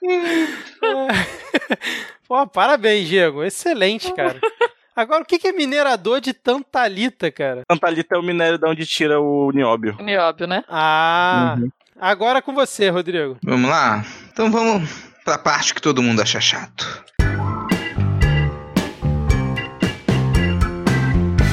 Pô, 2.28 2.46
parabéns, 2.48 3.08
Diego. 3.08 3.44
Excelente, 3.44 4.14
cara. 4.14 4.40
Agora, 4.96 5.24
o 5.24 5.26
que 5.26 5.48
é 5.48 5.52
minerador 5.52 6.20
de 6.20 6.34
tantalita, 6.34 7.32
cara? 7.32 7.64
Tantalita 7.68 8.16
é 8.16 8.20
o 8.20 8.24
minério 8.24 8.58
de 8.58 8.68
onde 8.68 8.86
tira 8.86 9.20
o 9.20 9.52
nióbio. 9.52 9.98
Nióbio, 10.02 10.46
né? 10.48 10.64
Ah, 10.68 11.56
Uhum. 11.58 11.70
agora 12.00 12.42
com 12.42 12.54
você, 12.54 12.90
Rodrigo. 12.90 13.38
Vamos 13.44 13.70
lá? 13.70 14.04
Então 14.32 14.52
vamos 14.52 14.90
pra 15.24 15.38
parte 15.38 15.74
que 15.74 15.82
todo 15.82 16.04
mundo 16.04 16.22
acha 16.22 16.42
chato. 16.42 17.04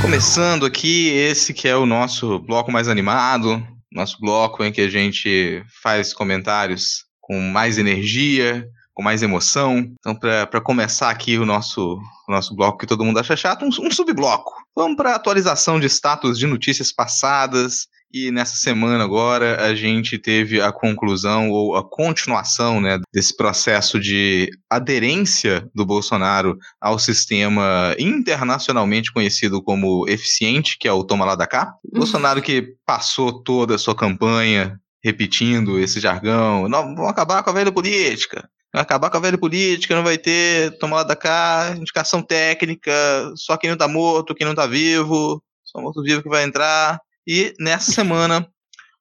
Começando 0.02 0.64
aqui, 0.66 1.09
esse 1.09 1.52
que 1.52 1.68
é 1.68 1.77
o 1.77 1.86
nosso 1.86 2.39
bloco 2.39 2.70
mais 2.70 2.89
animado, 2.89 3.62
nosso 3.93 4.18
bloco 4.20 4.62
em 4.64 4.73
que 4.73 4.81
a 4.81 4.89
gente 4.90 5.62
faz 5.82 6.14
comentários 6.14 7.05
com 7.27 7.40
mais 7.40 7.77
energia, 7.77 8.69
com 8.94 9.03
mais 9.03 9.20
emoção. 9.20 9.93
Então, 9.98 10.15
para 10.15 10.61
começar 10.61 11.11
aqui 11.11 11.36
o 11.36 11.44
nosso, 11.44 12.01
o 12.28 12.32
nosso 12.32 12.55
bloco 12.55 12.78
que 12.78 12.86
todo 12.86 13.05
mundo 13.05 13.19
acha 13.19 13.36
chato, 13.36 13.65
um, 13.65 13.69
um 13.85 13.90
subbloco. 13.90 14.55
Vamos 14.77 14.97
para 14.97 15.16
atualização 15.16 15.81
de 15.81 15.86
status 15.86 16.39
de 16.39 16.47
notícias 16.47 16.93
passadas. 16.93 17.89
E 18.15 18.31
nessa 18.31 18.55
semana 18.55 19.03
agora 19.03 19.66
a 19.66 19.74
gente 19.74 20.16
teve 20.16 20.61
a 20.61 20.70
conclusão 20.70 21.51
ou 21.51 21.74
a 21.74 21.82
continuação 21.82 22.81
né, 22.81 22.97
desse 23.12 23.36
processo 23.36 23.98
de 23.98 24.48
aderência 24.70 25.69
do 25.74 25.85
Bolsonaro 25.85 26.57
ao 26.81 26.97
sistema 26.97 27.94
internacionalmente 27.98 29.12
conhecido 29.12 29.61
como 29.61 30.09
eficiente, 30.09 30.78
que 30.78 30.86
é 30.86 30.93
o 30.93 31.03
Toma 31.03 31.24
Lá 31.24 31.35
da 31.35 31.48
Cá. 31.48 31.74
Bolsonaro 31.93 32.40
que 32.40 32.77
passou 32.86 33.43
toda 33.43 33.74
a 33.74 33.78
sua 33.78 33.97
campanha 33.97 34.81
repetindo 35.07 35.78
esse 35.78 36.01
jargão, 36.01 36.69
não, 36.69 36.83
vamos 36.83 37.09
acabar 37.09 37.41
com 37.41 37.51
a 37.51 37.53
velha 37.53 37.70
política, 37.70 38.51
acabar 38.73 39.09
com 39.09 39.16
a 39.16 39.20
velha 39.20 39.39
política, 39.39 39.95
não 39.95 40.03
vai 40.03 40.19
ter 40.19 40.77
tomar 40.78 40.97
lá 40.97 41.03
da 41.05 41.15
cá, 41.15 41.73
indicação 41.77 42.20
técnica, 42.20 42.93
só 43.37 43.57
quem 43.57 43.70
não 43.70 43.77
tá 43.77 43.87
morto, 43.87 44.35
quem 44.35 44.45
não 44.45 44.55
tá 44.55 44.66
vivo, 44.66 45.41
só 45.62 45.81
morto 45.81 46.03
vivo 46.03 46.24
que 46.24 46.28
vai 46.28 46.43
entrar. 46.43 47.01
E 47.24 47.55
nessa 47.61 47.93
semana, 47.93 48.49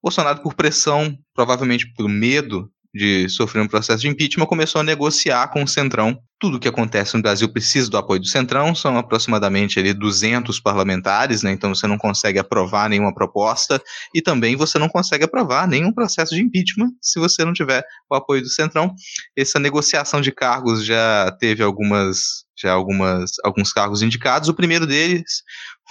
Bolsonaro, 0.01 0.43
por 0.43 0.53
pressão, 0.53 1.17
provavelmente 1.33 1.91
por 1.95 2.07
medo 2.07 2.69
de 2.95 3.27
sofrer 3.27 3.61
um 3.61 3.67
processo 3.67 4.01
de 4.03 4.07
impeachment, 4.07 4.45
começou 4.45 4.79
a 4.79 4.83
negociar 4.83 5.49
com 5.49 5.61
o 5.61 5.67
Centrão. 5.67 6.17
Tudo 6.39 6.57
que 6.57 6.67
acontece 6.67 7.13
no 7.17 7.21
Brasil 7.21 7.51
precisa 7.51 7.89
do 7.89 7.97
apoio 7.97 8.21
do 8.21 8.25
Centrão, 8.25 8.73
são 8.73 8.97
aproximadamente 8.97 9.77
ali 9.77 9.93
200 9.93 10.61
parlamentares, 10.61 11.43
né? 11.43 11.51
então 11.51 11.75
você 11.75 11.87
não 11.87 11.97
consegue 11.97 12.39
aprovar 12.39 12.89
nenhuma 12.89 13.13
proposta 13.13 13.83
e 14.13 14.21
também 14.21 14.55
você 14.55 14.79
não 14.79 14.87
consegue 14.87 15.25
aprovar 15.25 15.67
nenhum 15.67 15.91
processo 15.91 16.33
de 16.33 16.41
impeachment 16.41 16.91
se 17.01 17.19
você 17.19 17.43
não 17.43 17.51
tiver 17.51 17.83
o 18.09 18.15
apoio 18.15 18.41
do 18.41 18.49
Centrão. 18.49 18.95
Essa 19.35 19.59
negociação 19.59 20.21
de 20.21 20.31
cargos 20.31 20.85
já 20.85 21.35
teve 21.37 21.61
algumas 21.61 22.45
já 22.57 22.71
algumas 22.71 23.31
alguns 23.43 23.73
cargos 23.73 24.01
indicados. 24.01 24.47
O 24.47 24.53
primeiro 24.53 24.87
deles 24.87 25.43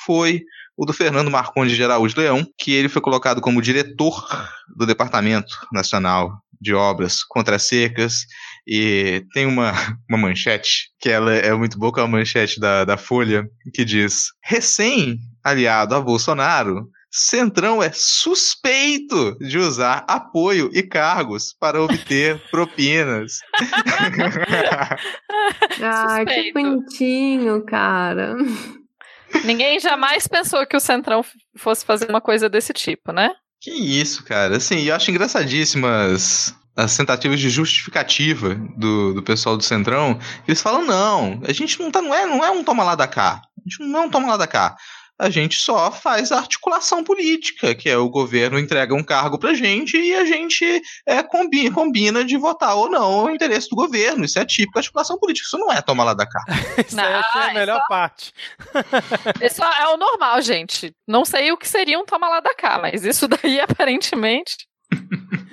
foi 0.07 0.41
o 0.75 0.87
do 0.87 0.95
Fernando 0.95 1.31
Marcondes 1.31 1.77
de 1.77 1.85
Araújo 1.85 2.19
Leão, 2.19 2.47
que 2.59 2.73
ele 2.73 2.89
foi 2.89 3.03
colocado 3.03 3.43
como 3.43 3.61
diretor 3.61 4.27
do 4.75 4.87
Departamento 4.87 5.55
Nacional 5.71 6.44
de 6.61 6.75
Obras 6.75 7.23
contra 7.23 7.57
as 7.57 7.65
Secas, 7.65 8.27
e 8.67 9.25
tem 9.33 9.47
uma, 9.47 9.73
uma 10.09 10.19
manchete, 10.19 10.91
que 10.99 11.09
ela 11.09 11.35
é 11.35 11.53
muito 11.55 11.79
boa, 11.79 11.93
que 11.93 12.01
é 12.01 12.03
a 12.03 12.07
manchete 12.07 12.59
da, 12.59 12.85
da 12.85 12.97
Folha, 12.97 13.47
que 13.73 13.85
diz, 13.85 14.29
recém-aliado 14.43 15.95
a 15.95 16.01
Bolsonaro, 16.01 16.89
Centrão 17.17 17.81
é 17.81 17.93
suspeito 17.93 19.39
de 19.39 19.57
usar 19.57 20.05
apoio 20.09 20.69
e 20.73 20.83
cargos 20.83 21.55
para 21.61 21.81
obter 21.81 22.43
propinas. 22.51 23.39
Ai, 25.81 26.27
que 26.27 26.53
bonitinho, 26.53 27.65
cara. 27.65 28.35
Ninguém 29.45 29.79
jamais 29.79 30.27
pensou 30.27 30.67
que 30.67 30.77
o 30.77 30.81
Centrão 30.81 31.25
fosse 31.57 31.87
fazer 31.87 32.11
uma 32.11 32.21
coisa 32.21 32.49
desse 32.49 32.73
tipo, 32.73 33.13
né? 33.13 33.31
Que 33.65 33.71
isso, 33.71 34.23
cara. 34.25 34.59
Assim, 34.59 34.83
eu 34.83 34.95
acho 34.95 35.11
engraçadíssimas 35.11 36.55
as 36.77 36.95
tentativas 36.95 37.41
de 37.41 37.49
justificativa 37.49 38.55
do, 38.77 39.15
do 39.15 39.23
pessoal 39.23 39.57
do 39.57 39.65
Centrão. 39.65 40.19
Eles 40.47 40.61
falam, 40.61 40.85
não, 40.85 41.41
a 41.49 41.51
gente 41.51 41.81
não, 41.81 41.91
tá, 41.91 42.03
não, 42.03 42.15
é, 42.15 42.27
não 42.27 42.45
é 42.45 42.51
um 42.51 42.63
toma 42.63 42.85
lá 42.85 42.95
da 42.95 43.07
cá. 43.07 43.41
A 43.57 43.61
gente 43.65 43.81
não 43.81 44.03
é 44.03 44.03
um 44.05 44.11
toma 44.11 44.29
lá 44.29 44.37
da 44.37 44.47
cá 44.47 44.77
a 45.19 45.31
gente 45.31 45.57
só 45.57 45.91
faz 45.91 46.33
a 46.33 46.39
articulação 46.39 47.05
política, 47.05 47.75
que 47.75 47.89
é 47.89 47.97
o 47.97 48.09
governo 48.09 48.59
entrega 48.59 48.95
um 48.95 49.03
cargo 49.03 49.39
pra 49.39 49.55
gente 49.55 49.97
e 49.97 50.15
a 50.15 50.25
gente 50.25 50.83
é, 51.07 51.23
combina, 51.23 51.73
combina 51.73 52.25
de 52.25 52.37
votar 52.37 52.77
ou 52.77 52.91
não 52.91 53.25
o 53.25 53.31
interesse 53.31 53.69
do 53.69 53.77
governo. 53.77 54.25
Isso 54.25 54.39
é 54.39 54.45
típico 54.45 54.79
articulação 54.79 55.19
política, 55.19 55.47
isso 55.47 55.59
não 55.59 55.73
é 55.73 55.81
tomar 55.81 56.05
lá 56.05 56.15
da 56.15 56.27
cá. 56.27 56.45
isso 56.85 56.97
não, 56.97 57.05
é 57.05 57.23
a 57.35 57.55
melhor 57.55 57.81
só... 57.81 57.87
parte. 57.87 58.33
isso 59.41 59.63
é 59.63 59.89
o 59.89 59.97
normal, 59.97 60.43
gente. 60.43 60.93
Não 61.07 61.25
sei 61.25 61.53
o 61.53 61.57
que 61.57 61.69
seria 61.69 61.99
um 61.99 62.05
tomar 62.05 62.29
lá 62.29 62.41
da 62.41 62.55
cá, 62.55 62.79
mas 62.81 63.05
isso 63.05 63.29
daí 63.29 63.61
aparentemente 63.63 64.67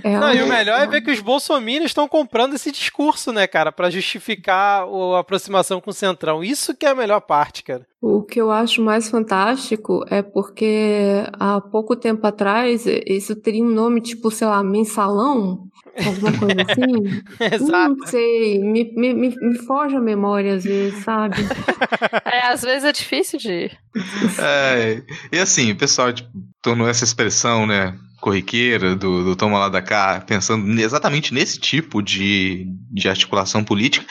é 0.04 0.20
não, 0.20 0.34
e 0.34 0.42
o 0.42 0.48
melhor 0.48 0.80
é 0.80 0.88
ver 0.88 1.02
que 1.02 1.12
os 1.12 1.20
bolsominions 1.20 1.92
estão 1.92 2.08
comprando 2.08 2.54
esse 2.54 2.72
discurso, 2.72 3.32
né, 3.32 3.48
cara, 3.48 3.72
para 3.72 3.90
justificar 3.90 4.84
a 4.84 5.20
aproximação 5.20 5.80
com 5.82 5.90
o 5.90 5.94
Centrão. 5.94 6.44
Isso 6.44 6.76
que 6.76 6.86
é 6.86 6.90
a 6.90 6.96
melhor 6.96 7.22
parte, 7.22 7.64
cara. 7.64 7.86
O 8.02 8.24
que 8.24 8.42
eu 8.42 8.50
acho 8.50 8.82
mais 8.82 9.10
fantástico 9.10 10.04
é 10.10 10.24
porque 10.24 11.24
há 11.34 11.62
pouco 11.62 11.96
tempo 11.96 12.26
atrás 12.26 12.86
isso 13.06 13.36
teria 13.36 13.64
um 13.64 13.70
nome 13.70 14.02
tipo, 14.02 14.32
sei 14.32 14.48
lá, 14.48 14.64
mensalão, 14.64 15.68
alguma 16.04 16.32
coisa 16.38 16.62
assim. 16.68 17.56
Exato. 17.56 17.96
Não 18.00 18.08
sei, 18.08 18.60
me, 18.60 18.92
me, 18.96 19.14
me, 19.14 19.36
me 19.36 19.58
foge 19.60 19.96
a 19.96 20.02
memória 20.02 20.56
às 20.56 20.64
vezes, 20.64 21.04
sabe? 21.04 21.36
É, 22.26 22.48
às 22.48 22.62
vezes 22.62 22.84
é 22.86 22.92
difícil 22.92 23.38
de. 23.38 23.72
É, 24.40 25.04
e 25.32 25.38
assim, 25.38 25.72
o 25.72 25.78
pessoal 25.78 26.14
tipo, 26.14 26.30
tornou 26.62 26.88
essa 26.88 27.04
expressão, 27.04 27.68
né? 27.68 27.98
Corriqueira 28.22 28.96
do, 28.96 29.24
do 29.24 29.36
Toma 29.36 29.60
lá 29.60 29.68
da 29.68 29.82
cá, 29.82 30.24
pensando 30.26 30.80
exatamente 30.80 31.34
nesse 31.34 31.60
tipo 31.60 32.02
de, 32.02 32.68
de 32.92 33.10
articulação 33.10 33.64
política, 33.64 34.06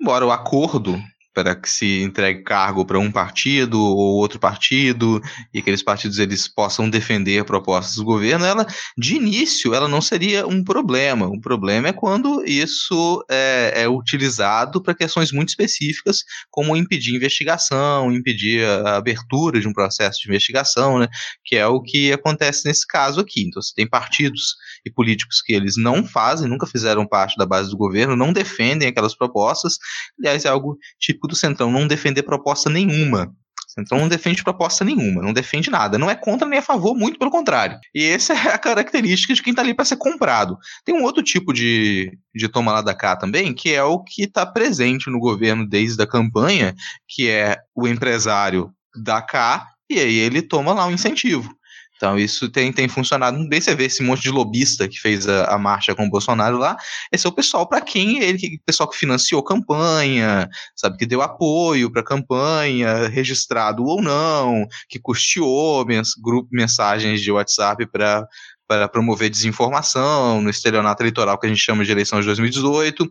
embora 0.00 0.26
o 0.26 0.32
acordo 0.32 1.00
para 1.34 1.54
que 1.54 1.68
se 1.68 2.02
entregue 2.02 2.42
cargo 2.42 2.84
para 2.84 2.98
um 2.98 3.10
partido 3.10 3.80
ou 3.80 4.16
outro 4.16 4.38
partido 4.38 5.20
e 5.52 5.58
aqueles 5.58 5.82
partidos 5.82 6.18
eles 6.18 6.46
possam 6.46 6.88
defender 6.88 7.44
propostas 7.44 7.96
do 7.96 8.04
governo, 8.04 8.44
ela 8.44 8.66
de 8.96 9.16
início 9.16 9.74
ela 9.74 9.88
não 9.88 10.00
seria 10.00 10.46
um 10.46 10.62
problema. 10.62 11.26
O 11.26 11.40
problema 11.40 11.88
é 11.88 11.92
quando 11.92 12.44
isso 12.44 13.24
é, 13.30 13.82
é 13.82 13.88
utilizado 13.88 14.82
para 14.82 14.94
questões 14.94 15.32
muito 15.32 15.48
específicas, 15.48 16.18
como 16.50 16.76
impedir 16.76 17.14
investigação, 17.16 18.12
impedir 18.12 18.64
a 18.64 18.96
abertura 18.96 19.60
de 19.60 19.68
um 19.68 19.72
processo 19.72 20.20
de 20.22 20.28
investigação, 20.28 20.98
né, 20.98 21.08
que 21.44 21.56
é 21.56 21.66
o 21.66 21.80
que 21.80 22.12
acontece 22.12 22.66
nesse 22.66 22.86
caso 22.86 23.20
aqui. 23.20 23.42
Então 23.42 23.62
você 23.62 23.72
tem 23.74 23.88
partidos 23.88 24.54
e 24.84 24.90
políticos 24.90 25.40
que 25.40 25.52
eles 25.52 25.76
não 25.76 26.04
fazem, 26.04 26.48
nunca 26.48 26.66
fizeram 26.66 27.06
parte 27.06 27.36
da 27.36 27.46
base 27.46 27.70
do 27.70 27.76
governo, 27.76 28.16
não 28.16 28.32
defendem 28.32 28.88
aquelas 28.88 29.14
propostas. 29.14 29.78
Aliás, 30.18 30.44
é 30.44 30.48
algo 30.48 30.76
típico 31.22 31.28
do 31.28 31.36
Centrão, 31.36 31.70
não 31.70 31.86
defender 31.86 32.22
proposta 32.22 32.68
nenhuma. 32.68 33.32
O 33.68 33.72
Centrão 33.72 34.00
não 34.00 34.08
defende 34.08 34.44
proposta 34.44 34.84
nenhuma, 34.84 35.22
não 35.22 35.32
defende 35.32 35.70
nada, 35.70 35.96
não 35.96 36.10
é 36.10 36.14
contra 36.14 36.46
nem 36.46 36.58
a 36.58 36.62
favor, 36.62 36.94
muito 36.94 37.18
pelo 37.18 37.30
contrário. 37.30 37.78
E 37.94 38.04
essa 38.04 38.34
é 38.34 38.48
a 38.52 38.58
característica 38.58 39.32
de 39.32 39.42
quem 39.42 39.52
está 39.52 39.62
ali 39.62 39.72
para 39.72 39.86
ser 39.86 39.96
comprado. 39.96 40.58
Tem 40.84 40.94
um 40.94 41.02
outro 41.02 41.22
tipo 41.22 41.54
de, 41.54 42.18
de 42.34 42.48
toma 42.48 42.72
lá 42.72 42.82
da 42.82 42.94
cá 42.94 43.16
também, 43.16 43.54
que 43.54 43.72
é 43.72 43.82
o 43.82 43.98
que 43.98 44.24
está 44.24 44.44
presente 44.44 45.08
no 45.08 45.18
governo 45.18 45.66
desde 45.66 46.02
a 46.02 46.06
campanha, 46.06 46.74
que 47.08 47.30
é 47.30 47.56
o 47.74 47.88
empresário 47.88 48.70
da 48.94 49.22
cá, 49.22 49.66
e 49.88 49.98
aí 49.98 50.18
ele 50.18 50.42
toma 50.42 50.74
lá 50.74 50.86
um 50.86 50.92
incentivo. 50.92 51.54
Então, 52.02 52.18
isso 52.18 52.48
tem, 52.48 52.72
tem 52.72 52.88
funcionado 52.88 53.48
bem. 53.48 53.60
Você 53.60 53.76
vê 53.76 53.84
esse 53.84 54.02
monte 54.02 54.22
de 54.22 54.30
lobista 54.32 54.88
que 54.88 54.98
fez 54.98 55.28
a, 55.28 55.44
a 55.54 55.56
marcha 55.56 55.94
com 55.94 56.04
o 56.04 56.10
Bolsonaro 56.10 56.58
lá. 56.58 56.76
Esse 57.12 57.28
é 57.28 57.30
o 57.30 57.32
pessoal 57.32 57.64
para 57.64 57.80
quem 57.80 58.18
ele, 58.18 58.60
pessoal 58.66 58.90
que 58.90 58.98
financiou 58.98 59.40
campanha, 59.40 60.48
sabe, 60.74 60.96
que 60.98 61.06
deu 61.06 61.22
apoio 61.22 61.92
para 61.92 62.02
campanha, 62.02 63.06
registrado 63.06 63.84
ou 63.84 64.02
não, 64.02 64.66
que 64.88 64.98
custeou 64.98 65.86
mens, 65.86 66.16
grupo, 66.20 66.48
mensagens 66.50 67.20
de 67.20 67.30
WhatsApp 67.30 67.86
para 67.86 68.26
para 68.72 68.88
promover 68.88 69.28
desinformação 69.28 70.40
no 70.40 70.48
estelionato 70.48 71.02
eleitoral 71.02 71.38
que 71.38 71.46
a 71.46 71.48
gente 71.48 71.60
chama 71.60 71.84
de 71.84 71.92
eleição 71.92 72.20
de 72.20 72.26
2018, 72.26 73.06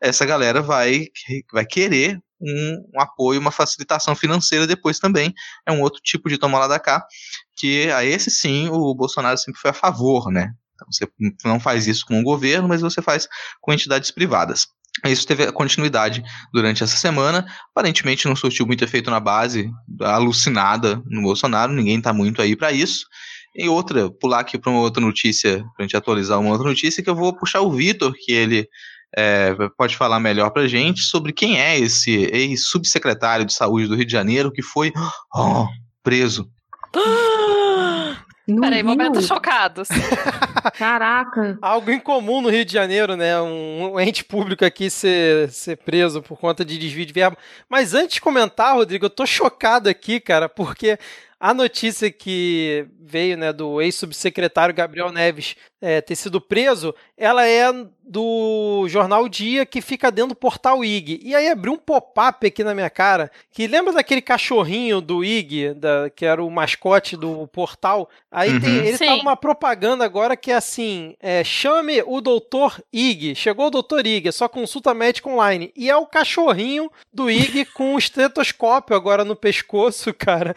essa 0.00 0.24
galera 0.24 0.62
vai, 0.62 1.06
vai 1.52 1.66
querer 1.66 2.16
um, 2.40 2.90
um, 2.94 3.00
apoio, 3.00 3.40
uma 3.40 3.50
facilitação 3.50 4.14
financeira 4.14 4.68
depois 4.68 5.00
também. 5.00 5.34
É 5.66 5.72
um 5.72 5.80
outro 5.80 6.00
tipo 6.00 6.28
de 6.28 6.38
toma 6.38 6.60
lá 6.60 6.68
da 6.68 6.78
cá, 6.78 7.04
que 7.56 7.90
a 7.90 8.04
esse 8.04 8.30
sim 8.30 8.68
o 8.68 8.94
Bolsonaro 8.94 9.36
sempre 9.36 9.60
foi 9.60 9.72
a 9.72 9.74
favor, 9.74 10.30
né? 10.30 10.52
Então, 10.74 10.86
você 10.90 11.08
não 11.44 11.58
faz 11.58 11.88
isso 11.88 12.06
com 12.06 12.20
o 12.20 12.22
governo, 12.22 12.68
mas 12.68 12.80
você 12.80 13.02
faz 13.02 13.28
com 13.60 13.72
entidades 13.72 14.12
privadas. 14.12 14.68
Isso 15.04 15.26
teve 15.26 15.50
continuidade 15.50 16.22
durante 16.52 16.84
essa 16.84 16.96
semana. 16.96 17.46
Aparentemente 17.70 18.26
não 18.26 18.36
surtiu 18.36 18.64
muito 18.64 18.84
efeito 18.84 19.10
na 19.10 19.18
base, 19.18 19.70
alucinada 20.00 21.02
no 21.06 21.22
Bolsonaro, 21.22 21.72
ninguém 21.72 21.98
está 21.98 22.12
muito 22.12 22.40
aí 22.40 22.54
para 22.54 22.70
isso. 22.70 23.06
E 23.54 23.68
outra, 23.68 24.10
pular 24.10 24.40
aqui 24.40 24.56
para 24.56 24.70
uma 24.70 24.80
outra 24.80 25.02
notícia, 25.02 25.58
para 25.58 25.80
a 25.80 25.82
gente 25.82 25.96
atualizar 25.96 26.38
uma 26.38 26.50
outra 26.50 26.68
notícia, 26.68 27.02
que 27.02 27.10
eu 27.10 27.16
vou 27.16 27.36
puxar 27.36 27.60
o 27.60 27.70
Vitor, 27.70 28.12
que 28.14 28.32
ele 28.32 28.68
é, 29.16 29.54
pode 29.76 29.96
falar 29.96 30.20
melhor 30.20 30.50
para 30.50 30.68
gente 30.68 31.00
sobre 31.00 31.32
quem 31.32 31.60
é 31.60 31.78
esse 31.78 32.28
ex-subsecretário 32.32 33.44
de 33.44 33.52
saúde 33.52 33.88
do 33.88 33.96
Rio 33.96 34.06
de 34.06 34.12
Janeiro 34.12 34.52
que 34.52 34.62
foi 34.62 34.92
oh, 35.34 35.66
preso. 36.02 36.48
Peraí, 38.60 38.82
momentos 38.82 39.26
chocados. 39.26 39.88
Caraca. 40.76 41.56
Algo 41.62 41.90
incomum 41.92 42.40
no 42.40 42.48
Rio 42.48 42.64
de 42.64 42.72
Janeiro, 42.72 43.14
né? 43.14 43.40
Um, 43.40 43.92
um, 43.92 44.00
ente 44.00 44.24
público 44.24 44.64
aqui 44.64 44.90
ser, 44.90 45.50
ser 45.50 45.76
preso 45.76 46.20
por 46.20 46.36
conta 46.36 46.64
de 46.64 46.76
desvio 46.76 47.06
de 47.06 47.12
verba. 47.12 47.36
Mas 47.68 47.94
antes 47.94 48.14
de 48.14 48.20
comentar, 48.20 48.74
Rodrigo, 48.74 49.06
eu 49.06 49.10
tô 49.10 49.24
chocado 49.24 49.88
aqui, 49.88 50.18
cara, 50.18 50.48
porque 50.48 50.98
a 51.40 51.54
notícia 51.54 52.12
que 52.12 52.86
veio 53.00 53.34
né, 53.38 53.50
do 53.50 53.80
ex-subsecretário 53.80 54.74
Gabriel 54.74 55.10
Neves 55.10 55.56
é, 55.80 56.02
ter 56.02 56.14
sido 56.14 56.38
preso, 56.38 56.94
ela 57.16 57.46
é 57.46 57.64
do 58.10 58.86
jornal 58.88 59.28
Dia 59.28 59.64
que 59.64 59.80
fica 59.80 60.10
dentro 60.10 60.30
do 60.30 60.34
portal 60.34 60.84
IG. 60.84 61.20
E 61.22 61.32
aí 61.32 61.48
abriu 61.48 61.74
um 61.74 61.78
pop-up 61.78 62.44
aqui 62.44 62.64
na 62.64 62.74
minha 62.74 62.90
cara, 62.90 63.30
que 63.52 63.68
lembra 63.68 63.92
daquele 63.92 64.20
cachorrinho 64.20 65.00
do 65.00 65.24
IG, 65.24 65.74
da, 65.74 66.10
que 66.10 66.26
era 66.26 66.42
o 66.42 66.50
mascote 66.50 67.16
do 67.16 67.46
portal? 67.46 68.10
Aí 68.32 68.52
uhum. 68.52 68.60
tem, 68.60 68.76
ele 68.78 68.96
Sim. 68.96 69.06
tá 69.06 69.16
numa 69.16 69.36
propaganda 69.36 70.04
agora 70.04 70.36
que 70.36 70.50
é 70.50 70.56
assim: 70.56 71.14
é, 71.20 71.44
chame 71.44 72.02
o 72.04 72.20
doutor 72.20 72.82
IG. 72.92 73.36
Chegou 73.36 73.68
o 73.68 73.70
doutor 73.70 74.04
IG, 74.04 74.28
é 74.28 74.32
só 74.32 74.48
consulta 74.48 74.92
médica 74.92 75.28
online. 75.28 75.72
E 75.76 75.88
é 75.88 75.96
o 75.96 76.06
cachorrinho 76.06 76.90
do 77.12 77.30
IG 77.30 77.64
com 77.74 77.94
o 77.94 77.98
estetoscópio 77.98 78.96
agora 78.96 79.24
no 79.24 79.36
pescoço, 79.36 80.12
cara. 80.12 80.56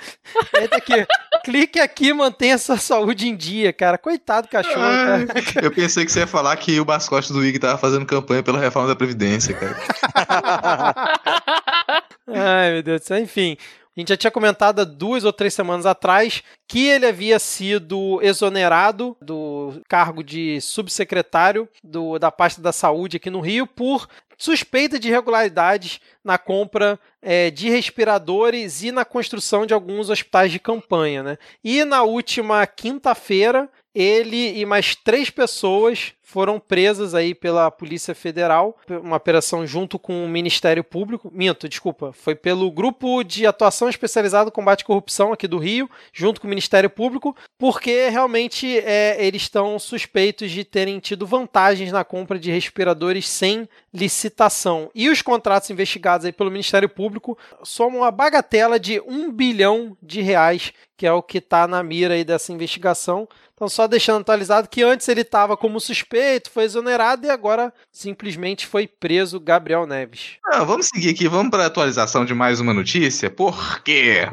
Aí 0.56 0.68
tá 0.68 0.78
aqui, 0.78 1.06
clique 1.46 1.80
aqui, 1.80 2.14
mantenha 2.14 2.58
sua 2.58 2.78
saúde 2.78 3.28
em 3.28 3.36
dia, 3.36 3.72
cara. 3.72 3.98
Coitado 4.00 4.48
do 4.48 4.52
cachorro, 4.52 4.82
ah, 4.82 5.26
cara. 5.28 5.66
Eu 5.66 5.72
pensei 5.72 6.04
que 6.04 6.12
você 6.12 6.22
ia 6.22 6.28
falar 6.28 6.56
que 6.58 6.80
o 6.80 6.86
mascote 6.86 7.32
do 7.32 7.43
IG 7.46 7.60
tava 7.60 7.78
fazendo 7.78 8.06
campanha 8.06 8.44
pela 8.44 8.60
reforma 8.60 8.88
da 8.88 8.96
Previdência, 8.96 9.54
cara. 9.54 9.76
Ai, 12.28 12.72
meu 12.72 12.84
Deus 12.84 13.02
do 13.02 13.06
céu. 13.06 13.20
Enfim, 13.20 13.58
a 13.96 14.00
gente 14.00 14.10
já 14.10 14.18
tinha 14.18 14.32
comentado 14.32 14.80
há 14.80 14.84
duas 14.84 15.24
ou 15.24 15.32
três 15.32 15.54
semanas 15.54 15.86
atrás 15.86 16.42
que 16.68 16.88
ele 16.88 17.06
havia 17.06 17.38
sido 17.38 18.20
exonerado 18.24 19.16
do 19.22 19.80
cargo 19.88 20.24
de 20.24 20.60
subsecretário 20.62 21.70
do, 21.84 22.18
da 22.18 22.32
pasta 22.32 22.60
da 22.60 22.72
saúde 22.72 23.18
aqui 23.18 23.30
no 23.30 23.40
Rio 23.40 23.68
por 23.68 24.08
suspeita 24.36 24.98
de 24.98 25.10
irregularidades 25.10 26.02
na 26.24 26.40
compra 26.40 27.00
é, 27.22 27.52
de 27.52 27.70
respiradores 27.70 28.82
e 28.82 28.92
na 28.92 29.06
construção 29.06 29.64
de 29.64 29.76
alguns 29.76 30.10
hospitais 30.10 30.52
de 30.52 30.60
campanha. 30.60 31.22
Né? 31.22 31.38
E 31.64 31.86
na 31.86 32.02
última 32.02 32.66
quinta-feira, 32.66 33.70
ele 33.94 34.60
e 34.60 34.66
mais 34.66 34.96
três 34.96 35.30
pessoas 35.30 36.14
foram 36.34 36.60
presas 36.60 37.14
aí 37.14 37.36
pela 37.36 37.70
Polícia 37.70 38.16
Federal, 38.16 38.76
uma 38.90 39.18
operação 39.18 39.68
junto 39.68 40.00
com 40.00 40.26
o 40.26 40.28
Ministério 40.28 40.84
Público. 40.84 41.30
Minto, 41.32 41.70
desculpa, 41.70 42.12
foi 42.12 42.34
pelo 42.34 42.72
Grupo 42.72 43.24
de 43.24 43.46
Atuação 43.46 43.88
Especializado 43.88 44.46
no 44.46 44.52
Combate 44.52 44.82
à 44.82 44.86
Corrupção 44.86 45.32
aqui 45.32 45.48
do 45.48 45.60
Rio, 45.60 45.88
junto 46.12 46.42
com 46.42 46.48
o 46.48 46.50
Ministério 46.50 46.90
Público, 46.90 47.36
porque 47.56 48.10
realmente 48.10 48.80
é, 48.80 49.24
eles 49.24 49.44
estão 49.44 49.78
suspeitos 49.78 50.50
de 50.50 50.64
terem 50.64 51.00
tido 51.00 51.28
vantagens 51.28 51.92
na 51.92 52.04
compra 52.04 52.40
de 52.40 52.50
respiradores 52.50 53.30
sem 53.30 53.70
licitação. 53.94 54.90
E 54.96 55.10
os 55.10 55.22
contratos 55.22 55.70
investigados 55.70 56.26
aí 56.26 56.32
pelo 56.32 56.50
Ministério 56.50 56.90
Público 56.90 57.38
somam 57.62 58.00
uma 58.00 58.12
bagatela 58.12 58.80
de 58.80 59.00
um 59.02 59.32
bilhão 59.32 59.96
de 60.02 60.22
reais, 60.22 60.74
que 60.98 61.06
é 61.06 61.12
o 61.12 61.22
que 61.22 61.38
está 61.38 61.68
na 61.68 61.84
mira 61.84 62.16
aí 62.16 62.24
dessa 62.24 62.52
investigação. 62.52 63.28
Então, 63.56 63.70
só 63.70 63.88
deixando 63.88 64.22
atualizado 64.22 64.68
que 64.68 64.82
antes 64.82 65.08
ele 65.08 65.22
estava 65.22 65.56
como 65.56 65.80
suspeito, 65.80 66.50
foi 66.50 66.64
exonerado 66.64 67.26
e 67.26 67.30
agora 67.30 67.72
simplesmente 67.92 68.66
foi 68.66 68.88
preso 68.88 69.40
Gabriel 69.40 69.86
Neves. 69.86 70.38
Ah, 70.52 70.64
vamos 70.64 70.88
seguir 70.88 71.10
aqui, 71.10 71.28
vamos 71.28 71.52
para 71.52 71.64
a 71.64 71.68
atualização 71.68 72.26
de 72.26 72.34
mais 72.34 72.60
uma 72.60 72.74
notícia, 72.74 73.30
porque 73.30 74.28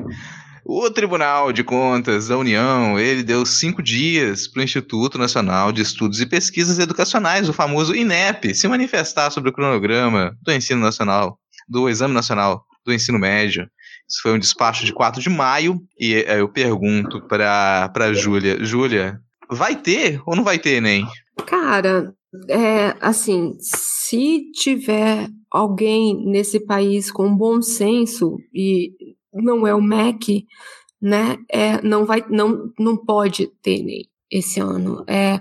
o 0.65 0.91
Tribunal 0.91 1.53
de 1.53 1.63
Contas 1.63 2.29
da 2.29 2.39
União, 2.39 2.99
ele 2.99 3.23
deu 3.23 3.45
cinco 3.45 3.83
dias 3.83 4.49
para 4.49 4.61
o 4.61 4.63
Instituto 4.63 5.19
Nacional 5.19 5.71
de 5.71 5.83
Estudos 5.83 6.21
e 6.21 6.27
Pesquisas 6.27 6.79
Educacionais, 6.79 7.49
o 7.49 7.53
famoso 7.53 7.95
INEP, 7.95 8.55
se 8.55 8.69
manifestar 8.69 9.31
sobre 9.31 9.51
o 9.51 9.53
cronograma 9.53 10.37
do 10.41 10.53
ensino 10.53 10.81
nacional, 10.81 11.39
do 11.69 11.89
Exame 11.89 12.15
Nacional 12.15 12.65
do 12.85 12.93
Ensino 12.93 13.19
Médio. 13.19 13.69
Isso 14.11 14.23
foi 14.23 14.33
um 14.33 14.39
despacho 14.39 14.85
de 14.85 14.93
4 14.93 15.23
de 15.23 15.31
maio. 15.31 15.81
E 15.99 16.13
eu 16.13 16.49
pergunto 16.49 17.23
para 17.29 17.91
a 17.95 18.13
Júlia: 18.13 18.63
Júlia, 18.65 19.21
vai 19.49 19.77
ter 19.77 20.21
ou 20.27 20.35
não 20.35 20.43
vai 20.43 20.59
ter 20.59 20.77
Enem? 20.77 21.07
Cara, 21.47 22.13
é 22.49 22.97
assim, 23.01 23.57
se 23.61 24.51
tiver 24.53 25.29
alguém 25.51 26.25
nesse 26.27 26.59
país 26.59 27.11
com 27.11 27.37
bom 27.37 27.63
senso 27.63 28.37
e 28.53 28.93
não 29.33 29.65
é 29.67 29.75
o 29.75 29.81
MEC, 29.81 30.45
né? 31.01 31.37
É, 31.49 31.81
não 31.83 32.05
vai, 32.05 32.25
não, 32.29 32.73
não 32.79 32.97
pode 32.97 33.47
ter 33.63 33.79
Enem 33.79 34.09
esse 34.29 34.61
ano. 34.61 35.05
É 35.07 35.39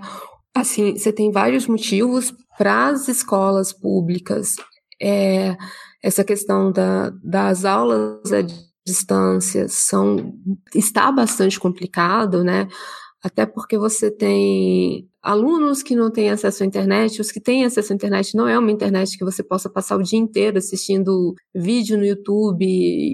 assim, 0.54 0.96
você 0.96 1.12
tem 1.12 1.32
vários 1.32 1.66
motivos 1.66 2.32
para 2.56 2.88
as 2.88 3.08
escolas 3.08 3.72
públicas. 3.72 4.56
É, 5.00 5.56
essa 6.02 6.24
questão 6.24 6.72
da, 6.72 7.10
das 7.22 7.64
aulas 7.64 8.32
à 8.32 8.40
distância 8.86 9.68
são, 9.68 10.34
está 10.74 11.10
bastante 11.12 11.58
complicado, 11.60 12.42
né? 12.42 12.68
Até 13.22 13.44
porque 13.44 13.76
você 13.76 14.10
tem 14.10 15.06
alunos 15.22 15.82
que 15.82 15.94
não 15.94 16.10
têm 16.10 16.30
acesso 16.30 16.62
à 16.62 16.66
internet, 16.66 17.20
os 17.20 17.30
que 17.30 17.38
têm 17.38 17.66
acesso 17.66 17.92
à 17.92 17.94
internet 17.94 18.34
não 18.34 18.48
é 18.48 18.58
uma 18.58 18.70
internet 18.70 19.18
que 19.18 19.24
você 19.24 19.42
possa 19.42 19.68
passar 19.68 19.96
o 19.96 20.02
dia 20.02 20.18
inteiro 20.18 20.56
assistindo 20.56 21.34
vídeo 21.54 21.98
no 21.98 22.04
YouTube, 22.06 22.64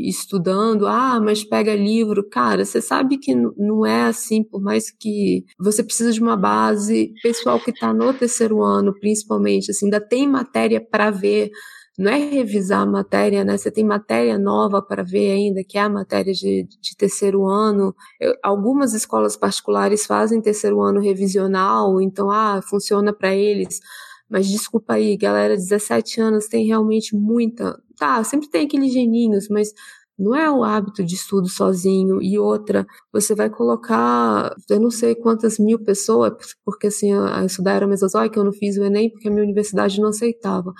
estudando, 0.08 0.86
ah, 0.86 1.20
mas 1.20 1.42
pega 1.42 1.74
livro. 1.74 2.22
Cara, 2.28 2.64
você 2.64 2.80
sabe 2.80 3.18
que 3.18 3.34
não 3.34 3.84
é 3.84 4.04
assim, 4.04 4.44
por 4.44 4.62
mais 4.62 4.92
que 4.92 5.44
você 5.58 5.82
precisa 5.82 6.12
de 6.12 6.20
uma 6.20 6.36
base, 6.36 7.12
pessoal 7.20 7.58
que 7.58 7.70
está 7.70 7.92
no 7.92 8.14
terceiro 8.14 8.62
ano, 8.62 8.94
principalmente, 9.00 9.72
assim, 9.72 9.86
ainda 9.86 10.00
tem 10.00 10.28
matéria 10.28 10.80
para 10.80 11.10
ver, 11.10 11.50
não 11.98 12.10
é 12.10 12.18
revisar 12.18 12.82
a 12.82 12.86
matéria, 12.86 13.44
né? 13.44 13.56
Você 13.56 13.70
tem 13.70 13.84
matéria 13.84 14.38
nova 14.38 14.82
para 14.82 15.02
ver 15.02 15.32
ainda, 15.32 15.64
que 15.64 15.78
é 15.78 15.80
a 15.82 15.88
matéria 15.88 16.32
de, 16.32 16.68
de 16.80 16.96
terceiro 16.96 17.46
ano. 17.46 17.94
Eu, 18.20 18.34
algumas 18.42 18.92
escolas 18.92 19.36
particulares 19.36 20.06
fazem 20.06 20.40
terceiro 20.40 20.80
ano 20.82 21.00
revisional, 21.00 22.00
então, 22.00 22.30
ah, 22.30 22.60
funciona 22.62 23.12
para 23.12 23.34
eles. 23.34 23.80
Mas 24.28 24.48
desculpa 24.48 24.94
aí, 24.94 25.16
galera, 25.16 25.56
17 25.56 26.20
anos 26.20 26.46
tem 26.48 26.66
realmente 26.66 27.14
muita. 27.16 27.80
Tá, 27.98 28.22
sempre 28.24 28.48
tem 28.50 28.66
aqueles 28.66 28.92
geninhos, 28.92 29.48
mas 29.48 29.72
não 30.18 30.34
é 30.34 30.50
o 30.50 30.64
hábito 30.64 31.04
de 31.04 31.14
estudo 31.14 31.48
sozinho. 31.48 32.22
E 32.22 32.38
outra, 32.38 32.86
você 33.12 33.34
vai 33.34 33.50
colocar, 33.50 34.54
eu 34.68 34.80
não 34.80 34.90
sei 34.90 35.14
quantas 35.14 35.58
mil 35.58 35.78
pessoas, 35.78 36.32
porque 36.64 36.88
assim, 36.88 37.12
eu 37.12 37.26
estudar 37.46 37.74
era 37.74 37.86
mesozoica, 37.86 38.38
eu 38.38 38.44
não 38.44 38.52
fiz 38.52 38.76
o 38.76 38.84
Enem 38.84 39.10
porque 39.10 39.28
a 39.28 39.30
minha 39.30 39.42
universidade 39.44 40.00
não 40.00 40.08
aceitava. 40.08 40.72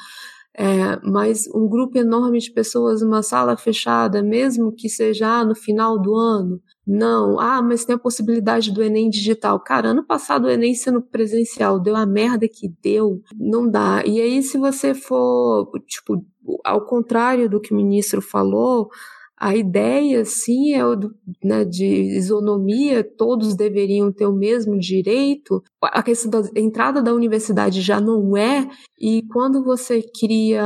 É, 0.59 0.99
mas 1.05 1.47
um 1.55 1.69
grupo 1.69 1.99
enorme 1.99 2.39
de 2.39 2.51
pessoas 2.51 3.03
numa 3.03 3.23
sala 3.23 3.59
fechada, 3.59 4.23
mesmo 4.23 4.73
que 4.73 4.89
seja 4.89 5.41
ah, 5.41 5.45
no 5.45 5.55
final 5.55 6.01
do 6.01 6.15
ano, 6.15 6.62
não. 6.87 7.39
Ah, 7.39 7.61
mas 7.61 7.85
tem 7.85 7.95
a 7.97 7.99
possibilidade 7.99 8.73
do 8.73 8.83
Enem 8.83 9.11
digital. 9.11 9.61
Cara, 9.61 9.89
ano 9.91 10.03
passado 10.07 10.47
o 10.47 10.51
Enem 10.51 10.74
sendo 10.74 11.03
presencial 11.03 11.78
deu 11.78 11.95
a 11.95 12.07
merda 12.07 12.49
que 12.49 12.73
deu, 12.83 13.20
não 13.39 13.69
dá. 13.69 14.03
E 14.07 14.19
aí, 14.19 14.43
se 14.43 14.57
você 14.57 14.95
for, 14.95 15.70
tipo, 15.87 16.24
ao 16.65 16.87
contrário 16.87 17.51
do 17.51 17.61
que 17.61 17.74
o 17.74 17.77
ministro 17.77 18.23
falou, 18.23 18.89
a 19.39 19.55
ideia, 19.55 20.25
sim, 20.25 20.75
é 20.75 20.81
né, 21.45 21.65
de 21.65 21.85
isonomia, 21.85 23.05
todos 23.05 23.55
deveriam 23.55 24.11
ter 24.11 24.27
o 24.27 24.33
mesmo 24.33 24.79
direito. 24.79 25.63
A 25.83 26.03
questão 26.03 26.31
da 26.31 26.43
entrada 26.57 27.03
da 27.03 27.13
universidade 27.13 27.83
já 27.83 28.01
não 28.01 28.37
é, 28.37 28.67
e 28.99 29.23
quando 29.33 29.63
você 29.63 30.03
cria 30.19 30.65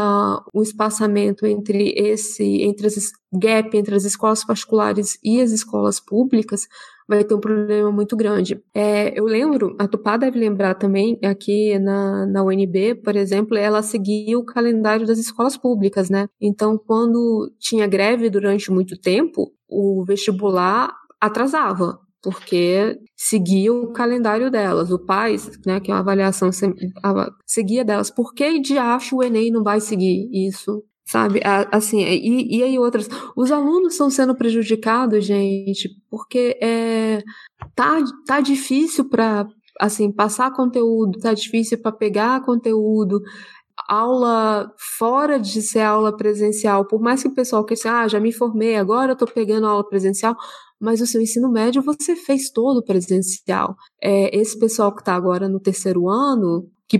um 0.55 0.63
espaçamento 0.63 1.47
entre 1.47 1.93
esse, 1.97 2.45
entre 2.63 2.87
as 2.87 3.13
gap 3.33 3.77
entre 3.77 3.95
as 3.95 4.05
escolas 4.05 4.45
particulares 4.45 5.19
e 5.23 5.41
as 5.41 5.53
escolas 5.53 6.01
públicas, 6.01 6.67
vai 7.11 7.25
ter 7.25 7.35
um 7.35 7.41
problema 7.41 7.91
muito 7.91 8.17
grande. 8.17 8.63
É, 8.73 9.19
eu 9.19 9.25
lembro, 9.25 9.75
a 9.81 9.89
Tupá 9.89 10.17
deve 10.17 10.39
lembrar 10.39 10.75
também, 10.77 11.19
aqui 11.25 11.77
na, 11.81 12.25
na 12.27 12.45
UNB, 12.45 12.95
por 13.03 13.17
exemplo, 13.17 13.57
ela 13.57 13.83
seguia 13.83 14.39
o 14.39 14.45
calendário 14.45 15.05
das 15.05 15.19
escolas 15.19 15.57
públicas, 15.57 16.09
né? 16.09 16.29
Então, 16.41 16.79
quando 16.79 17.53
tinha 17.59 17.87
greve 17.89 18.31
durante 18.31 18.71
muito 18.71 18.97
tempo, 18.97 19.51
o 19.69 20.05
vestibular 20.07 20.95
atrasava, 21.21 21.99
porque 22.23 22.97
seguia 23.17 23.73
o 23.73 23.93
calendário 23.93 24.49
delas. 24.49 24.93
O 24.93 24.99
PAIS, 25.05 25.51
né, 25.67 25.81
que 25.81 25.91
é 25.91 25.95
uma 25.95 26.01
avaliação, 26.01 26.51
seguia 27.45 27.85
delas. 27.85 28.11
Por 28.11 28.33
que 28.33 28.61
de 28.61 28.79
acho 28.79 29.17
o 29.17 29.23
Enem 29.23 29.51
não 29.51 29.65
vai 29.65 29.81
seguir 29.81 30.29
isso? 30.33 30.83
Sabe? 31.11 31.41
Assim, 31.73 32.03
e, 32.03 32.59
e 32.59 32.63
aí 32.63 32.79
outras. 32.79 33.09
Os 33.37 33.51
alunos 33.51 33.95
estão 33.95 34.09
sendo 34.09 34.35
prejudicados, 34.37 35.25
gente, 35.25 35.91
porque 36.09 36.57
é, 36.63 37.21
tá, 37.75 37.99
tá 38.25 38.41
difícil 38.41 39.09
para 39.09 39.49
assim, 39.81 40.13
passar 40.13 40.53
conteúdo, 40.53 41.19
tá 41.19 41.35
difícil 41.35 41.79
para 41.83 41.91
pegar 41.91 42.45
conteúdo. 42.45 43.21
Aula 43.89 44.73
fora 44.99 45.41
de 45.41 45.61
ser 45.63 45.81
aula 45.81 46.17
presencial, 46.17 46.87
por 46.87 47.01
mais 47.01 47.23
que 47.23 47.29
o 47.29 47.35
pessoal 47.35 47.65
queira 47.65 48.03
ah, 48.03 48.09
já 48.09 48.21
me 48.21 48.33
formei, 48.33 48.77
agora 48.77 49.13
eu 49.13 49.17
tô 49.17 49.27
pegando 49.27 49.67
aula 49.67 49.89
presencial, 49.89 50.37
mas 50.79 51.01
o 51.01 51.07
seu 51.07 51.21
ensino 51.21 51.51
médio 51.51 51.83
você 51.83 52.15
fez 52.15 52.51
todo 52.51 52.85
presencial. 52.85 53.75
É, 54.01 54.39
esse 54.39 54.57
pessoal 54.59 54.95
que 54.95 55.01
está 55.01 55.15
agora 55.15 55.49
no 55.49 55.59
terceiro 55.59 56.09
ano, 56.09 56.69
que, 56.87 56.99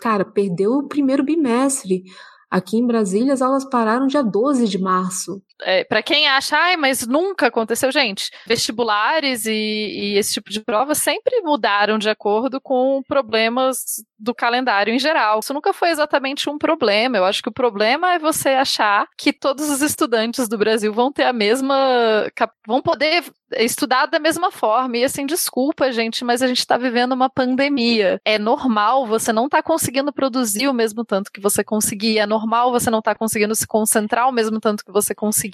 cara, 0.00 0.24
perdeu 0.24 0.72
o 0.72 0.88
primeiro 0.88 1.24
bimestre. 1.24 2.04
Aqui 2.50 2.76
em 2.76 2.86
Brasília, 2.86 3.32
as 3.32 3.42
aulas 3.42 3.64
pararam 3.64 4.08
dia 4.08 4.22
12 4.24 4.66
de 4.66 4.78
março. 4.78 5.40
É, 5.62 5.84
para 5.84 6.02
quem 6.02 6.28
acha, 6.28 6.56
ai, 6.56 6.76
mas 6.76 7.06
nunca 7.06 7.46
aconteceu, 7.46 7.90
gente, 7.92 8.30
vestibulares 8.46 9.46
e, 9.46 9.52
e, 9.52 10.18
esse 10.18 10.34
tipo 10.34 10.50
de 10.50 10.60
prova 10.60 10.94
sempre 10.94 11.40
mudaram 11.42 11.98
de 11.98 12.08
acordo 12.08 12.60
com 12.60 13.02
problemas 13.06 14.02
do 14.18 14.34
calendário 14.34 14.94
em 14.94 14.98
geral. 14.98 15.40
Isso 15.40 15.54
nunca 15.54 15.72
foi 15.72 15.90
exatamente 15.90 16.48
um 16.48 16.58
problema. 16.58 17.16
Eu 17.16 17.24
acho 17.24 17.42
que 17.42 17.48
o 17.48 17.52
problema 17.52 18.12
é 18.12 18.18
você 18.18 18.50
achar 18.50 19.08
que 19.16 19.32
todos 19.32 19.70
os 19.70 19.80
estudantes 19.80 20.48
do 20.48 20.58
Brasil 20.58 20.92
vão 20.92 21.10
ter 21.10 21.24
a 21.24 21.32
mesma. 21.32 22.30
vão 22.66 22.82
poder 22.82 23.24
estudar 23.56 24.06
da 24.06 24.18
mesma 24.18 24.50
forma. 24.50 24.98
E 24.98 25.04
assim, 25.04 25.26
desculpa, 25.26 25.90
gente, 25.90 26.24
mas 26.24 26.42
a 26.42 26.46
gente 26.46 26.58
está 26.58 26.76
vivendo 26.76 27.12
uma 27.12 27.30
pandemia. 27.30 28.20
É 28.24 28.38
normal 28.38 29.06
você 29.06 29.32
não 29.32 29.48
tá 29.48 29.62
conseguindo 29.62 30.12
produzir 30.12 30.68
o 30.68 30.74
mesmo 30.74 31.04
tanto 31.04 31.32
que 31.32 31.40
você 31.40 31.64
conseguia. 31.64 32.22
É 32.22 32.26
normal 32.26 32.70
você 32.70 32.90
não 32.90 33.00
tá 33.00 33.14
conseguindo 33.14 33.54
se 33.54 33.66
concentrar 33.66 34.28
o 34.28 34.32
mesmo 34.32 34.60
tanto 34.60 34.84
que 34.84 34.92
você 34.92 35.14
conseguia. 35.14 35.49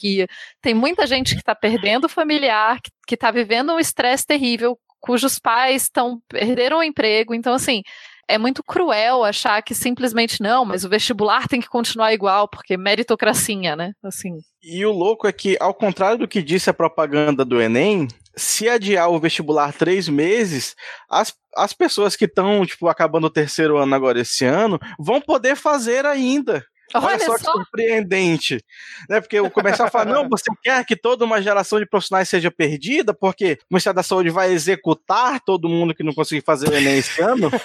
Tem 0.60 0.74
muita 0.74 1.06
gente 1.06 1.34
que 1.34 1.40
está 1.40 1.54
perdendo 1.54 2.08
familiar, 2.08 2.78
que 3.06 3.14
está 3.14 3.30
vivendo 3.30 3.72
um 3.72 3.80
estresse 3.80 4.26
terrível, 4.26 4.78
cujos 5.00 5.38
pais 5.38 5.82
estão 5.82 6.20
perderam 6.28 6.78
o 6.78 6.82
emprego. 6.82 7.34
Então, 7.34 7.54
assim, 7.54 7.82
é 8.28 8.36
muito 8.38 8.62
cruel 8.62 9.22
achar 9.22 9.62
que 9.62 9.74
simplesmente 9.74 10.42
não, 10.42 10.64
mas 10.64 10.84
o 10.84 10.88
vestibular 10.88 11.46
tem 11.46 11.60
que 11.60 11.68
continuar 11.68 12.12
igual, 12.12 12.48
porque 12.48 12.76
meritocracia, 12.76 13.76
né? 13.76 13.92
Assim. 14.02 14.38
E 14.62 14.84
o 14.84 14.90
louco 14.90 15.28
é 15.28 15.32
que, 15.32 15.56
ao 15.60 15.72
contrário 15.72 16.18
do 16.18 16.28
que 16.28 16.42
disse 16.42 16.68
a 16.68 16.74
propaganda 16.74 17.44
do 17.44 17.60
Enem, 17.60 18.08
se 18.36 18.68
adiar 18.68 19.10
o 19.10 19.20
vestibular 19.20 19.72
três 19.72 20.08
meses, 20.08 20.74
as, 21.08 21.32
as 21.56 21.72
pessoas 21.72 22.16
que 22.16 22.24
estão, 22.24 22.66
tipo, 22.66 22.88
acabando 22.88 23.28
o 23.28 23.32
terceiro 23.32 23.78
ano 23.78 23.94
agora 23.94 24.20
esse 24.20 24.44
ano, 24.44 24.78
vão 24.98 25.20
poder 25.20 25.56
fazer 25.56 26.04
ainda. 26.04 26.64
Olha, 26.94 27.06
Olha 27.06 27.18
só, 27.18 27.36
só, 27.36 27.36
que 27.36 27.44
surpreendente. 27.44 28.64
Né? 29.08 29.20
Porque 29.20 29.40
o 29.40 29.50
comercial 29.50 29.90
fala: 29.90 30.12
não, 30.12 30.28
você 30.28 30.50
quer 30.62 30.84
que 30.84 30.96
toda 30.96 31.24
uma 31.24 31.42
geração 31.42 31.80
de 31.80 31.86
profissionais 31.86 32.28
seja 32.28 32.50
perdida, 32.50 33.12
porque 33.12 33.58
o 33.62 33.74
Ministério 33.74 33.96
da 33.96 34.02
Saúde 34.02 34.30
vai 34.30 34.52
executar 34.52 35.40
todo 35.40 35.68
mundo 35.68 35.94
que 35.94 36.04
não 36.04 36.12
conseguir 36.12 36.44
fazer 36.44 36.68
o 36.68 36.74
Enem 36.74 36.98
esse 36.98 37.20
ano. 37.20 37.50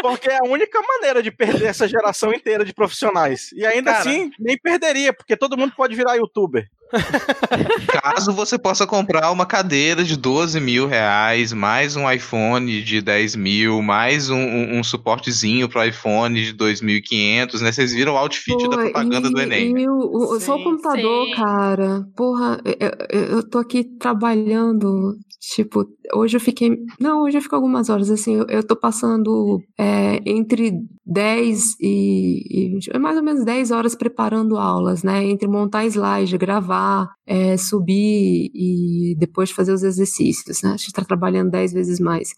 porque 0.00 0.30
é 0.30 0.38
a 0.38 0.44
única 0.48 0.80
maneira 0.80 1.22
de 1.22 1.30
perder 1.30 1.66
essa 1.66 1.86
geração 1.86 2.32
inteira 2.32 2.64
de 2.64 2.72
profissionais. 2.72 3.52
E 3.52 3.66
ainda 3.66 3.92
Cara, 3.92 4.00
assim, 4.00 4.30
nem 4.38 4.56
perderia, 4.58 5.12
porque 5.12 5.36
todo 5.36 5.56
mundo 5.56 5.74
pode 5.76 5.94
virar 5.94 6.16
youtuber. 6.16 6.68
Caso 8.02 8.32
você 8.32 8.58
possa 8.58 8.86
comprar 8.86 9.30
uma 9.30 9.46
cadeira 9.46 10.02
de 10.02 10.16
12 10.16 10.58
mil 10.60 10.86
reais, 10.86 11.52
mais 11.52 11.96
um 11.96 12.10
iPhone 12.10 12.82
de 12.82 13.00
10 13.00 13.36
mil, 13.36 13.82
mais 13.82 14.30
um, 14.30 14.36
um, 14.36 14.78
um 14.78 14.84
suportezinho 14.84 15.68
pro 15.68 15.84
iPhone 15.84 16.42
de 16.42 16.54
2.500, 16.54 17.60
né? 17.60 17.72
Vocês 17.72 17.92
viram 17.92 18.14
o 18.14 18.16
outfit 18.16 18.56
Pô, 18.56 18.68
da 18.68 18.78
propaganda 18.78 19.28
e, 19.28 19.32
do 19.32 19.40
Enem. 19.40 19.78
E 19.78 19.88
o, 19.88 19.98
o, 19.98 20.40
sim, 20.40 20.46
só 20.46 20.56
o 20.56 20.64
computador, 20.64 21.26
sim. 21.26 21.34
cara. 21.34 22.06
Porra, 22.16 22.60
eu, 23.10 23.28
eu 23.28 23.48
tô 23.48 23.58
aqui 23.58 23.84
trabalhando 23.84 25.16
Tipo, 25.40 25.86
hoje 26.14 26.36
eu 26.36 26.40
fiquei. 26.40 26.76
Não, 27.00 27.22
hoje 27.22 27.38
eu 27.38 27.42
fico 27.42 27.54
algumas 27.54 27.88
horas, 27.88 28.10
assim, 28.10 28.34
eu, 28.34 28.46
eu 28.48 28.66
tô 28.66 28.74
passando 28.74 29.62
é, 29.78 30.20
entre 30.26 30.72
10 31.06 31.76
e, 31.80 32.76
e. 32.76 32.78
É 32.92 32.98
mais 32.98 33.16
ou 33.16 33.22
menos 33.22 33.44
10 33.44 33.70
horas 33.70 33.94
preparando 33.94 34.56
aulas, 34.56 35.04
né? 35.04 35.24
Entre 35.24 35.46
montar 35.46 35.86
slide, 35.86 36.36
gravar, 36.36 37.08
é, 37.24 37.56
subir 37.56 38.50
e 38.52 39.14
depois 39.16 39.50
fazer 39.52 39.72
os 39.72 39.84
exercícios, 39.84 40.60
né? 40.62 40.70
A 40.70 40.76
gente 40.76 40.92
tá 40.92 41.04
trabalhando 41.04 41.50
10 41.50 41.72
vezes 41.72 42.00
mais 42.00 42.34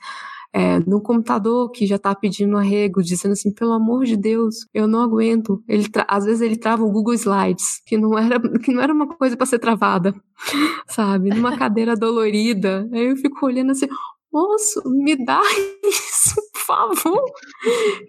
é, 0.52 0.78
no 0.81 1.01
computador 1.01 1.70
que 1.70 1.86
já 1.86 1.98
tá 1.98 2.14
pedindo 2.14 2.56
arrego, 2.56 3.02
dizendo 3.02 3.32
assim, 3.32 3.52
pelo 3.52 3.72
amor 3.72 4.05
de 4.05 4.16
Deus, 4.16 4.66
eu 4.74 4.86
não 4.86 5.01
aguento. 5.01 5.62
Ele 5.68 5.86
às 6.09 6.24
vezes 6.24 6.40
ele 6.40 6.56
trava 6.56 6.82
o 6.82 6.90
Google 6.90 7.14
Slides, 7.14 7.81
que 7.86 7.97
não 7.97 8.18
era, 8.18 8.40
que 8.60 8.72
não 8.72 8.82
era 8.82 8.93
uma 8.93 9.06
coisa 9.06 9.36
para 9.36 9.47
ser 9.47 9.59
travada, 9.59 10.14
sabe? 10.89 11.31
Numa 11.31 11.56
cadeira 11.56 11.94
dolorida. 11.97 12.89
Aí 12.93 13.06
eu 13.06 13.16
fico 13.16 13.47
olhando 13.47 13.72
assim, 13.72 13.86
moço, 14.32 14.82
me 14.86 15.16
dá 15.24 15.40
isso, 15.85 16.35
por 16.52 16.61
favor. 16.61 17.24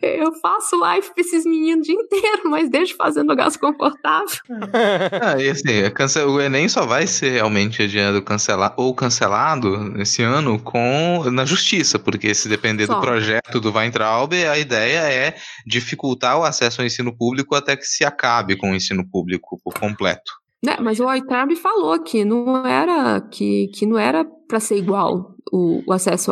Eu 0.02 0.34
faço 0.36 0.78
live 0.78 1.08
pra 1.14 1.22
esses 1.22 1.46
meninos 1.46 1.88
o 1.88 1.92
dia 1.92 1.96
inteiro, 1.96 2.50
mas 2.50 2.70
deixa 2.70 2.96
fazendo 2.96 3.36
gasto 3.36 3.60
confortável. 3.60 4.38
ah, 5.22 5.42
e 5.42 5.50
assim, 5.50 5.72
é 5.72 6.26
o 6.26 6.40
Enem 6.40 6.70
só 6.70 6.86
vai 6.86 7.08
ser 7.08 7.32
realmente 7.32 7.82
adiado 7.82 8.22
cancelar, 8.22 8.74
ou 8.78 8.94
cancelado 8.94 10.00
esse 10.00 10.22
ano 10.22 10.60
com 10.60 11.24
na 11.32 11.46
justiça, 11.46 11.98
porque 11.98 12.34
se 12.34 12.48
depender 12.48 12.86
só. 12.86 12.96
do 12.96 13.02
projeto 13.02 13.60
do 13.60 13.72
Weintraub, 13.72 14.34
a 14.34 14.58
ideia 14.58 15.00
é 15.00 15.36
dificultar 15.66 16.40
o 16.40 16.44
acesso 16.44 16.82
ao 16.82 16.88
ensino 16.88 17.16
público 17.16 17.56
até 17.56 17.76
que 17.76 17.86
se 17.86 18.04
acabe 18.06 18.56
com 18.56 18.72
o 18.72 18.76
ensino 18.76 19.08
público 19.10 19.60
por 19.64 19.74
completo. 19.74 20.42
Né, 20.64 20.78
mas 20.80 21.00
o 21.00 21.08
Oitrab 21.08 21.56
falou 21.56 22.00
que 22.04 22.24
não 22.24 22.68
era 22.68 23.20
que, 23.20 23.68
que 23.74 23.84
não 23.88 23.98
era 23.98 24.24
para 24.52 24.60
ser 24.60 24.76
igual 24.76 25.34
o, 25.50 25.82
o 25.88 25.94
acesso 25.94 26.30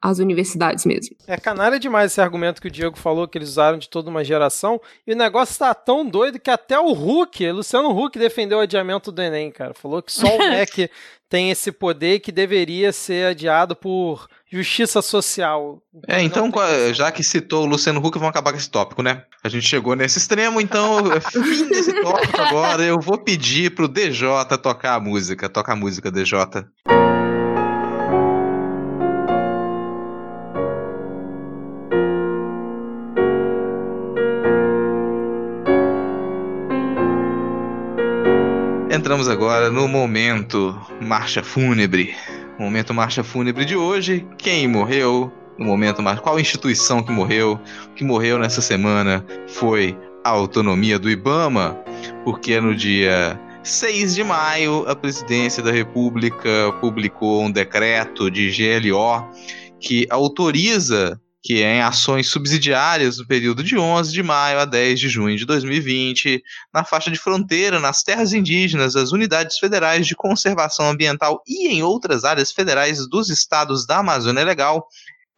às 0.00 0.18
universidades 0.18 0.86
mesmo. 0.86 1.14
É 1.26 1.36
canalha 1.36 1.78
demais 1.78 2.10
esse 2.10 2.18
argumento 2.18 2.58
que 2.58 2.68
o 2.68 2.70
Diego 2.70 2.98
falou 2.98 3.28
que 3.28 3.36
eles 3.36 3.50
usaram 3.50 3.76
de 3.76 3.86
toda 3.86 4.08
uma 4.08 4.24
geração. 4.24 4.80
E 5.06 5.12
o 5.12 5.16
negócio 5.16 5.58
tá 5.58 5.74
tão 5.74 6.06
doido 6.06 6.40
que 6.40 6.50
até 6.50 6.80
o 6.80 6.90
Huck, 6.90 7.52
Luciano 7.52 7.90
Huck, 7.90 8.18
defendeu 8.18 8.56
o 8.56 8.62
adiamento 8.62 9.12
do 9.12 9.20
Enem, 9.20 9.50
cara. 9.50 9.74
Falou 9.74 10.00
que 10.00 10.10
só 10.10 10.26
o 10.26 10.38
MEC 10.48 10.90
tem 11.28 11.50
esse 11.50 11.70
poder 11.70 12.20
que 12.20 12.32
deveria 12.32 12.92
ser 12.92 13.26
adiado 13.26 13.76
por 13.76 14.26
justiça 14.50 15.02
social. 15.02 15.82
Então, 15.94 16.16
é, 16.16 16.22
então, 16.22 16.50
já 16.94 17.12
que 17.12 17.22
citou 17.22 17.64
o 17.64 17.66
Luciano 17.66 18.00
Huck, 18.00 18.18
vamos 18.18 18.30
acabar 18.30 18.52
com 18.52 18.58
esse 18.58 18.70
tópico, 18.70 19.02
né? 19.02 19.22
A 19.44 19.50
gente 19.50 19.66
chegou 19.66 19.94
nesse 19.94 20.16
extremo, 20.16 20.62
então, 20.62 21.04
fim 21.30 21.68
desse 21.68 21.92
tópico 22.00 22.40
agora, 22.40 22.82
eu 22.82 22.98
vou 22.98 23.18
pedir 23.18 23.74
pro 23.74 23.86
DJ 23.86 24.28
tocar 24.62 24.94
a 24.94 25.00
música. 25.00 25.46
Toca 25.46 25.74
a 25.74 25.76
música, 25.76 26.10
DJ. 26.10 26.38
Entramos 39.10 39.28
agora 39.28 39.68
no 39.70 39.88
momento 39.88 40.80
marcha 41.00 41.42
fúnebre 41.42 42.14
momento 42.56 42.94
marcha 42.94 43.24
fúnebre 43.24 43.64
de 43.64 43.74
hoje. 43.74 44.24
Quem 44.38 44.68
morreu 44.68 45.32
no 45.58 45.64
momento 45.64 46.00
marcha? 46.00 46.22
Qual 46.22 46.38
instituição 46.38 47.02
que 47.02 47.10
morreu? 47.10 47.58
Que 47.96 48.04
morreu 48.04 48.38
nessa 48.38 48.60
semana 48.60 49.26
foi 49.48 49.98
a 50.22 50.28
autonomia 50.30 50.96
do 50.96 51.10
IBAMA, 51.10 51.76
porque 52.22 52.60
no 52.60 52.72
dia 52.72 53.36
6 53.64 54.14
de 54.14 54.22
maio 54.22 54.88
a 54.88 54.94
presidência 54.94 55.60
da 55.60 55.72
República 55.72 56.72
publicou 56.80 57.42
um 57.42 57.50
decreto 57.50 58.30
de 58.30 58.48
GLO 58.48 59.28
que 59.80 60.06
autoriza 60.08 61.20
que 61.42 61.62
é 61.62 61.76
em 61.76 61.82
ações 61.82 62.28
subsidiárias 62.28 63.18
no 63.18 63.26
período 63.26 63.62
de 63.62 63.78
11 63.78 64.12
de 64.12 64.22
maio 64.22 64.58
a 64.58 64.64
10 64.64 65.00
de 65.00 65.08
junho 65.08 65.36
de 65.36 65.46
2020, 65.46 66.42
na 66.72 66.84
faixa 66.84 67.10
de 67.10 67.18
fronteira, 67.18 67.80
nas 67.80 68.02
terras 68.02 68.32
indígenas, 68.32 68.94
as 68.94 69.12
unidades 69.12 69.58
federais 69.58 70.06
de 70.06 70.14
conservação 70.14 70.90
ambiental 70.90 71.42
e 71.46 71.68
em 71.68 71.82
outras 71.82 72.24
áreas 72.24 72.52
federais 72.52 73.08
dos 73.08 73.30
estados 73.30 73.86
da 73.86 73.98
Amazônia 73.98 74.44
Legal, 74.44 74.86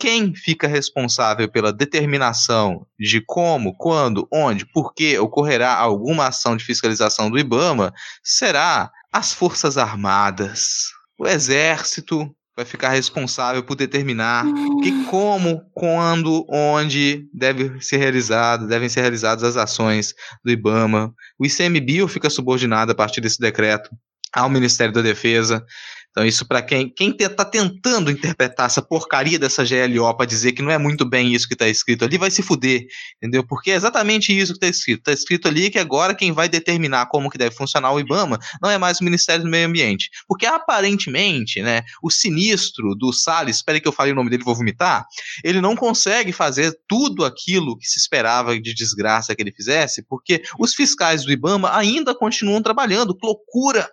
quem 0.02 0.34
fica 0.34 0.66
responsável 0.66 1.48
pela 1.48 1.72
determinação 1.72 2.84
de 2.98 3.22
como, 3.24 3.72
quando, 3.76 4.26
onde, 4.32 4.66
por 4.66 4.92
que 4.92 5.16
ocorrerá 5.16 5.76
alguma 5.76 6.26
ação 6.26 6.56
de 6.56 6.64
fiscalização 6.64 7.30
do 7.30 7.38
IBAMA 7.38 7.94
será 8.24 8.90
as 9.12 9.32
Forças 9.32 9.78
Armadas, 9.78 10.90
o 11.16 11.28
Exército, 11.28 12.34
vai 12.56 12.64
ficar 12.64 12.90
responsável 12.90 13.62
por 13.62 13.74
determinar 13.74 14.44
que 14.82 15.04
como, 15.06 15.62
quando, 15.72 16.46
onde 16.48 17.26
deve 17.32 17.80
ser 17.80 17.96
realizado, 17.96 18.66
devem 18.66 18.88
ser 18.88 19.00
realizadas 19.00 19.42
as 19.42 19.56
ações 19.56 20.14
do 20.44 20.50
IBAMA. 20.50 21.12
O 21.38 21.46
ICMBio 21.46 22.06
fica 22.08 22.28
subordinado 22.28 22.92
a 22.92 22.94
partir 22.94 23.20
desse 23.20 23.38
decreto 23.40 23.90
ao 24.34 24.48
Ministério 24.48 24.92
da 24.92 25.02
Defesa. 25.02 25.64
Então, 26.12 26.26
isso 26.26 26.46
para 26.46 26.60
quem 26.60 26.90
quem 26.90 27.16
está 27.18 27.42
tentando 27.42 28.10
interpretar 28.10 28.66
essa 28.66 28.82
porcaria 28.82 29.38
dessa 29.38 29.64
GLO 29.64 30.14
para 30.14 30.26
dizer 30.26 30.52
que 30.52 30.60
não 30.60 30.70
é 30.70 30.76
muito 30.76 31.08
bem 31.08 31.32
isso 31.32 31.48
que 31.48 31.54
está 31.54 31.66
escrito 31.66 32.04
ali, 32.04 32.18
vai 32.18 32.30
se 32.30 32.42
fuder, 32.42 32.86
entendeu? 33.16 33.42
Porque 33.46 33.70
é 33.70 33.74
exatamente 33.74 34.30
isso 34.30 34.52
que 34.52 34.58
está 34.58 34.68
escrito. 34.68 34.98
Está 34.98 35.12
escrito 35.12 35.48
ali 35.48 35.70
que 35.70 35.78
agora 35.78 36.14
quem 36.14 36.30
vai 36.30 36.50
determinar 36.50 37.06
como 37.06 37.30
que 37.30 37.38
deve 37.38 37.56
funcionar 37.56 37.92
o 37.92 37.98
IBAMA 37.98 38.38
não 38.60 38.70
é 38.70 38.76
mais 38.76 39.00
o 39.00 39.04
Ministério 39.04 39.42
do 39.42 39.50
Meio 39.50 39.66
Ambiente. 39.66 40.10
Porque 40.28 40.44
aparentemente, 40.44 41.62
né, 41.62 41.82
o 42.02 42.10
sinistro 42.10 42.94
do 42.94 43.10
Salles, 43.10 43.56
espere 43.56 43.80
que 43.80 43.88
eu 43.88 43.92
fale 43.92 44.12
o 44.12 44.14
nome 44.14 44.28
dele, 44.28 44.44
vou 44.44 44.54
vomitar, 44.54 45.06
ele 45.42 45.62
não 45.62 45.74
consegue 45.74 46.30
fazer 46.30 46.76
tudo 46.86 47.24
aquilo 47.24 47.78
que 47.78 47.86
se 47.86 47.98
esperava 47.98 48.60
de 48.60 48.74
desgraça 48.74 49.34
que 49.34 49.42
ele 49.42 49.52
fizesse, 49.52 50.02
porque 50.06 50.42
os 50.58 50.74
fiscais 50.74 51.24
do 51.24 51.32
IBAMA 51.32 51.74
ainda 51.74 52.14
continuam 52.14 52.60
trabalhando. 52.60 53.16
Loucura! 53.22 53.88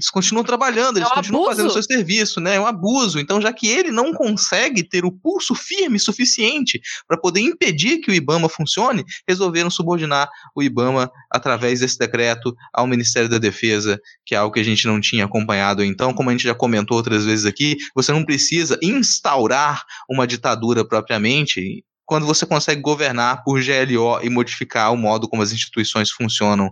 Eles 0.00 0.10
continuam 0.10 0.42
trabalhando, 0.42 0.96
eles 0.96 1.08
É 1.08 1.12
um 1.12 1.14
continuam 1.14 1.44
abuso. 1.44 1.56
fazendo 1.56 1.72
seu 1.72 1.82
serviço, 1.82 2.40
né? 2.40 2.54
É 2.54 2.60
um 2.60 2.66
abuso. 2.66 3.20
Então, 3.20 3.38
já 3.40 3.52
que 3.52 3.68
ele 3.68 3.90
não 3.90 4.14
consegue 4.14 4.82
ter 4.82 5.04
o 5.04 5.12
pulso 5.12 5.54
firme 5.54 5.98
suficiente 5.98 6.80
para 7.06 7.18
poder 7.18 7.40
impedir 7.40 7.98
que 7.98 8.10
o 8.10 8.14
IBAMA 8.14 8.48
funcione, 8.48 9.04
resolveram 9.28 9.70
subordinar 9.70 10.28
o 10.56 10.62
IBAMA 10.62 11.10
através 11.30 11.80
desse 11.80 11.98
decreto 11.98 12.54
ao 12.72 12.86
Ministério 12.86 13.28
da 13.28 13.36
Defesa, 13.36 14.00
que 14.24 14.34
é 14.34 14.38
algo 14.38 14.54
que 14.54 14.60
a 14.60 14.64
gente 14.64 14.86
não 14.86 14.98
tinha 15.00 15.26
acompanhado. 15.26 15.84
Então, 15.84 16.14
como 16.14 16.30
a 16.30 16.32
gente 16.32 16.44
já 16.44 16.54
comentou 16.54 16.96
outras 16.96 17.26
vezes 17.26 17.44
aqui, 17.44 17.76
você 17.94 18.10
não 18.10 18.24
precisa 18.24 18.78
instaurar 18.82 19.84
uma 20.08 20.26
ditadura 20.26 20.82
propriamente 20.82 21.84
quando 22.06 22.26
você 22.26 22.44
consegue 22.46 22.80
governar 22.80 23.44
por 23.44 23.60
GLO 23.62 24.18
e 24.22 24.28
modificar 24.30 24.92
o 24.92 24.96
modo 24.96 25.28
como 25.28 25.42
as 25.42 25.52
instituições 25.52 26.10
funcionam. 26.10 26.70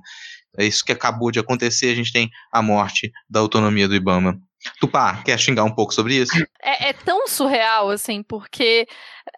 É 0.58 0.64
isso 0.64 0.84
que 0.84 0.92
acabou 0.92 1.30
de 1.30 1.38
acontecer, 1.38 1.90
a 1.90 1.94
gente 1.94 2.12
tem 2.12 2.28
a 2.52 2.60
morte 2.60 3.12
da 3.30 3.40
autonomia 3.40 3.86
do 3.86 3.94
IBAMA. 3.94 4.38
Tupá, 4.80 5.22
quer 5.24 5.38
xingar 5.38 5.62
um 5.62 5.72
pouco 5.72 5.94
sobre 5.94 6.14
isso? 6.16 6.32
É, 6.60 6.88
é 6.88 6.92
tão 6.92 7.28
surreal, 7.28 7.90
assim, 7.90 8.24
porque 8.24 8.88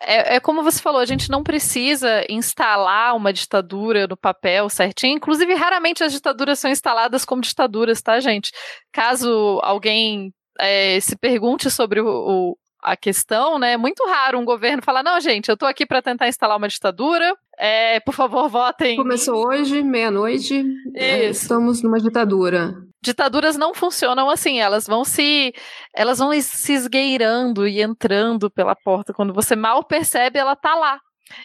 é, 0.01 0.37
é 0.37 0.41
como 0.41 0.63
você 0.63 0.81
falou, 0.81 0.99
a 0.99 1.05
gente 1.05 1.29
não 1.29 1.43
precisa 1.43 2.25
instalar 2.31 3.15
uma 3.15 3.31
ditadura 3.33 4.07
no 4.07 4.17
papel 4.17 4.69
certinho. 4.71 5.17
Inclusive, 5.19 5.53
raramente 5.55 6.03
as 6.03 6.13
ditaduras 6.13 6.59
são 6.59 6.71
instaladas 6.71 7.27
como 7.27 7.43
ditaduras, 7.43 8.01
tá, 8.01 8.19
gente? 8.19 8.51
Caso 8.91 9.61
alguém 9.63 10.33
é, 10.59 10.99
se 11.01 11.15
pergunte 11.17 11.71
sobre 11.71 12.01
o, 12.01 12.07
o- 12.09 12.57
a 12.83 12.97
questão, 12.97 13.59
né? 13.59 13.73
É 13.73 13.77
muito 13.77 14.05
raro 14.07 14.39
um 14.39 14.45
governo 14.45 14.83
falar: 14.83 15.03
não, 15.03 15.21
gente, 15.21 15.49
eu 15.49 15.57
tô 15.57 15.67
aqui 15.67 15.87
para 15.87 16.03
tentar 16.03 16.29
instalar 16.29 16.57
uma 16.57 16.69
ditadura. 16.69 17.37
É, 17.59 18.01
por 18.01 18.15
favor, 18.15 18.49
votem. 18.51 18.97
Começou 18.97 19.47
hoje, 19.47 19.83
meia-noite. 19.83 20.65
é, 20.95 21.27
estamos 21.27 21.83
numa 21.83 21.99
ditadura. 21.99 22.75
ditaduras 23.03 23.57
não 23.57 23.75
funcionam 23.75 24.31
assim, 24.31 24.61
elas 24.61 24.87
vão 24.87 25.05
se 25.05 25.53
elas 25.95 26.19
vão 26.19 26.31
se 26.41 26.73
esgueirando 26.73 27.67
e 27.67 27.83
entrando 27.83 28.51
pela 28.51 28.75
porta 28.75 29.13
quando 29.13 29.33
você 29.33 29.55
mal 29.55 29.85
percebe, 29.85 30.39
ela 30.39 30.57
tá 30.57 30.75
lá. 30.75 31.01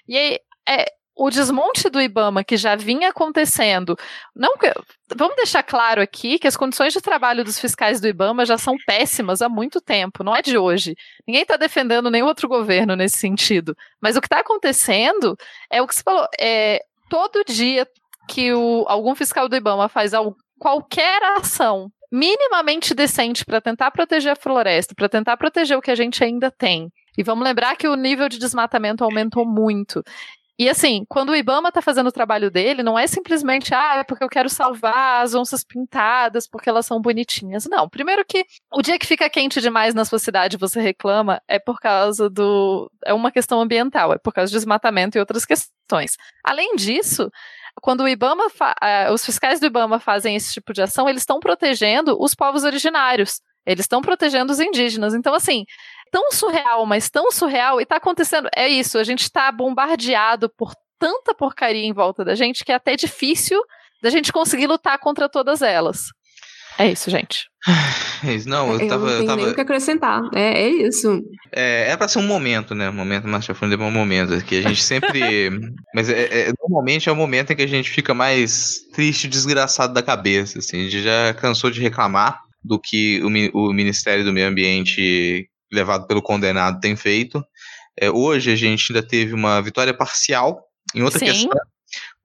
E 0.07 0.17
aí, 0.17 0.39
é 0.67 0.85
o 1.15 1.29
desmonte 1.29 1.89
do 1.89 2.01
IBAMA 2.01 2.43
que 2.43 2.57
já 2.57 2.75
vinha 2.75 3.09
acontecendo. 3.09 3.97
Não 4.35 4.55
vamos 5.15 5.35
deixar 5.37 5.63
claro 5.63 6.01
aqui 6.01 6.37
que 6.37 6.47
as 6.47 6.57
condições 6.57 6.91
de 6.91 6.99
trabalho 6.99 7.43
dos 7.43 7.57
fiscais 7.57 8.01
do 8.01 8.07
IBAMA 8.07 8.45
já 8.45 8.57
são 8.57 8.75
péssimas 8.85 9.41
há 9.41 9.47
muito 9.47 9.79
tempo, 9.79 10.23
não 10.23 10.35
é 10.35 10.41
de 10.41 10.57
hoje. 10.57 10.95
Ninguém 11.25 11.43
está 11.43 11.55
defendendo 11.55 12.11
nenhum 12.11 12.25
outro 12.25 12.49
governo 12.49 12.95
nesse 12.95 13.17
sentido. 13.17 13.75
Mas 14.01 14.17
o 14.17 14.21
que 14.21 14.27
está 14.27 14.39
acontecendo 14.39 15.37
é 15.71 15.81
o 15.81 15.87
que 15.87 15.95
você 15.95 16.03
falou, 16.03 16.27
é 16.39 16.83
todo 17.09 17.45
dia 17.45 17.87
que 18.27 18.53
o, 18.53 18.83
algum 18.87 19.15
fiscal 19.15 19.47
do 19.47 19.55
IBAMA 19.55 19.87
faz 19.87 20.13
al- 20.13 20.35
qualquer 20.59 21.23
ação 21.37 21.89
minimamente 22.11 22.93
decente 22.93 23.43
para 23.45 23.61
tentar 23.61 23.91
proteger 23.91 24.31
a 24.31 24.35
floresta, 24.35 24.93
para 24.95 25.09
tentar 25.09 25.37
proteger 25.37 25.77
o 25.77 25.81
que 25.81 25.91
a 25.91 25.95
gente 25.95 26.23
ainda 26.23 26.49
tem. 26.51 26.89
E 27.17 27.23
vamos 27.23 27.43
lembrar 27.43 27.75
que 27.75 27.87
o 27.87 27.95
nível 27.95 28.27
de 28.27 28.37
desmatamento 28.37 29.03
aumentou 29.03 29.45
muito. 29.45 30.03
E 30.57 30.69
assim, 30.69 31.05
quando 31.09 31.29
o 31.29 31.35
Ibama 31.35 31.67
está 31.67 31.81
fazendo 31.81 32.07
o 32.07 32.11
trabalho 32.11 32.49
dele, 32.49 32.81
não 32.81 32.97
é 32.97 33.05
simplesmente, 33.07 33.73
ah, 33.73 33.97
é 33.97 34.03
porque 34.03 34.23
eu 34.23 34.29
quero 34.29 34.49
salvar 34.49 35.21
as 35.21 35.33
onças 35.33 35.63
pintadas, 35.65 36.47
porque 36.47 36.69
elas 36.69 36.85
são 36.85 37.01
bonitinhas. 37.01 37.65
Não. 37.65 37.89
Primeiro 37.89 38.23
que 38.25 38.45
o 38.73 38.81
dia 38.81 38.97
que 38.97 39.05
fica 39.05 39.29
quente 39.29 39.59
demais 39.59 39.93
na 39.93 40.05
sua 40.05 40.17
cidade 40.19 40.55
você 40.55 40.79
reclama, 40.79 41.41
é 41.47 41.59
por 41.59 41.79
causa 41.79 42.29
do. 42.29 42.89
É 43.05 43.13
uma 43.13 43.31
questão 43.31 43.59
ambiental, 43.59 44.13
é 44.13 44.17
por 44.17 44.33
causa 44.33 44.49
de 44.49 44.57
desmatamento 44.57 45.17
e 45.17 45.19
outras 45.19 45.45
questões. 45.45 46.15
Além 46.43 46.75
disso, 46.75 47.29
quando 47.81 48.03
o 48.03 48.07
Ibama 48.07 48.49
fa- 48.49 48.75
ah, 48.81 49.11
os 49.11 49.25
fiscais 49.25 49.59
do 49.59 49.65
Ibama 49.65 49.99
fazem 49.99 50.35
esse 50.37 50.53
tipo 50.53 50.71
de 50.71 50.81
ação, 50.81 51.09
eles 51.09 51.23
estão 51.23 51.39
protegendo 51.39 52.15
os 52.17 52.33
povos 52.33 52.63
originários. 52.63 53.41
Eles 53.65 53.83
estão 53.85 54.01
protegendo 54.01 54.51
os 54.51 54.59
indígenas. 54.59 55.13
Então, 55.13 55.33
assim, 55.33 55.65
tão 56.11 56.31
surreal, 56.31 56.85
mas 56.85 57.09
tão 57.09 57.31
surreal, 57.31 57.81
e 57.81 57.85
tá 57.85 57.97
acontecendo. 57.97 58.49
É 58.55 58.67
isso, 58.67 58.97
a 58.97 59.03
gente 59.03 59.31
tá 59.31 59.51
bombardeado 59.51 60.49
por 60.57 60.73
tanta 60.99 61.33
porcaria 61.33 61.83
em 61.85 61.93
volta 61.93 62.23
da 62.23 62.35
gente 62.35 62.63
que 62.63 62.71
é 62.71 62.75
até 62.75 62.95
difícil 62.95 63.61
da 64.01 64.09
gente 64.09 64.31
conseguir 64.31 64.67
lutar 64.67 64.97
contra 64.99 65.27
todas 65.27 65.61
elas. 65.61 66.05
É 66.77 66.91
isso, 66.91 67.09
gente. 67.09 67.45
É 68.25 68.33
isso. 68.33 68.49
Não, 68.49 68.73
eu 68.73 68.79
Eu 68.81 68.87
tava. 68.89 69.05
não 69.05 69.11
Eu 69.11 69.17
tenho 69.17 69.27
tava 69.27 69.41
nem 69.41 69.51
o 69.51 69.55
que 69.55 69.61
acrescentar. 69.61 70.21
É, 70.33 70.63
é 70.63 70.69
isso. 70.69 71.21
é, 71.51 71.91
é 71.91 71.97
pra 71.97 72.07
ser 72.07 72.19
um 72.19 72.27
momento, 72.27 72.75
né? 72.75 72.89
Um 72.89 72.93
momento, 72.93 73.27
mas 73.27 73.45
já 73.45 73.53
foi 73.53 73.73
um 73.73 73.91
momento. 73.91 74.43
Que 74.43 74.57
a 74.57 74.61
gente 74.61 74.83
sempre. 74.83 75.49
mas 75.95 76.09
é, 76.09 76.49
é- 76.49 76.53
normalmente 76.59 77.07
é 77.07 77.11
o 77.11 77.15
momento 77.15 77.51
em 77.51 77.55
que 77.55 77.61
a 77.61 77.67
gente 77.67 77.89
fica 77.89 78.13
mais 78.13 78.79
triste 78.93 79.27
desgraçado 79.27 79.93
da 79.93 80.03
cabeça. 80.03 80.59
Assim. 80.59 80.81
A 80.81 80.83
gente 80.83 81.01
já 81.01 81.33
cansou 81.33 81.71
de 81.71 81.81
reclamar 81.81 82.41
do 82.65 82.79
que 82.79 83.21
o, 83.21 83.67
o 83.67 83.73
Ministério 83.73 84.23
do 84.23 84.33
Meio 84.33 84.47
Ambiente, 84.47 85.47
levado 85.71 86.07
pelo 86.07 86.21
condenado, 86.21 86.79
tem 86.79 86.95
feito. 86.95 87.43
É, 87.99 88.09
hoje 88.09 88.51
a 88.51 88.55
gente 88.55 88.91
ainda 88.91 89.05
teve 89.05 89.33
uma 89.33 89.61
vitória 89.61 89.93
parcial 89.93 90.61
em 90.93 91.01
outra 91.03 91.19
Sim. 91.19 91.25
questão. 91.25 91.57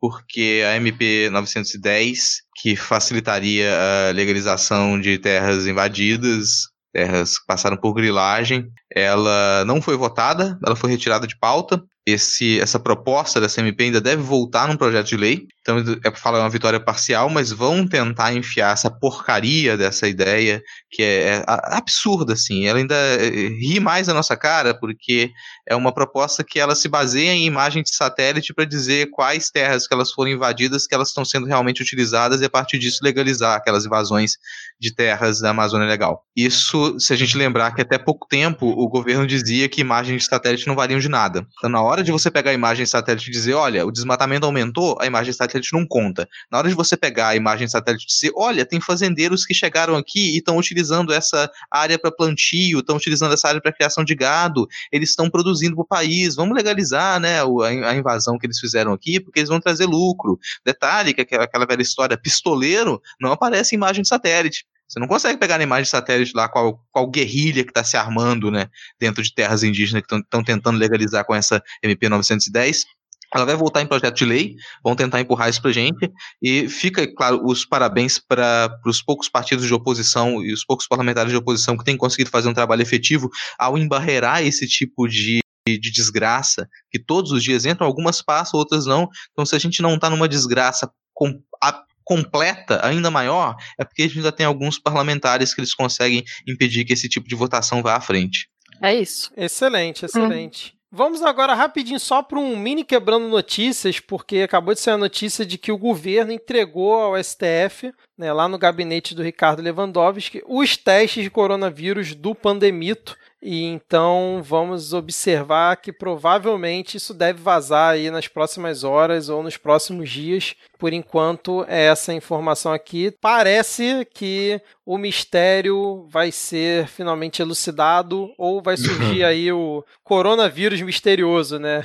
Porque 0.00 0.62
a 0.66 0.76
MP 0.76 1.28
910, 1.30 2.42
que 2.56 2.74
facilitaria 2.74 3.70
a 4.08 4.12
legalização 4.12 4.98
de 4.98 5.18
terras 5.18 5.66
invadidas, 5.66 6.68
terras 6.92 7.38
que 7.38 7.46
passaram 7.46 7.76
por 7.76 7.92
grilagem, 7.92 8.66
ela 8.94 9.64
não 9.66 9.82
foi 9.82 9.96
votada, 9.96 10.58
ela 10.64 10.74
foi 10.74 10.90
retirada 10.90 11.26
de 11.26 11.38
pauta. 11.38 11.82
Esse, 12.10 12.60
essa 12.60 12.78
proposta 12.78 13.40
dessa 13.40 13.60
MP 13.60 13.84
ainda 13.84 14.00
deve 14.00 14.22
voltar 14.22 14.68
num 14.68 14.76
projeto 14.76 15.08
de 15.08 15.16
lei. 15.16 15.46
Então, 15.60 15.78
é 15.78 16.10
para 16.10 16.20
falar 16.20 16.40
uma 16.40 16.50
vitória 16.50 16.80
parcial, 16.80 17.28
mas 17.28 17.52
vão 17.52 17.86
tentar 17.86 18.32
enfiar 18.32 18.72
essa 18.72 18.90
porcaria 18.90 19.76
dessa 19.76 20.08
ideia, 20.08 20.62
que 20.90 21.02
é, 21.02 21.36
é 21.36 21.44
absurda, 21.46 22.32
assim. 22.32 22.66
Ela 22.66 22.78
ainda 22.78 22.94
é, 22.94 23.28
ri 23.28 23.78
mais 23.78 24.08
a 24.08 24.14
nossa 24.14 24.36
cara, 24.36 24.74
porque 24.74 25.30
é 25.70 25.76
uma 25.76 25.94
proposta 25.94 26.42
que 26.42 26.58
ela 26.58 26.74
se 26.74 26.88
baseia 26.88 27.30
em 27.30 27.46
imagem 27.46 27.84
de 27.84 27.94
satélite 27.94 28.52
para 28.52 28.64
dizer 28.64 29.08
quais 29.12 29.50
terras 29.50 29.86
que 29.86 29.94
elas 29.94 30.10
foram 30.10 30.32
invadidas, 30.32 30.84
que 30.84 30.92
elas 30.96 31.08
estão 31.08 31.24
sendo 31.24 31.46
realmente 31.46 31.80
utilizadas, 31.80 32.40
e 32.40 32.44
a 32.44 32.50
partir 32.50 32.76
disso 32.76 33.04
legalizar 33.04 33.56
aquelas 33.56 33.86
invasões 33.86 34.32
de 34.80 34.92
terras 34.92 35.40
da 35.40 35.50
Amazônia 35.50 35.86
Legal. 35.86 36.24
Isso, 36.34 36.98
se 36.98 37.12
a 37.12 37.16
gente 37.16 37.36
lembrar 37.36 37.72
que 37.72 37.82
até 37.82 37.98
pouco 37.98 38.26
tempo 38.26 38.66
o 38.66 38.88
governo 38.88 39.24
dizia 39.24 39.68
que 39.68 39.80
imagens 39.80 40.24
de 40.24 40.28
satélite 40.28 40.66
não 40.66 40.74
valiam 40.74 40.98
de 40.98 41.08
nada. 41.08 41.46
Então, 41.56 41.70
na 41.70 41.80
hora 41.80 42.02
de 42.02 42.10
você 42.10 42.32
pegar 42.32 42.50
a 42.50 42.54
imagem 42.54 42.82
de 42.82 42.90
satélite 42.90 43.28
e 43.28 43.32
dizer, 43.32 43.54
olha, 43.54 43.86
o 43.86 43.92
desmatamento 43.92 44.46
aumentou, 44.46 44.98
a 45.00 45.06
imagem 45.06 45.30
de 45.30 45.36
satélite 45.36 45.72
não 45.72 45.86
conta. 45.86 46.28
Na 46.50 46.58
hora 46.58 46.68
de 46.68 46.74
você 46.74 46.96
pegar 46.96 47.28
a 47.28 47.36
imagem 47.36 47.66
de 47.66 47.72
satélite 47.72 48.06
e 48.06 48.08
dizer, 48.08 48.32
olha, 48.34 48.66
tem 48.66 48.80
fazendeiros 48.80 49.46
que 49.46 49.54
chegaram 49.54 49.94
aqui 49.94 50.34
e 50.34 50.38
estão 50.38 50.56
utilizando 50.56 51.12
essa 51.12 51.48
área 51.70 51.96
para 51.96 52.10
plantio, 52.10 52.80
estão 52.80 52.96
utilizando 52.96 53.32
essa 53.34 53.46
área 53.46 53.60
para 53.60 53.72
criação 53.72 54.02
de 54.02 54.16
gado, 54.16 54.66
eles 54.90 55.10
estão 55.10 55.30
produzindo 55.30 55.59
para 55.68 55.82
o 55.82 55.86
país, 55.86 56.34
vamos 56.34 56.56
legalizar 56.56 57.20
né, 57.20 57.40
a, 57.40 57.94
invasão 57.94 58.38
que 58.38 58.46
eles 58.46 58.58
fizeram 58.58 58.92
aqui, 58.92 59.20
porque 59.20 59.40
eles 59.40 59.48
vão 59.48 59.60
trazer 59.60 59.86
lucro. 59.86 60.38
Detalhe 60.64 61.12
que 61.14 61.20
aquela, 61.20 61.66
velha 61.66 61.82
história, 61.82 62.16
pistoleiro 62.16 63.00
não 63.20 63.32
aparece 63.32 63.74
em 63.74 63.78
imagem 63.78 64.02
de 64.02 64.08
satélite. 64.08 64.64
Você 64.88 64.98
não 64.98 65.06
consegue 65.06 65.38
pegar 65.38 65.56
na 65.56 65.64
imagem 65.64 65.84
de 65.84 65.90
satélite 65.90 66.32
lá 66.34 66.48
qual, 66.48 66.84
qual 66.90 67.08
guerrilha 67.08 67.62
que 67.62 67.70
está 67.70 67.84
se 67.84 67.96
armando 67.96 68.50
né, 68.50 68.68
dentro 68.98 69.22
de 69.22 69.32
terras 69.32 69.62
indígenas 69.62 70.02
que 70.04 70.14
estão 70.14 70.42
tentando 70.42 70.78
legalizar 70.78 71.24
com 71.24 71.34
essa 71.34 71.62
MP 71.82 72.08
910. 72.08 72.84
Ela 73.32 73.44
vai 73.44 73.54
voltar 73.54 73.80
em 73.80 73.86
projeto 73.86 74.16
de 74.16 74.24
lei, 74.24 74.56
vão 74.82 74.96
tentar 74.96 75.20
empurrar 75.20 75.48
isso 75.48 75.62
pra 75.62 75.70
gente. 75.70 76.10
E 76.42 76.68
fica, 76.68 77.06
claro, 77.14 77.40
os 77.44 77.64
parabéns 77.64 78.18
para 78.18 78.76
os 78.84 79.00
poucos 79.00 79.28
partidos 79.28 79.66
de 79.66 79.72
oposição 79.72 80.42
e 80.42 80.52
os 80.52 80.64
poucos 80.64 80.88
parlamentares 80.88 81.30
de 81.30 81.38
oposição 81.38 81.76
que 81.76 81.84
têm 81.84 81.96
conseguido 81.96 82.30
fazer 82.30 82.48
um 82.48 82.54
trabalho 82.54 82.82
efetivo 82.82 83.30
ao 83.56 83.78
embarrear 83.78 84.42
esse 84.42 84.66
tipo 84.66 85.06
de, 85.06 85.40
de 85.78 85.90
desgraça, 85.90 86.68
que 86.90 86.98
todos 86.98 87.32
os 87.32 87.42
dias 87.42 87.64
entram, 87.64 87.86
algumas 87.86 88.22
passam, 88.22 88.58
outras 88.58 88.86
não. 88.86 89.08
Então, 89.32 89.44
se 89.46 89.54
a 89.54 89.58
gente 89.58 89.82
não 89.82 89.94
está 89.94 90.08
numa 90.10 90.28
desgraça 90.28 90.90
com, 91.12 91.40
a- 91.62 91.84
completa, 92.04 92.84
ainda 92.84 93.10
maior, 93.10 93.54
é 93.78 93.84
porque 93.84 94.02
a 94.02 94.06
gente 94.06 94.18
ainda 94.18 94.32
tem 94.32 94.44
alguns 94.46 94.78
parlamentares 94.78 95.54
que 95.54 95.60
eles 95.60 95.74
conseguem 95.74 96.24
impedir 96.48 96.84
que 96.84 96.92
esse 96.92 97.08
tipo 97.08 97.28
de 97.28 97.34
votação 97.34 97.82
vá 97.82 97.96
à 97.96 98.00
frente. 98.00 98.48
É 98.82 98.94
isso. 98.94 99.30
Excelente, 99.36 100.04
excelente. 100.04 100.74
Vamos 100.92 101.22
agora 101.22 101.54
rapidinho 101.54 102.00
só 102.00 102.20
para 102.20 102.36
um 102.40 102.56
mini 102.56 102.82
quebrando 102.82 103.28
notícias, 103.28 104.00
porque 104.00 104.38
acabou 104.38 104.74
de 104.74 104.80
sair 104.80 104.94
a 104.94 104.98
notícia 104.98 105.46
de 105.46 105.56
que 105.56 105.70
o 105.70 105.78
governo 105.78 106.32
entregou 106.32 106.94
ao 106.94 107.22
STF, 107.22 107.92
né, 108.18 108.32
lá 108.32 108.48
no 108.48 108.58
gabinete 108.58 109.14
do 109.14 109.22
Ricardo 109.22 109.62
Lewandowski, 109.62 110.42
os 110.48 110.76
testes 110.76 111.22
de 111.22 111.30
coronavírus 111.30 112.12
do 112.16 112.34
Pandemito. 112.34 113.16
E 113.42 113.64
então 113.64 114.42
vamos 114.44 114.92
observar 114.92 115.76
que 115.76 115.92
provavelmente 115.92 116.98
isso 116.98 117.14
deve 117.14 117.40
vazar 117.40 117.94
aí 117.94 118.10
nas 118.10 118.28
próximas 118.28 118.84
horas 118.84 119.30
ou 119.30 119.42
nos 119.42 119.56
próximos 119.56 120.10
dias. 120.10 120.54
Por 120.78 120.92
enquanto, 120.92 121.64
é 121.66 121.86
essa 121.86 122.12
informação 122.12 122.72
aqui. 122.72 123.14
Parece 123.20 124.06
que 124.14 124.60
o 124.84 124.98
mistério 124.98 126.06
vai 126.10 126.30
ser 126.30 126.86
finalmente 126.86 127.40
elucidado 127.40 128.30
ou 128.36 128.62
vai 128.62 128.76
surgir 128.76 129.24
aí 129.24 129.50
o 129.50 129.84
coronavírus 130.04 130.82
misterioso, 130.82 131.58
né? 131.58 131.84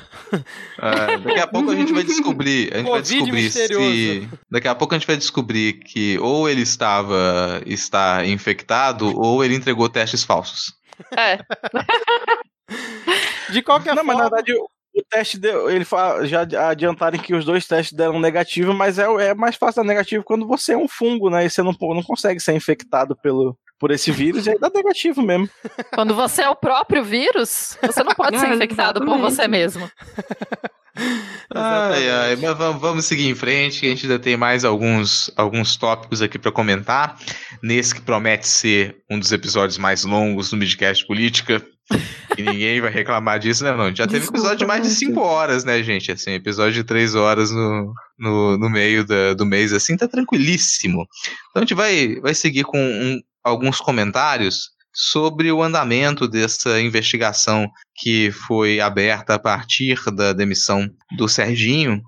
É, 0.82 1.18
daqui 1.18 1.40
a 1.40 1.48
pouco 1.48 1.72
a 1.72 1.76
gente 1.76 1.94
vai 1.94 2.04
descobrir, 2.06 2.74
a 2.74 2.78
gente 2.78 2.90
vai 2.90 3.02
descobrir 3.02 3.44
misterioso. 3.44 3.86
se 3.86 4.30
daqui 4.50 4.68
a 4.68 4.76
pouco 4.76 4.94
a 4.94 4.98
gente 4.98 5.08
vai 5.08 5.18
descobrir 5.18 5.74
que 5.74 6.18
ou 6.20 6.50
ele 6.50 6.62
estava 6.62 7.62
está 7.66 8.26
infectado 8.26 9.18
ou 9.18 9.44
ele 9.44 9.56
entregou 9.56 9.88
testes 9.88 10.24
falsos. 10.24 10.74
É. 11.18 11.38
De 13.52 13.62
qualquer 13.62 13.96
Não, 13.96 14.04
forma. 14.04 14.14
mas 14.14 14.18
na 14.18 14.30
verdade 14.30 14.54
o, 14.54 14.68
teste 15.10 15.38
deu, 15.38 15.70
ele 15.70 15.86
fala, 15.86 16.26
já 16.26 16.42
adiantaram 16.70 17.20
que 17.20 17.36
os 17.36 17.44
dois 17.46 17.68
testes 17.68 17.96
deram 17.96 18.20
negativo, 18.20 18.74
mas 18.74 18.98
é, 18.98 19.04
é 19.28 19.34
mais 19.36 19.56
fácil 19.56 19.84
dar 19.84 19.88
negativo 19.88 20.24
quando 20.24 20.48
você 20.48 20.74
é 20.74 20.78
um 20.78 20.88
fungo, 20.88 21.30
né? 21.30 21.46
E 21.46 21.50
você 21.50 21.62
não, 21.62 21.76
não 21.80 22.02
consegue 22.02 22.40
ser 22.40 22.54
infectado 22.54 23.16
pelo, 23.16 23.58
por 23.78 23.92
esse 23.92 24.10
vírus, 24.12 24.48
e 24.48 24.52
aí 24.52 24.60
dá 24.60 24.70
negativo 24.74 25.22
mesmo. 25.22 25.50
Quando 25.94 26.16
você 26.16 26.44
é 26.44 26.50
o 26.50 26.56
próprio 26.56 27.04
vírus, 27.04 27.78
você 27.82 28.04
não 28.04 28.14
pode 28.16 28.40
ser 28.40 28.48
É, 28.48 28.56
infectado 28.56 29.02
por 29.02 29.18
exatamente. 29.18 29.36
você 29.36 29.48
mesmo. 29.48 29.92
Ai, 31.54 32.10
ai, 32.10 32.36
mas 32.38 32.58
vamos, 32.58 32.82
vamos 32.82 33.06
seguir 33.06 33.28
em 33.30 33.36
frente, 33.36 33.80
que 33.80 33.86
a 33.86 33.90
gente 33.90 34.04
ainda 34.06 34.18
tem 34.18 34.36
mais 34.36 34.66
alguns, 34.66 35.32
alguns 35.38 35.76
tópicos 35.78 36.22
aqui 36.22 36.40
para 36.40 36.52
comentar. 36.52 37.18
Nesse 37.62 37.94
que 37.94 38.02
promete 38.02 38.48
ser 38.48 38.98
um 39.10 39.20
dos 39.20 39.32
episódios 39.32 39.78
mais 39.78 40.04
longos 40.04 40.50
do 40.50 40.58
Midcast 40.58 41.06
Política. 41.06 41.64
E 42.38 42.42
ninguém 42.42 42.82
vai 42.82 42.92
reclamar 42.92 43.38
disso, 43.40 43.64
né? 43.64 43.72
Não, 43.76 43.96
já 43.96 44.08
teve 44.08 44.20
Desculpa, 44.22 44.40
episódio 44.40 44.58
de 44.58 44.66
mais 44.66 44.82
de 44.82 44.90
gente. 44.90 45.00
5 45.00 45.20
horas, 45.22 45.64
né, 45.64 45.84
gente? 45.84 46.12
Assim, 46.12 46.32
episódio 46.32 46.74
de 46.74 46.84
3 46.84 47.14
horas 47.14 47.52
no, 47.52 47.94
no, 48.18 48.58
no 48.58 48.70
meio 48.70 49.06
da- 49.06 49.36
do 49.36 49.46
mês, 49.46 49.72
assim, 49.72 49.96
tá 49.96 50.08
tranquilíssimo. 50.08 51.06
Então 51.52 51.62
a 51.62 51.66
gente 51.66 51.76
vai, 51.76 52.16
vai 52.22 52.34
seguir 52.34 52.64
com 52.64 52.80
um- 52.80 53.22
alguns 53.44 53.80
comentários 53.80 54.72
sobre 54.96 55.52
o 55.52 55.62
andamento 55.62 56.26
dessa 56.26 56.80
investigação 56.80 57.70
que 57.94 58.32
foi 58.32 58.80
aberta 58.80 59.36
a 59.36 59.40
partir 59.40 60.00
da 60.12 60.32
demissão 60.32 60.90
do 61.18 61.28
Serginho. 61.28 62.02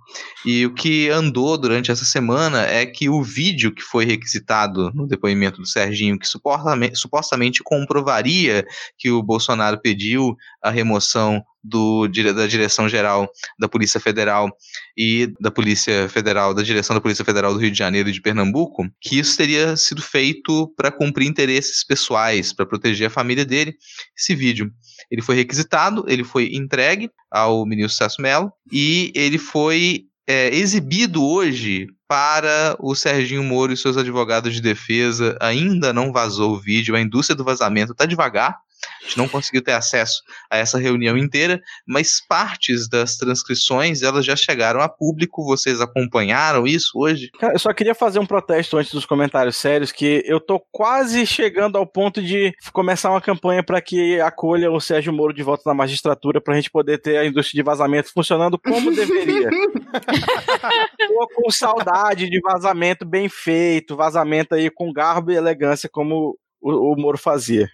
E 0.45 0.65
o 0.65 0.73
que 0.73 1.09
andou 1.09 1.57
durante 1.57 1.91
essa 1.91 2.05
semana 2.05 2.61
é 2.61 2.85
que 2.85 3.09
o 3.09 3.21
vídeo 3.21 3.73
que 3.73 3.81
foi 3.81 4.05
requisitado 4.05 4.91
no 4.93 5.05
depoimento 5.05 5.59
do 5.59 5.67
Serginho, 5.67 6.17
que 6.17 6.27
supostamente, 6.27 6.97
supostamente 6.97 7.61
comprovaria 7.61 8.65
que 8.97 9.11
o 9.11 9.21
Bolsonaro 9.21 9.79
pediu 9.81 10.35
a 10.63 10.69
remoção 10.69 11.43
do, 11.67 12.07
da 12.07 12.47
direção-geral 12.47 13.29
da 13.59 13.67
Polícia 13.67 13.99
Federal 13.99 14.49
e 14.97 15.33
da 15.39 15.51
Polícia 15.51 16.07
Federal, 16.09 16.53
da 16.53 16.63
direção 16.63 16.95
da 16.95 17.01
Polícia 17.01 17.25
Federal 17.25 17.53
do 17.53 17.59
Rio 17.59 17.71
de 17.71 17.77
Janeiro 17.77 18.09
e 18.09 18.11
de 18.11 18.21
Pernambuco, 18.21 18.87
que 19.01 19.19
isso 19.19 19.35
teria 19.35 19.75
sido 19.75 20.01
feito 20.01 20.73
para 20.75 20.91
cumprir 20.91 21.27
interesses 21.27 21.83
pessoais, 21.83 22.53
para 22.53 22.65
proteger 22.65 23.07
a 23.07 23.11
família 23.11 23.45
dele. 23.45 23.75
Esse 24.17 24.33
vídeo, 24.33 24.71
ele 25.11 25.21
foi 25.21 25.35
requisitado, 25.35 26.05
ele 26.07 26.23
foi 26.23 26.49
entregue 26.53 27.09
ao 27.31 27.65
ministro 27.65 27.97
Celso 27.97 28.21
Mello 28.21 28.51
e 28.71 29.11
ele 29.15 29.37
foi 29.37 30.05
é, 30.27 30.53
exibido 30.53 31.23
hoje 31.23 31.87
para 32.07 32.75
o 32.79 32.95
Serginho 32.95 33.43
Moro 33.43 33.73
e 33.73 33.77
seus 33.77 33.97
advogados 33.97 34.53
de 34.53 34.61
defesa. 34.61 35.37
Ainda 35.41 35.91
não 35.91 36.11
vazou 36.11 36.53
o 36.53 36.59
vídeo, 36.59 36.95
a 36.95 37.01
indústria 37.01 37.35
do 37.35 37.43
vazamento 37.43 37.91
está 37.91 38.05
devagar. 38.05 38.57
A 39.01 39.05
gente 39.05 39.17
não 39.17 39.27
conseguiu 39.27 39.63
ter 39.63 39.73
acesso 39.73 40.21
a 40.49 40.57
essa 40.57 40.77
reunião 40.77 41.17
inteira, 41.17 41.61
mas 41.85 42.21
partes 42.27 42.89
das 42.89 43.17
transcrições 43.17 44.01
elas 44.01 44.25
já 44.25 44.35
chegaram 44.35 44.81
a 44.81 44.89
público. 44.89 45.45
Vocês 45.45 45.81
acompanharam 45.81 46.67
isso 46.67 46.91
hoje? 46.95 47.29
Cara, 47.39 47.53
eu 47.53 47.59
só 47.59 47.73
queria 47.73 47.95
fazer 47.95 48.19
um 48.19 48.25
protesto 48.25 48.77
antes 48.77 48.91
dos 48.91 49.05
comentários 49.05 49.57
sérios, 49.57 49.91
que 49.91 50.23
eu 50.25 50.39
tô 50.39 50.59
quase 50.71 51.25
chegando 51.25 51.77
ao 51.77 51.85
ponto 51.85 52.21
de 52.21 52.53
começar 52.71 53.09
uma 53.09 53.21
campanha 53.21 53.63
para 53.63 53.81
que 53.81 54.19
acolha 54.21 54.71
o 54.71 54.79
Sérgio 54.79 55.13
Moro 55.13 55.33
de 55.33 55.43
volta 55.43 55.63
na 55.65 55.73
magistratura 55.73 56.41
pra 56.41 56.55
gente 56.55 56.69
poder 56.69 56.99
ter 56.99 57.17
a 57.17 57.25
indústria 57.25 57.61
de 57.61 57.65
vazamento 57.65 58.11
funcionando 58.13 58.57
como 58.59 58.93
deveria. 58.93 59.49
tô 60.97 61.27
com 61.35 61.49
saudade 61.49 62.29
de 62.29 62.39
vazamento 62.41 63.05
bem 63.05 63.29
feito, 63.29 63.95
vazamento 63.95 64.55
aí 64.55 64.69
com 64.69 64.93
garbo 64.93 65.31
e 65.31 65.35
elegância 65.35 65.89
como 65.89 66.37
o, 66.61 66.93
o 66.93 66.95
Moro 66.95 67.17
fazia. 67.17 67.69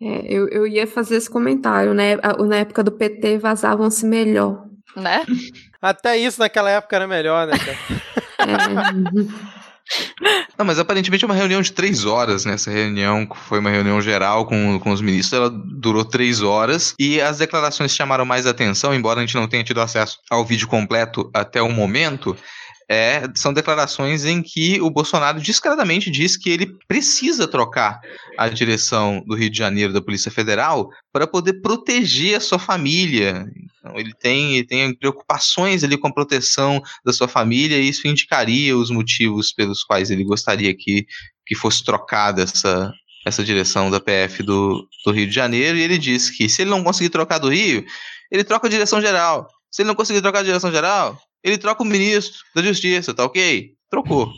É, 0.00 0.32
eu, 0.32 0.48
eu 0.48 0.66
ia 0.66 0.86
fazer 0.86 1.16
esse 1.16 1.28
comentário, 1.28 1.92
né? 1.92 2.16
Na 2.16 2.56
época 2.56 2.84
do 2.84 2.92
PT 2.92 3.38
vazavam-se 3.38 4.06
melhor. 4.06 4.64
Né? 4.96 5.24
Até 5.82 6.16
isso 6.16 6.40
naquela 6.40 6.70
época 6.70 6.96
era 6.96 7.06
melhor, 7.06 7.46
né, 7.46 7.58
cara? 7.58 7.78
É, 8.38 9.58
Não, 10.58 10.66
mas 10.66 10.78
aparentemente 10.78 11.24
é 11.24 11.26
uma 11.26 11.34
reunião 11.34 11.62
de 11.62 11.72
três 11.72 12.04
horas, 12.04 12.44
né? 12.44 12.54
Essa 12.54 12.70
reunião 12.70 13.26
foi 13.46 13.58
uma 13.58 13.70
reunião 13.70 14.00
geral 14.00 14.44
com, 14.44 14.78
com 14.78 14.90
os 14.90 15.00
ministros, 15.00 15.32
ela 15.32 15.50
durou 15.50 16.04
três 16.04 16.42
horas 16.42 16.94
e 16.98 17.20
as 17.20 17.38
declarações 17.38 17.94
chamaram 17.94 18.24
mais 18.24 18.46
atenção, 18.46 18.94
embora 18.94 19.20
a 19.20 19.22
gente 19.22 19.34
não 19.34 19.48
tenha 19.48 19.64
tido 19.64 19.80
acesso 19.80 20.18
ao 20.30 20.44
vídeo 20.44 20.68
completo 20.68 21.30
até 21.32 21.62
o 21.62 21.70
momento. 21.70 22.36
É, 22.90 23.22
são 23.34 23.52
declarações 23.52 24.24
em 24.24 24.42
que 24.42 24.80
o 24.80 24.90
Bolsonaro 24.90 25.38
descaradamente 25.38 26.10
diz 26.10 26.38
que 26.38 26.48
ele 26.48 26.74
precisa 26.88 27.46
trocar 27.46 28.00
a 28.38 28.48
direção 28.48 29.22
do 29.26 29.34
Rio 29.34 29.50
de 29.50 29.58
Janeiro 29.58 29.92
da 29.92 30.00
Polícia 30.00 30.30
Federal 30.30 30.88
para 31.12 31.26
poder 31.26 31.60
proteger 31.60 32.36
a 32.36 32.40
sua 32.40 32.58
família. 32.58 33.44
Então, 33.78 33.98
ele 33.98 34.14
tem, 34.14 34.56
ele 34.56 34.66
tem 34.66 34.94
preocupações 34.94 35.84
ali 35.84 35.98
com 35.98 36.08
a 36.08 36.14
proteção 36.14 36.80
da 37.04 37.12
sua 37.12 37.28
família 37.28 37.76
e 37.76 37.90
isso 37.90 38.08
indicaria 38.08 38.74
os 38.74 38.90
motivos 38.90 39.52
pelos 39.52 39.84
quais 39.84 40.10
ele 40.10 40.24
gostaria 40.24 40.74
que, 40.74 41.04
que 41.46 41.54
fosse 41.54 41.84
trocada 41.84 42.42
essa, 42.42 42.90
essa 43.26 43.44
direção 43.44 43.90
da 43.90 44.00
PF 44.00 44.42
do, 44.42 44.88
do 45.04 45.12
Rio 45.12 45.26
de 45.26 45.34
Janeiro. 45.34 45.76
E 45.76 45.82
ele 45.82 45.98
disse 45.98 46.34
que 46.34 46.48
se 46.48 46.62
ele 46.62 46.70
não 46.70 46.82
conseguir 46.82 47.10
trocar 47.10 47.36
do 47.36 47.50
Rio, 47.50 47.84
ele 48.32 48.44
troca 48.44 48.66
a 48.66 48.70
direção 48.70 48.98
geral. 48.98 49.46
Se 49.70 49.82
ele 49.82 49.88
não 49.88 49.94
conseguir 49.94 50.22
trocar 50.22 50.38
a 50.38 50.44
direção 50.44 50.72
geral, 50.72 51.20
ele 51.42 51.58
troca 51.58 51.82
o 51.82 51.86
ministro 51.86 52.44
da 52.54 52.62
Justiça, 52.62 53.14
tá 53.14 53.24
ok? 53.24 53.74
Trocou. 53.90 54.32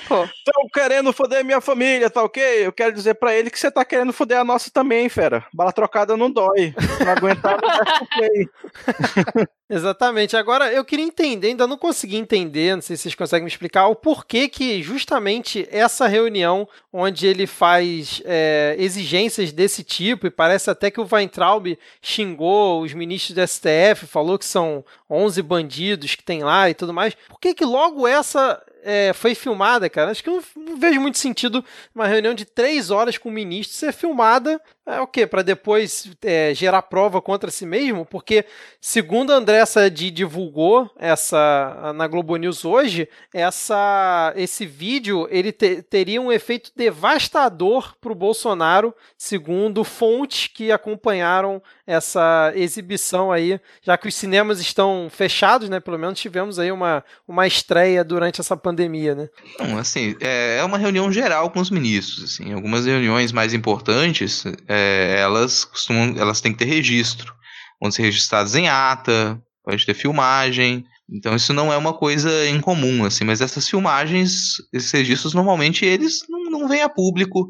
Trocou. 0.00 0.24
Estão 0.24 0.68
querendo 0.72 1.12
foder 1.12 1.44
minha 1.44 1.60
família, 1.60 2.10
tá 2.10 2.22
ok? 2.22 2.42
Eu 2.66 2.72
quero 2.72 2.92
dizer 2.92 3.14
pra 3.14 3.34
ele 3.34 3.50
que 3.50 3.58
você 3.58 3.70
tá 3.70 3.84
querendo 3.84 4.12
foder 4.12 4.38
a 4.38 4.44
nossa 4.44 4.70
também, 4.70 5.08
fera. 5.08 5.44
Bala 5.52 5.72
trocada 5.72 6.16
não 6.16 6.30
dói. 6.30 6.74
Não 7.04 7.12
aguentar, 7.12 7.58
não. 7.60 9.46
Exatamente. 9.72 10.36
Agora, 10.36 10.70
eu 10.70 10.84
queria 10.84 11.04
entender, 11.04 11.48
ainda 11.48 11.66
não 11.66 11.78
consegui 11.78 12.16
entender, 12.16 12.74
não 12.74 12.82
sei 12.82 12.94
se 12.94 13.04
vocês 13.04 13.14
conseguem 13.14 13.44
me 13.44 13.50
explicar, 13.50 13.86
o 13.88 13.96
porquê 13.96 14.46
que 14.46 14.82
justamente 14.82 15.66
essa 15.70 16.06
reunião, 16.06 16.68
onde 16.92 17.26
ele 17.26 17.46
faz 17.46 18.20
é, 18.26 18.76
exigências 18.78 19.50
desse 19.50 19.82
tipo, 19.82 20.26
e 20.26 20.30
parece 20.30 20.68
até 20.68 20.90
que 20.90 21.00
o 21.00 21.08
Weintraub 21.10 21.78
xingou 22.02 22.82
os 22.82 22.92
ministros 22.92 23.34
do 23.34 23.46
STF, 23.46 24.06
falou 24.06 24.38
que 24.38 24.44
são 24.44 24.84
11 25.08 25.40
bandidos 25.40 26.14
que 26.14 26.22
tem 26.22 26.42
lá 26.42 26.68
e 26.68 26.74
tudo 26.74 26.92
mais, 26.92 27.14
por 27.28 27.40
que 27.40 27.54
que 27.54 27.64
logo 27.64 28.06
essa 28.06 28.62
é, 28.82 29.12
foi 29.12 29.34
filmada, 29.34 29.88
cara? 29.88 30.10
Acho 30.10 30.22
que 30.22 30.28
eu 30.28 30.42
não, 30.56 30.64
não 30.64 30.76
vejo 30.76 31.00
muito 31.00 31.18
sentido 31.18 31.64
uma 31.94 32.06
reunião 32.06 32.34
de 32.34 32.44
três 32.44 32.90
horas 32.90 33.16
com 33.16 33.28
o 33.28 33.32
ministro 33.32 33.76
ser 33.76 33.92
filmada, 33.92 34.60
é 34.86 35.00
o 35.00 35.06
quê? 35.06 35.26
Para 35.26 35.42
depois 35.42 36.10
é, 36.22 36.52
gerar 36.54 36.82
prova 36.82 37.20
contra 37.22 37.50
si 37.50 37.64
mesmo? 37.64 38.04
Porque, 38.04 38.44
segundo 38.80 39.32
a 39.32 39.36
Andressa 39.36 39.90
Di 39.90 40.10
divulgou 40.10 40.90
essa 40.98 41.92
na 41.94 42.06
Globo 42.06 42.36
News 42.36 42.64
hoje, 42.64 43.08
essa, 43.32 44.32
esse 44.36 44.66
vídeo 44.66 45.26
ele 45.30 45.52
te- 45.52 45.82
teria 45.82 46.20
um 46.20 46.32
efeito 46.32 46.70
devastador 46.76 47.94
para 48.00 48.12
o 48.12 48.14
Bolsonaro, 48.14 48.94
segundo 49.16 49.84
fontes 49.84 50.46
que 50.48 50.72
acompanharam 50.72 51.62
essa 51.86 52.52
exibição 52.54 53.30
aí, 53.30 53.60
já 53.82 53.96
que 53.98 54.08
os 54.08 54.14
cinemas 54.14 54.60
estão 54.60 55.08
fechados, 55.10 55.68
né? 55.68 55.78
Pelo 55.80 55.98
menos 55.98 56.18
tivemos 56.18 56.58
aí 56.58 56.72
uma, 56.72 57.04
uma 57.26 57.46
estreia 57.46 58.02
durante 58.04 58.40
essa 58.40 58.56
pandemia, 58.56 59.14
né? 59.14 59.28
Não, 59.58 59.78
assim, 59.78 60.16
é 60.20 60.42
é 60.58 60.64
uma 60.64 60.78
reunião 60.78 61.10
geral 61.10 61.50
com 61.50 61.60
os 61.60 61.70
ministros, 61.70 62.24
assim, 62.24 62.52
algumas 62.52 62.84
reuniões 62.86 63.32
mais 63.32 63.52
importantes, 63.54 64.44
é, 64.72 65.20
elas 65.20 65.64
costumam, 65.64 66.14
elas 66.16 66.40
têm 66.40 66.52
que 66.52 66.58
ter 66.58 66.64
registro, 66.64 67.34
vão 67.80 67.90
ser 67.90 68.02
registradas 68.02 68.54
em 68.54 68.68
ata, 68.68 69.40
pode 69.62 69.84
ter 69.84 69.94
filmagem, 69.94 70.84
então 71.10 71.36
isso 71.36 71.52
não 71.52 71.70
é 71.70 71.76
uma 71.76 71.92
coisa 71.92 72.48
incomum, 72.48 73.04
assim, 73.04 73.22
mas 73.24 73.42
essas 73.42 73.68
filmagens, 73.68 74.56
esses 74.72 74.90
registros, 74.90 75.34
normalmente 75.34 75.84
eles 75.84 76.20
não, 76.28 76.44
não 76.44 76.68
vêm 76.68 76.80
a 76.80 76.88
público, 76.88 77.46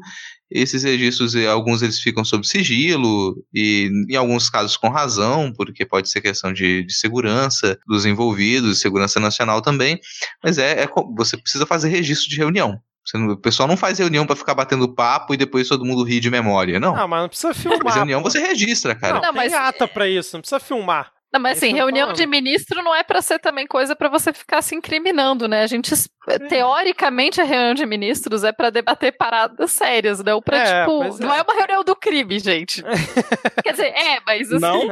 esses 0.51 0.83
registros, 0.83 1.33
eh, 1.33 1.47
alguns 1.47 1.81
eles 1.81 1.99
ficam 1.99 2.25
sob 2.25 2.45
sigilo, 2.45 3.35
e 3.53 3.89
em 4.09 4.15
alguns 4.15 4.49
casos 4.49 4.75
com 4.75 4.89
razão, 4.89 5.53
porque 5.55 5.85
pode 5.85 6.09
ser 6.09 6.21
questão 6.21 6.51
de, 6.51 6.83
de 6.83 6.93
segurança 6.93 7.79
dos 7.87 8.05
envolvidos, 8.05 8.81
segurança 8.81 9.19
nacional 9.19 9.61
também, 9.61 9.97
mas 10.43 10.57
é, 10.57 10.83
é 10.83 10.87
você 11.15 11.37
precisa 11.37 11.65
fazer 11.65 11.87
registro 11.87 12.29
de 12.29 12.37
reunião. 12.37 12.79
Não, 13.13 13.29
o 13.29 13.37
pessoal 13.37 13.67
não 13.67 13.77
faz 13.77 13.99
reunião 13.99 14.25
para 14.25 14.35
ficar 14.35 14.55
batendo 14.55 14.87
papo 14.87 15.33
e 15.33 15.37
depois 15.37 15.67
todo 15.67 15.85
mundo 15.85 16.03
ri 16.03 16.19
de 16.19 16.29
memória, 16.29 16.79
não. 16.79 16.95
Não, 16.95 17.07
mas 17.07 17.21
não 17.21 17.29
precisa 17.29 17.53
filmar. 17.53 17.79
Mas 17.83 17.95
reunião 17.95 18.23
você 18.23 18.39
registra, 18.39 18.95
cara. 18.95 19.15
Não, 19.15 19.21
não 19.21 19.33
mas 19.33 19.51
tem 19.51 19.61
ata 19.61 19.87
pra 19.87 20.07
isso, 20.07 20.35
não 20.35 20.41
precisa 20.41 20.59
filmar. 20.59 21.11
Não, 21.33 21.41
mas 21.41 21.57
assim, 21.57 21.73
reunião 21.73 22.13
de 22.13 22.27
ministro 22.27 22.83
não 22.83 22.93
é 22.93 23.01
para 23.01 23.19
ser 23.19 23.39
também 23.39 23.65
coisa 23.65 23.95
para 23.95 24.07
você 24.07 24.31
ficar 24.31 24.61
se 24.61 24.75
incriminando, 24.75 25.47
né? 25.47 25.63
A 25.63 25.67
gente, 25.67 25.91
é. 26.27 26.37
teoricamente, 26.37 27.41
a 27.41 27.43
reunião 27.43 27.73
de 27.73 27.87
ministros 27.87 28.43
é 28.43 28.51
para 28.51 28.69
debater 28.69 29.17
paradas 29.17 29.71
sérias, 29.71 30.23
não 30.23 30.39
pra, 30.39 30.57
é, 30.57 30.81
tipo, 30.81 31.23
não 31.23 31.33
é. 31.33 31.39
é 31.39 31.41
uma 31.41 31.55
reunião 31.55 31.83
do 31.83 31.95
crime, 31.95 32.37
gente. 32.37 32.83
Quer 33.63 33.71
dizer, 33.71 33.87
é, 33.87 34.19
mas 34.23 34.51
assim... 34.51 34.59
Não? 34.61 34.83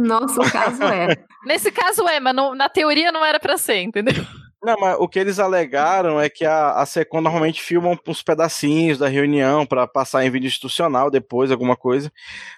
Nossa, 0.00 0.40
o 0.40 0.50
caso 0.50 0.82
é. 0.84 1.14
Nesse 1.44 1.70
caso 1.70 2.08
é, 2.08 2.18
mas 2.18 2.34
não, 2.34 2.54
na 2.54 2.70
teoria 2.70 3.12
não 3.12 3.22
era 3.22 3.38
para 3.38 3.58
ser, 3.58 3.82
entendeu? 3.82 4.24
Não, 4.60 4.76
mas 4.80 4.96
o 4.98 5.06
que 5.06 5.18
eles 5.20 5.38
alegaram 5.38 6.20
é 6.20 6.28
que 6.28 6.44
a, 6.44 6.72
a 6.72 6.84
Secom 6.84 7.20
normalmente 7.20 7.62
filma 7.62 7.96
uns 8.06 8.22
pedacinhos 8.22 8.98
da 8.98 9.06
reunião 9.06 9.64
para 9.64 9.86
passar 9.86 10.24
em 10.24 10.30
vídeo 10.30 10.48
institucional 10.48 11.10
depois, 11.10 11.52
alguma 11.52 11.76
coisa. 11.76 12.12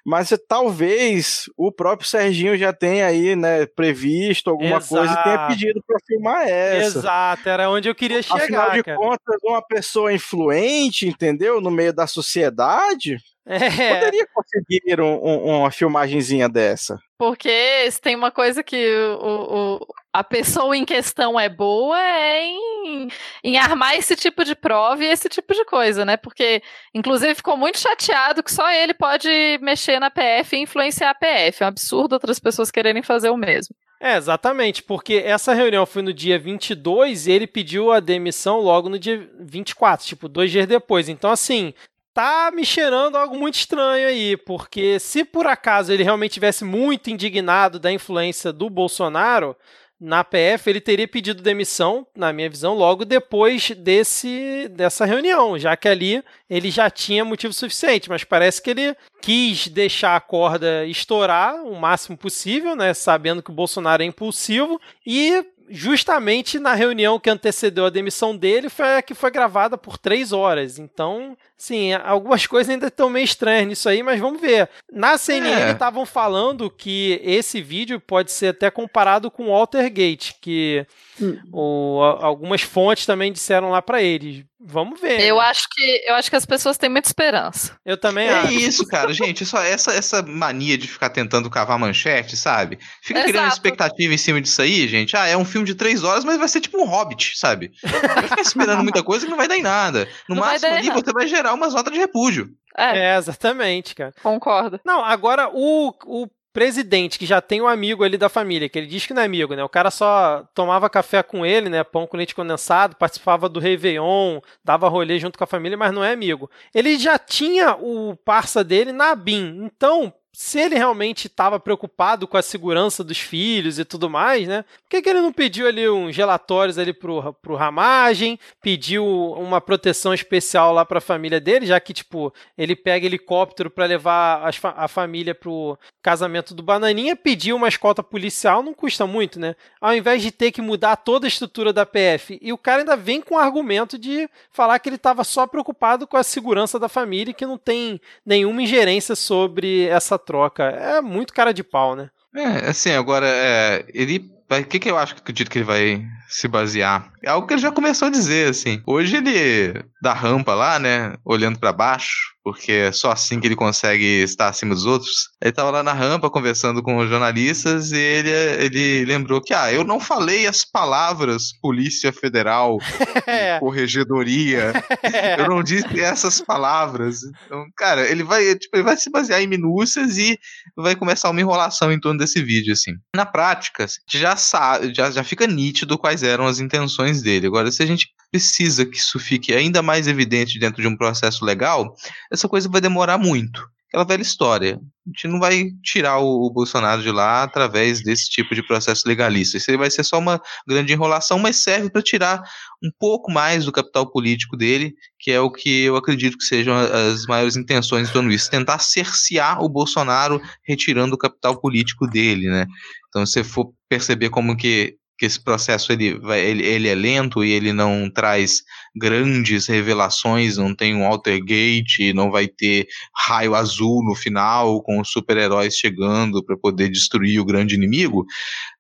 Mas 0.05 0.33
talvez 0.49 1.51
o 1.59 1.71
próprio 1.71 2.09
Serginho 2.09 2.57
já 2.57 2.73
tenha 2.73 3.07
aí, 3.07 3.37
né, 3.37 3.67
previsto 3.67 4.49
alguma 4.49 4.79
Exato. 4.79 4.89
coisa 4.89 5.13
e 5.13 5.23
tenha 5.23 5.47
pedido 5.49 5.85
para 5.87 5.99
filmar 6.07 6.49
essa. 6.49 6.99
Exato, 7.01 7.49
era 7.49 7.69
onde 7.69 7.89
eu 7.89 7.95
queria 7.95 8.23
chegar. 8.23 8.45
Afinal 8.45 8.71
de 8.73 8.83
cara. 8.83 8.97
contas, 8.97 9.37
uma 9.45 9.61
pessoa 9.61 10.13
influente, 10.13 11.07
entendeu? 11.07 11.61
No 11.61 11.71
meio 11.71 11.93
da 11.93 12.07
sociedade, 12.07 13.19
é. 13.47 13.95
Poderia 13.95 14.27
conseguir 14.33 15.01
um, 15.01 15.15
um, 15.15 15.59
uma 15.59 15.71
filmagenzinha 15.71 16.49
dessa. 16.49 16.99
Porque 17.19 17.91
se 17.91 18.01
tem 18.01 18.17
uma 18.17 18.31
coisa 18.31 18.63
que 18.63 18.77
o, 19.21 19.77
o, 19.77 19.87
a 20.13 20.25
pessoa 20.25 20.77
em 20.77 20.85
questão 20.85 21.39
é 21.39 21.49
boa 21.49 22.01
é 22.01 22.47
em, 22.47 23.09
em 23.45 23.59
armar 23.59 23.95
esse 23.95 24.17
tipo 24.17 24.45
de 24.45 24.55
prova 24.55 25.05
e 25.05 25.09
esse 25.09 25.29
tipo 25.29 25.53
de 25.53 25.65
coisa, 25.65 26.05
né? 26.05 26.17
Porque, 26.17 26.63
inclusive, 26.95 27.35
ficou 27.35 27.57
muito 27.57 27.79
chateado 27.79 28.43
que 28.43 28.53
só 28.53 28.71
ele 28.71 28.95
pode 28.95 29.29
mexer 29.61 29.99
na 29.99 30.11
PF 30.11 30.57
e 30.57 30.63
influenciar 30.63 31.11
a 31.11 31.15
PF. 31.15 31.63
É 31.63 31.67
um 31.67 31.69
absurdo 31.69 32.15
outras 32.15 32.39
pessoas 32.39 32.71
quererem 32.71 33.03
fazer 33.03 33.31
o 33.31 33.37
mesmo. 33.37 33.75
É, 34.03 34.17
exatamente, 34.17 34.83
porque 34.83 35.23
essa 35.27 35.53
reunião 35.53 35.85
foi 35.85 36.01
no 36.01 36.15
dia 36.15 36.39
22 36.39 37.27
e 37.27 37.33
ele 37.33 37.47
pediu 37.47 37.93
a 37.93 38.01
demissão 38.01 38.59
logo 38.59 38.89
no 38.89 38.99
dia 38.99 39.31
24, 39.39 40.07
tipo, 40.07 40.27
dois 40.27 40.51
dias 40.51 40.67
depois. 40.67 41.07
Então, 41.11 41.31
assim, 41.31 41.75
tá 42.13 42.51
me 42.53 42.65
cheirando 42.65 43.17
algo 43.17 43.39
muito 43.39 43.55
estranho 43.55 44.09
aí, 44.09 44.37
porque 44.37 44.99
se 44.99 45.25
por 45.25 45.47
acaso 45.47 45.93
ele 45.93 46.03
realmente 46.03 46.35
tivesse 46.35 46.65
muito 46.65 47.11
indignado 47.11 47.79
da 47.79 47.93
influência 47.93 48.53
do 48.53 48.69
Bolsonaro 48.69 49.57
na 50.01 50.25
PF, 50.25 50.71
ele 50.71 50.81
teria 50.81 51.07
pedido 51.07 51.43
demissão, 51.43 52.07
na 52.17 52.33
minha 52.33 52.49
visão, 52.49 52.73
logo 52.75 53.05
depois 53.05 53.71
desse 53.73 54.67
dessa 54.71 55.05
reunião, 55.05 55.59
já 55.59 55.77
que 55.77 55.87
ali 55.87 56.25
ele 56.49 56.71
já 56.71 56.89
tinha 56.89 57.23
motivo 57.23 57.53
suficiente, 57.53 58.09
mas 58.09 58.25
parece 58.25 58.63
que 58.63 58.71
ele 58.71 58.97
quis 59.21 59.69
deixar 59.69 60.17
a 60.17 60.21
corda 60.21 60.87
estourar 60.87 61.57
o 61.65 61.79
máximo 61.79 62.17
possível, 62.17 62.75
né, 62.75 62.95
sabendo 62.95 63.43
que 63.43 63.51
o 63.51 63.55
Bolsonaro 63.55 64.03
é 64.03 64.07
impulsivo 64.07 64.81
e 65.07 65.45
justamente 65.69 66.59
na 66.59 66.75
reunião 66.75 67.21
que 67.21 67.31
antecedeu 67.31 67.85
a 67.85 67.91
demissão 67.91 68.37
dele 68.37 68.69
foi 68.69 68.97
a 68.97 69.03
que 69.03 69.15
foi 69.15 69.31
gravada 69.31 69.79
por 69.79 69.97
três 69.97 70.33
horas. 70.33 70.79
Então, 70.79 71.37
sim, 71.61 71.93
algumas 71.93 72.47
coisas 72.47 72.71
ainda 72.71 72.87
estão 72.87 73.11
meio 73.11 73.25
estranhas 73.25 73.69
nisso 73.69 73.89
aí, 73.89 74.03
mas 74.03 74.19
vamos 74.19 74.41
ver. 74.41 74.69
Na 74.91 75.19
CNN 75.19 75.63
é. 75.63 75.71
estavam 75.73 76.07
falando 76.07 76.71
que 76.71 77.21
esse 77.23 77.61
vídeo 77.61 78.01
pode 78.01 78.33
ser 78.33 78.49
até 78.49 78.71
comparado 78.71 79.31
com 79.31 79.49
o 79.49 79.53
Altergate, 79.53 80.37
que 80.41 80.87
hum. 81.21 81.39
o, 81.53 82.03
algumas 82.21 82.63
fontes 82.63 83.05
também 83.05 83.31
disseram 83.31 83.71
lá 83.71 83.83
para 83.83 84.03
eles. 84.03 84.45
Vamos 84.63 85.01
ver. 85.01 85.23
Eu 85.23 85.37
né? 85.37 85.45
acho 85.45 85.67
que 85.71 86.05
eu 86.07 86.15
acho 86.15 86.29
que 86.29 86.37
as 86.37 86.45
pessoas 86.45 86.77
têm 86.77 86.91
muita 86.91 87.09
esperança. 87.09 87.75
Eu 87.83 87.97
também 87.97 88.29
é 88.29 88.35
acho. 88.35 88.49
É 88.49 88.53
isso, 88.53 88.87
cara. 88.87 89.11
Gente, 89.11 89.47
só 89.47 89.59
essa 89.63 89.91
essa 89.91 90.21
mania 90.21 90.77
de 90.77 90.87
ficar 90.87 91.09
tentando 91.09 91.49
cavar 91.49 91.79
manchete, 91.79 92.37
sabe? 92.37 92.79
Fica 93.03 93.21
Exato. 93.21 93.33
criando 93.33 93.53
expectativa 93.53 94.13
em 94.13 94.19
cima 94.19 94.39
disso 94.39 94.61
aí, 94.61 94.87
gente. 94.87 95.17
Ah, 95.17 95.27
é 95.27 95.35
um 95.35 95.47
filme 95.47 95.67
de 95.67 95.75
três 95.75 96.05
horas, 96.05 96.27
mas 96.27 96.37
vai 96.37 96.47
ser 96.47 96.61
tipo 96.61 96.79
um 96.79 96.85
Hobbit, 96.85 97.39
sabe? 97.39 97.73
Vai 97.83 98.29
ficar 98.29 98.43
esperando 98.43 98.83
muita 98.85 99.03
coisa 99.03 99.25
que 99.25 99.31
não 99.31 99.39
vai 99.39 99.49
dar 99.49 99.57
em 99.57 99.63
nada. 99.63 100.07
No 100.29 100.35
não 100.35 100.43
máximo 100.43 100.75
ali 100.75 100.91
você 100.91 101.11
vai 101.11 101.27
gerar 101.27 101.50
umas 101.53 101.75
notas 101.75 101.93
de 101.93 101.99
repúdio. 101.99 102.51
É. 102.77 102.99
é, 102.99 103.17
exatamente, 103.17 103.95
cara. 103.95 104.15
Concordo. 104.23 104.81
Não, 104.85 105.05
agora 105.05 105.51
o, 105.53 105.93
o 106.07 106.29
presidente 106.53 107.19
que 107.19 107.27
já 107.27 107.41
tem 107.41 107.61
um 107.61 107.69
amigo 107.69 108.03
ali 108.03 108.17
da 108.17 108.29
família, 108.29 108.69
que 108.69 108.79
ele 108.79 108.87
diz 108.87 109.07
que 109.07 109.15
não 109.15 109.23
é 109.23 109.25
amigo, 109.25 109.55
né? 109.55 109.63
O 109.63 109.69
cara 109.69 109.91
só 109.91 110.45
tomava 110.55 110.91
café 110.91 111.23
com 111.23 111.47
ele, 111.47 111.69
né? 111.69 111.85
Pão 111.85 112.07
com 112.07 112.17
leite 112.17 112.35
condensado, 112.35 112.97
participava 112.97 113.49
do 113.49 113.61
Réveillon, 113.61 114.41
dava 114.65 114.89
rolê 114.89 115.19
junto 115.19 115.39
com 115.39 115.45
a 115.45 115.47
família, 115.47 115.79
mas 115.79 115.93
não 115.93 116.05
é 116.05 116.13
amigo. 116.13 116.51
Ele 116.75 116.99
já 116.99 117.19
tinha 117.19 117.75
o 117.77 118.17
parça 118.17 118.65
dele 118.65 118.93
na 118.93 119.15
BIM. 119.15 119.65
Então, 119.65 120.13
se 120.43 120.59
ele 120.59 120.75
realmente 120.75 121.27
estava 121.27 121.61
preocupado 121.61 122.27
com 122.27 122.35
a 122.35 122.43
segurança 122.43 123.05
dos 123.05 123.19
filhos 123.19 123.79
e 123.79 123.85
tudo 123.85 124.09
mais, 124.09 124.49
né? 124.49 124.63
Por 124.63 124.89
que, 124.89 125.03
que 125.03 125.11
ele 125.11 125.21
não 125.21 125.35
pediu 125.35 125.67
ali 125.67 125.87
uns 125.87 126.17
relatórios 126.17 126.79
ali 126.79 126.95
pro, 126.95 127.35
pro 127.35 127.57
Ramagem, 127.57 128.39
pediu 128.63 129.05
uma 129.35 129.61
proteção 129.61 130.15
especial 130.15 130.73
lá 130.73 130.83
para 130.83 130.97
a 130.97 131.03
família 131.03 131.39
dele, 131.39 131.67
já 131.67 131.79
que, 131.79 131.93
tipo, 131.93 132.33
ele 132.57 132.75
pega 132.75 133.05
helicóptero 133.05 133.69
para 133.69 133.85
levar 133.85 134.43
a, 134.43 134.85
a 134.85 134.89
família 134.89 135.35
pro 135.35 135.79
casamento 136.01 136.55
do 136.55 136.63
Bananinha, 136.63 137.15
pediu 137.15 137.55
uma 137.55 137.69
escolta 137.69 138.03
policial, 138.03 138.63
não 138.63 138.73
custa 138.73 139.07
muito, 139.07 139.39
né? 139.39 139.55
Ao 139.79 139.95
invés 139.95 140.23
de 140.23 140.33
ter 140.33 140.53
que 140.53 140.63
mudar 140.63 140.97
toda 140.97 141.27
a 141.27 141.29
estrutura 141.29 141.71
da 141.71 141.85
PF. 141.85 142.39
E 142.41 142.51
o 142.51 142.57
cara 142.57 142.81
ainda 142.81 142.97
vem 142.97 143.21
com 143.21 143.35
o 143.35 143.39
argumento 143.39 143.99
de 143.99 144.27
falar 144.51 144.79
que 144.79 144.89
ele 144.89 144.97
estava 144.97 145.23
só 145.23 145.47
preocupado 145.47 146.07
com 146.07 146.17
a 146.17 146.23
segurança 146.23 146.79
da 146.79 146.89
família 146.89 147.33
e 147.33 147.35
que 147.35 147.45
não 147.45 147.59
tem 147.59 148.01
nenhuma 148.25 148.63
ingerência 148.63 149.15
sobre 149.15 149.85
essa 149.85 150.19
troca. 150.31 150.63
É 150.63 151.01
muito 151.01 151.35
cara 151.35 151.53
de 151.53 151.65
pau, 151.65 151.97
né? 151.97 152.09
É, 152.37 152.71
assim, 152.71 152.93
agora, 152.93 153.27
é, 153.27 153.85
ele. 153.93 154.31
O 154.49 154.65
que, 154.65 154.79
que 154.79 154.91
eu 154.91 154.99
acho 154.99 155.15
que 155.15 155.21
acredito 155.21 155.51
que 155.51 155.59
ele 155.59 155.65
vai 155.65 156.05
se 156.29 156.49
basear? 156.49 157.13
É 157.23 157.31
algo 157.31 157.47
que 157.47 157.55
ele 157.55 157.61
já 157.61 157.71
começou 157.71 158.09
a 158.09 158.11
dizer, 158.11 158.51
assim. 158.51 158.83
Hoje 158.85 159.17
ele 159.17 159.85
dá 160.03 160.13
rampa 160.13 160.55
lá, 160.55 160.79
né? 160.79 161.15
Olhando 161.25 161.59
para 161.59 161.73
baixo 161.73 162.35
porque 162.43 162.73
é 162.73 162.93
só 162.93 163.11
assim 163.13 163.39
que 163.39 163.47
ele 163.47 163.57
consegue 163.57 164.23
estar 164.23 164.49
acima 164.49 164.75
dos 164.75 164.87
outros. 164.87 165.29
Ele 165.41 165.51
estava 165.51 165.71
lá 165.71 165.83
na 165.83 165.93
rampa 165.93 166.31
conversando 166.31 166.83
com 166.83 166.99
os 166.99 167.09
jornalistas 167.09 167.93
e 167.93 167.99
ele, 167.99 168.31
ele 168.31 169.05
lembrou 169.05 169.41
que, 169.41 169.53
ah, 169.53 169.73
eu 169.73 169.85
não 169.85 170.01
falei 170.01 170.47
as 170.47 170.65
palavras 170.65 171.53
Polícia 171.61 172.13
Federal, 172.13 172.79
é. 173.27 173.59
Corregedoria, 173.59 174.73
eu 175.39 175.49
não 175.49 175.63
disse 175.63 176.01
essas 176.01 176.41
palavras. 176.41 177.21
Então, 177.47 177.67
cara, 177.77 178.09
ele 178.09 178.25
vai, 178.25 178.55
tipo, 178.55 178.77
ele 178.77 178.85
vai 178.85 178.97
se 178.97 179.11
basear 179.11 179.43
em 179.43 179.47
minúcias 179.47 180.17
e 180.17 180.39
vai 180.77 180.97
começar 180.97 181.31
uma 181.31 181.41
enrolação 181.41 181.93
em 181.93 182.01
torno 182.01 182.19
desse 182.19 182.43
vídeo, 182.43 182.73
assim. 182.73 182.93
Na 183.15 183.27
prática, 183.27 183.87
já 184.09 184.37
sabe, 184.37 184.95
já, 184.95 185.11
já 185.11 185.23
fica 185.23 185.47
nítido 185.47 185.99
quais 185.99 186.23
eram 186.23 186.47
as 186.47 186.59
intenções 186.59 187.23
dele. 187.23 187.47
Agora, 187.47 187.71
se 187.71 187.83
a 187.83 187.87
gente 187.87 188.09
precisa 188.31 188.87
que 188.87 188.97
isso 188.97 189.19
fique 189.19 189.53
ainda 189.53 189.83
mais 189.83 190.07
evidente 190.07 190.59
dentro 190.59 190.81
de 190.81 190.89
um 190.89 190.97
processo 190.97 191.45
legal, 191.45 191.95
essa 192.31 192.49
coisa 192.49 192.69
vai 192.69 192.81
demorar 192.81 193.19
muito. 193.19 193.69
Aquela 193.89 194.05
velha 194.05 194.23
história. 194.23 194.81
A 195.05 195.11
gente 195.11 195.27
não 195.27 195.41
vai 195.41 195.65
tirar 195.83 196.21
o, 196.21 196.49
Bolsonaro 196.49 197.03
de 197.03 197.11
lá 197.11 197.43
através 197.43 198.01
desse 198.05 198.31
tipo 198.31 198.55
de 198.55 198.65
processo 198.65 199.03
legalista. 199.09 199.57
Isso 199.57 199.69
aí 199.69 199.77
vai 199.77 199.91
ser 199.91 200.05
só 200.05 200.17
uma 200.17 200.41
grande 200.65 200.93
enrolação, 200.93 201.41
mas 201.41 201.57
serve 201.57 201.91
para 201.91 202.01
tirar 202.01 202.41
um 202.81 202.91
pouco 203.01 203.33
mais 203.33 203.65
do 203.65 203.73
capital 203.73 204.09
político 204.09 204.57
dele, 204.57 204.95
que 205.19 205.33
é 205.33 205.41
o 205.41 205.51
que 205.51 205.83
eu 205.83 205.97
acredito 205.97 206.39
que 206.39 206.45
sejam 206.45 206.77
as 206.77 207.27
maiores 207.27 207.57
intenções 207.57 208.11
do 208.11 208.31
isso. 208.31 208.49
Tentar 208.49 208.79
cercear 208.79 209.61
o 209.61 209.69
Bolsonaro 209.69 210.41
retirando 210.63 211.17
o 211.17 211.19
capital 211.19 211.61
político 211.61 212.07
dele, 212.07 212.49
né? 212.49 212.67
Então, 213.09 213.27
se 213.27 213.33
você 213.33 213.45
for 213.45 213.73
perceber 213.89 214.31
como 214.31 214.57
que 214.57 215.00
que 215.21 215.27
esse 215.27 215.39
processo 215.39 215.93
ele, 215.93 216.19
vai, 216.19 216.41
ele, 216.41 216.65
ele 216.65 216.89
é 216.89 216.95
lento 216.95 217.45
e 217.45 217.51
ele 217.51 217.75
não 217.75 218.11
traz 218.11 218.63
grandes 218.97 219.67
revelações, 219.67 220.57
não 220.57 220.75
tem 220.75 220.97
um 220.97 221.05
Altergate, 221.05 222.15
não 222.15 222.31
vai 222.31 222.49
ter 222.49 222.87
raio 223.15 223.55
azul 223.55 224.03
no 224.03 224.15
final 224.15 224.83
com 224.83 224.99
os 224.99 225.11
super-heróis 225.11 225.77
chegando 225.77 226.43
para 226.43 226.57
poder 226.57 226.89
destruir 226.89 227.39
o 227.39 227.45
grande 227.45 227.75
inimigo. 227.75 228.25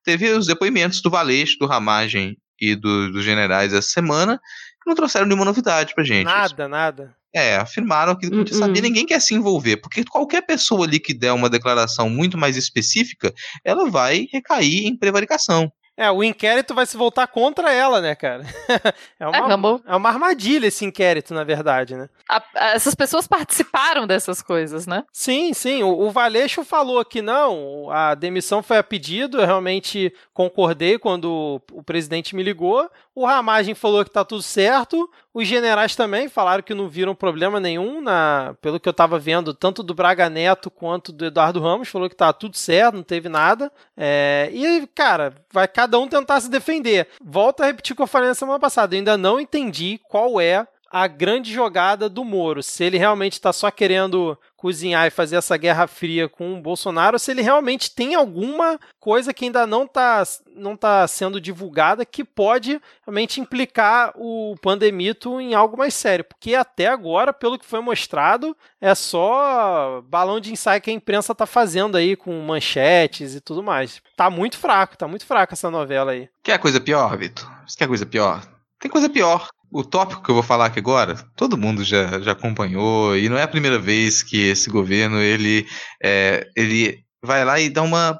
Teve 0.02 0.30
os 0.30 0.46
depoimentos 0.46 1.02
do 1.02 1.10
Valeixo, 1.10 1.58
do 1.58 1.66
Ramagem 1.66 2.38
e 2.58 2.74
do, 2.74 3.12
dos 3.12 3.22
generais 3.22 3.74
essa 3.74 3.90
semana 3.90 4.40
que 4.82 4.88
não 4.88 4.94
trouxeram 4.94 5.26
nenhuma 5.26 5.44
novidade 5.44 5.94
pra 5.94 6.02
gente. 6.02 6.24
Nada, 6.24 6.66
nada. 6.66 7.14
É, 7.34 7.56
afirmaram 7.56 8.16
que 8.16 8.30
não 8.30 8.46
sabia, 8.46 8.80
ninguém 8.80 9.04
quer 9.04 9.20
se 9.20 9.34
envolver, 9.34 9.76
porque 9.76 10.02
qualquer 10.04 10.40
pessoa 10.40 10.86
ali 10.86 10.98
que 10.98 11.12
der 11.12 11.32
uma 11.32 11.50
declaração 11.50 12.08
muito 12.08 12.38
mais 12.38 12.56
específica, 12.56 13.30
ela 13.62 13.90
vai 13.90 14.26
recair 14.32 14.86
em 14.86 14.96
prevaricação. 14.96 15.70
É, 16.00 16.10
o 16.10 16.24
inquérito 16.24 16.74
vai 16.74 16.86
se 16.86 16.96
voltar 16.96 17.26
contra 17.26 17.70
ela, 17.70 18.00
né, 18.00 18.14
cara? 18.14 18.42
É 19.20 19.26
uma, 19.28 19.80
é, 19.86 19.92
é 19.92 19.96
uma 19.96 20.08
armadilha 20.08 20.66
esse 20.68 20.82
inquérito, 20.82 21.34
na 21.34 21.44
verdade, 21.44 21.94
né? 21.94 22.08
A, 22.26 22.42
essas 22.74 22.94
pessoas 22.94 23.26
participaram 23.26 24.06
dessas 24.06 24.40
coisas, 24.40 24.86
né? 24.86 25.04
Sim, 25.12 25.52
sim. 25.52 25.82
O, 25.82 25.90
o 25.90 26.10
Valeixo 26.10 26.64
falou 26.64 27.04
que 27.04 27.20
não, 27.20 27.90
a 27.90 28.14
demissão 28.14 28.62
foi 28.62 28.78
a 28.78 28.82
pedido, 28.82 29.38
eu 29.38 29.44
realmente 29.44 30.10
concordei 30.32 30.98
quando 30.98 31.60
o 31.70 31.82
presidente 31.82 32.34
me 32.34 32.42
ligou. 32.42 32.90
O 33.14 33.26
Ramagem 33.26 33.74
falou 33.74 34.04
que 34.04 34.10
tá 34.10 34.24
tudo 34.24 34.42
certo. 34.42 35.10
Os 35.34 35.46
generais 35.46 35.96
também 35.96 36.28
falaram 36.28 36.62
que 36.62 36.74
não 36.74 36.88
viram 36.88 37.14
problema 37.14 37.58
nenhum, 37.58 38.00
na, 38.00 38.54
pelo 38.60 38.78
que 38.78 38.88
eu 38.88 38.92
tava 38.92 39.18
vendo, 39.18 39.52
tanto 39.52 39.82
do 39.82 39.94
Braga 39.94 40.28
Neto 40.30 40.70
quanto 40.70 41.12
do 41.12 41.26
Eduardo 41.26 41.60
Ramos, 41.60 41.88
falou 41.88 42.08
que 42.08 42.16
tá 42.16 42.32
tudo 42.32 42.56
certo, 42.56 42.96
não 42.96 43.02
teve 43.02 43.28
nada. 43.28 43.70
É, 43.96 44.48
e, 44.52 44.86
cara, 44.88 45.34
vai 45.52 45.66
cada 45.68 45.98
um 45.98 46.08
tentar 46.08 46.40
se 46.40 46.50
defender. 46.50 47.08
Volto 47.22 47.62
a 47.62 47.66
repetir 47.66 47.92
o 47.92 47.96
que 47.96 48.02
eu 48.02 48.06
falei 48.06 48.28
na 48.28 48.34
semana 48.34 48.58
passada, 48.58 48.94
eu 48.94 48.98
ainda 48.98 49.16
não 49.16 49.40
entendi 49.40 50.00
qual 50.08 50.40
é 50.40 50.66
a 50.90 51.06
grande 51.06 51.52
jogada 51.52 52.08
do 52.08 52.24
Moro. 52.24 52.62
Se 52.62 52.82
ele 52.82 52.98
realmente 52.98 53.34
está 53.34 53.52
só 53.52 53.70
querendo 53.70 54.36
cozinhar 54.56 55.06
e 55.06 55.10
fazer 55.10 55.36
essa 55.36 55.56
guerra 55.56 55.86
fria 55.86 56.28
com 56.28 56.58
o 56.58 56.60
Bolsonaro, 56.60 57.18
se 57.18 57.30
ele 57.30 57.40
realmente 57.40 57.94
tem 57.94 58.14
alguma 58.14 58.78
coisa 58.98 59.32
que 59.32 59.46
ainda 59.46 59.66
não 59.66 59.84
está 59.84 60.22
não 60.54 60.76
tá 60.76 61.06
sendo 61.08 61.40
divulgada 61.40 62.04
que 62.04 62.22
pode 62.22 62.80
realmente 63.06 63.40
implicar 63.40 64.12
o 64.16 64.54
pandemito 64.60 65.40
em 65.40 65.54
algo 65.54 65.78
mais 65.78 65.94
sério. 65.94 66.24
Porque 66.24 66.54
até 66.54 66.88
agora, 66.88 67.32
pelo 67.32 67.58
que 67.58 67.64
foi 67.64 67.80
mostrado, 67.80 68.54
é 68.80 68.94
só 68.94 70.02
balão 70.02 70.40
de 70.40 70.52
ensaio 70.52 70.82
que 70.82 70.90
a 70.90 70.94
imprensa 70.94 71.32
está 71.32 71.46
fazendo 71.46 71.96
aí 71.96 72.16
com 72.16 72.38
manchetes 72.42 73.34
e 73.34 73.40
tudo 73.40 73.62
mais. 73.62 74.02
Tá 74.16 74.28
muito 74.28 74.58
fraco, 74.58 74.98
tá 74.98 75.06
muito 75.06 75.24
fraca 75.24 75.54
essa 75.54 75.70
novela 75.70 76.12
aí. 76.12 76.28
Quer 76.42 76.58
coisa 76.58 76.80
pior, 76.80 77.16
Vitor? 77.16 77.48
Quer 77.78 77.86
coisa 77.86 78.04
pior? 78.04 78.42
Tem 78.78 78.90
coisa 78.90 79.08
pior 79.08 79.48
o 79.72 79.84
tópico 79.84 80.22
que 80.22 80.30
eu 80.30 80.34
vou 80.34 80.42
falar 80.42 80.66
aqui 80.66 80.78
agora, 80.78 81.14
todo 81.36 81.56
mundo 81.56 81.84
já, 81.84 82.20
já 82.20 82.32
acompanhou, 82.32 83.16
e 83.16 83.28
não 83.28 83.38
é 83.38 83.42
a 83.42 83.48
primeira 83.48 83.78
vez 83.78 84.22
que 84.22 84.48
esse 84.48 84.68
governo 84.68 85.20
ele, 85.20 85.66
é, 86.02 86.46
ele 86.56 87.04
vai 87.22 87.44
lá 87.44 87.60
e 87.60 87.68
dá 87.68 87.82
uma, 87.82 88.18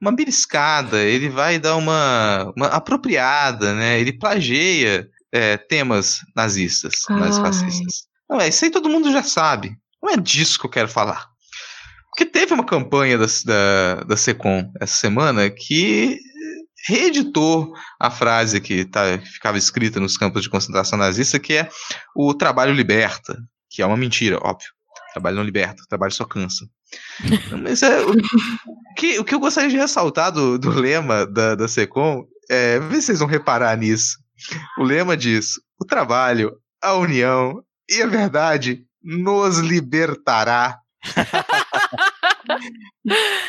uma 0.00 0.12
beliscada, 0.12 1.02
ele 1.02 1.28
vai 1.28 1.58
dar 1.58 1.76
uma, 1.76 2.52
uma 2.56 2.66
apropriada, 2.68 3.74
né? 3.74 4.00
Ele 4.00 4.12
plageia 4.12 5.08
é, 5.32 5.56
temas 5.56 6.20
nazistas, 6.36 6.94
nazifascistas. 7.08 8.04
Não 8.28 8.40
é, 8.40 8.48
isso 8.48 8.64
aí 8.64 8.70
todo 8.70 8.88
mundo 8.88 9.10
já 9.12 9.22
sabe. 9.22 9.76
Não 10.02 10.10
é 10.10 10.16
disso 10.16 10.58
que 10.58 10.66
eu 10.66 10.70
quero 10.70 10.88
falar. 10.88 11.26
Porque 12.10 12.26
teve 12.26 12.52
uma 12.52 12.64
campanha 12.64 13.16
da, 13.16 13.26
da, 13.44 14.04
da 14.04 14.16
SECOM 14.16 14.70
essa 14.78 14.96
semana 14.96 15.48
que 15.48 16.18
reeditou 16.86 17.72
a 18.00 18.10
frase 18.10 18.60
que, 18.60 18.84
tá, 18.84 19.18
que 19.18 19.26
ficava 19.26 19.58
escrita 19.58 20.00
nos 20.00 20.16
campos 20.16 20.42
de 20.42 20.50
concentração 20.50 20.98
nazista, 20.98 21.38
que 21.38 21.54
é 21.54 21.68
o 22.14 22.34
trabalho 22.34 22.72
liberta, 22.72 23.36
que 23.70 23.82
é 23.82 23.86
uma 23.86 23.96
mentira, 23.96 24.38
óbvio. 24.42 24.70
Trabalho 25.12 25.36
não 25.36 25.44
liberta, 25.44 25.84
trabalho 25.88 26.12
só 26.12 26.24
cansa. 26.24 26.66
Mas 27.62 27.82
é, 27.82 28.00
o, 28.00 28.14
que, 28.96 29.18
o 29.18 29.24
que 29.24 29.34
eu 29.34 29.40
gostaria 29.40 29.70
de 29.70 29.76
ressaltar 29.76 30.32
do, 30.32 30.58
do 30.58 30.70
lema 30.70 31.26
da, 31.26 31.54
da 31.54 31.68
SECOM 31.68 32.24
é, 32.50 32.78
vê 32.78 32.96
se 32.96 33.06
vocês 33.06 33.18
vão 33.18 33.28
reparar 33.28 33.76
nisso. 33.76 34.18
O 34.78 34.82
lema 34.82 35.16
diz: 35.16 35.54
o 35.80 35.84
trabalho, 35.84 36.56
a 36.82 36.94
união 36.94 37.62
e 37.88 38.02
a 38.02 38.06
verdade 38.06 38.84
nos 39.02 39.58
libertará. 39.58 40.78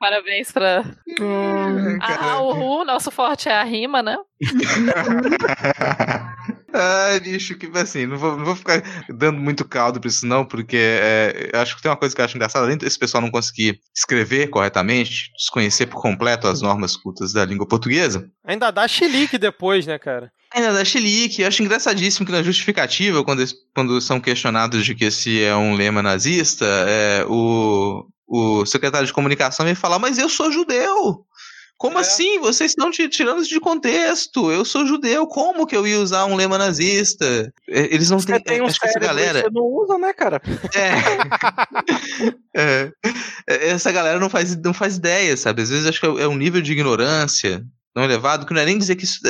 ai, 0.00 0.08
ai. 0.08 0.20
Parabéns 0.20 0.52
pra. 0.52 0.84
Hum, 1.20 1.98
ah, 2.00 2.40
o 2.40 2.52
Ru, 2.52 2.84
nosso 2.84 3.10
forte 3.10 3.48
é 3.48 3.52
a 3.52 3.64
rima, 3.64 4.02
né? 4.02 4.16
Ah, 6.72 7.18
bicho, 7.22 7.56
que 7.56 7.66
assim, 7.78 8.06
não 8.06 8.18
vou, 8.18 8.36
não 8.36 8.44
vou 8.44 8.54
ficar 8.54 8.82
dando 9.08 9.40
muito 9.40 9.64
caldo 9.64 9.98
pra 9.98 10.08
isso, 10.08 10.26
não, 10.26 10.44
porque 10.44 10.76
é, 10.76 11.50
acho 11.54 11.74
que 11.74 11.82
tem 11.82 11.90
uma 11.90 11.96
coisa 11.96 12.14
que 12.14 12.20
eu 12.20 12.24
acho 12.24 12.36
engraçada, 12.36 12.66
além 12.66 12.76
desse 12.76 12.98
pessoal 12.98 13.22
não 13.22 13.30
conseguir 13.30 13.80
escrever 13.96 14.48
corretamente, 14.48 15.30
desconhecer 15.36 15.86
por 15.86 16.02
completo 16.02 16.46
as 16.46 16.60
normas 16.60 16.94
cultas 16.94 17.32
da 17.32 17.44
língua 17.44 17.66
portuguesa. 17.66 18.28
Ainda 18.44 18.70
dá 18.70 18.86
chilique 18.86 19.38
depois, 19.38 19.86
né, 19.86 19.98
cara? 19.98 20.30
Ainda 20.54 20.72
dá 20.72 20.84
chilique. 20.84 21.42
Eu 21.42 21.48
acho 21.48 21.62
engraçadíssimo 21.62 22.26
que 22.26 22.32
na 22.32 22.42
justificativa, 22.42 23.24
quando, 23.24 23.44
quando 23.74 24.00
são 24.00 24.20
questionados 24.20 24.84
de 24.84 24.94
que 24.94 25.06
esse 25.06 25.42
é 25.42 25.56
um 25.56 25.74
lema 25.74 26.02
nazista, 26.02 26.66
é, 26.86 27.24
o, 27.26 28.06
o 28.28 28.66
secretário 28.66 29.06
de 29.06 29.12
comunicação 29.12 29.64
vem 29.64 29.74
falar, 29.74 29.98
mas 29.98 30.18
eu 30.18 30.28
sou 30.28 30.52
judeu. 30.52 31.24
Como 31.78 31.96
é. 31.96 32.00
assim? 32.00 32.40
Vocês 32.40 32.72
estão 32.72 32.90
tirando 32.90 33.40
isso 33.40 33.50
de 33.50 33.60
contexto. 33.60 34.50
Eu 34.50 34.64
sou 34.64 34.84
judeu. 34.84 35.28
Como 35.28 35.64
que 35.64 35.76
eu 35.76 35.86
ia 35.86 36.00
usar 36.00 36.26
um 36.26 36.34
lema 36.34 36.58
nazista? 36.58 37.52
Eles 37.68 38.10
não 38.10 38.18
têm. 38.18 38.42
Tem 38.42 38.60
um 38.60 38.66
acho 38.66 38.78
essa 38.82 38.98
galera. 38.98 39.42
Você 39.42 39.50
não 39.50 39.62
usa, 39.62 39.96
né, 39.96 40.12
cara? 40.12 40.42
É. 42.54 42.90
é. 43.46 43.46
Essa 43.46 43.92
galera 43.92 44.18
não 44.18 44.28
faz, 44.28 44.56
não 44.56 44.74
faz 44.74 44.96
ideia, 44.96 45.36
sabe? 45.36 45.62
Às 45.62 45.70
vezes 45.70 45.86
acho 45.86 46.00
que 46.00 46.06
é 46.06 46.26
um 46.26 46.36
nível 46.36 46.60
de 46.60 46.72
ignorância 46.72 47.64
tão 47.94 48.02
elevado 48.02 48.44
que 48.44 48.52
não 48.52 48.60
é 48.60 48.64
nem 48.64 48.76
dizer 48.76 48.96
que 48.96 49.04
isso 49.04 49.20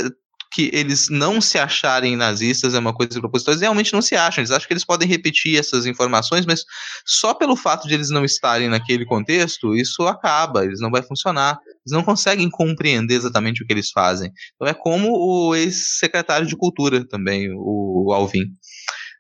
que 0.51 0.71
eles 0.73 1.09
não 1.09 1.41
se 1.41 1.59
acharem 1.59 2.17
nazistas 2.17 2.75
é 2.75 2.79
uma 2.79 2.95
coisa 2.95 3.21
proposital, 3.21 3.53
eles 3.53 3.63
realmente 3.63 3.93
não 3.93 4.03
se 4.03 4.15
acham, 4.15 4.41
eles 4.41 4.51
acham 4.51 4.67
que 4.67 4.73
eles 4.73 4.85
podem 4.85 5.09
repetir 5.09 5.59
essas 5.59 5.87
informações, 5.87 6.47
mas 6.47 6.65
só 7.05 7.35
pelo 7.35 7.57
fato 7.57 7.87
de 7.87 7.95
eles 7.95 8.11
não 8.11 8.25
estarem 8.25 8.69
naquele 8.69 9.05
contexto, 9.05 9.75
isso 9.75 10.03
acaba, 10.07 10.65
eles 10.65 10.81
não 10.81 10.91
vai 10.91 11.03
funcionar. 11.03 11.59
Eles 11.67 11.93
não 11.93 12.03
conseguem 12.03 12.49
compreender 12.51 13.15
exatamente 13.15 13.63
o 13.63 13.67
que 13.67 13.73
eles 13.73 13.91
fazem. 13.91 14.33
Então 14.55 14.69
é 14.69 14.75
como 14.75 15.09
o 15.11 15.55
ex-secretário 15.55 16.47
de 16.47 16.57
Cultura 16.57 17.07
também, 17.07 17.51
o 17.55 18.13
Alvin 18.13 18.47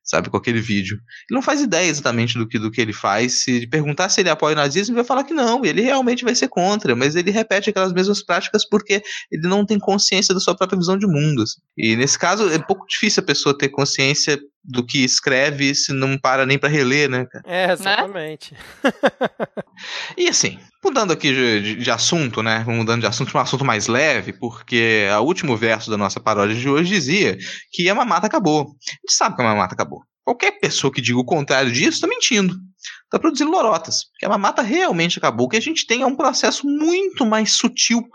sabe, 0.08 0.30
com 0.30 0.36
aquele 0.38 0.60
vídeo. 0.60 0.96
Ele 1.28 1.36
não 1.36 1.42
faz 1.42 1.60
ideia 1.60 1.88
exatamente 1.88 2.38
do 2.38 2.48
que, 2.48 2.58
do 2.58 2.70
que 2.70 2.80
ele 2.80 2.94
faz. 2.94 3.42
Se 3.42 3.66
perguntar 3.66 4.08
se 4.08 4.20
ele 4.22 4.30
apoia 4.30 4.54
o 4.54 4.56
nazismo, 4.56 4.92
ele 4.92 5.02
vai 5.02 5.04
falar 5.04 5.24
que 5.24 5.34
não, 5.34 5.64
ele 5.64 5.82
realmente 5.82 6.24
vai 6.24 6.34
ser 6.34 6.48
contra, 6.48 6.96
mas 6.96 7.14
ele 7.14 7.30
repete 7.30 7.68
aquelas 7.68 7.92
mesmas 7.92 8.22
práticas 8.24 8.66
porque 8.66 9.02
ele 9.30 9.46
não 9.46 9.66
tem 9.66 9.78
consciência 9.78 10.32
da 10.32 10.40
sua 10.40 10.56
própria 10.56 10.78
visão 10.78 10.96
de 10.96 11.06
mundo. 11.06 11.42
Assim. 11.42 11.60
E 11.76 11.94
nesse 11.94 12.18
caso, 12.18 12.48
é 12.50 12.58
pouco 12.58 12.86
difícil 12.86 13.22
a 13.22 13.26
pessoa 13.26 13.56
ter 13.56 13.68
consciência 13.68 14.40
do 14.64 14.84
que 14.84 15.04
escreve 15.04 15.74
se 15.74 15.92
não 15.92 16.18
para 16.18 16.44
nem 16.44 16.58
para 16.58 16.68
reler, 16.68 17.08
né? 17.08 17.26
É, 17.46 17.72
exatamente. 17.72 18.54
Né? 18.82 18.90
e 20.16 20.28
assim, 20.28 20.58
mudando 20.84 21.12
aqui 21.12 21.32
de, 21.32 21.76
de, 21.76 21.90
assunto, 21.90 22.42
né? 22.42 22.64
Mudando 22.66 23.00
de 23.00 23.06
assunto 23.06 23.30
para 23.30 23.40
um 23.40 23.42
assunto 23.42 23.64
mais 23.64 23.86
leve, 23.86 24.32
porque 24.32 25.06
o 25.18 25.22
último 25.22 25.56
verso 25.56 25.90
da 25.90 25.96
nossa 25.96 26.20
paródia 26.20 26.54
de 26.54 26.68
hoje 26.68 26.92
dizia 26.92 27.38
que 27.72 27.88
a 27.88 27.94
mamata 27.94 28.26
acabou. 28.26 28.62
A 28.62 28.64
gente 28.64 29.12
sabe 29.12 29.36
que 29.36 29.42
a 29.42 29.44
mamata 29.44 29.74
acabou. 29.74 30.02
Qualquer 30.24 30.60
pessoa 30.60 30.92
que 30.92 31.00
diga 31.00 31.18
o 31.18 31.24
contrário 31.24 31.72
disso 31.72 31.90
está 31.90 32.06
mentindo. 32.06 32.54
Está 33.04 33.18
produzindo 33.18 33.50
lorotas. 33.50 34.04
Porque 34.10 34.26
a 34.26 34.28
mamata 34.28 34.60
realmente 34.60 35.18
acabou. 35.18 35.46
O 35.46 35.48
que 35.48 35.56
a 35.56 35.62
gente 35.62 35.86
tem 35.86 36.02
é 36.02 36.06
um 36.06 36.14
processo 36.14 36.66
muito 36.66 37.24
mais 37.24 37.52
sutil. 37.52 38.06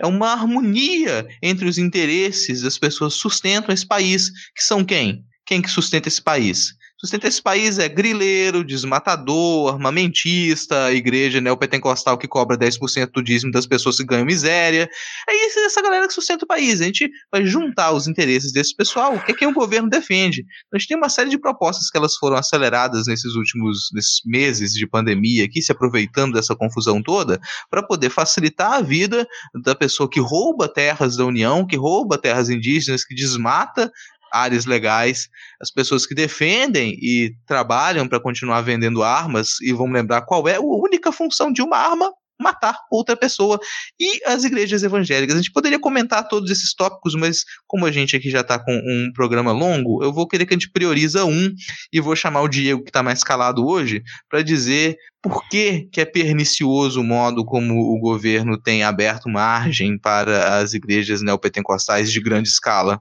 É 0.00 0.06
uma 0.06 0.30
harmonia 0.30 1.26
entre 1.42 1.68
os 1.68 1.76
interesses 1.76 2.62
das 2.62 2.78
pessoas 2.78 3.14
que 3.14 3.20
sustentam 3.20 3.74
esse 3.74 3.84
país. 3.84 4.30
Que 4.54 4.62
são 4.62 4.84
quem? 4.84 5.24
Quem 5.46 5.62
que 5.62 5.70
sustenta 5.70 6.08
esse 6.08 6.20
país? 6.20 6.74
Sustenta 6.98 7.28
esse 7.28 7.42
país 7.42 7.78
é 7.78 7.90
grileiro, 7.90 8.64
desmatador, 8.64 9.74
armamentista, 9.74 10.90
igreja 10.94 11.42
neopentecostal 11.42 12.16
que 12.16 12.26
cobra 12.26 12.56
10% 12.56 13.10
do 13.12 13.22
dízimo 13.22 13.52
das 13.52 13.66
pessoas 13.66 13.98
que 13.98 14.04
ganham 14.04 14.24
miséria. 14.24 14.88
É 15.28 15.46
isso, 15.46 15.58
essa 15.58 15.82
galera 15.82 16.08
que 16.08 16.14
sustenta 16.14 16.46
o 16.46 16.48
país. 16.48 16.80
A 16.80 16.84
gente 16.84 17.10
vai 17.30 17.44
juntar 17.44 17.92
os 17.92 18.08
interesses 18.08 18.50
desse 18.50 18.74
pessoal, 18.74 19.14
o 19.14 19.22
que, 19.22 19.32
é 19.32 19.34
que 19.34 19.46
o 19.46 19.52
governo 19.52 19.90
defende. 19.90 20.42
A 20.72 20.78
gente 20.78 20.88
tem 20.88 20.96
uma 20.96 21.10
série 21.10 21.28
de 21.28 21.38
propostas 21.38 21.90
que 21.90 21.98
elas 21.98 22.16
foram 22.16 22.36
aceleradas 22.36 23.06
nesses 23.06 23.34
últimos 23.34 23.90
nesses 23.92 24.22
meses 24.24 24.72
de 24.72 24.86
pandemia 24.86 25.44
aqui, 25.44 25.60
se 25.60 25.72
aproveitando 25.72 26.32
dessa 26.32 26.56
confusão 26.56 27.02
toda, 27.02 27.38
para 27.70 27.82
poder 27.82 28.08
facilitar 28.08 28.72
a 28.72 28.80
vida 28.80 29.26
da 29.62 29.74
pessoa 29.74 30.08
que 30.08 30.18
rouba 30.18 30.66
terras 30.66 31.14
da 31.14 31.26
União, 31.26 31.66
que 31.66 31.76
rouba 31.76 32.16
terras 32.16 32.48
indígenas, 32.48 33.04
que 33.04 33.14
desmata 33.14 33.92
áreas 34.32 34.66
legais, 34.66 35.28
as 35.60 35.70
pessoas 35.70 36.06
que 36.06 36.14
defendem 36.14 36.96
e 37.00 37.34
trabalham 37.46 38.08
para 38.08 38.20
continuar 38.20 38.60
vendendo 38.62 39.02
armas, 39.02 39.60
e 39.60 39.72
vamos 39.72 39.92
lembrar 39.92 40.22
qual 40.22 40.46
é 40.48 40.56
a 40.56 40.60
única 40.60 41.12
função 41.12 41.52
de 41.52 41.62
uma 41.62 41.76
arma 41.76 42.12
matar 42.40 42.76
outra 42.90 43.16
pessoa. 43.16 43.58
E 43.98 44.20
as 44.26 44.44
igrejas 44.44 44.82
evangélicas. 44.82 45.34
A 45.34 45.40
gente 45.40 45.52
poderia 45.52 45.78
comentar 45.78 46.26
todos 46.28 46.50
esses 46.50 46.74
tópicos, 46.74 47.14
mas 47.14 47.44
como 47.66 47.86
a 47.86 47.92
gente 47.92 48.16
aqui 48.16 48.30
já 48.30 48.40
está 48.40 48.58
com 48.58 48.72
um 48.72 49.10
programa 49.14 49.52
longo, 49.52 50.02
eu 50.02 50.12
vou 50.12 50.26
querer 50.26 50.46
que 50.46 50.54
a 50.54 50.56
gente 50.56 50.70
prioriza 50.70 51.24
um 51.24 51.52
e 51.92 52.00
vou 52.00 52.14
chamar 52.14 52.42
o 52.42 52.48
Diego, 52.48 52.82
que 52.82 52.90
está 52.90 53.02
mais 53.02 53.24
calado 53.24 53.66
hoje, 53.66 54.02
para 54.28 54.42
dizer 54.42 54.96
por 55.22 55.48
que, 55.48 55.88
que 55.92 56.00
é 56.00 56.04
pernicioso 56.04 57.00
o 57.00 57.04
modo 57.04 57.44
como 57.44 57.74
o 57.74 57.98
governo 57.98 58.60
tem 58.60 58.84
aberto 58.84 59.28
margem 59.28 59.98
para 59.98 60.58
as 60.58 60.72
igrejas 60.72 61.22
neopentecostais 61.22 62.12
de 62.12 62.20
grande 62.20 62.48
escala. 62.48 63.00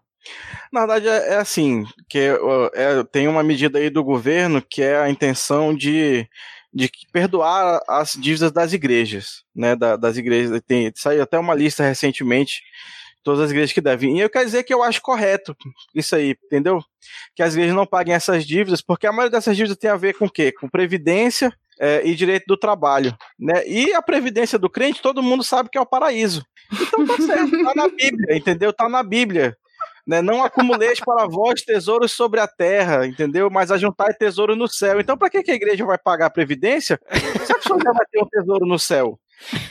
Na 0.72 0.82
verdade, 0.82 1.08
é, 1.08 1.34
é 1.34 1.36
assim, 1.38 1.86
que 2.10 2.20
é, 2.74 3.04
tem 3.12 3.28
uma 3.28 3.44
medida 3.44 3.80
aí 3.80 3.90
do 3.90 4.04
governo 4.04 4.62
que 4.62 4.82
é 4.82 4.98
a 4.98 5.10
intenção 5.10 5.76
de, 5.76 6.28
de 6.74 6.90
perdoar 7.12 7.82
as 7.88 8.14
dívidas 8.14 8.52
das 8.52 8.74
igrejas, 8.74 9.44
né, 9.56 9.76
da, 9.76 9.96
das 9.96 10.18
igrejas, 10.18 10.62
tem, 10.68 10.92
saiu 10.96 11.24
até 11.24 11.38
uma 11.38 11.56
lista 11.56 11.84
recentemente, 11.84 12.62
todas 13.24 13.42
as 13.42 13.52
igrejas 13.52 13.74
que 13.74 13.82
devem, 13.82 14.18
e 14.18 14.22
eu 14.22 14.30
quero 14.30 14.46
dizer 14.46 14.64
que 14.64 14.74
eu 14.74 14.84
acho 14.84 15.02
correto 15.02 15.56
isso 15.96 16.16
aí, 16.16 16.36
entendeu? 16.46 16.80
Que 17.36 17.42
as 17.42 17.54
igrejas 17.54 17.76
não 17.76 17.86
paguem 17.86 18.14
essas 18.14 18.46
dívidas, 18.46 18.82
porque 18.82 19.08
a 19.08 19.12
maioria 19.12 19.32
dessas 19.32 19.56
dívidas 19.56 19.78
tem 19.78 19.90
a 19.90 19.96
ver 19.96 20.14
com 20.14 20.26
o 20.26 20.30
quê? 20.30 20.52
Com 20.52 20.70
previdência, 20.70 21.52
é, 21.80 22.06
e 22.08 22.16
direito 22.16 22.46
do 22.48 22.58
trabalho. 22.58 23.16
Né? 23.40 23.68
E 23.68 23.94
a 23.94 24.02
previdência 24.02 24.58
do 24.58 24.70
crente, 24.70 25.02
todo 25.02 25.24
mundo 25.24 25.44
sabe 25.44 25.70
que 25.70 25.78
é 25.78 25.82
o 25.82 25.86
paraíso. 25.86 26.46
Então 26.72 27.06
tá 27.06 27.18
certo, 27.18 27.64
tá 27.64 27.74
na 27.76 27.88
Bíblia, 27.88 28.36
entendeu? 28.36 28.74
Tá 28.74 28.90
na 28.90 29.04
Bíblia. 29.04 29.56
Né? 30.06 30.22
Não 30.22 30.44
acumuleis 30.44 31.00
para 31.00 31.26
vós 31.26 31.62
tesouros 31.62 32.12
sobre 32.12 32.40
a 32.40 32.48
terra, 32.48 33.08
entendeu? 33.08 33.50
Mas 33.50 33.72
ajuntai 33.72 34.14
tesouro 34.14 34.56
no 34.56 34.68
céu. 34.68 35.00
Então, 35.00 35.18
para 35.18 35.30
que, 35.30 35.42
que 35.42 35.52
a 35.52 35.56
igreja 35.56 35.86
vai 35.86 35.98
pagar 35.98 36.28
a 36.28 36.30
previdência? 36.30 37.00
Se 37.44 37.52
a 37.52 37.56
pessoa 37.56 37.80
já 37.84 37.92
vai 37.92 38.06
ter 38.12 38.22
um 38.22 38.28
tesouro 38.28 38.66
no 38.66 38.78
céu. 38.78 39.20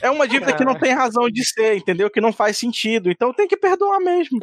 É 0.03 0.11
uma 0.11 0.29
dívida 0.29 0.53
que 0.53 0.65
não 0.65 0.75
tem 0.75 0.93
razão 0.93 1.29
de 1.31 1.45
ser, 1.45 1.77
entendeu? 1.77 2.11
Que 2.11 2.21
não 2.21 2.33
faz 2.33 2.59
sentido. 2.59 3.11
Então 3.11 3.33
tem 3.33 3.49
que 3.49 3.57
perdoar 3.57 4.01
mesmo. 4.01 4.39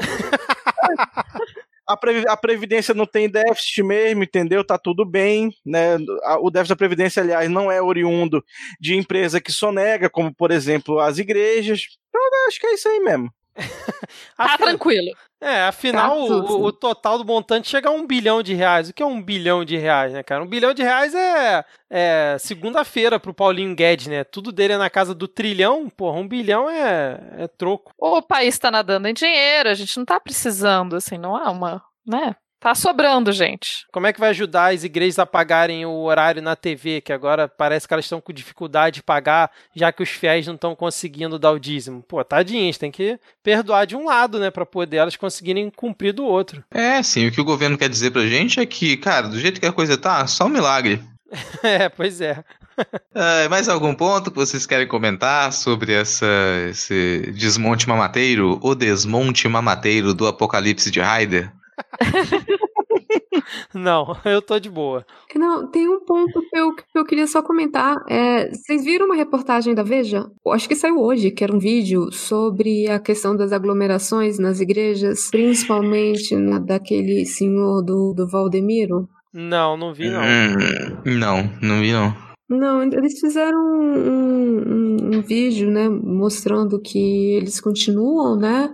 A, 1.87 1.97
a 2.29 2.37
Previdência 2.37 2.93
não 2.93 3.05
tem 3.05 3.29
déficit 3.29 3.83
mesmo, 3.83 4.23
entendeu? 4.23 4.63
Tá 4.63 4.77
tudo 4.77 5.05
bem, 5.05 5.51
né? 5.65 5.97
O 6.39 6.49
déficit 6.49 6.69
da 6.69 6.75
Previdência, 6.75 7.21
aliás, 7.21 7.49
não 7.49 7.71
é 7.71 7.81
oriundo 7.81 8.43
de 8.79 8.95
empresa 8.95 9.41
que 9.41 9.51
sonega, 9.51 10.09
como, 10.09 10.33
por 10.33 10.51
exemplo, 10.51 10.99
as 10.99 11.17
igrejas. 11.17 11.83
Então, 12.09 12.21
acho 12.47 12.59
que 12.59 12.67
é 12.67 12.73
isso 12.73 12.87
aí 12.87 12.99
mesmo. 12.99 13.31
tá 14.37 14.57
tranquilo. 14.57 15.11
É, 15.41 15.63
afinal, 15.63 16.27
tá 16.27 16.33
o, 16.53 16.65
o, 16.65 16.71
total 16.71 17.17
do 17.17 17.25
montante 17.25 17.67
chega 17.67 17.89
a 17.89 17.91
um 17.91 18.05
bilhão 18.05 18.43
de 18.43 18.53
reais. 18.53 18.89
O 18.89 18.93
que 18.93 19.01
é 19.01 19.05
um 19.05 19.19
bilhão 19.19 19.65
de 19.65 19.75
reais, 19.75 20.13
né, 20.13 20.21
cara? 20.21 20.43
Um 20.43 20.47
bilhão 20.47 20.71
de 20.71 20.83
reais 20.83 21.15
é, 21.15 21.65
é 21.89 22.37
segunda-feira 22.39 23.19
pro 23.19 23.33
Paulinho 23.33 23.75
Guedes, 23.75 24.05
né? 24.05 24.23
Tudo 24.23 24.51
dele 24.51 24.73
é 24.73 24.77
na 24.77 24.89
casa 24.89 25.15
do 25.15 25.27
trilhão, 25.27 25.89
porra, 25.89 26.19
um 26.19 26.27
bilhão 26.27 26.69
é, 26.69 27.19
é 27.39 27.47
troco. 27.47 27.91
O 27.97 28.21
país 28.21 28.59
tá 28.59 28.69
nadando 28.69 29.07
em 29.07 29.13
dinheiro, 29.15 29.67
a 29.67 29.73
gente 29.73 29.97
não 29.97 30.05
tá 30.05 30.19
precisando, 30.19 30.95
assim, 30.95 31.17
não 31.17 31.35
há 31.35 31.49
uma, 31.49 31.81
né? 32.05 32.35
Tá 32.61 32.75
sobrando, 32.75 33.31
gente. 33.31 33.87
Como 33.91 34.05
é 34.05 34.13
que 34.13 34.19
vai 34.19 34.29
ajudar 34.29 34.71
as 34.71 34.83
igrejas 34.83 35.17
a 35.17 35.25
pagarem 35.25 35.83
o 35.83 36.03
horário 36.03 36.43
na 36.43 36.55
TV, 36.55 37.01
que 37.01 37.11
agora 37.11 37.47
parece 37.47 37.87
que 37.87 37.93
elas 37.93 38.05
estão 38.05 38.21
com 38.21 38.31
dificuldade 38.31 38.97
de 38.97 39.03
pagar, 39.03 39.49
já 39.75 39.91
que 39.91 40.03
os 40.03 40.09
fiéis 40.09 40.45
não 40.45 40.53
estão 40.53 40.75
conseguindo 40.75 41.39
dar 41.39 41.53
o 41.53 41.59
dízimo? 41.59 42.03
Pô, 42.03 42.23
tadinhas, 42.23 42.77
tem 42.77 42.91
que 42.91 43.19
perdoar 43.41 43.87
de 43.87 43.95
um 43.95 44.05
lado, 44.05 44.39
né, 44.39 44.51
para 44.51 44.63
poder 44.63 44.97
elas 44.97 45.15
conseguirem 45.15 45.71
cumprir 45.71 46.13
do 46.13 46.23
outro. 46.23 46.63
É, 46.69 47.01
sim, 47.01 47.25
o 47.25 47.31
que 47.31 47.41
o 47.41 47.45
governo 47.45 47.79
quer 47.79 47.89
dizer 47.89 48.11
pra 48.11 48.27
gente 48.27 48.59
é 48.59 48.65
que, 48.67 48.95
cara, 48.95 49.27
do 49.27 49.39
jeito 49.39 49.59
que 49.59 49.65
a 49.65 49.73
coisa 49.73 49.97
tá, 49.97 50.27
só 50.27 50.45
um 50.45 50.49
milagre. 50.49 51.01
é, 51.63 51.89
pois 51.89 52.21
é. 52.21 52.43
é. 53.15 53.49
Mais 53.49 53.69
algum 53.69 53.95
ponto 53.95 54.29
que 54.29 54.37
vocês 54.37 54.67
querem 54.67 54.87
comentar 54.87 55.51
sobre 55.51 55.93
essa, 55.93 56.27
esse 56.69 57.31
desmonte 57.33 57.89
mamateiro, 57.89 58.59
o 58.61 58.75
desmonte 58.75 59.47
mamateiro 59.47 60.13
do 60.13 60.27
apocalipse 60.27 60.91
de 60.91 60.99
Raider? 60.99 61.51
Não, 63.73 64.15
eu 64.25 64.41
tô 64.41 64.59
de 64.59 64.69
boa. 64.69 65.05
Não, 65.35 65.69
tem 65.69 65.87
um 65.87 66.03
ponto 66.05 66.41
que 66.41 66.57
eu, 66.57 66.75
que 66.75 66.83
eu 66.95 67.05
queria 67.05 67.27
só 67.27 67.41
comentar. 67.41 67.95
É, 68.09 68.49
vocês 68.49 68.83
viram 68.83 69.05
uma 69.05 69.15
reportagem 69.15 69.73
da 69.73 69.83
Veja? 69.83 70.29
Eu 70.45 70.51
acho 70.51 70.67
que 70.67 70.75
saiu 70.75 70.99
hoje, 70.99 71.31
que 71.31 71.43
era 71.43 71.55
um 71.55 71.59
vídeo 71.59 72.11
sobre 72.11 72.87
a 72.89 72.99
questão 72.99 73.35
das 73.35 73.51
aglomerações 73.51 74.37
nas 74.37 74.59
igrejas, 74.59 75.29
principalmente 75.29 76.35
na, 76.35 76.59
daquele 76.59 77.25
senhor 77.25 77.81
do, 77.81 78.13
do 78.13 78.27
Valdemiro. 78.27 79.07
Não, 79.33 79.77
não 79.77 79.93
vi, 79.93 80.09
não. 80.09 80.21
Hum, 80.21 81.17
não, 81.17 81.49
não 81.61 81.79
vi, 81.79 81.93
não. 81.93 82.13
Não, 82.49 82.83
eles 82.83 83.17
fizeram 83.17 83.57
um, 83.57 84.57
um, 84.59 85.15
um 85.15 85.21
vídeo, 85.21 85.71
né, 85.71 85.87
mostrando 85.87 86.81
que 86.81 87.37
eles 87.37 87.61
continuam, 87.61 88.35
né, 88.35 88.69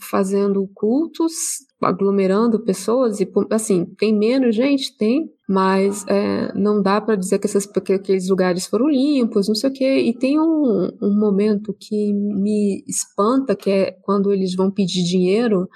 fazendo 0.00 0.66
cultos 0.74 1.67
aglomerando 1.82 2.60
pessoas 2.60 3.20
e 3.20 3.28
assim 3.50 3.84
tem 3.96 4.16
menos 4.16 4.54
gente? 4.54 4.96
Tem 4.96 5.30
mas 5.48 6.04
é, 6.06 6.52
não 6.54 6.82
dá 6.82 7.00
para 7.00 7.16
dizer 7.16 7.38
que, 7.38 7.46
essas, 7.46 7.64
que 7.64 7.92
aqueles 7.94 8.28
lugares 8.28 8.66
foram 8.66 8.88
limpos 8.88 9.48
não 9.48 9.54
sei 9.54 9.70
o 9.70 9.72
que 9.72 9.98
e 9.98 10.12
tem 10.12 10.38
um, 10.38 10.90
um 11.00 11.18
momento 11.18 11.74
que 11.78 12.12
me 12.12 12.84
espanta 12.86 13.56
que 13.56 13.70
é 13.70 13.92
quando 14.02 14.32
eles 14.32 14.54
vão 14.54 14.70
pedir 14.70 15.02
dinheiro 15.02 15.68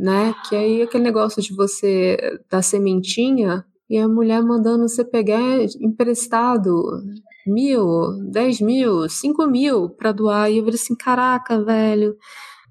né? 0.00 0.34
Que 0.48 0.56
aí 0.56 0.82
aquele 0.82 1.04
negócio 1.04 1.42
de 1.42 1.54
você 1.54 2.16
dar 2.50 2.62
sementinha 2.62 3.64
e 3.88 3.98
a 3.98 4.08
mulher 4.08 4.42
mandando 4.42 4.88
você 4.88 5.04
pegar 5.04 5.40
emprestado 5.78 6.82
mil, 7.46 7.84
dez 8.30 8.60
mil, 8.60 9.08
cinco 9.10 9.46
mil 9.46 9.90
para 9.90 10.12
doar. 10.12 10.50
E 10.50 10.56
eu 10.56 10.64
falei 10.64 10.80
assim 10.80 10.96
caraca 10.96 11.62
velho 11.62 12.16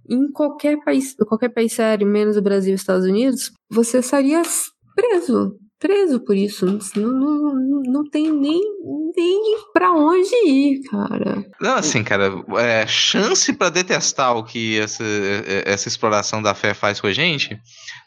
em 0.10 0.32
qualquer 0.32 0.84
país, 0.84 1.16
qualquer 1.16 1.50
país 1.50 1.74
sério, 1.74 2.08
menos 2.08 2.38
o 2.38 2.42
Brasil 2.42 2.72
e 2.72 2.76
os 2.76 2.82
Estados 2.82 3.06
Unidos, 3.06 3.52
você 3.70 4.00
estaria 4.00 4.42
preso 4.96 5.58
preso 5.80 6.20
por 6.20 6.36
isso. 6.36 6.66
Não, 6.96 7.10
não, 7.10 7.82
não 7.84 8.04
tem 8.04 8.32
nem, 8.32 8.62
nem 9.20 9.58
pra 9.74 9.92
onde 9.92 10.36
ir, 10.46 10.82
cara. 10.90 11.46
Não, 11.60 11.76
assim, 11.76 12.04
cara, 12.04 12.32
é, 12.58 12.88
chance 12.88 13.52
para 13.54 13.70
detestar 13.70 14.36
o 14.36 14.44
que 14.44 14.80
essa, 14.80 15.04
essa 15.66 15.88
exploração 15.88 16.42
da 16.42 16.54
fé 16.54 16.74
faz 16.74 17.00
com 17.00 17.08
a 17.08 17.14
gente 17.14 17.60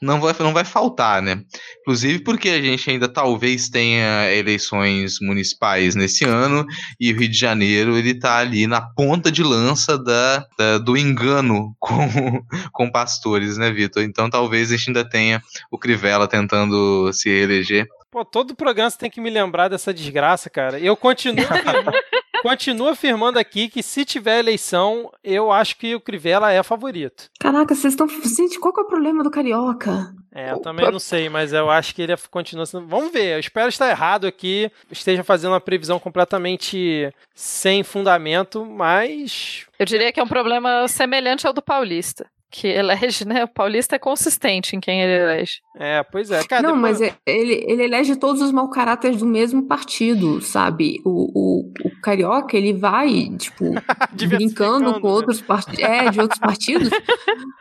não 0.02 0.20
vai, 0.20 0.34
não 0.40 0.52
vai 0.52 0.64
faltar, 0.64 1.22
né? 1.22 1.40
Inclusive 1.80 2.24
porque 2.24 2.48
a 2.48 2.60
gente 2.60 2.90
ainda 2.90 3.08
talvez 3.08 3.68
tenha 3.68 4.32
eleições 4.34 5.18
municipais 5.22 5.94
nesse 5.94 6.24
ano 6.24 6.66
e 7.00 7.12
o 7.12 7.16
Rio 7.16 7.28
de 7.28 7.38
Janeiro 7.38 7.96
ele 7.96 8.12
tá 8.12 8.38
ali 8.38 8.66
na 8.66 8.80
ponta 8.80 9.30
de 9.30 9.44
lança 9.44 9.96
da, 9.96 10.44
da 10.58 10.78
do 10.78 10.96
engano 10.96 11.74
com, 11.78 12.42
com 12.72 12.90
pastores, 12.90 13.56
né, 13.56 13.70
Vitor? 13.70 14.02
Então 14.02 14.28
talvez 14.28 14.72
a 14.72 14.76
gente 14.76 14.88
ainda 14.88 15.08
tenha 15.08 15.40
o 15.70 15.78
Crivella 15.78 16.26
tentando 16.26 17.12
se 17.12 17.28
eleger. 17.30 17.86
Pô, 18.12 18.26
todo 18.26 18.54
programa 18.54 18.90
você 18.90 18.98
tem 18.98 19.10
que 19.10 19.22
me 19.22 19.30
lembrar 19.30 19.68
dessa 19.68 19.92
desgraça, 19.92 20.50
cara. 20.50 20.78
Eu 20.78 20.94
continuo 20.94 21.46
afirmando, 21.48 21.98
continuo 22.42 22.88
afirmando 22.88 23.38
aqui 23.38 23.70
que 23.70 23.82
se 23.82 24.04
tiver 24.04 24.38
eleição, 24.38 25.10
eu 25.24 25.50
acho 25.50 25.78
que 25.78 25.94
o 25.94 26.00
Crivella 26.00 26.52
é 26.52 26.62
favorito. 26.62 27.30
Caraca, 27.40 27.74
vocês 27.74 27.94
estão. 27.94 28.06
Gente, 28.06 28.60
qual 28.60 28.74
que 28.74 28.80
é 28.80 28.82
o 28.82 28.86
problema 28.86 29.24
do 29.24 29.30
Carioca? 29.30 30.14
É, 30.30 30.50
eu 30.50 30.60
também 30.60 30.92
não 30.92 30.98
sei, 30.98 31.30
mas 31.30 31.54
eu 31.54 31.70
acho 31.70 31.94
que 31.94 32.02
ele 32.02 32.14
continua 32.30 32.66
sendo. 32.66 32.86
Vamos 32.86 33.10
ver, 33.10 33.36
eu 33.36 33.40
espero 33.40 33.70
estar 33.70 33.88
errado 33.88 34.26
aqui, 34.26 34.70
esteja 34.90 35.24
fazendo 35.24 35.52
uma 35.52 35.60
previsão 35.60 35.98
completamente 35.98 37.10
sem 37.34 37.82
fundamento, 37.82 38.66
mas. 38.66 39.66
Eu 39.78 39.86
diria 39.86 40.12
que 40.12 40.20
é 40.20 40.22
um 40.22 40.28
problema 40.28 40.86
semelhante 40.86 41.46
ao 41.46 41.54
do 41.54 41.62
Paulista 41.62 42.26
que 42.52 42.68
elege, 42.68 43.24
né? 43.24 43.44
O 43.44 43.48
paulista 43.48 43.96
é 43.96 43.98
consistente 43.98 44.76
em 44.76 44.80
quem 44.80 45.00
ele 45.00 45.22
elege. 45.24 45.60
É, 45.74 46.02
pois 46.02 46.30
é. 46.30 46.44
Cara, 46.44 46.62
não, 46.62 46.74
depois... 46.74 47.00
mas 47.00 47.18
ele, 47.26 47.64
ele 47.66 47.84
elege 47.84 48.14
todos 48.14 48.42
os 48.42 48.52
mau 48.52 48.68
caráteres 48.68 49.16
do 49.16 49.26
mesmo 49.26 49.66
partido, 49.66 50.40
sabe? 50.42 51.00
O, 51.04 51.10
o, 51.10 51.72
o 51.84 52.00
carioca, 52.02 52.56
ele 52.56 52.74
vai, 52.74 53.30
tipo, 53.38 53.64
brincando 54.28 55.00
com 55.00 55.08
né? 55.08 55.14
outros 55.14 55.40
partidos, 55.40 55.80
é, 55.80 56.10
de 56.10 56.20
outros 56.20 56.38
partidos. 56.40 56.90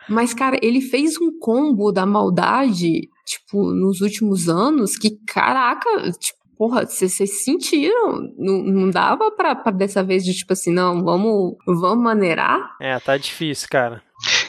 mas, 0.08 0.34
cara, 0.34 0.58
ele 0.62 0.82
fez 0.82 1.14
um 1.18 1.38
combo 1.40 1.90
da 1.90 2.04
maldade, 2.04 3.08
tipo, 3.24 3.72
nos 3.72 4.02
últimos 4.02 4.48
anos, 4.48 4.98
que, 4.98 5.18
caraca, 5.26 5.88
tipo, 6.12 6.42
porra, 6.58 6.86
vocês 6.86 7.42
sentiram? 7.42 8.32
Não, 8.38 8.62
não 8.62 8.90
dava 8.90 9.32
pra, 9.32 9.56
pra 9.56 9.72
dessa 9.72 10.04
vez 10.04 10.24
de 10.24 10.32
tipo 10.32 10.52
assim, 10.52 10.72
não, 10.72 11.02
vamos, 11.02 11.56
vamos 11.66 12.04
maneirar? 12.04 12.76
É, 12.80 13.00
tá 13.00 13.16
difícil, 13.16 13.66
cara. 13.68 14.00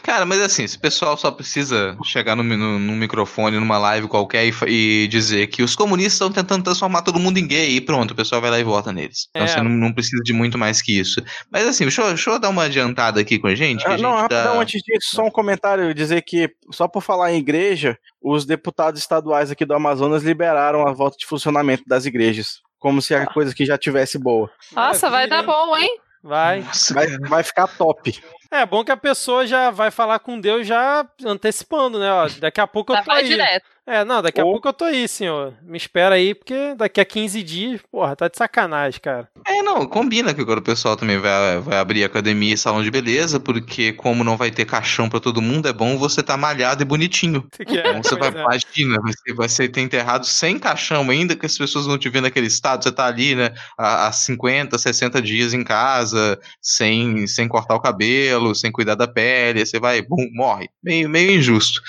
Cara, 0.03 0.25
mas 0.25 0.41
assim, 0.41 0.67
se 0.67 0.75
o 0.75 0.79
pessoal 0.81 1.15
só 1.15 1.31
precisa 1.31 1.97
chegar 2.03 2.35
no, 2.35 2.43
no, 2.43 2.77
no 2.77 2.93
microfone, 2.93 3.57
numa 3.57 3.77
live 3.77 4.09
qualquer 4.09 4.45
e, 4.45 4.53
e, 4.67 5.07
dizer 5.07 5.47
que 5.47 5.63
os 5.63 5.77
comunistas 5.77 6.13
estão 6.15 6.29
tentando 6.29 6.65
transformar 6.65 7.03
todo 7.03 7.19
mundo 7.19 7.37
em 7.37 7.47
gay 7.47 7.69
e 7.69 7.81
pronto, 7.81 8.11
o 8.11 8.15
pessoal 8.15 8.41
vai 8.41 8.51
lá 8.51 8.59
e 8.59 8.63
vota 8.63 8.91
neles. 8.91 9.29
Então 9.29 9.43
é. 9.43 9.47
você 9.47 9.61
não, 9.61 9.71
não, 9.71 9.93
precisa 9.93 10.21
de 10.21 10.33
muito 10.33 10.57
mais 10.57 10.81
que 10.81 10.99
isso. 10.99 11.23
Mas 11.49 11.65
assim, 11.65 11.85
deixa, 11.85 12.05
deixa 12.09 12.29
eu 12.31 12.37
dar 12.37 12.49
uma 12.49 12.65
adiantada 12.65 13.21
aqui 13.21 13.39
com 13.39 13.47
a 13.47 13.55
gente. 13.55 13.87
Ah, 13.87 13.93
a 13.93 13.97
não, 13.97 14.11
gente 14.11 14.21
rapidão, 14.21 14.59
antes 14.59 14.81
disso, 14.83 15.15
só 15.15 15.23
um 15.23 15.31
comentário, 15.31 15.93
dizer 15.93 16.21
que, 16.21 16.49
só 16.69 16.85
por 16.85 17.01
falar 17.01 17.31
em 17.31 17.37
igreja, 17.37 17.97
os 18.21 18.45
deputados 18.45 18.99
estaduais 18.99 19.51
aqui 19.51 19.63
do 19.63 19.73
Amazonas 19.73 20.21
liberaram 20.21 20.85
a 20.85 20.91
volta 20.91 21.15
de 21.17 21.25
funcionamento 21.25 21.83
das 21.87 22.05
igrejas. 22.05 22.61
Como 22.77 23.01
se 23.01 23.15
a 23.15 23.25
coisa 23.25 23.55
que 23.55 23.65
já 23.65 23.77
tivesse 23.77 24.19
boa. 24.19 24.51
Nossa, 24.73 25.09
vai 25.09 25.29
dar 25.29 25.43
bom, 25.43 25.77
hein? 25.77 25.97
Vai. 26.21 26.65
vai. 26.91 27.17
Vai 27.19 27.43
ficar 27.43 27.67
top. 27.67 28.21
É 28.53 28.67
bom 28.67 28.83
que 28.83 28.91
a 28.91 28.97
pessoa 28.97 29.47
já 29.47 29.71
vai 29.71 29.89
falar 29.89 30.19
com 30.19 30.39
Deus 30.39 30.67
já 30.67 31.03
antecipando, 31.25 31.97
né? 31.97 32.11
Ó, 32.13 32.27
daqui 32.39 32.61
a 32.61 32.67
pouco 32.67 32.93
eu 32.93 33.03
tô 33.03 33.11
aí. 33.11 33.27
Direto. 33.27 33.65
É, 33.85 34.05
não, 34.05 34.21
daqui 34.21 34.39
a 34.39 34.43
pouco 34.43 34.67
eu 34.67 34.73
tô 34.73 34.85
aí, 34.85 35.07
senhor. 35.07 35.53
Me 35.61 35.77
espera 35.77 36.15
aí, 36.15 36.33
porque 36.33 36.73
daqui 36.75 37.01
a 37.01 37.05
15 37.05 37.43
dias, 37.43 37.81
porra, 37.91 38.15
tá 38.15 38.29
de 38.29 38.37
sacanagem, 38.37 38.99
cara. 39.01 39.27
É, 39.45 39.61
não, 39.61 39.85
combina 39.85 40.33
que 40.33 40.39
agora 40.39 40.61
o 40.61 40.63
pessoal 40.63 40.95
também 40.95 41.17
vai, 41.17 41.59
vai 41.59 41.77
abrir 41.77 42.03
academia 42.05 42.53
e 42.53 42.57
salão 42.57 42.81
de 42.81 42.89
beleza, 42.89 43.41
porque 43.41 43.91
como 43.91 44.23
não 44.23 44.37
vai 44.37 44.51
ter 44.51 44.65
caixão 44.65 45.09
para 45.09 45.19
todo 45.19 45.41
mundo, 45.41 45.67
é 45.67 45.73
bom 45.73 45.97
você 45.97 46.23
tá 46.23 46.37
malhado 46.37 46.81
e 46.81 46.85
bonitinho. 46.85 47.47
É, 47.73 47.89
então 47.89 48.03
você 48.03 48.15
vai, 48.15 48.29
é. 48.29 48.41
imagina, 48.41 49.01
você 49.01 49.33
vai 49.33 49.49
ser 49.49 49.77
enterrado 49.77 50.25
sem 50.27 50.59
caixão 50.59 51.09
ainda, 51.09 51.35
que 51.35 51.45
as 51.45 51.57
pessoas 51.57 51.85
vão 51.87 51.97
te 51.97 52.07
ver 52.07 52.21
naquele 52.21 52.45
estado, 52.45 52.83
você 52.83 52.91
tá 52.91 53.07
ali, 53.07 53.35
né, 53.35 53.51
há 53.77 54.11
50, 54.11 54.77
60 54.77 55.21
dias 55.21 55.53
em 55.53 55.63
casa, 55.63 56.39
sem, 56.61 57.25
sem 57.25 57.47
cortar 57.47 57.75
o 57.75 57.79
cabelo, 57.79 58.53
sem 58.53 58.71
cuidar 58.71 58.93
da 58.93 59.07
pele, 59.07 59.65
você 59.65 59.79
vai, 59.79 60.01
bum, 60.03 60.29
morre. 60.33 60.69
Meio, 60.83 61.09
meio 61.09 61.31
injusto. 61.31 61.81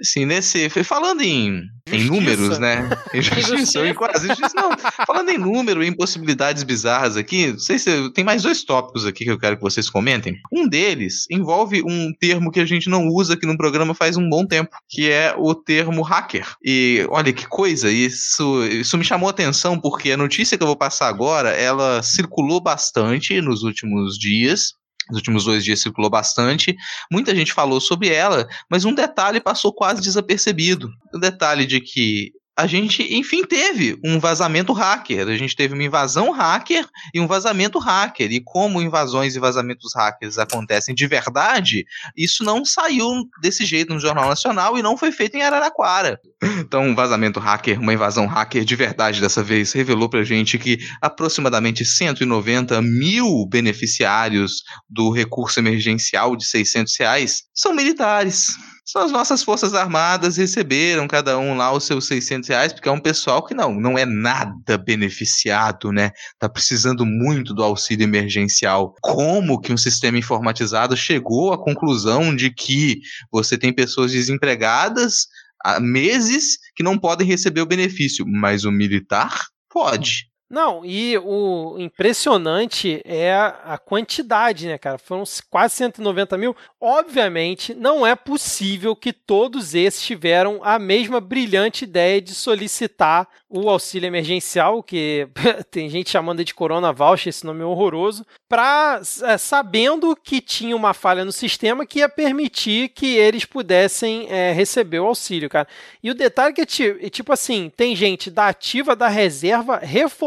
Assim, 0.00 0.24
nesse. 0.24 0.68
Falando 0.68 1.22
em, 1.22 1.62
em 1.90 2.04
números, 2.04 2.58
né? 2.58 2.88
Injustiça, 3.14 3.94
quase 3.94 4.28
justiça, 4.28 4.54
não. 4.54 4.70
Falando 5.06 5.30
em 5.30 5.38
número, 5.38 5.82
em 5.82 5.94
possibilidades 5.94 6.62
bizarras 6.62 7.16
aqui, 7.16 7.52
não 7.52 7.58
sei 7.58 7.78
se 7.78 8.10
tem 8.12 8.24
mais 8.24 8.42
dois 8.42 8.64
tópicos 8.64 9.06
aqui 9.06 9.24
que 9.24 9.30
eu 9.30 9.38
quero 9.38 9.56
que 9.56 9.62
vocês 9.62 9.88
comentem. 9.88 10.36
Um 10.52 10.68
deles 10.68 11.26
envolve 11.30 11.82
um 11.82 12.12
termo 12.18 12.50
que 12.50 12.60
a 12.60 12.66
gente 12.66 12.88
não 12.88 13.08
usa 13.08 13.34
aqui 13.34 13.46
no 13.46 13.56
programa 13.56 13.94
faz 13.94 14.16
um 14.16 14.28
bom 14.28 14.46
tempo, 14.46 14.76
que 14.88 15.10
é 15.10 15.34
o 15.36 15.54
termo 15.54 16.02
hacker. 16.02 16.46
E 16.64 17.06
olha 17.10 17.32
que 17.32 17.46
coisa, 17.46 17.90
isso, 17.90 18.64
isso 18.64 18.98
me 18.98 19.04
chamou 19.04 19.28
a 19.28 19.30
atenção 19.30 19.78
porque 19.78 20.12
a 20.12 20.16
notícia 20.16 20.56
que 20.56 20.62
eu 20.62 20.68
vou 20.68 20.76
passar 20.76 21.08
agora, 21.08 21.50
ela 21.50 22.02
circulou 22.02 22.60
bastante 22.60 23.40
nos 23.40 23.62
últimos 23.62 24.18
dias 24.18 24.74
nos 25.08 25.18
últimos 25.18 25.44
dois 25.44 25.64
dias 25.64 25.80
circulou 25.80 26.10
bastante. 26.10 26.76
Muita 27.10 27.34
gente 27.34 27.52
falou 27.52 27.80
sobre 27.80 28.08
ela, 28.08 28.48
mas 28.68 28.84
um 28.84 28.94
detalhe 28.94 29.40
passou 29.40 29.72
quase 29.72 30.00
desapercebido. 30.00 30.90
O 31.14 31.18
detalhe 31.18 31.66
de 31.66 31.80
que 31.80 32.32
a 32.56 32.66
gente, 32.66 33.02
enfim, 33.14 33.44
teve 33.44 33.98
um 34.02 34.18
vazamento 34.18 34.72
hacker. 34.72 35.28
A 35.28 35.36
gente 35.36 35.54
teve 35.54 35.74
uma 35.74 35.84
invasão 35.84 36.30
hacker 36.30 36.88
e 37.12 37.20
um 37.20 37.26
vazamento 37.26 37.78
hacker. 37.78 38.32
E 38.32 38.40
como 38.40 38.80
invasões 38.80 39.36
e 39.36 39.38
vazamentos 39.38 39.92
hackers 39.94 40.38
acontecem 40.38 40.94
de 40.94 41.06
verdade, 41.06 41.84
isso 42.16 42.42
não 42.42 42.64
saiu 42.64 43.06
desse 43.42 43.66
jeito 43.66 43.92
no 43.92 44.00
Jornal 44.00 44.28
Nacional 44.28 44.78
e 44.78 44.82
não 44.82 44.96
foi 44.96 45.12
feito 45.12 45.36
em 45.36 45.42
Araraquara. 45.42 46.18
Então, 46.58 46.82
um 46.82 46.94
vazamento 46.94 47.38
hacker, 47.38 47.80
uma 47.80 47.92
invasão 47.92 48.26
hacker 48.26 48.64
de 48.64 48.74
verdade 48.74 49.20
dessa 49.20 49.42
vez, 49.42 49.72
revelou 49.72 50.08
pra 50.08 50.24
gente 50.24 50.58
que 50.58 50.78
aproximadamente 51.00 51.84
190 51.84 52.80
mil 52.82 53.46
beneficiários 53.46 54.62
do 54.88 55.10
recurso 55.10 55.60
emergencial 55.60 56.34
de 56.36 56.44
600 56.46 56.96
reais 56.98 57.42
são 57.54 57.74
militares 57.74 58.56
são 58.86 59.02
as 59.02 59.10
nossas 59.10 59.42
Forças 59.42 59.74
Armadas 59.74 60.36
receberam 60.36 61.08
cada 61.08 61.36
um 61.36 61.56
lá 61.56 61.72
os 61.72 61.82
seus 61.82 62.06
600 62.06 62.48
reais, 62.48 62.72
porque 62.72 62.88
é 62.88 62.92
um 62.92 63.00
pessoal 63.00 63.44
que 63.44 63.52
não, 63.52 63.74
não 63.74 63.98
é 63.98 64.06
nada 64.06 64.78
beneficiado, 64.78 65.90
né? 65.90 66.12
Tá 66.38 66.48
precisando 66.48 67.04
muito 67.04 67.52
do 67.52 67.64
auxílio 67.64 68.04
emergencial. 68.04 68.94
Como 69.02 69.60
que 69.60 69.72
um 69.72 69.76
sistema 69.76 70.18
informatizado 70.18 70.96
chegou 70.96 71.52
à 71.52 71.58
conclusão 71.58 72.34
de 72.34 72.48
que 72.54 73.00
você 73.32 73.58
tem 73.58 73.72
pessoas 73.72 74.12
desempregadas 74.12 75.26
há 75.64 75.80
meses 75.80 76.56
que 76.76 76.84
não 76.84 76.96
podem 76.96 77.26
receber 77.26 77.62
o 77.62 77.66
benefício, 77.66 78.24
mas 78.24 78.64
o 78.64 78.70
militar 78.70 79.46
pode? 79.68 80.30
Não, 80.48 80.84
e 80.84 81.18
o 81.18 81.76
impressionante 81.76 83.02
é 83.04 83.34
a 83.34 83.76
quantidade, 83.76 84.68
né, 84.68 84.78
cara? 84.78 84.96
Foram 84.96 85.24
quase 85.50 85.74
190 85.74 86.38
mil. 86.38 86.56
Obviamente, 86.80 87.74
não 87.74 88.06
é 88.06 88.14
possível 88.14 88.94
que 88.94 89.12
todos 89.12 89.74
esses 89.74 90.02
tiveram 90.02 90.60
a 90.62 90.78
mesma 90.78 91.20
brilhante 91.20 91.82
ideia 91.82 92.22
de 92.22 92.32
solicitar 92.32 93.28
o 93.48 93.68
auxílio 93.68 94.06
emergencial, 94.06 94.82
que 94.82 95.28
tem 95.70 95.88
gente 95.88 96.10
chamando 96.10 96.44
de 96.44 96.54
Corona 96.54 96.92
Voucher, 96.92 97.30
esse 97.30 97.44
nome 97.44 97.62
é 97.62 97.64
horroroso, 97.64 98.26
para 98.48 99.00
é, 99.22 99.38
sabendo 99.38 100.14
que 100.16 100.40
tinha 100.40 100.76
uma 100.76 100.94
falha 100.94 101.24
no 101.24 101.32
sistema 101.32 101.86
que 101.86 102.00
ia 102.00 102.08
permitir 102.08 102.90
que 102.90 103.16
eles 103.16 103.44
pudessem 103.44 104.26
é, 104.30 104.52
receber 104.52 105.00
o 105.00 105.06
auxílio, 105.06 105.48
cara. 105.48 105.66
E 106.02 106.10
o 106.10 106.14
detalhe 106.14 106.54
é 106.58 106.66
que, 106.66 107.10
tipo 107.10 107.32
assim, 107.32 107.70
tem 107.76 107.96
gente 107.96 108.30
da 108.30 108.48
ativa, 108.48 108.94
da 108.94 109.08
reserva, 109.08 109.78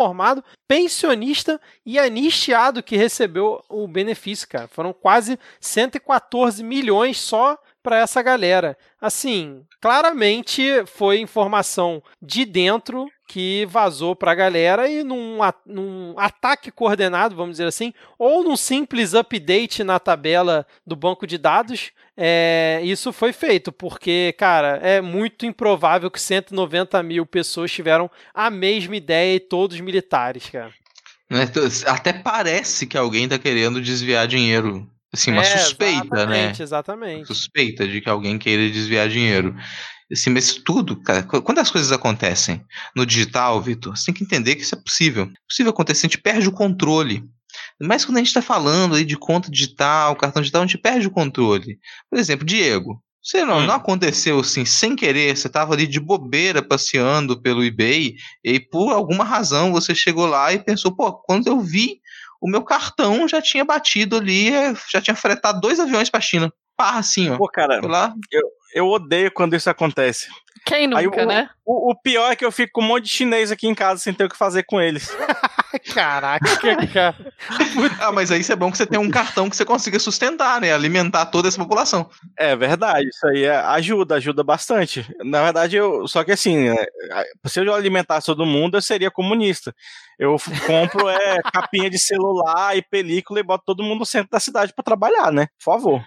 reformado, 0.10 0.44
pensionista 0.68 1.60
e 1.86 1.99
anistiado 1.99 2.84
que 2.84 2.98
recebeu 2.98 3.64
o 3.69 3.88
benefício, 3.88 4.48
cara. 4.48 4.68
Foram 4.68 4.94
quase 4.94 5.40
114 5.60 6.64
milhões 6.64 7.18
só 7.18 7.57
para 7.82 8.00
essa 8.00 8.22
galera. 8.22 8.78
Assim, 9.02 9.64
claramente 9.82 10.62
foi 10.86 11.20
informação 11.20 12.04
de 12.22 12.46
dentro 12.46 13.08
que 13.28 13.68
vazou 13.70 14.16
para 14.16 14.32
a 14.32 14.36
galera 14.36 14.90
e 14.90 15.04
num, 15.04 15.38
num, 15.64 16.16
ataque 16.18 16.72
coordenado, 16.72 17.36
vamos 17.36 17.54
dizer 17.54 17.68
assim, 17.68 17.94
ou 18.18 18.44
num 18.44 18.58
simples 18.58 19.14
update 19.14 19.84
na 19.84 20.00
tabela 20.00 20.66
do 20.86 20.96
banco 20.96 21.28
de 21.28 21.38
dados, 21.38 21.92
é, 22.18 22.82
isso 22.84 23.14
foi 23.14 23.32
feito, 23.32 23.72
porque, 23.72 24.34
cara, 24.38 24.80
é 24.82 25.00
muito 25.00 25.46
improvável 25.46 26.10
que 26.10 26.20
190 26.20 27.02
mil 27.04 27.26
pessoas 27.26 27.72
tiveram 27.72 28.10
a 28.34 28.50
mesma 28.50 28.96
ideia 28.96 29.36
e 29.36 29.40
todos 29.40 29.80
militares, 29.80 30.50
cara. 30.50 30.74
Né, 31.30 31.48
até 31.86 32.12
parece 32.12 32.88
que 32.88 32.98
alguém 32.98 33.26
está 33.26 33.38
querendo 33.38 33.80
desviar 33.80 34.28
dinheiro 34.28 34.90
Assim, 35.11 35.31
uma 35.31 35.41
é, 35.41 35.57
suspeita, 35.57 36.06
exatamente, 36.06 36.60
né? 36.60 36.64
Exatamente. 36.64 37.27
Suspeita 37.27 37.88
de 37.88 37.99
que 38.02 38.10
alguém 38.10 38.38
queira 38.38 38.69
desviar 38.69 39.10
dinheiro. 39.10 39.56
Assim, 40.11 40.30
mas 40.30 40.53
tudo, 40.53 40.99
cara, 41.02 41.23
quando 41.23 41.60
as 41.60 41.69
coisas 41.69 41.91
acontecem 41.91 42.64
no 42.95 43.06
digital, 43.06 43.61
Vitor, 43.61 43.95
você 43.95 44.06
tem 44.06 44.14
que 44.14 44.23
entender 44.23 44.56
que 44.56 44.64
isso 44.64 44.76
é 44.76 44.81
possível. 44.81 45.26
É 45.26 45.48
possível 45.48 45.72
acontecer, 45.72 46.06
a 46.06 46.10
gente 46.10 46.22
perde 46.22 46.48
o 46.48 46.52
controle. 46.52 47.23
Mas 47.80 48.06
quando 48.06 48.18
a 48.18 48.19
gente 48.19 48.27
está 48.27 48.41
falando 48.41 48.95
aí 48.95 49.06
de 49.06 49.18
conta 49.18 49.52
digital, 49.52 50.15
cartão 50.15 50.41
digital, 50.41 50.64
a 50.64 50.65
gente 50.65 50.77
perde 50.80 51.07
o 51.07 51.11
controle. 51.11 51.80
Por 52.10 52.18
exemplo, 52.18 52.45
Diego, 52.45 53.02
você 53.22 53.44
não, 53.44 53.60
hum. 53.60 53.65
não 53.65 53.76
aconteceu 53.76 54.40
assim, 54.40 54.65
sem 54.65 54.95
querer, 54.95 55.36
você 55.36 55.48
estava 55.48 55.73
ali 55.73 55.86
de 55.86 55.99
bobeira 55.99 56.61
passeando 56.61 57.40
pelo 57.40 57.64
eBay, 57.64 58.15
e 58.44 58.60
por 58.60 58.91
alguma 58.91 59.23
razão 59.23 59.72
você 59.72 59.94
chegou 59.94 60.26
lá 60.26 60.53
e 60.53 60.64
pensou, 60.64 60.95
pô, 60.95 61.14
quando 61.14 61.48
eu 61.48 61.60
vi 61.60 61.99
o 62.41 62.49
meu 62.49 62.64
cartão 62.64 63.28
já 63.28 63.41
tinha 63.41 63.66
batido 63.66 64.18
ali, 64.18 64.53
é, 64.53 64.74
já 64.91 65.02
tinha 65.02 65.16
fretado 65.16 65.60
dois 65.60 65.80
aviões 65.80 66.10
pra 66.10 66.22
China. 66.22 66.52
Pá, 66.78 66.98
assim, 66.98 67.30
ó. 67.30 67.38
Pô, 67.38 67.48
cara, 67.48 67.82
lá. 67.86 68.14
Eu, 68.32 68.44
eu 68.74 68.88
odeio 68.88 69.32
quando 69.32 69.56
isso 69.56 69.70
acontece. 69.70 70.28
Quem 70.66 70.88
nunca, 70.88 71.22
Aí, 71.22 71.26
né? 71.26 71.49
O, 71.66 71.91
o, 71.91 71.95
pior 71.95 72.32
é 72.32 72.36
que 72.36 72.45
eu 72.45 72.52
fico 72.52 72.74
com 72.74 72.82
um 72.82 72.88
monte 72.88 73.06
de 73.06 73.10
chinês 73.10 73.52
aqui 73.52 73.68
em 73.68 73.76
casa 73.76 74.02
sem 74.02 74.14
ter 74.14 74.26
o 74.26 74.30
que 74.30 74.38
fazer 74.38 74.64
com 74.64 74.80
eles. 74.80 75.10
Caraca, 75.94 76.58
cara. 76.91 77.16
ah, 78.00 78.12
mas 78.12 78.32
aí 78.32 78.41
isso 78.41 78.52
é 78.52 78.56
bom 78.56 78.72
que 78.72 78.78
você 78.78 78.86
tem 78.86 79.00
um 79.00 79.10
cartão 79.10 79.50
que 79.50 79.56
você 79.56 79.66
consiga 79.66 80.00
sustentar, 80.00 80.60
né? 80.60 80.74
Alimentar 80.74 81.28
toda 81.28 81.48
essa 81.48 81.58
população. 81.58 82.10
É 82.38 82.56
verdade, 82.56 83.08
isso 83.08 83.28
aí 83.28 83.44
é, 83.44 83.56
ajuda, 83.56 84.16
ajuda 84.16 84.44
bastante. 84.44 85.06
Na 85.24 85.44
verdade, 85.44 85.76
eu. 85.76 86.08
Só 86.08 86.24
que 86.24 86.32
assim, 86.32 86.70
é, 86.70 86.88
se 87.46 87.60
eu 87.60 87.74
alimentasse 87.74 88.26
todo 88.26 88.46
mundo, 88.46 88.78
eu 88.78 88.82
seria 88.82 89.12
comunista. 89.12 89.74
Eu 90.20 90.36
compro 90.68 91.08
é, 91.08 91.40
capinha 91.54 91.90
de 91.90 91.98
celular 91.98 92.76
e 92.76 92.82
película 92.82 93.40
e 93.40 93.44
boto 93.44 93.64
todo 93.66 93.82
mundo 93.82 94.00
no 94.00 94.06
centro 94.06 94.30
da 94.30 94.40
cidade 94.40 94.74
para 94.74 94.84
trabalhar, 94.84 95.32
né? 95.32 95.48
Por 95.58 95.64
favor. 95.64 96.04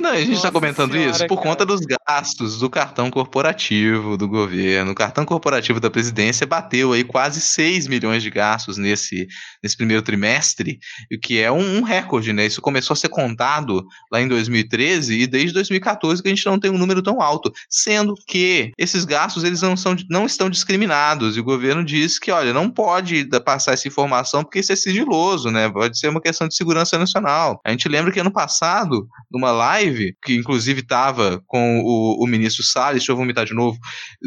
Não, 0.00 0.10
a 0.10 0.16
gente 0.16 0.30
Nossa 0.30 0.42
tá 0.42 0.50
comentando 0.50 0.92
senhora, 0.92 1.10
isso 1.12 1.26
por 1.28 1.36
cara. 1.36 1.48
conta 1.48 1.64
dos 1.64 1.80
gastos 1.80 2.58
do 2.58 2.68
cartão 2.68 3.08
corporativo 3.08 4.16
do 4.16 4.26
governo. 4.26 4.90
O 4.90 4.94
cartão 4.96 5.24
corporativo 5.24 5.78
da 5.78 5.88
presidência 5.88 6.44
bateu 6.44 6.92
aí 6.92 7.04
quase 7.04 7.40
6 7.40 7.86
milhões 7.86 8.20
de 8.20 8.30
gastos 8.30 8.69
nesse, 8.78 9.26
nesse 9.62 9.76
primeiro 9.76 10.02
trimestre, 10.02 10.78
o 11.12 11.18
que 11.18 11.38
é 11.38 11.50
um, 11.50 11.78
um 11.78 11.82
recorde, 11.82 12.32
né? 12.32 12.46
Isso 12.46 12.60
começou 12.60 12.94
a 12.94 12.96
ser 12.96 13.08
contado 13.08 13.84
lá 14.10 14.20
em 14.20 14.28
2013 14.28 15.20
e 15.20 15.26
desde 15.26 15.52
2014 15.52 16.22
que 16.22 16.28
a 16.28 16.34
gente 16.34 16.46
não 16.46 16.58
tem 16.58 16.70
um 16.70 16.78
número 16.78 17.02
tão 17.02 17.20
alto, 17.20 17.52
sendo 17.68 18.14
que 18.26 18.72
esses 18.78 19.04
gastos 19.04 19.44
eles 19.44 19.62
não, 19.62 19.76
são, 19.76 19.96
não 20.08 20.26
estão 20.26 20.50
discriminados 20.50 21.36
e 21.36 21.40
o 21.40 21.44
governo 21.44 21.84
diz 21.84 22.18
que, 22.18 22.30
olha, 22.30 22.52
não 22.52 22.70
pode 22.70 23.24
passar 23.44 23.72
essa 23.72 23.88
informação 23.88 24.42
porque 24.42 24.60
isso 24.60 24.72
é 24.72 24.76
sigiloso, 24.76 25.50
né? 25.50 25.68
Pode 25.68 25.98
ser 25.98 26.08
uma 26.08 26.20
questão 26.20 26.48
de 26.48 26.54
segurança 26.54 26.98
nacional. 26.98 27.60
A 27.64 27.70
gente 27.70 27.88
lembra 27.88 28.12
que 28.12 28.20
ano 28.20 28.32
passado, 28.32 29.06
numa 29.30 29.50
live, 29.50 30.14
que 30.22 30.34
inclusive 30.34 30.80
estava 30.80 31.42
com 31.46 31.80
o, 31.80 32.24
o 32.24 32.26
ministro 32.26 32.64
Salles, 32.64 33.00
deixa 33.00 33.12
eu 33.12 33.16
vomitar 33.16 33.44
de 33.44 33.54
novo, 33.54 33.78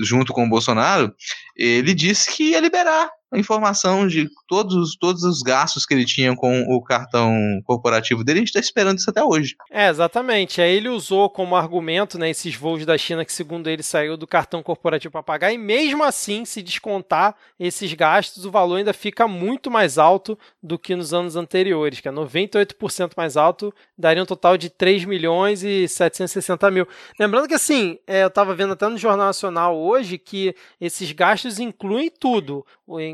junto 0.03 0.33
com 0.33 0.45
o 0.45 0.49
Bolsonaro, 0.49 1.13
ele 1.55 1.93
disse 1.93 2.31
que 2.35 2.51
ia 2.51 2.59
liberar 2.59 3.09
a 3.33 3.39
informação 3.39 4.07
de 4.07 4.29
todos, 4.47 4.95
todos 4.95 5.23
os 5.23 5.41
gastos 5.41 5.85
que 5.85 5.93
ele 5.93 6.05
tinha 6.05 6.35
com 6.35 6.61
o 6.69 6.81
cartão 6.83 7.35
corporativo 7.65 8.23
dele, 8.23 8.39
a 8.39 8.41
gente 8.41 8.49
está 8.49 8.59
esperando 8.59 8.99
isso 8.99 9.09
até 9.09 9.23
hoje. 9.23 9.55
É, 9.71 9.89
exatamente. 9.89 10.61
Aí 10.61 10.75
ele 10.75 10.89
usou 10.89 11.29
como 11.29 11.55
argumento 11.55 12.19
né, 12.19 12.29
esses 12.29 12.55
voos 12.55 12.85
da 12.85 12.97
China 12.97 13.25
que, 13.25 13.33
segundo 13.33 13.69
ele, 13.69 13.81
saiu 13.81 14.15
do 14.15 14.27
cartão 14.27 14.61
corporativo 14.61 15.11
para 15.11 15.23
pagar, 15.23 15.51
e 15.51 15.57
mesmo 15.57 16.03
assim, 16.03 16.45
se 16.45 16.61
descontar 16.61 17.35
esses 17.59 17.91
gastos, 17.93 18.45
o 18.45 18.51
valor 18.51 18.75
ainda 18.75 18.93
fica 18.93 19.27
muito 19.27 19.71
mais 19.71 19.97
alto 19.97 20.37
do 20.61 20.77
que 20.77 20.95
nos 20.95 21.13
anos 21.13 21.35
anteriores, 21.35 21.99
que 21.99 22.07
é 22.07 22.11
98% 22.11 23.11
mais 23.17 23.35
alto, 23.35 23.73
daria 23.97 24.21
um 24.21 24.27
total 24.27 24.57
de 24.57 24.69
3 24.69 25.05
milhões 25.05 25.63
e 25.63 25.87
760 25.87 26.69
mil. 26.69 26.87
Lembrando 27.19 27.47
que, 27.47 27.55
assim, 27.55 27.97
é, 28.05 28.23
eu 28.23 28.27
estava 28.27 28.53
vendo 28.53 28.73
até 28.73 28.87
no 28.87 28.97
Jornal 28.97 29.27
Nacional 29.27 29.77
hoje 29.77 30.17
que 30.17 30.55
esses 30.79 31.11
gastos 31.11 31.59
incluem 31.59 32.09
tudo, 32.09 32.65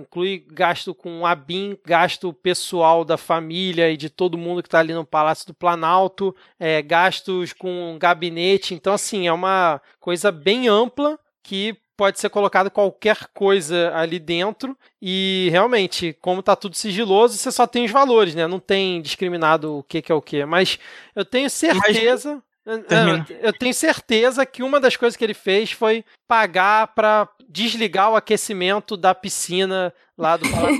inclui 0.10 0.44
gasto 0.52 0.94
com 0.94 1.26
a 1.26 1.36
BIM, 1.36 1.78
gasto 1.86 2.34
pessoal 2.34 3.06
da 3.06 3.16
família 3.16 3.92
e 3.92 3.96
de 3.96 4.10
todo 4.10 4.38
mundo 4.38 4.64
que 4.64 4.68
está 4.68 4.80
ali 4.80 4.94
no 4.94 5.06
Palácio 5.06 5.46
do 5.46 5.54
Planalto, 5.54 6.36
é, 6.60 6.82
gastos 6.82 7.54
com 7.54 7.98
gabinete. 8.00 8.74
Então, 8.74 8.94
assim, 8.94 9.28
é 9.28 9.32
uma 9.32 9.80
coisa 10.00 10.32
bem 10.32 10.68
ampla 10.68 11.18
que 11.44 11.78
pode 11.96 12.20
ser 12.20 12.30
colocado 12.30 12.72
qualquer 12.72 13.28
coisa 13.34 13.94
ali 13.94 14.20
dentro 14.20 14.76
e 15.02 15.50
realmente, 15.52 16.18
como 16.22 16.42
tá 16.42 16.56
tudo 16.56 16.76
sigiloso, 16.76 17.38
você 17.38 17.52
só 17.52 17.68
tem 17.68 17.86
os 17.86 17.92
valores, 17.92 18.34
né? 18.34 18.48
Não 18.48 18.60
tem 18.60 19.02
discriminado 19.02 19.78
o 19.80 19.84
que, 19.84 20.02
que 20.02 20.12
é 20.12 20.16
o 20.16 20.22
que. 20.22 20.44
Mas 20.46 20.80
eu 21.16 21.26
tenho 21.26 21.50
certeza. 21.50 22.42
Termina. 22.88 23.26
Eu 23.42 23.52
tenho 23.52 23.74
certeza 23.74 24.46
que 24.46 24.62
uma 24.62 24.80
das 24.80 24.96
coisas 24.96 25.18
que 25.18 25.24
ele 25.24 25.34
fez 25.34 25.72
foi 25.72 26.06
pagar 26.28 26.88
para 26.94 27.28
desligar 27.50 28.12
o 28.12 28.16
aquecimento 28.16 28.96
da 28.96 29.16
piscina 29.16 29.92
lá 30.16 30.38
do 30.38 30.48
Palácio 30.50 30.80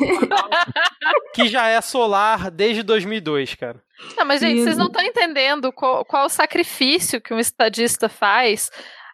que 1.34 1.48
já 1.48 1.68
é 1.68 1.82
solar 1.82 2.52
desde 2.52 2.84
2002, 2.84 3.56
cara. 3.56 3.82
Não, 4.18 4.26
mas 4.26 4.40
gente, 4.40 4.62
vocês 4.62 4.78
não 4.78 4.88
estão 4.88 5.02
entendendo 5.02 5.72
qual, 5.72 6.06
qual 6.06 6.26
o 6.26 6.30
sacrifício 6.30 7.20
que 7.20 7.34
um 7.34 7.40
estadista 7.40 8.08
faz 8.08 8.70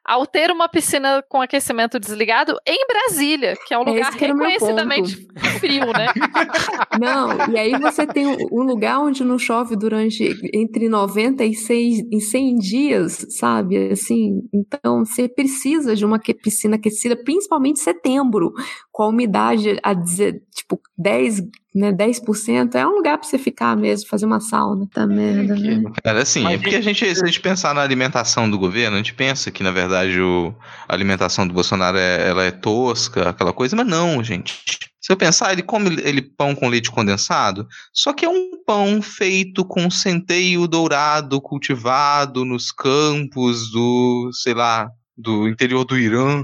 ao 0.05 0.27
ter 0.27 0.51
uma 0.51 0.69
piscina 0.69 1.23
com 1.27 1.41
aquecimento 1.41 1.99
desligado 1.99 2.55
em 2.65 2.85
Brasília, 2.87 3.57
que 3.65 3.73
é 3.73 3.79
um 3.79 3.83
é 3.83 3.91
lugar 3.91 4.13
reconhecidamente 4.13 5.27
frio, 5.59 5.87
né? 5.87 6.07
Não, 6.99 7.51
e 7.51 7.57
aí 7.57 7.71
você 7.79 8.05
tem 8.05 8.27
um 8.51 8.61
lugar 8.61 8.99
onde 8.99 9.23
não 9.23 9.37
chove 9.37 9.75
durante 9.75 10.33
entre 10.53 10.87
96 10.87 12.03
e 12.11 12.21
100 12.21 12.55
dias, 12.55 13.25
sabe? 13.31 13.91
Assim, 13.91 14.41
então 14.53 15.03
você 15.03 15.27
precisa 15.27 15.95
de 15.95 16.05
uma 16.05 16.19
piscina 16.19 16.75
aquecida, 16.75 17.15
principalmente 17.21 17.79
em 17.79 17.83
setembro, 17.83 18.53
com 18.91 19.03
a 19.03 19.07
umidade 19.07 19.77
a 19.83 19.93
dizer, 19.93 20.41
tipo 20.53 20.79
10 20.97 21.41
né, 21.75 21.91
10% 21.91 22.75
é 22.75 22.87
um 22.87 22.95
lugar 22.95 23.17
para 23.17 23.27
você 23.27 23.37
ficar 23.37 23.75
mesmo, 23.75 24.07
fazer 24.07 24.25
uma 24.25 24.39
sauna. 24.39 24.87
Tá 24.93 25.05
merda, 25.05 25.55
né? 25.55 25.83
Cara, 26.01 26.21
assim, 26.21 26.41
Mas 26.41 26.53
é 26.53 26.57
porque 26.57 26.75
a 26.77 26.81
gente, 26.81 27.13
se 27.13 27.21
a 27.21 27.25
gente 27.25 27.41
pensar 27.41 27.75
na 27.75 27.81
alimentação 27.81 28.49
do 28.49 28.57
governo, 28.57 28.95
a 28.95 28.97
gente 28.97 29.13
pensa 29.13 29.51
que, 29.51 29.61
na 29.61 29.71
verdade, 29.71 30.21
o, 30.21 30.55
a 30.87 30.93
alimentação 30.93 31.45
do 31.45 31.53
Bolsonaro 31.53 31.97
é, 31.97 32.29
ela 32.29 32.45
é 32.45 32.51
tosca, 32.51 33.29
aquela 33.29 33.51
coisa, 33.51 33.75
mas 33.75 33.85
não, 33.85 34.23
gente. 34.23 34.63
Se 35.01 35.11
eu 35.11 35.17
pensar, 35.17 35.51
ele 35.51 35.61
come 35.61 36.01
ele 36.01 36.21
pão 36.21 36.55
com 36.55 36.69
leite 36.69 36.89
condensado, 36.89 37.67
só 37.93 38.13
que 38.13 38.23
é 38.23 38.29
um 38.29 38.51
pão 38.65 39.01
feito 39.01 39.65
com 39.65 39.91
centeio 39.91 40.67
dourado 40.67 41.41
cultivado 41.41 42.45
nos 42.45 42.71
campos 42.71 43.69
do, 43.69 44.31
sei 44.31 44.53
lá, 44.53 44.89
do 45.15 45.47
interior 45.47 45.83
do 45.83 45.97
Irã. 45.97 46.43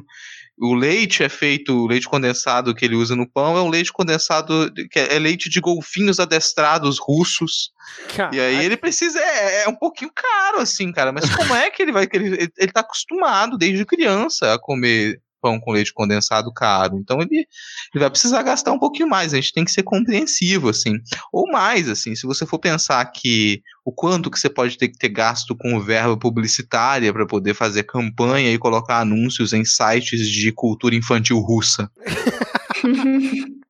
O 0.62 0.76
leite 0.76 1.24
é 1.24 1.30
feito, 1.30 1.74
o 1.74 1.88
leite 1.88 2.08
condensado 2.08 2.76
que 2.76 2.86
ele 2.86 2.96
usa 2.96 3.16
no 3.16 3.28
pão 3.28 3.58
é 3.58 3.62
um 3.62 3.70
leite 3.70 3.92
condensado, 3.92 4.72
que 4.92 5.00
é, 5.00 5.16
é 5.16 5.20
leite 5.20 5.50
de 5.50 5.60
golfinhos 5.60 6.20
adestrados 6.20 7.00
russos. 7.00 7.72
Caraca. 8.16 8.36
E 8.36 8.40
aí 8.40 8.64
ele 8.64 8.78
precisa, 8.78 9.20
é, 9.20 9.64
é, 9.64 9.68
um 9.68 9.76
pouquinho 9.76 10.12
caro, 10.14 10.60
assim, 10.60 10.92
cara. 10.92 11.12
Mas 11.12 11.28
como 11.36 11.56
é 11.56 11.72
que 11.72 11.82
ele 11.82 11.92
vai, 11.92 12.06
que 12.06 12.16
ele, 12.16 12.48
ele 12.58 12.72
tá 12.72 12.82
acostumado 12.82 13.58
desde 13.58 13.84
criança 13.86 14.54
a 14.54 14.60
comer 14.60 15.20
pão 15.42 15.60
com 15.60 15.72
leite 15.72 15.94
condensado 15.94 16.52
caro. 16.54 16.98
Então 16.98 17.20
ele, 17.22 17.48
ele 17.94 18.00
vai 18.00 18.10
precisar 18.10 18.44
gastar 18.44 18.72
um 18.72 18.80
pouquinho 18.80 19.10
mais. 19.10 19.34
A 19.34 19.38
gente 19.38 19.54
tem 19.54 19.66
que 19.66 19.72
ser 19.72 19.84
compreensivo, 19.84 20.70
assim. 20.70 20.94
Ou 21.34 21.50
mais, 21.52 21.90
assim, 21.90 22.16
se 22.16 22.26
você 22.26 22.46
for 22.46 22.60
pensar 22.60 23.04
que 23.06 23.62
o 23.84 23.92
quanto 23.92 24.30
que 24.30 24.40
você 24.40 24.50
pode 24.50 24.78
ter 24.78 24.90
que 24.90 24.98
ter 24.98 25.10
gasto 25.10 25.56
com 25.56 25.80
verba 25.80 26.18
publicitária 26.18 27.12
para 27.12 27.26
poder 27.26 27.54
fazer 27.54 27.84
campanha 27.84 28.52
e 28.52 28.58
colocar 28.58 29.00
anúncios 29.00 29.54
em 29.54 29.66
sites 29.66 30.28
de 30.30 30.52
cultura 30.52 30.96
infantil 30.96 31.40
russa. 31.40 31.90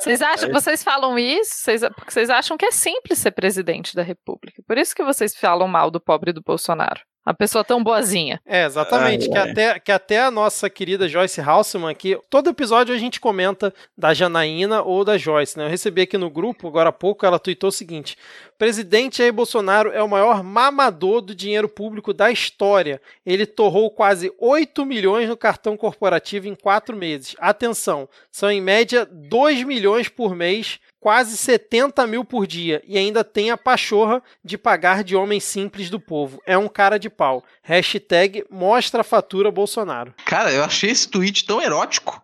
Vocês 0.00 0.22
acham, 0.22 0.48
é. 0.48 0.52
vocês 0.52 0.82
falam 0.82 1.18
isso 1.18 1.56
vocês, 1.56 1.82
porque 1.94 2.10
vocês 2.10 2.30
acham 2.30 2.56
que 2.56 2.64
é 2.64 2.70
simples 2.70 3.18
ser 3.18 3.32
presidente 3.32 3.94
da 3.94 4.02
República. 4.02 4.62
Por 4.66 4.78
isso 4.78 4.94
que 4.94 5.04
vocês 5.04 5.34
falam 5.34 5.68
mal 5.68 5.90
do 5.90 6.00
pobre 6.00 6.32
do 6.32 6.42
Bolsonaro. 6.42 7.02
Uma 7.30 7.34
pessoa 7.34 7.62
tão 7.62 7.80
boazinha. 7.80 8.40
É, 8.44 8.64
exatamente. 8.64 9.26
Ai, 9.26 9.30
que, 9.30 9.38
ai. 9.38 9.50
Até, 9.50 9.78
que 9.78 9.92
até 9.92 10.20
a 10.20 10.32
nossa 10.32 10.68
querida 10.68 11.08
Joyce 11.08 11.40
Halseman 11.40 11.88
aqui, 11.88 12.18
todo 12.28 12.50
episódio 12.50 12.92
a 12.92 12.98
gente 12.98 13.20
comenta 13.20 13.72
da 13.96 14.12
Janaína 14.12 14.82
ou 14.82 15.04
da 15.04 15.16
Joyce, 15.16 15.56
né? 15.56 15.64
Eu 15.64 15.68
recebi 15.68 16.02
aqui 16.02 16.18
no 16.18 16.28
grupo, 16.28 16.66
agora 16.66 16.88
há 16.88 16.92
pouco, 16.92 17.24
ela 17.24 17.38
tweetou 17.38 17.68
o 17.68 17.72
seguinte: 17.72 18.18
presidente 18.58 19.18
Jair 19.18 19.32
Bolsonaro 19.32 19.92
é 19.92 20.02
o 20.02 20.08
maior 20.08 20.42
mamador 20.42 21.20
do 21.20 21.32
dinheiro 21.32 21.68
público 21.68 22.12
da 22.12 22.32
história. 22.32 23.00
Ele 23.24 23.46
torrou 23.46 23.92
quase 23.92 24.32
8 24.36 24.84
milhões 24.84 25.28
no 25.28 25.36
cartão 25.36 25.76
corporativo 25.76 26.48
em 26.48 26.56
quatro 26.56 26.96
meses. 26.96 27.36
Atenção, 27.38 28.08
são 28.32 28.50
em 28.50 28.60
média 28.60 29.06
2 29.08 29.62
milhões 29.62 30.08
por 30.08 30.34
mês 30.34 30.80
quase 31.00 31.36
70 31.36 32.06
mil 32.06 32.24
por 32.24 32.46
dia 32.46 32.82
e 32.86 32.96
ainda 32.98 33.24
tem 33.24 33.50
a 33.50 33.56
pachorra 33.56 34.22
de 34.44 34.58
pagar 34.58 35.02
de 35.02 35.16
homem 35.16 35.40
simples 35.40 35.88
do 35.88 35.98
povo. 35.98 36.40
É 36.46 36.58
um 36.58 36.68
cara 36.68 36.98
de 36.98 37.08
pau. 37.08 37.42
Hashtag 37.62 38.44
mostra 38.50 39.00
a 39.00 39.04
fatura 39.04 39.50
Bolsonaro. 39.50 40.12
Cara, 40.26 40.52
eu 40.52 40.62
achei 40.62 40.90
esse 40.90 41.08
tweet 41.08 41.46
tão 41.46 41.62
erótico. 41.62 42.22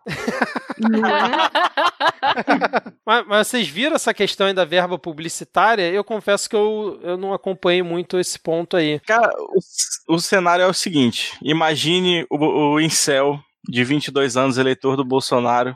mas, 3.05 3.25
mas, 3.27 3.47
vocês 3.47 3.67
viram 3.67 3.95
essa 3.95 4.13
questão 4.13 4.47
aí 4.47 4.53
da 4.53 4.63
verba 4.63 4.99
publicitária? 4.99 5.89
Eu 5.89 6.03
confesso 6.03 6.49
que 6.49 6.55
eu, 6.55 6.99
eu 7.01 7.17
não 7.17 7.33
acompanhei 7.33 7.81
muito 7.81 8.19
esse 8.19 8.37
ponto 8.37 8.77
aí. 8.77 8.99
Cara, 8.99 9.31
o, 9.39 9.59
o 10.15 10.19
cenário 10.19 10.63
é 10.63 10.67
o 10.67 10.73
seguinte: 10.73 11.35
imagine 11.41 12.27
o, 12.29 12.73
o 12.73 12.79
Incel 12.79 13.39
de 13.67 13.83
22 13.83 14.37
anos, 14.37 14.57
eleitor 14.57 14.95
do 14.95 15.03
Bolsonaro, 15.03 15.75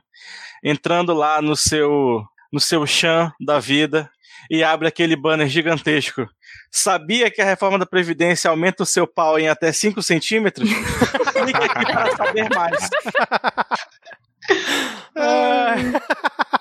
entrando 0.64 1.14
lá 1.14 1.41
no 1.41 1.56
seu 1.56 2.23
no 2.52 2.60
seu 2.60 2.86
chão 2.86 3.32
da 3.40 3.60
vida 3.60 4.10
e 4.49 4.64
abre 4.64 4.88
aquele 4.88 5.15
banner 5.15 5.48
gigantesco. 5.48 6.28
Sabia 6.69 7.30
que 7.32 7.41
a 7.41 7.45
reforma 7.45 7.78
da 7.78 7.86
Previdência 7.86 8.49
aumenta 8.49 8.84
o 8.84 8.86
seu 8.86 9.06
pau 9.06 9.38
em 9.40 9.48
até 9.48 9.72
5 9.72 10.02
centímetros? 10.02 10.69
Clique 11.34 11.64
aqui 11.64 11.86
para 11.86 12.15
saber 12.15 12.49
mais. 12.53 12.90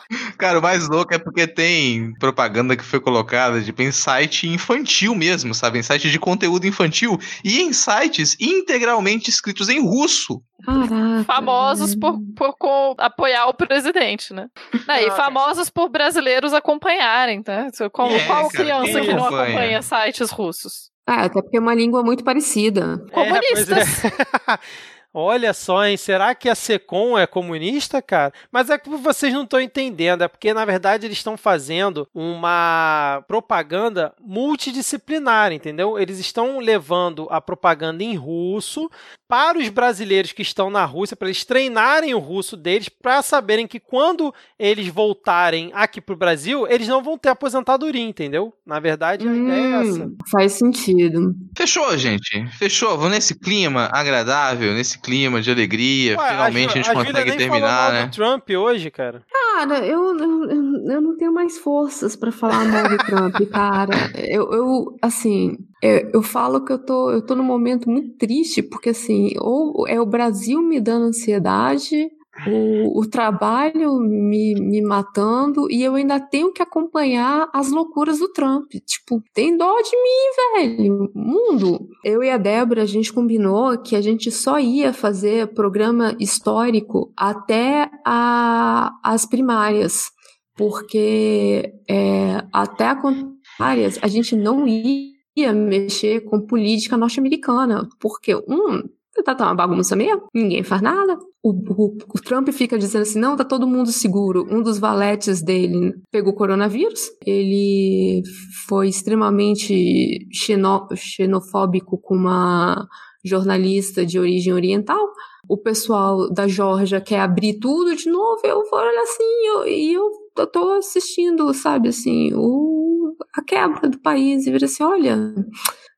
Cara, 0.40 0.58
o 0.58 0.62
mais 0.62 0.88
louco 0.88 1.12
é 1.12 1.18
porque 1.18 1.46
tem 1.46 2.14
propaganda 2.14 2.74
que 2.74 2.82
foi 2.82 2.98
colocada 2.98 3.62
tipo, 3.62 3.82
em 3.82 3.92
site 3.92 4.48
infantil 4.48 5.14
mesmo, 5.14 5.52
sabe? 5.52 5.78
Em 5.78 5.82
site 5.82 6.10
de 6.10 6.18
conteúdo 6.18 6.66
infantil 6.66 7.18
e 7.44 7.60
em 7.60 7.74
sites 7.74 8.38
integralmente 8.40 9.28
escritos 9.28 9.68
em 9.68 9.82
russo. 9.82 10.42
Caraca. 10.64 11.24
Famosos 11.24 11.94
por, 11.94 12.18
por, 12.34 12.56
por, 12.56 12.94
apoiar 12.96 13.48
o 13.48 13.54
presidente, 13.54 14.32
né? 14.32 14.48
e 14.72 15.10
famosos 15.10 15.68
por 15.68 15.90
brasileiros 15.90 16.54
acompanharem, 16.54 17.42
tá? 17.42 17.68
Como, 17.92 18.16
é, 18.16 18.26
qual 18.26 18.48
cara, 18.48 18.64
criança 18.64 19.00
que 19.02 19.12
não 19.12 19.26
acompanha 19.26 19.82
sites 19.82 20.30
russos? 20.30 20.90
Ah, 21.06 21.24
até 21.24 21.42
porque 21.42 21.58
é 21.58 21.60
uma 21.60 21.74
língua 21.74 22.02
muito 22.02 22.24
parecida. 22.24 23.04
É, 23.08 23.12
Comunistas. 23.12 24.04
É, 24.04 24.58
Olha 25.12 25.52
só, 25.52 25.84
hein? 25.84 25.96
Será 25.96 26.34
que 26.36 26.48
a 26.48 26.54
Secom 26.54 27.18
é 27.18 27.26
comunista, 27.26 28.00
cara? 28.00 28.32
Mas 28.52 28.70
é 28.70 28.78
que 28.78 28.88
vocês 28.88 29.32
não 29.32 29.42
estão 29.42 29.60
entendendo. 29.60 30.22
É 30.22 30.28
porque, 30.28 30.54
na 30.54 30.64
verdade, 30.64 31.04
eles 31.06 31.18
estão 31.18 31.36
fazendo 31.36 32.08
uma 32.14 33.24
propaganda 33.26 34.14
multidisciplinar, 34.20 35.52
entendeu? 35.52 35.98
Eles 35.98 36.20
estão 36.20 36.60
levando 36.60 37.26
a 37.30 37.40
propaganda 37.40 38.04
em 38.04 38.14
russo 38.14 38.88
para 39.28 39.58
os 39.58 39.68
brasileiros 39.68 40.32
que 40.32 40.42
estão 40.42 40.70
na 40.70 40.84
Rússia, 40.84 41.16
para 41.16 41.28
eles 41.28 41.44
treinarem 41.44 42.14
o 42.14 42.18
russo 42.18 42.56
deles, 42.56 42.88
para 42.88 43.22
saberem 43.22 43.66
que 43.66 43.78
quando 43.78 44.34
eles 44.58 44.88
voltarem 44.88 45.70
aqui 45.72 46.00
para 46.00 46.12
o 46.12 46.18
Brasil, 46.18 46.66
eles 46.68 46.88
não 46.88 47.00
vão 47.00 47.16
ter 47.16 47.28
aposentadoria, 47.28 48.02
entendeu? 48.02 48.52
Na 48.66 48.80
verdade, 48.80 49.26
a 49.26 49.30
hum, 49.30 49.44
ideia 49.44 49.62
é 49.62 49.80
essa. 49.82 50.04
Hum, 50.04 50.16
faz 50.30 50.52
sentido. 50.52 51.34
Fechou, 51.56 51.96
gente. 51.96 52.44
Fechou. 52.58 52.96
Vamos 52.96 53.12
nesse 53.12 53.38
clima 53.38 53.88
agradável, 53.92 54.72
nesse 54.72 54.99
clima 55.00 55.40
de 55.40 55.50
alegria. 55.50 56.18
Ué, 56.18 56.28
Finalmente 56.28 56.68
a, 56.68 56.72
a 56.72 56.76
gente 56.76 56.90
a 56.90 56.94
consegue 56.94 57.36
terminar, 57.36 57.92
né? 57.92 58.06
Do 58.06 58.12
Trump 58.12 58.48
hoje, 58.50 58.90
cara. 58.90 59.22
Cara, 59.30 59.86
eu, 59.86 60.16
eu, 60.18 60.50
eu 60.90 61.00
não 61.00 61.16
tenho 61.16 61.32
mais 61.32 61.58
forças 61.58 62.16
para 62.16 62.32
falar 62.32 62.64
mal 62.64 62.88
do 62.88 62.98
Trump, 62.98 63.34
cara. 63.50 63.94
Eu, 64.14 64.52
eu 64.52 64.96
assim, 65.02 65.56
eu, 65.82 66.10
eu 66.14 66.22
falo 66.22 66.64
que 66.64 66.72
eu 66.72 66.78
tô, 66.78 67.10
eu 67.10 67.24
tô 67.24 67.34
num 67.34 67.44
momento 67.44 67.88
muito 67.88 68.16
triste, 68.16 68.62
porque 68.62 68.90
assim, 68.90 69.32
ou 69.38 69.86
é 69.88 70.00
o 70.00 70.06
Brasil 70.06 70.62
me 70.62 70.80
dando 70.80 71.06
ansiedade, 71.06 72.10
o, 72.46 73.00
o 73.00 73.08
trabalho 73.08 73.98
me, 73.98 74.54
me 74.54 74.80
matando 74.80 75.70
e 75.70 75.82
eu 75.82 75.94
ainda 75.94 76.18
tenho 76.18 76.52
que 76.52 76.62
acompanhar 76.62 77.48
as 77.52 77.70
loucuras 77.70 78.18
do 78.18 78.32
Trump. 78.32 78.70
Tipo, 78.86 79.22
tem 79.34 79.56
dó 79.56 79.76
de 79.80 79.96
mim, 79.96 80.76
velho. 80.76 81.10
Mundo. 81.14 81.88
Eu 82.04 82.22
e 82.22 82.30
a 82.30 82.36
Débora, 82.36 82.82
a 82.82 82.86
gente 82.86 83.12
combinou 83.12 83.78
que 83.78 83.94
a 83.94 84.00
gente 84.00 84.30
só 84.30 84.58
ia 84.58 84.92
fazer 84.92 85.54
programa 85.54 86.16
histórico 86.18 87.12
até 87.16 87.90
a, 88.04 88.92
as 89.02 89.26
primárias. 89.26 90.10
Porque 90.56 91.72
é, 91.88 92.44
até 92.52 92.88
a 92.88 92.96
primárias 92.96 93.98
a 94.02 94.08
gente 94.08 94.36
não 94.36 94.66
ia 94.66 95.52
mexer 95.52 96.20
com 96.20 96.46
política 96.46 96.96
norte-americana. 96.96 97.88
Porque, 97.98 98.34
um, 98.34 98.82
tá, 99.22 99.34
tá 99.34 99.46
uma 99.46 99.54
bagunça 99.54 99.94
mesmo, 99.96 100.22
ninguém 100.34 100.62
faz 100.62 100.82
nada. 100.82 101.18
O, 101.42 101.50
o, 101.50 101.96
o, 102.14 102.20
Trump 102.22 102.48
fica 102.50 102.78
dizendo 102.78 103.02
assim: 103.02 103.18
não, 103.18 103.36
tá 103.36 103.44
todo 103.44 103.66
mundo 103.66 103.90
seguro. 103.90 104.46
Um 104.50 104.62
dos 104.62 104.78
valetes 104.78 105.42
dele 105.42 105.94
pegou 106.10 106.34
coronavírus. 106.34 107.10
Ele 107.24 108.22
foi 108.66 108.88
extremamente 108.88 110.26
xeno, 110.32 110.86
xenofóbico 110.94 111.98
com 111.98 112.14
uma 112.14 112.86
jornalista 113.24 114.04
de 114.04 114.18
origem 114.18 114.52
oriental. 114.52 115.00
O 115.48 115.56
pessoal 115.56 116.30
da 116.30 116.46
Georgia 116.46 117.00
quer 117.00 117.20
abrir 117.20 117.58
tudo 117.58 117.96
de 117.96 118.10
novo. 118.10 118.40
Eu 118.44 118.62
vou 118.70 118.78
olhar 118.78 119.02
assim 119.02 119.24
e 119.66 119.92
eu, 119.94 120.10
eu 120.36 120.46
tô 120.46 120.72
assistindo, 120.72 121.52
sabe, 121.54 121.88
assim, 121.88 122.32
o, 122.34 123.14
a 123.34 123.42
quebra 123.42 123.88
do 123.88 123.98
país 123.98 124.46
e 124.46 124.52
vira 124.52 124.66
assim: 124.66 124.82
olha, 124.82 125.34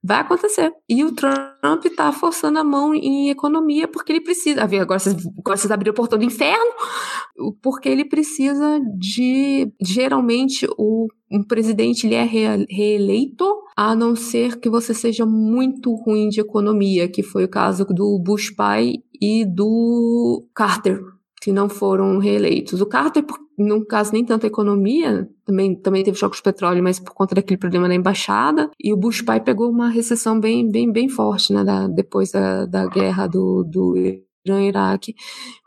vai 0.02 0.20
acontecer. 0.20 0.72
E 0.88 1.04
o 1.04 1.12
Trump 1.12 1.84
está 1.84 2.10
forçando 2.12 2.58
a 2.58 2.64
mão 2.64 2.94
em 2.94 3.30
economia 3.30 3.86
porque 3.86 4.12
ele 4.12 4.20
precisa. 4.20 4.62
Agora 4.62 4.98
vocês, 4.98 5.16
agora 5.38 5.56
vocês 5.56 5.70
abriram 5.70 5.92
o 5.92 5.94
portão 5.94 6.18
do 6.18 6.24
inferno, 6.24 6.72
porque 7.62 7.88
ele 7.88 8.04
precisa 8.04 8.80
de. 8.98 9.72
Geralmente, 9.80 10.66
o, 10.76 11.06
um 11.30 11.42
presidente 11.44 12.06
ele 12.06 12.16
é 12.16 12.24
reeleito, 12.24 13.46
a 13.76 13.94
não 13.94 14.16
ser 14.16 14.58
que 14.58 14.68
você 14.68 14.92
seja 14.92 15.24
muito 15.24 15.94
ruim 15.94 16.28
de 16.28 16.40
economia, 16.40 17.08
que 17.08 17.22
foi 17.22 17.44
o 17.44 17.48
caso 17.48 17.84
do 17.84 18.18
Bush 18.18 18.50
pai 18.50 18.94
e 19.20 19.44
do 19.44 20.44
Carter 20.54 21.00
que 21.42 21.50
não 21.52 21.68
foram 21.68 22.18
reeleitos. 22.18 22.80
O 22.80 22.86
Carter, 22.86 23.24
no 23.58 23.84
caso, 23.84 24.12
nem 24.12 24.24
tanto 24.24 24.44
a 24.44 24.48
economia, 24.48 25.28
também, 25.44 25.74
também 25.74 26.02
teve 26.02 26.16
choque 26.16 26.36
de 26.36 26.42
petróleo, 26.42 26.82
mas 26.82 26.98
por 26.98 27.12
conta 27.12 27.34
daquele 27.34 27.58
problema 27.58 27.88
na 27.88 27.94
embaixada. 27.94 28.70
E 28.82 28.92
o 28.92 28.96
Bush 28.96 29.22
pai 29.22 29.40
pegou 29.40 29.70
uma 29.70 29.88
recessão 29.88 30.38
bem, 30.38 30.70
bem, 30.70 30.90
bem 30.90 31.08
forte, 31.08 31.52
né, 31.52 31.64
da, 31.64 31.86
depois 31.86 32.30
da, 32.30 32.66
da 32.66 32.86
guerra 32.86 33.26
do, 33.26 33.62
do 33.64 33.96
Irã 34.44 34.60
Iraque. 34.62 35.14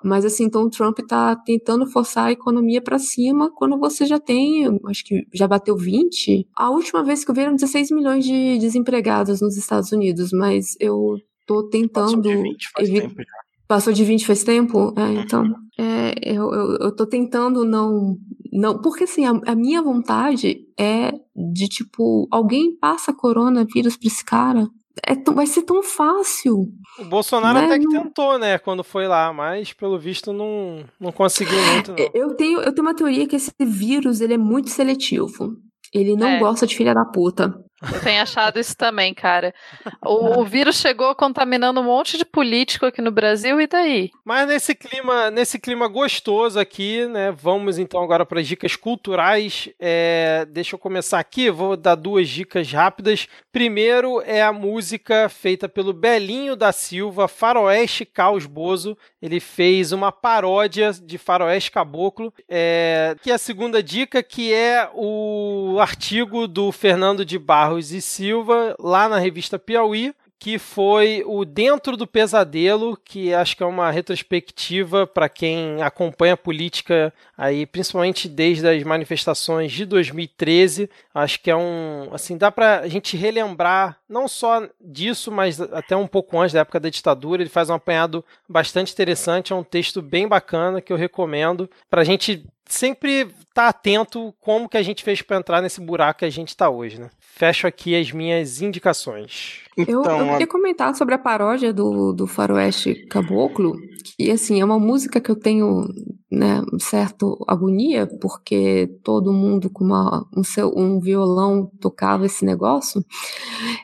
Mas 0.04 0.26
assim, 0.26 0.46
então 0.46 0.64
o 0.64 0.70
Trump 0.70 1.00
está 1.00 1.36
tentando 1.36 1.86
forçar 1.86 2.26
a 2.26 2.32
economia 2.32 2.82
para 2.82 3.00
cima 3.00 3.52
quando 3.54 3.78
você 3.78 4.06
já 4.06 4.20
tem, 4.20 4.66
acho 4.88 5.06
que 5.06 5.26
já 5.34 5.48
bateu 5.48 5.78
20. 5.78 6.48
A 6.56 6.70
última 6.70 7.04
vez 7.04 7.24
que 7.24 7.32
eu 7.32 7.36
vi 7.36 7.42
eram 7.42 7.56
16 7.56 7.92
milhões 7.92 8.26
de 8.26 8.58
desempregados 8.58 9.42
nos 9.42 9.58
Estados 9.58 9.92
Unidos, 9.92 10.32
mas 10.32 10.76
eu 10.80 11.18
tô 11.46 11.64
tentando. 11.70 12.18
Passou 12.18 12.22
de 12.22 12.36
20 12.36 12.72
faz 12.72 12.90
tempo 12.90 13.16
já. 13.18 13.45
Passou 13.68 13.92
de 13.92 14.04
20 14.04 14.26
faz 14.26 14.44
tempo? 14.44 14.94
É, 14.98 15.14
então, 15.14 15.44
é, 15.78 16.14
eu, 16.24 16.54
eu, 16.54 16.78
eu 16.78 16.96
tô 16.96 17.06
tentando 17.06 17.66
não. 17.66 18.16
não 18.54 18.80
porque 18.80 19.06
assim, 19.06 19.26
a, 19.26 19.32
a, 19.46 19.56
minha 19.56 19.82
vontade 19.82 20.60
é 20.80 21.12
de 21.36 21.68
tipo, 21.68 22.28
alguém 22.32 22.78
passa 22.78 23.14
coronavírus 23.14 23.98
pra 23.98 24.08
esse 24.08 24.24
cara. 24.24 24.68
É 25.06 25.16
vai 25.32 25.46
ser 25.46 25.64
tão 25.64 25.84
fácil. 25.84 26.70
O 26.98 27.04
Bolsonaro 27.06 27.60
né? 27.60 27.66
até 27.66 27.80
que 27.80 27.88
tentou, 27.88 28.40
né, 28.40 28.58
quando 28.58 28.82
foi 28.82 29.08
lá, 29.08 29.34
mas 29.34 29.74
pelo 29.74 30.00
visto 30.00 30.32
não, 30.32 30.86
não 30.98 31.12
conseguiu 31.12 31.60
muito. 31.74 31.92
Não. 31.92 31.98
Eu, 32.14 32.34
tenho, 32.36 32.62
eu 32.62 32.74
tenho 32.74 32.88
uma 32.88 32.96
teoria 32.96 33.28
que 33.28 33.36
esse 33.36 33.52
vírus 33.60 34.22
ele 34.22 34.36
é 34.36 34.38
muito 34.38 34.70
seletivo. 34.70 35.58
Ele 35.94 36.16
não 36.16 36.28
é. 36.28 36.40
gosta 36.40 36.66
de 36.66 36.76
filha 36.76 36.94
da 36.94 37.04
puta. 37.04 37.54
Eu 37.82 38.00
tenho 38.00 38.22
achado 38.22 38.58
isso 38.58 38.76
também, 38.76 39.14
cara. 39.14 39.54
O, 40.02 40.40
o, 40.40 40.46
vírus 40.46 40.78
chegou 40.78 41.14
contaminando 41.14 41.82
um 41.82 41.84
monte 41.84 42.18
de 42.18 42.24
político 42.24 42.86
aqui 42.86 43.02
no 43.02 43.12
Brasil 43.12 43.60
e 43.60 43.68
daí? 43.68 44.12
Mas 44.24 44.48
nesse 44.48 44.74
clima, 44.74 45.30
nesse 45.30 45.60
clima 45.60 45.88
gostoso 45.88 46.58
aqui, 46.58 47.06
né? 47.08 47.32
Vamos 47.32 47.78
então 47.78 48.02
agora 48.02 48.26
para 48.26 48.40
as 48.40 48.48
dicas 48.48 48.78
culturais. 48.78 49.70
É, 49.78 50.48
deixa 50.50 50.76
eu 50.76 50.80
começar 50.80 51.20
aqui, 51.20 51.52
vou 51.52 51.76
dar 51.76 51.96
duas 51.96 52.30
dicas 52.30 52.72
rápidas. 52.72 53.28
Primeiro 53.52 54.22
é 54.22 54.42
a 54.42 54.54
música 54.54 55.28
feita 55.28 55.68
pelo 55.68 55.92
Belinho 55.92 56.56
da 56.56 56.72
Silva, 56.72 57.28
Faroeste 57.28 58.06
Caos 58.06 58.46
Bozo. 58.46 58.98
Ele 59.22 59.42
fez 59.42 59.92
uma 59.92 60.14
paródia 60.14 60.94
de 60.94 61.18
Faroeste 61.18 61.72
Caboclo. 61.72 62.34
É, 62.48 63.16
que 63.22 63.32
é 63.32 63.34
a 63.34 63.40
segunda 63.40 63.84
dica, 63.84 64.24
que 64.24 64.54
é 64.54 64.90
o 64.94 65.78
artigo 65.80 66.48
do 66.48 66.72
Fernando 66.72 67.26
de 67.26 67.38
Barros 67.38 67.65
Barros 67.66 67.92
e 67.92 68.00
Silva, 68.00 68.76
lá 68.80 69.10
na 69.10 69.18
revista 69.18 69.58
Piauí, 69.58 70.14
que 70.38 70.60
foi 70.60 71.24
o 71.26 71.44
Dentro 71.44 71.98
do 71.98 72.06
Pesadelo, 72.06 72.96
que 73.04 73.34
acho 73.34 73.58
que 73.58 73.64
é 73.64 73.66
uma 73.66 73.90
retrospectiva 73.90 75.08
para 75.08 75.28
quem 75.28 75.82
acompanha 75.82 76.36
a 76.36 76.38
política 76.38 77.12
aí, 77.36 77.66
principalmente 77.66 78.30
desde 78.30 78.68
as 78.68 78.84
manifestações 78.84 79.72
de 79.72 79.84
2013. 79.84 80.88
Acho 81.12 81.42
que 81.42 81.50
é 81.50 81.56
um, 81.56 82.10
assim, 82.14 82.38
dá 82.38 82.52
para 82.52 82.82
a 82.82 82.88
gente 82.88 83.18
relembrar 83.18 83.98
não 84.08 84.28
só 84.28 84.70
disso, 84.80 85.32
mas 85.32 85.60
até 85.60 85.96
um 85.96 86.06
pouco 86.06 86.40
antes 86.40 86.54
da 86.54 86.60
época 86.60 86.80
da 86.80 86.90
ditadura. 86.90 87.42
Ele 87.42 87.50
faz 87.50 87.72
um 87.72 87.74
apanhado 87.74 88.24
bastante 88.48 88.94
interessante, 88.94 89.54
é 89.54 89.56
um 89.56 89.64
texto 89.64 90.04
bem 90.04 90.28
bacana 90.28 90.82
que 90.82 90.94
eu 90.94 90.98
recomendo 90.98 91.68
para 91.90 92.02
a 92.02 92.06
gente 92.06 92.46
sempre 92.68 93.22
estar 93.22 93.34
tá 93.54 93.68
atento 93.70 94.34
como 94.40 94.68
que 94.68 94.78
a 94.78 94.84
gente 94.84 95.04
fez 95.04 95.22
para 95.22 95.38
entrar 95.38 95.62
nesse 95.62 95.80
buraco 95.82 96.20
que 96.20 96.26
a 96.26 96.30
gente 96.30 96.50
está 96.50 96.70
hoje, 96.70 97.00
né? 97.00 97.10
Fecho 97.20 97.68
aqui 97.68 97.96
as 97.96 98.12
minhas 98.12 98.62
indicações. 98.62 99.62
Então, 99.78 100.04
eu, 100.06 100.26
eu 100.26 100.32
queria 100.32 100.48
comentar 100.48 100.96
sobre 100.96 101.16
a 101.16 101.20
paródia 101.20 101.74
do, 101.74 102.14
do 102.14 102.26
Faroeste 102.26 103.06
Caboclo, 103.08 103.76
que 104.04 104.32
assim, 104.32 104.62
é 104.62 104.66
uma 104.66 104.80
música 104.80 105.20
que 105.20 105.30
eu 105.30 105.36
tenho 105.36 105.86
né, 106.32 106.62
certo 106.80 107.38
agonia, 107.48 108.08
porque 108.22 108.90
todo 109.04 109.34
mundo 109.34 109.70
com 109.70 109.84
uma, 109.84 110.26
um, 110.36 110.44
seu, 110.44 110.74
um 110.76 111.00
violão 111.00 111.70
tocava 111.80 112.26
esse 112.26 112.46
negócio, 112.46 113.04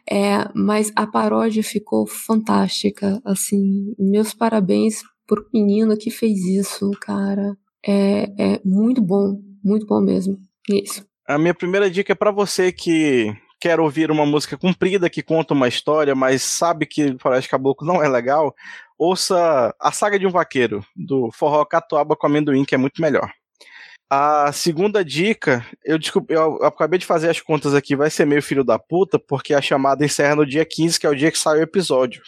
é, 0.10 0.48
mas 0.56 0.91
a 0.95 1.06
paródia 1.06 1.64
ficou 1.64 2.08
fantástica, 2.08 3.22
assim, 3.26 3.94
meus 3.99 4.34
parabéns 4.34 5.02
pro 5.28 5.45
menino 5.53 5.98
que 5.98 6.12
fez 6.12 6.40
isso, 6.45 6.91
cara, 6.99 7.58
é, 7.86 8.53
é 8.56 8.62
muito 8.64 9.02
bom, 9.02 9.40
muito 9.64 9.86
bom 9.86 9.99
mesmo, 10.02 10.38
isso. 10.70 11.06
A 11.28 11.38
minha 11.38 11.53
primeira 11.53 11.90
dica 11.90 12.12
é 12.12 12.16
para 12.16 12.32
você 12.32 12.72
que 12.72 13.34
quer 13.60 13.80
ouvir 13.80 14.10
uma 14.10 14.26
música 14.26 14.58
comprida 14.58 15.10
que 15.10 15.22
conta 15.22 15.53
uma 15.53 15.68
história, 15.68 16.16
mas 16.16 16.41
sabe 16.41 16.86
que 16.86 17.16
Floresta 17.20 17.52
Caboclo 17.52 17.88
não 17.88 18.03
é 18.03 18.10
legal, 18.10 18.56
ouça 18.98 19.74
A 19.80 19.91
Saga 19.91 20.18
de 20.18 20.26
um 20.26 20.32
Vaqueiro, 20.32 20.84
do 20.95 21.32
Forró 21.32 21.64
Catuaba 21.64 22.16
com 22.16 22.26
Amendoim, 22.26 22.66
que 22.66 22.74
é 22.74 22.78
muito 22.78 23.02
melhor. 23.02 23.32
A 24.10 24.52
segunda 24.52 25.06
dica, 25.06 25.66
eu, 25.86 25.98
desculpa, 25.98 26.34
eu 26.34 26.56
acabei 26.66 26.99
de 26.99 27.06
fazer 27.06 27.30
as 27.30 27.40
contas 27.40 27.74
aqui, 27.74 27.95
vai 27.95 28.10
ser 28.10 28.26
meio 28.26 28.44
filho 28.44 28.64
da 28.64 28.78
puta, 28.78 29.18
porque 29.18 29.53
a 29.53 29.62
chamada 29.62 30.03
encerra 30.03 30.36
no 30.36 30.45
dia 30.45 30.66
15, 30.66 30.99
que 30.99 31.06
é 31.06 31.10
o 31.10 31.16
dia 31.16 31.32
que 31.32 31.40
sai 31.40 31.60
o 31.60 31.64
episódio. 31.64 32.22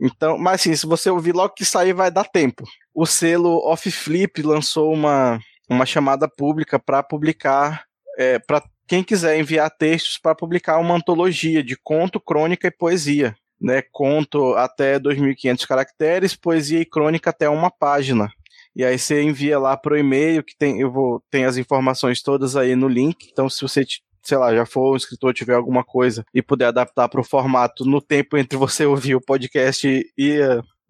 Então, 0.00 0.36
mas 0.38 0.60
assim, 0.60 0.74
se 0.74 0.86
você 0.86 1.08
ouvir 1.10 1.34
logo 1.34 1.54
que 1.54 1.64
sair, 1.64 1.92
vai 1.92 2.10
dar 2.10 2.24
tempo. 2.24 2.64
O 2.94 3.06
selo 3.06 3.58
Off 3.66 3.90
Flip 3.90 4.42
lançou 4.42 4.92
uma, 4.92 5.38
uma 5.68 5.86
chamada 5.86 6.28
pública 6.28 6.78
para 6.78 7.02
publicar, 7.02 7.84
é, 8.18 8.38
para 8.38 8.62
quem 8.86 9.02
quiser 9.02 9.38
enviar 9.38 9.70
textos 9.70 10.18
para 10.18 10.34
publicar 10.34 10.78
uma 10.78 10.94
antologia 10.94 11.62
de 11.62 11.76
conto, 11.82 12.20
crônica 12.20 12.68
e 12.68 12.70
poesia. 12.70 13.34
Né, 13.58 13.82
conto 13.90 14.54
até 14.54 14.98
2.500 14.98 15.66
caracteres, 15.66 16.36
poesia 16.36 16.78
e 16.78 16.84
crônica 16.84 17.30
até 17.30 17.48
uma 17.48 17.70
página. 17.70 18.30
E 18.76 18.84
aí 18.84 18.98
você 18.98 19.22
envia 19.22 19.58
lá 19.58 19.74
pro 19.78 19.96
e-mail 19.96 20.44
que 20.44 20.54
tem 20.54 20.78
eu 20.78 20.92
vou 20.92 21.22
tem 21.30 21.46
as 21.46 21.56
informações 21.56 22.20
todas 22.20 22.54
aí 22.54 22.76
no 22.76 22.86
link. 22.86 23.26
Então 23.32 23.48
se 23.48 23.62
você 23.62 23.82
sei 24.26 24.38
lá, 24.38 24.54
já 24.54 24.66
for 24.66 24.92
um 24.92 24.96
escritor, 24.96 25.32
tiver 25.32 25.54
alguma 25.54 25.84
coisa 25.84 26.24
e 26.34 26.42
puder 26.42 26.66
adaptar 26.66 27.08
para 27.08 27.20
o 27.20 27.24
formato 27.24 27.84
no 27.84 28.00
tempo 28.00 28.36
entre 28.36 28.58
você 28.58 28.84
ouvir 28.84 29.14
o 29.14 29.20
podcast 29.20 29.86
e 30.16 30.38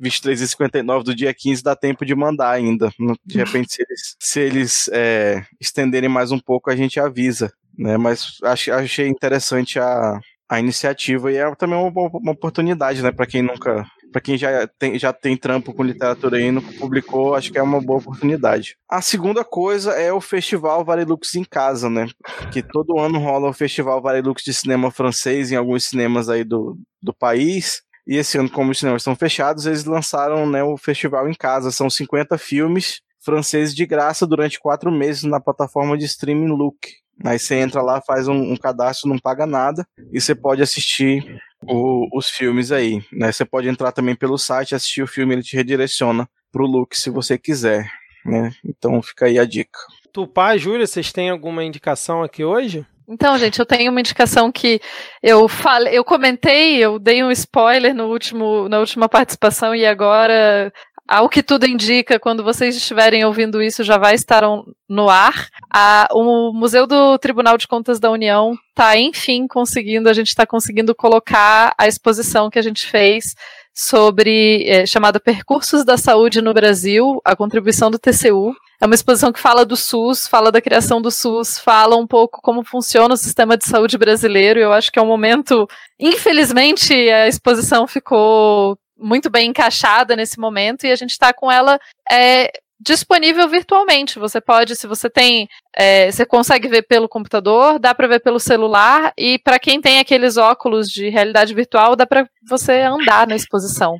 23h59 0.00 1.02
do 1.02 1.14
dia 1.14 1.32
15 1.32 1.62
dá 1.62 1.74
tempo 1.74 2.04
de 2.04 2.14
mandar 2.14 2.50
ainda. 2.50 2.90
De 3.24 3.38
repente, 3.38 3.72
se 3.72 3.82
eles, 3.82 4.16
se 4.18 4.40
eles 4.40 4.90
é, 4.92 5.44
estenderem 5.60 6.08
mais 6.08 6.32
um 6.32 6.38
pouco, 6.38 6.70
a 6.70 6.76
gente 6.76 7.00
avisa 7.00 7.50
né? 7.78 7.96
Mas 7.96 8.38
achei 8.42 9.06
interessante 9.06 9.78
a, 9.78 10.18
a 10.48 10.58
iniciativa 10.58 11.30
e 11.30 11.36
é 11.36 11.54
também 11.54 11.78
uma, 11.78 11.90
uma 11.90 12.32
oportunidade, 12.32 13.02
né? 13.02 13.12
Para 13.12 13.26
quem 13.26 13.42
nunca, 13.42 13.84
para 14.16 14.22
quem 14.22 14.38
já 14.38 14.66
tem, 14.66 14.98
já 14.98 15.12
tem 15.12 15.36
trampo 15.36 15.74
com 15.74 15.82
literatura 15.82 16.38
aí, 16.38 16.50
nunca 16.50 16.72
publicou, 16.78 17.34
acho 17.34 17.52
que 17.52 17.58
é 17.58 17.62
uma 17.62 17.82
boa 17.82 17.98
oportunidade. 17.98 18.74
A 18.88 19.02
segunda 19.02 19.44
coisa 19.44 19.92
é 19.92 20.10
o 20.10 20.22
Festival 20.22 20.82
Varilux 20.82 21.34
em 21.34 21.44
casa, 21.44 21.90
né? 21.90 22.08
Que 22.50 22.62
todo 22.62 22.98
ano 22.98 23.18
rola 23.18 23.50
o 23.50 23.52
Festival 23.52 24.00
Varilux 24.00 24.42
de 24.42 24.54
cinema 24.54 24.90
francês 24.90 25.52
em 25.52 25.56
alguns 25.56 25.84
cinemas 25.84 26.30
aí 26.30 26.44
do, 26.44 26.78
do 27.02 27.12
país. 27.12 27.82
E 28.06 28.16
esse 28.16 28.38
ano, 28.38 28.48
como 28.48 28.70
os 28.70 28.78
cinemas 28.78 29.02
estão 29.02 29.14
fechados, 29.14 29.66
eles 29.66 29.84
lançaram 29.84 30.48
né, 30.48 30.64
o 30.64 30.78
festival 30.78 31.28
em 31.28 31.34
casa. 31.34 31.70
São 31.70 31.90
50 31.90 32.38
filmes 32.38 33.02
franceses 33.20 33.74
de 33.74 33.84
graça 33.84 34.26
durante 34.26 34.58
quatro 34.58 34.90
meses 34.90 35.24
na 35.24 35.40
plataforma 35.40 35.94
de 35.94 36.06
streaming 36.06 36.56
Look. 36.56 36.78
Aí 37.22 37.38
você 37.38 37.56
entra 37.56 37.82
lá, 37.82 38.00
faz 38.00 38.28
um, 38.28 38.52
um 38.52 38.56
cadastro, 38.56 39.10
não 39.10 39.18
paga 39.18 39.44
nada 39.44 39.86
e 40.10 40.18
você 40.18 40.34
pode 40.34 40.62
assistir 40.62 41.38
o, 41.62 42.08
os 42.16 42.28
filmes 42.28 42.72
aí. 42.72 43.02
Né? 43.12 43.32
Você 43.32 43.44
pode 43.44 43.68
entrar 43.68 43.92
também 43.92 44.14
pelo 44.14 44.38
site, 44.38 44.74
assistir 44.74 45.02
o 45.02 45.06
filme, 45.06 45.34
ele 45.34 45.42
te 45.42 45.56
redireciona 45.56 46.28
pro 46.52 46.66
look 46.66 46.96
se 46.96 47.10
você 47.10 47.38
quiser. 47.38 47.90
Né? 48.24 48.50
Então 48.64 49.00
fica 49.02 49.26
aí 49.26 49.38
a 49.38 49.44
dica. 49.44 49.78
Tupá, 50.12 50.56
Júlia, 50.56 50.86
vocês 50.86 51.12
têm 51.12 51.30
alguma 51.30 51.62
indicação 51.62 52.22
aqui 52.22 52.44
hoje? 52.44 52.86
Então, 53.08 53.38
gente, 53.38 53.60
eu 53.60 53.66
tenho 53.66 53.90
uma 53.90 54.00
indicação 54.00 54.50
que 54.50 54.80
eu 55.22 55.48
falei, 55.48 55.96
eu 55.96 56.04
comentei, 56.04 56.78
eu 56.78 56.98
dei 56.98 57.22
um 57.22 57.30
spoiler 57.30 57.94
no 57.94 58.06
último, 58.06 58.68
na 58.68 58.80
última 58.80 59.08
participação 59.08 59.74
e 59.76 59.86
agora 59.86 60.72
ao 61.08 61.28
que 61.28 61.42
tudo 61.42 61.66
indica, 61.66 62.18
quando 62.18 62.42
vocês 62.42 62.76
estiverem 62.76 63.24
ouvindo 63.24 63.62
isso, 63.62 63.84
já 63.84 63.96
vai 63.96 64.14
estar 64.14 64.42
no 64.88 65.08
ar. 65.08 65.48
A, 65.72 66.08
o 66.12 66.52
Museu 66.52 66.86
do 66.86 67.18
Tribunal 67.18 67.56
de 67.56 67.68
Contas 67.68 68.00
da 68.00 68.10
União 68.10 68.54
está, 68.70 68.96
enfim, 68.96 69.46
conseguindo, 69.46 70.08
a 70.08 70.12
gente 70.12 70.28
está 70.28 70.46
conseguindo 70.46 70.94
colocar 70.94 71.74
a 71.78 71.86
exposição 71.86 72.50
que 72.50 72.58
a 72.58 72.62
gente 72.62 72.86
fez 72.86 73.34
sobre 73.74 74.64
é, 74.66 74.86
chamada 74.86 75.20
Percursos 75.20 75.84
da 75.84 75.98
Saúde 75.98 76.40
no 76.40 76.54
Brasil, 76.54 77.20
a 77.24 77.36
contribuição 77.36 77.90
do 77.90 77.98
TCU. 77.98 78.54
É 78.80 78.86
uma 78.86 78.94
exposição 78.94 79.32
que 79.32 79.40
fala 79.40 79.64
do 79.64 79.76
SUS, 79.76 80.26
fala 80.26 80.50
da 80.50 80.60
criação 80.60 81.00
do 81.00 81.10
SUS, 81.10 81.58
fala 81.58 81.96
um 81.96 82.06
pouco 82.06 82.40
como 82.42 82.64
funciona 82.64 83.14
o 83.14 83.16
sistema 83.16 83.56
de 83.56 83.64
saúde 83.64 83.96
brasileiro. 83.96 84.58
Eu 84.60 84.72
acho 84.72 84.90
que 84.90 84.98
é 84.98 85.02
um 85.02 85.06
momento. 85.06 85.68
Infelizmente, 85.98 86.92
a 86.92 87.28
exposição 87.28 87.86
ficou 87.86 88.78
muito 88.98 89.28
bem 89.30 89.50
encaixada 89.50 90.16
nesse 90.16 90.38
momento 90.38 90.86
e 90.86 90.92
a 90.92 90.96
gente 90.96 91.10
está 91.10 91.32
com 91.32 91.50
ela 91.50 91.78
é, 92.10 92.50
disponível 92.80 93.48
virtualmente. 93.48 94.18
Você 94.18 94.40
pode, 94.40 94.76
se 94.76 94.86
você 94.86 95.08
tem, 95.08 95.48
é, 95.74 96.10
você 96.10 96.24
consegue 96.24 96.68
ver 96.68 96.82
pelo 96.82 97.08
computador, 97.08 97.78
dá 97.78 97.94
para 97.94 98.06
ver 98.06 98.20
pelo 98.20 98.38
celular 98.40 99.12
e 99.16 99.38
para 99.38 99.58
quem 99.58 99.80
tem 99.80 99.98
aqueles 99.98 100.36
óculos 100.36 100.88
de 100.88 101.08
realidade 101.08 101.54
virtual, 101.54 101.96
dá 101.96 102.06
para 102.06 102.26
você 102.48 102.80
andar 102.80 103.26
na 103.26 103.36
exposição. 103.36 103.96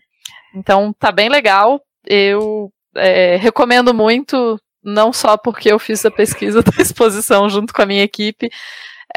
Então 0.55 0.93
tá 0.99 1.11
bem 1.11 1.29
legal. 1.29 1.81
Eu 2.05 2.71
é, 2.95 3.37
recomendo 3.37 3.93
muito, 3.93 4.59
não 4.83 5.13
só 5.13 5.37
porque 5.37 5.71
eu 5.71 5.79
fiz 5.79 6.05
a 6.05 6.11
pesquisa 6.11 6.63
da 6.65 6.83
exposição 6.83 7.49
junto 7.49 7.73
com 7.73 7.83
a 7.83 7.87
minha 7.87 8.03
equipe, 8.03 8.49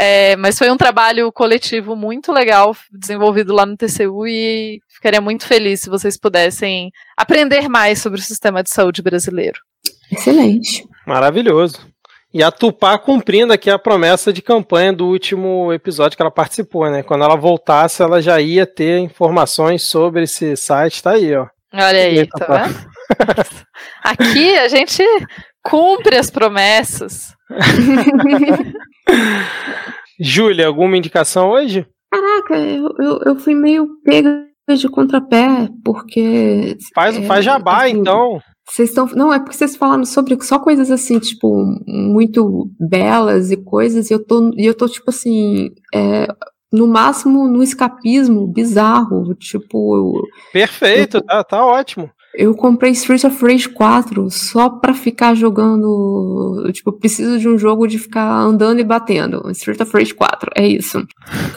é, 0.02 0.38
mas 0.38 0.58
foi 0.58 0.72
um 0.72 0.78
trabalho 0.78 1.30
coletivo 1.30 1.94
muito 1.94 2.32
legal 2.32 2.74
desenvolvido 2.90 3.54
lá 3.54 3.66
no 3.66 3.76
TCU 3.76 4.26
e 4.26 4.80
ficaria 4.88 5.20
muito 5.20 5.46
feliz 5.46 5.82
se 5.82 5.90
vocês 5.90 6.18
pudessem 6.18 6.90
aprender 7.18 7.68
mais 7.68 8.00
sobre 8.00 8.18
o 8.18 8.24
sistema 8.24 8.64
de 8.64 8.70
saúde 8.70 9.02
brasileiro. 9.02 9.60
Excelente. 10.10 10.88
Maravilhoso. 11.06 11.86
E 12.34 12.42
a 12.42 12.50
Tupá 12.50 12.98
cumprindo 12.98 13.52
aqui 13.52 13.70
a 13.70 13.78
promessa 13.78 14.32
de 14.32 14.42
campanha 14.42 14.94
do 14.94 15.06
último 15.06 15.74
episódio 15.74 16.16
que 16.16 16.22
ela 16.22 16.32
participou, 16.32 16.90
né? 16.90 17.04
Quando 17.04 17.26
ela 17.26 17.36
voltasse, 17.36 18.02
ela 18.02 18.22
já 18.22 18.40
ia 18.40 18.66
ter 18.66 19.00
informações 19.00 19.84
sobre 19.84 20.24
esse 20.24 20.56
site. 20.56 21.04
Tá 21.04 21.12
aí, 21.12 21.36
ó. 21.36 21.46
Olha 21.74 22.04
aí, 22.04 22.20
Eita, 22.20 22.46
tá 22.46 22.64
vendo? 22.64 22.88
Aqui 24.02 24.58
a 24.58 24.70
gente 24.70 25.04
cumpre 25.62 26.16
as 26.16 26.32
promessas. 26.32 27.34
Júlia, 30.20 30.68
alguma 30.68 30.98
indicação 30.98 31.50
hoje? 31.52 31.88
Caraca, 32.12 32.58
eu, 32.58 32.94
eu, 33.00 33.20
eu, 33.26 33.36
fui 33.36 33.56
meio 33.56 33.88
pega 34.04 34.46
de 34.76 34.90
contrapé, 34.90 35.70
porque. 35.84 36.78
Faz, 36.94 37.18
é, 37.18 37.22
faz 37.24 37.46
jabá, 37.46 37.86
assim, 37.86 37.98
então. 37.98 38.42
Vocês 38.68 38.90
estão. 38.90 39.08
Não, 39.16 39.34
é 39.34 39.40
porque 39.40 39.56
vocês 39.56 39.76
falaram 39.76 40.06
sobre 40.06 40.38
só 40.42 40.60
coisas 40.60 40.92
assim, 40.92 41.20
tipo, 41.20 41.66
muito 41.88 42.70
belas 42.80 43.52
e 43.52 43.58
coisas, 43.58 44.10
e 44.10 44.14
eu 44.14 44.26
tô, 44.26 44.52
e 44.56 44.66
eu 44.66 44.76
tô 44.76 44.88
tipo 44.88 45.10
assim. 45.10 45.70
É, 45.94 46.28
no 46.72 46.88
máximo 46.88 47.48
no 47.48 47.64
escapismo 47.64 48.48
bizarro, 48.48 49.34
tipo. 49.36 50.22
Perfeito, 50.54 51.18
eu, 51.18 51.22
tá, 51.22 51.44
tá 51.44 51.66
ótimo. 51.66 52.10
Eu 52.36 52.54
comprei 52.54 52.92
Street 52.92 53.24
of 53.24 53.44
Rage 53.44 53.68
4 53.70 54.30
só 54.30 54.70
pra 54.70 54.94
ficar 54.94 55.36
jogando. 55.36 56.70
Tipo, 56.72 56.92
preciso 56.92 57.40
de 57.40 57.50
um 57.50 57.58
jogo 57.58 57.88
de 57.88 57.98
ficar 57.98 58.42
andando 58.42 58.80
e 58.80 58.84
batendo. 58.84 59.50
Street 59.52 59.80
of 59.82 59.92
Rage 59.92 60.14
4, 60.14 60.52
é 60.56 60.68
isso. 60.68 61.06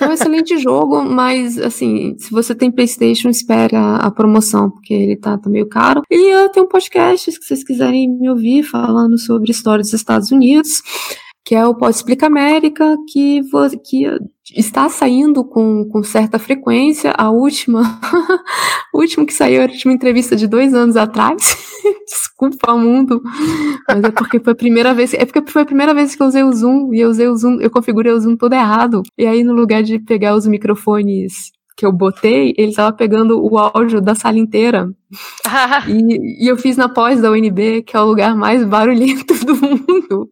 É 0.01 0.09
um 0.09 0.13
excelente 0.13 0.57
jogo, 0.59 1.05
mas 1.05 1.59
assim, 1.59 2.17
se 2.19 2.31
você 2.31 2.55
tem 2.55 2.71
PlayStation, 2.71 3.29
espera 3.29 3.97
a 3.97 4.11
promoção, 4.11 4.71
porque 4.71 4.95
ele 4.95 5.17
tá, 5.17 5.37
tá 5.37 5.51
meio 5.51 5.69
caro. 5.69 6.03
E 6.11 6.33
eu 6.33 6.49
tenho 6.49 6.67
um 6.67 6.69
podcast, 6.69 7.31
se 7.31 7.39
vocês 7.43 7.63
quiserem 7.63 8.09
me 8.09 8.31
ouvir, 8.31 8.63
falando 8.63 9.19
sobre 9.19 9.51
história 9.51 9.83
dos 9.83 9.93
Estados 9.93 10.31
Unidos 10.31 10.83
que 11.45 11.55
é 11.55 11.67
o 11.67 11.75
Pode 11.75 11.97
Explica 11.97 12.27
América, 12.27 12.97
que, 13.09 13.41
que 13.85 14.05
está 14.57 14.89
saindo 14.89 15.45
com, 15.45 15.89
com 15.89 16.03
certa 16.03 16.39
frequência. 16.39 17.13
A 17.17 17.31
última, 17.31 18.01
o 18.93 19.01
último 19.01 19.27
que 19.27 19.33
saiu 19.33 19.63
era 19.63 19.73
uma 19.85 19.95
entrevista 19.95 20.37
de 20.37 20.47
dois 20.47 20.75
anos 20.75 20.97
atrás. 20.97 21.57
Desculpa, 22.07 22.77
mundo. 22.77 23.23
Mas 23.89 24.05
é 24.05 24.11
porque 24.11 24.41
foi 24.41 24.53
a 24.53 24.57
primeira 24.57 24.95
vez. 24.95 25.15
É 25.15 25.25
porque 25.25 25.51
foi 25.51 25.63
a 25.63 25.67
primeira 25.67 25.95
vez 25.95 26.15
que 26.15 26.23
eu 26.23 26.27
usei 26.27 26.43
o 26.43 26.53
Zoom 26.53 26.93
e 26.93 27.01
eu 27.01 27.09
usei 27.09 27.29
o 27.29 27.37
Zoom, 27.37 27.59
eu 27.61 27.71
configurei 27.71 28.13
o 28.13 28.21
Zoom 28.21 28.37
todo 28.37 28.53
errado. 28.53 29.03
E 29.17 29.27
aí, 29.27 29.45
no 29.45 29.53
lugar 29.53 29.83
de 29.83 29.99
pegar 29.99 30.35
os 30.35 30.47
microfones 30.47 31.53
que 31.77 31.87
eu 31.87 31.93
botei, 31.93 32.55
ele 32.57 32.71
estava 32.71 32.93
pegando 32.93 33.43
o 33.43 33.59
áudio 33.59 34.01
da 34.01 34.15
sala 34.15 34.39
inteira. 34.39 34.91
e, 35.89 36.45
e 36.45 36.49
eu 36.49 36.57
fiz 36.57 36.77
na 36.77 36.89
pós 36.89 37.21
da 37.21 37.31
UNB, 37.31 37.83
que 37.83 37.97
é 37.97 38.01
o 38.01 38.07
lugar 38.07 38.37
mais 38.37 38.65
barulhento 38.65 39.35
do 39.45 39.55
mundo. 39.55 40.31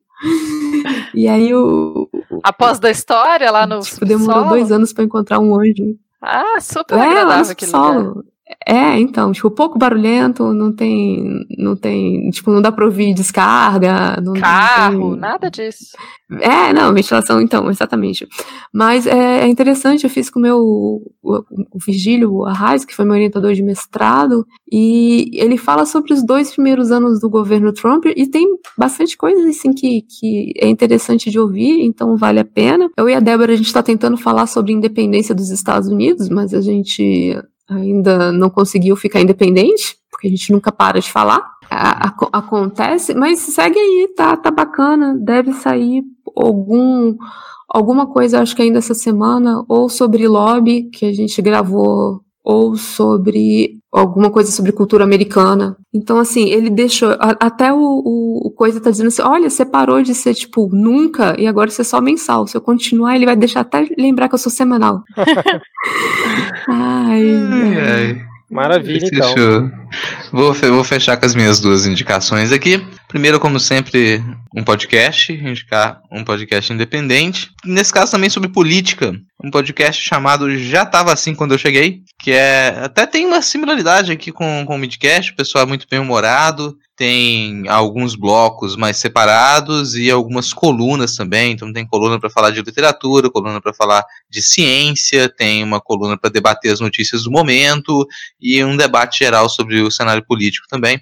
E 1.15 1.29
aí 1.29 1.55
o. 1.55 2.09
Após 2.43 2.79
da 2.79 2.91
história 2.91 3.51
lá 3.51 3.67
no. 3.67 3.81
Tipo, 3.81 4.05
demorou 4.05 4.49
dois 4.49 4.71
anos 4.71 4.93
para 4.93 5.05
encontrar 5.05 5.39
um 5.39 5.59
anjo. 5.59 5.97
Ah, 6.21 6.61
super 6.61 6.99
é, 6.99 7.03
agradável 7.03 7.53
aquele 7.53 7.71
solo. 7.71 8.01
lugar. 8.01 8.25
É, 8.67 8.99
então, 8.99 9.33
tipo, 9.33 9.51
pouco 9.51 9.79
barulhento, 9.79 10.53
não 10.53 10.73
tem, 10.73 11.47
não 11.59 11.77
tem, 11.77 12.31
tipo, 12.31 12.51
não 12.51 12.61
dá 12.61 12.71
pra 12.71 12.85
ouvir 12.85 13.15
descarga. 13.15 14.21
Não, 14.21 14.35
Carro, 14.35 14.99
não 14.99 15.11
tem... 15.13 15.21
nada 15.21 15.51
disso. 15.51 15.97
É, 16.41 16.73
não, 16.73 16.93
ventilação, 16.93 17.41
então, 17.41 17.71
exatamente. 17.71 18.29
Mas 18.73 19.07
é, 19.07 19.41
é 19.41 19.49
interessante, 19.49 20.05
eu 20.05 20.11
fiz 20.11 20.31
com 20.31 20.39
o 20.39 20.43
meu, 20.43 20.59
o, 20.59 21.03
o 21.23 21.79
Virgílio 21.85 22.45
Arraes, 22.45 22.85
que 22.85 22.95
foi 22.95 23.05
meu 23.05 23.15
orientador 23.15 23.53
de 23.53 23.63
mestrado, 23.63 24.47
e 24.71 25.31
ele 25.35 25.57
fala 25.57 25.85
sobre 25.87 26.13
os 26.13 26.25
dois 26.25 26.53
primeiros 26.53 26.91
anos 26.91 27.21
do 27.21 27.29
governo 27.29 27.73
Trump, 27.73 28.07
e 28.07 28.27
tem 28.27 28.47
bastante 28.77 29.17
coisa, 29.17 29.49
assim, 29.49 29.73
que, 29.73 30.03
que 30.03 30.53
é 30.57 30.69
interessante 30.69 31.31
de 31.31 31.39
ouvir, 31.39 31.83
então 31.83 32.17
vale 32.17 32.41
a 32.41 32.45
pena. 32.45 32.89
Eu 32.97 33.09
e 33.09 33.15
a 33.15 33.21
Débora, 33.21 33.53
a 33.53 33.57
gente 33.57 33.73
tá 33.73 33.83
tentando 33.83 34.17
falar 34.17 34.47
sobre 34.47 34.73
a 34.73 34.77
independência 34.77 35.35
dos 35.35 35.51
Estados 35.51 35.89
Unidos, 35.89 36.29
mas 36.29 36.55
a 36.55 36.61
gente 36.61 37.37
ainda 37.71 38.33
não 38.33 38.51
conseguiu 38.51 38.97
ficar 38.97 39.21
independente, 39.21 39.97
porque 40.11 40.27
a 40.27 40.31
gente 40.31 40.53
nunca 40.53 40.73
para 40.73 41.01
de 41.01 41.11
falar. 41.11 41.43
A, 41.71 42.09
a, 42.09 42.15
acontece, 42.33 43.15
mas 43.15 43.39
segue 43.39 43.79
aí, 43.79 44.13
tá, 44.17 44.37
tá 44.37 44.51
bacana. 44.51 45.17
Deve 45.19 45.53
sair 45.53 46.03
algum 46.37 47.17
alguma 47.69 48.07
coisa, 48.09 48.41
acho 48.41 48.57
que 48.57 48.63
ainda 48.63 48.79
essa 48.79 48.95
semana, 48.95 49.65
ou 49.69 49.89
sobre 49.89 50.27
lobby, 50.27 50.91
que 50.91 51.07
a 51.07 51.13
gente 51.13 51.41
gravou, 51.41 52.21
ou 52.43 52.77
sobre 52.77 53.80
alguma 53.93 54.31
coisa 54.31 54.51
sobre 54.51 54.73
cultura 54.73 55.05
americana. 55.05 55.77
Então, 55.93 56.19
assim, 56.19 56.49
ele 56.51 56.71
deixou. 56.71 57.11
A, 57.13 57.37
até 57.41 57.73
o, 57.73 57.79
o, 57.79 58.47
o, 58.47 58.51
Coisa 58.51 58.81
tá 58.81 58.91
dizendo 58.91 59.09
assim: 59.09 59.23
olha, 59.23 59.51
você 59.51 59.65
parou 59.65 60.03
de 60.03 60.15
ser, 60.15 60.35
tipo, 60.35 60.69
nunca, 60.73 61.35
e 61.39 61.47
agora 61.47 61.71
você 61.71 61.83
é 61.83 61.85
só 61.85 62.01
mensal. 62.01 62.47
Se 62.47 62.57
eu 62.57 62.61
continuar, 62.61 63.17
ele 63.17 63.27
vai 63.27 63.37
deixar 63.37 63.61
até 63.61 63.87
lembrar 63.99 64.29
que 64.29 64.35
eu 64.35 64.39
sou 64.39 64.53
semanal. 64.53 65.03
ai, 66.69 67.31
ai. 67.31 67.79
ai. 67.79 68.31
Maravilha, 68.51 69.07
então. 69.07 69.71
Vou, 70.33 70.53
vou 70.53 70.83
fechar 70.83 71.17
com 71.17 71.25
as 71.25 71.37
minhas 71.37 71.61
duas 71.61 71.87
indicações 71.87 72.51
aqui. 72.51 72.85
Primeiro, 73.07 73.39
como 73.39 73.61
sempre, 73.61 74.21
um 74.57 74.65
podcast, 74.65 75.33
indicar 75.33 76.01
um 76.11 76.25
podcast 76.25 76.73
independente. 76.73 77.49
Nesse 77.65 77.93
caso 77.93 78.11
também 78.11 78.29
sobre 78.29 78.49
política. 78.49 79.15
Um 79.43 79.51
podcast 79.51 80.03
chamado 80.03 80.55
Já 80.59 80.85
Tava 80.85 81.15
Assim 81.15 81.35
Quando 81.35 81.53
Eu 81.53 81.59
Cheguei, 81.59 82.03
que 82.19 82.31
é 82.31 82.79
até 82.83 83.07
tem 83.07 83.25
uma 83.25 83.41
similaridade 83.41 84.13
aqui 84.13 84.31
com, 84.31 84.65
com 84.67 84.75
o 84.75 84.79
Midcast, 84.79 85.33
o 85.33 85.37
pessoal 85.37 85.65
é 85.65 85.67
muito 85.67 85.87
bem 85.91 85.99
humorado, 85.99 86.77
tem 86.95 87.67
alguns 87.67 88.15
blocos 88.15 88.77
mais 88.77 88.99
separados 88.99 89.95
e 89.95 90.11
algumas 90.11 90.53
colunas 90.53 91.15
também. 91.15 91.53
Então 91.53 91.73
tem 91.73 91.87
coluna 91.87 92.21
para 92.21 92.29
falar 92.29 92.51
de 92.51 92.61
literatura, 92.61 93.31
coluna 93.31 93.63
para 93.63 93.73
falar 93.73 94.05
de 94.29 94.43
ciência, 94.43 95.27
tem 95.27 95.65
uma 95.65 95.81
coluna 95.81 96.19
para 96.19 96.29
debater 96.29 96.71
as 96.71 96.81
notícias 96.81 97.23
do 97.23 97.31
momento 97.31 98.07
e 98.39 98.63
um 98.63 98.77
debate 98.77 99.21
geral 99.21 99.49
sobre 99.49 99.81
o 99.81 99.91
cenário 99.91 100.23
político 100.23 100.67
também. 100.69 101.01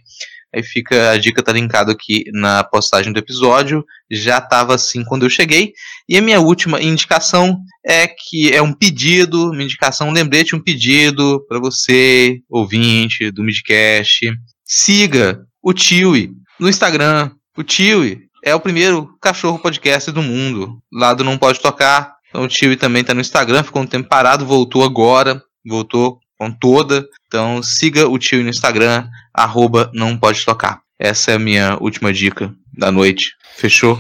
Aí 0.55 0.63
fica 0.63 1.11
a 1.11 1.19
dica 1.19 1.43
tá 1.43 1.53
linkado 1.53 1.91
aqui 1.91 2.25
na 2.33 2.65
postagem 2.65 3.13
do 3.13 3.19
episódio. 3.19 3.85
Já 4.11 4.39
estava 4.39 4.75
assim 4.75 5.05
quando 5.05 5.25
eu 5.25 5.31
cheguei. 5.31 5.73
E 6.09 6.17
a 6.17 6.23
minha 6.23 6.41
última 6.41 6.81
indicação 6.81 7.59
é 7.85 8.07
que 8.07 8.53
é 8.53 8.63
um 8.63 8.73
pedido, 8.73 9.51
uma 9.51 9.63
indicação, 9.63 10.09
um 10.09 10.13
lembrete, 10.13 10.57
um 10.57 10.63
pedido 10.63 11.45
para 11.49 11.59
você, 11.59 12.41
ouvinte 12.49 13.31
do 13.31 13.43
Midcast. 13.43 14.33
Siga 14.65 15.45
o 15.63 15.73
Tiwi 15.73 16.33
no 16.59 16.69
Instagram. 16.69 17.31
O 17.57 17.63
Tiwi 17.63 18.21
é 18.43 18.55
o 18.55 18.61
primeiro 18.61 19.09
cachorro 19.21 19.59
podcast 19.59 20.11
do 20.11 20.23
mundo. 20.23 20.79
Lá 20.93 21.13
do 21.13 21.25
Não 21.25 21.37
Pode 21.37 21.61
Tocar. 21.61 22.15
Então 22.29 22.45
o 22.45 22.49
Tiwi 22.49 22.77
também 22.77 23.03
está 23.03 23.15
no 23.15 23.21
Instagram, 23.21 23.63
ficou 23.63 23.83
um 23.83 23.87
tempo 23.87 24.09
parado, 24.09 24.45
voltou 24.45 24.85
agora, 24.85 25.43
voltou 25.67 26.19
com 26.39 26.51
toda. 26.51 27.07
Então 27.27 27.63
siga 27.63 28.09
o 28.09 28.19
Tiwi 28.19 28.45
no 28.45 28.51
Instagram, 28.51 29.09
arroba 29.35 29.91
Não 29.93 30.17
Pode 30.17 30.45
Tocar. 30.45 30.81
Essa 30.99 31.33
é 31.33 31.35
a 31.35 31.39
minha 31.39 31.77
última 31.81 32.13
dica 32.13 32.53
da 32.77 32.91
noite. 32.91 33.33
Fechou? 33.57 33.99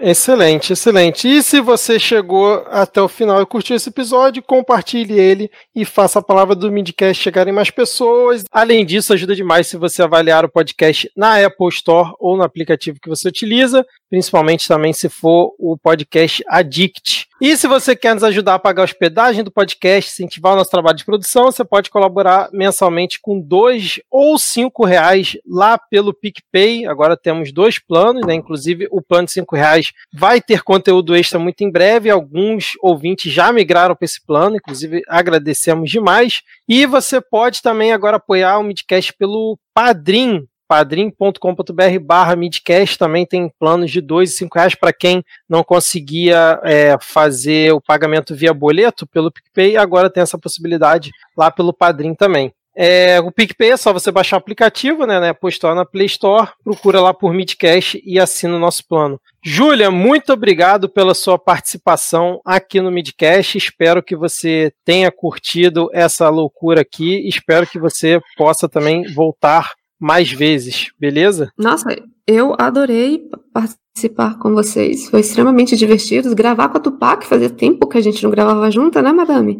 Excelente, 0.00 0.72
excelente. 0.72 1.26
E 1.26 1.42
se 1.42 1.60
você 1.60 1.98
chegou 1.98 2.62
até 2.70 3.00
o 3.00 3.08
final 3.08 3.40
e 3.40 3.46
curtiu 3.46 3.74
esse 3.74 3.88
episódio, 3.88 4.42
compartilhe 4.42 5.18
ele 5.18 5.50
e 5.74 5.84
faça 5.84 6.18
a 6.18 6.22
palavra 6.22 6.54
do 6.54 6.70
Midcast 6.70 7.22
chegar 7.22 7.48
em 7.48 7.52
mais 7.52 7.70
pessoas. 7.70 8.44
Além 8.52 8.84
disso, 8.84 9.14
ajuda 9.14 9.34
demais 9.34 9.66
se 9.66 9.78
você 9.78 10.02
avaliar 10.02 10.44
o 10.44 10.50
podcast 10.50 11.10
na 11.16 11.42
Apple 11.42 11.68
Store 11.68 12.12
ou 12.18 12.36
no 12.36 12.42
aplicativo 12.42 12.98
que 13.00 13.08
você 13.08 13.28
utiliza, 13.28 13.86
principalmente 14.10 14.68
também 14.68 14.92
se 14.92 15.08
for 15.08 15.54
o 15.58 15.78
podcast 15.78 16.44
Addict. 16.48 17.26
E 17.46 17.58
se 17.58 17.68
você 17.68 17.94
quer 17.94 18.14
nos 18.14 18.24
ajudar 18.24 18.54
a 18.54 18.58
pagar 18.58 18.80
a 18.80 18.84
hospedagem 18.84 19.44
do 19.44 19.50
podcast, 19.50 20.10
incentivar 20.10 20.54
o 20.54 20.56
nosso 20.56 20.70
trabalho 20.70 20.96
de 20.96 21.04
produção, 21.04 21.44
você 21.44 21.62
pode 21.62 21.90
colaborar 21.90 22.48
mensalmente 22.54 23.20
com 23.20 23.38
dois 23.38 24.00
ou 24.10 24.38
cinco 24.38 24.82
reais 24.82 25.36
lá 25.46 25.76
pelo 25.76 26.14
PicPay. 26.14 26.86
Agora 26.86 27.18
temos 27.18 27.52
dois 27.52 27.78
planos, 27.78 28.26
né? 28.26 28.32
Inclusive 28.32 28.88
o 28.90 29.02
plano 29.02 29.26
de 29.26 29.32
cinco 29.32 29.54
reais 29.54 29.92
vai 30.10 30.40
ter 30.40 30.62
conteúdo 30.62 31.14
extra 31.14 31.38
muito 31.38 31.60
em 31.60 31.70
breve. 31.70 32.08
Alguns 32.08 32.78
ouvintes 32.80 33.30
já 33.30 33.52
migraram 33.52 33.94
para 33.94 34.06
esse 34.06 34.24
plano, 34.24 34.56
inclusive 34.56 35.02
agradecemos 35.06 35.90
demais. 35.90 36.40
E 36.66 36.86
você 36.86 37.20
pode 37.20 37.60
também 37.60 37.92
agora 37.92 38.16
apoiar 38.16 38.58
o 38.58 38.62
Midcast 38.62 39.12
pelo 39.18 39.58
Padrim, 39.74 40.48
padrim.com.br 40.66 41.98
barra 42.02 42.36
midcast 42.36 42.98
também 42.98 43.26
tem 43.26 43.52
planos 43.58 43.90
de 43.90 44.00
dois 44.00 44.32
e 44.32 44.36
cinco 44.36 44.58
reais 44.58 44.74
para 44.74 44.92
quem 44.92 45.24
não 45.48 45.62
conseguia 45.62 46.60
é, 46.62 46.96
fazer 47.00 47.72
o 47.72 47.80
pagamento 47.80 48.34
via 48.34 48.52
boleto 48.52 49.06
pelo 49.06 49.30
PicPay, 49.30 49.76
agora 49.76 50.10
tem 50.10 50.22
essa 50.22 50.38
possibilidade 50.38 51.10
lá 51.36 51.50
pelo 51.50 51.72
Padrim 51.72 52.14
também. 52.14 52.52
É, 52.76 53.20
o 53.20 53.30
PicPay 53.30 53.70
é 53.70 53.76
só 53.76 53.92
você 53.92 54.10
baixar 54.10 54.36
o 54.36 54.38
aplicativo, 54.38 55.06
né, 55.06 55.20
né 55.20 55.32
postar 55.32 55.74
na 55.74 55.84
Play 55.84 56.06
Store, 56.06 56.50
procura 56.64 57.00
lá 57.00 57.14
por 57.14 57.32
Midcast 57.32 58.02
e 58.04 58.18
assina 58.18 58.56
o 58.56 58.58
nosso 58.58 58.86
plano. 58.88 59.20
Júlia, 59.44 59.90
muito 59.90 60.32
obrigado 60.32 60.88
pela 60.88 61.14
sua 61.14 61.38
participação 61.38 62.40
aqui 62.44 62.80
no 62.80 62.90
Midcast. 62.90 63.56
Espero 63.56 64.02
que 64.02 64.16
você 64.16 64.72
tenha 64.84 65.12
curtido 65.12 65.88
essa 65.92 66.28
loucura 66.28 66.80
aqui. 66.80 67.28
Espero 67.28 67.66
que 67.66 67.78
você 67.78 68.20
possa 68.36 68.68
também 68.68 69.04
voltar 69.12 69.72
mais 70.00 70.30
vezes, 70.32 70.90
beleza? 70.98 71.50
Nossa, 71.58 71.96
eu 72.26 72.54
adorei 72.58 73.22
participar 73.52 74.38
com 74.38 74.52
vocês. 74.52 75.08
Foi 75.08 75.20
extremamente 75.20 75.76
divertido. 75.76 76.34
Gravar 76.34 76.68
com 76.68 76.78
a 76.78 76.80
Tupac, 76.80 77.26
fazia 77.26 77.50
tempo 77.50 77.86
que 77.86 77.98
a 77.98 78.00
gente 78.00 78.22
não 78.22 78.30
gravava 78.30 78.70
junto, 78.70 79.00
né, 79.00 79.12
madame? 79.12 79.58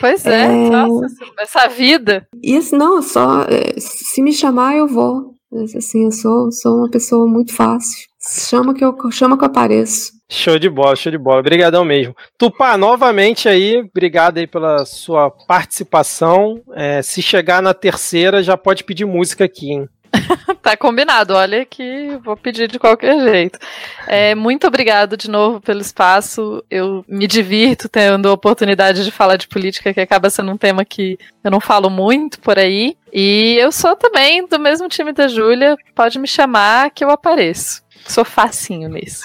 Pois 0.00 0.24
é, 0.26 0.44
é... 0.44 0.70
nossa, 0.70 1.06
essa 1.38 1.68
vida. 1.68 2.26
E 2.42 2.56
assim, 2.56 2.76
não, 2.76 3.02
só 3.02 3.42
é, 3.42 3.78
se 3.78 4.22
me 4.22 4.32
chamar, 4.32 4.76
eu 4.76 4.86
vou. 4.86 5.34
Assim, 5.76 6.04
eu 6.04 6.12
sou, 6.12 6.50
sou 6.52 6.78
uma 6.78 6.90
pessoa 6.90 7.26
muito 7.26 7.54
fácil. 7.54 8.06
Chama 8.20 8.74
que 8.74 8.84
eu, 8.84 8.94
chama 9.10 9.38
que 9.38 9.44
eu 9.44 9.46
apareço. 9.46 10.15
Show 10.28 10.58
de 10.58 10.68
bola, 10.68 10.96
show 10.96 11.10
de 11.10 11.18
bola. 11.18 11.40
Obrigadão 11.40 11.84
mesmo. 11.84 12.16
Tupá, 12.36 12.76
novamente 12.76 13.48
aí, 13.48 13.78
obrigado 13.78 14.38
aí 14.38 14.46
pela 14.46 14.84
sua 14.84 15.30
participação. 15.30 16.60
É, 16.74 17.00
se 17.00 17.22
chegar 17.22 17.62
na 17.62 17.72
terceira, 17.72 18.42
já 18.42 18.56
pode 18.56 18.82
pedir 18.82 19.04
música 19.04 19.44
aqui, 19.44 19.70
hein? 19.70 19.88
tá 20.62 20.76
combinado, 20.76 21.34
olha 21.34 21.64
que 21.64 22.18
vou 22.24 22.36
pedir 22.36 22.68
de 22.68 22.78
qualquer 22.78 23.20
jeito. 23.20 23.58
É, 24.06 24.34
muito 24.34 24.66
obrigado 24.66 25.16
de 25.16 25.30
novo 25.30 25.60
pelo 25.60 25.80
espaço. 25.80 26.64
Eu 26.70 27.04
me 27.08 27.26
divirto 27.26 27.88
tendo 27.88 28.28
a 28.28 28.32
oportunidade 28.32 29.04
de 29.04 29.10
falar 29.10 29.36
de 29.36 29.48
política, 29.48 29.94
que 29.94 30.00
acaba 30.00 30.30
sendo 30.30 30.50
um 30.50 30.56
tema 30.56 30.84
que 30.84 31.18
eu 31.44 31.50
não 31.50 31.60
falo 31.60 31.88
muito 31.88 32.40
por 32.40 32.58
aí. 32.58 32.96
E 33.12 33.56
eu 33.60 33.70
sou 33.70 33.94
também 33.94 34.46
do 34.46 34.58
mesmo 34.58 34.88
time 34.88 35.12
da 35.12 35.28
Júlia, 35.28 35.76
pode 35.94 36.18
me 36.18 36.26
chamar 36.26 36.90
que 36.90 37.04
eu 37.04 37.10
apareço. 37.10 37.85
Sou 38.08 38.24
facinho 38.24 38.88
nisso. 38.88 39.22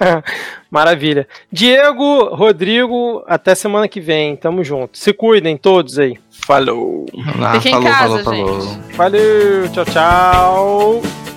Maravilha. 0.70 1.26
Diego, 1.50 2.34
Rodrigo, 2.34 3.22
até 3.26 3.54
semana 3.54 3.88
que 3.88 4.00
vem. 4.00 4.36
Tamo 4.36 4.62
junto. 4.64 4.96
Se 4.96 5.12
cuidem 5.12 5.56
todos 5.56 5.98
aí. 5.98 6.18
Falou. 6.46 7.06
Ah, 7.40 7.54
Fiquem 7.54 7.72
falou, 7.72 7.88
em 7.88 7.90
casa, 7.90 8.24
falou, 8.24 8.60
gente. 8.60 8.94
Falou. 8.94 8.96
Valeu, 8.96 9.68
tchau, 9.72 9.84
tchau. 9.84 11.31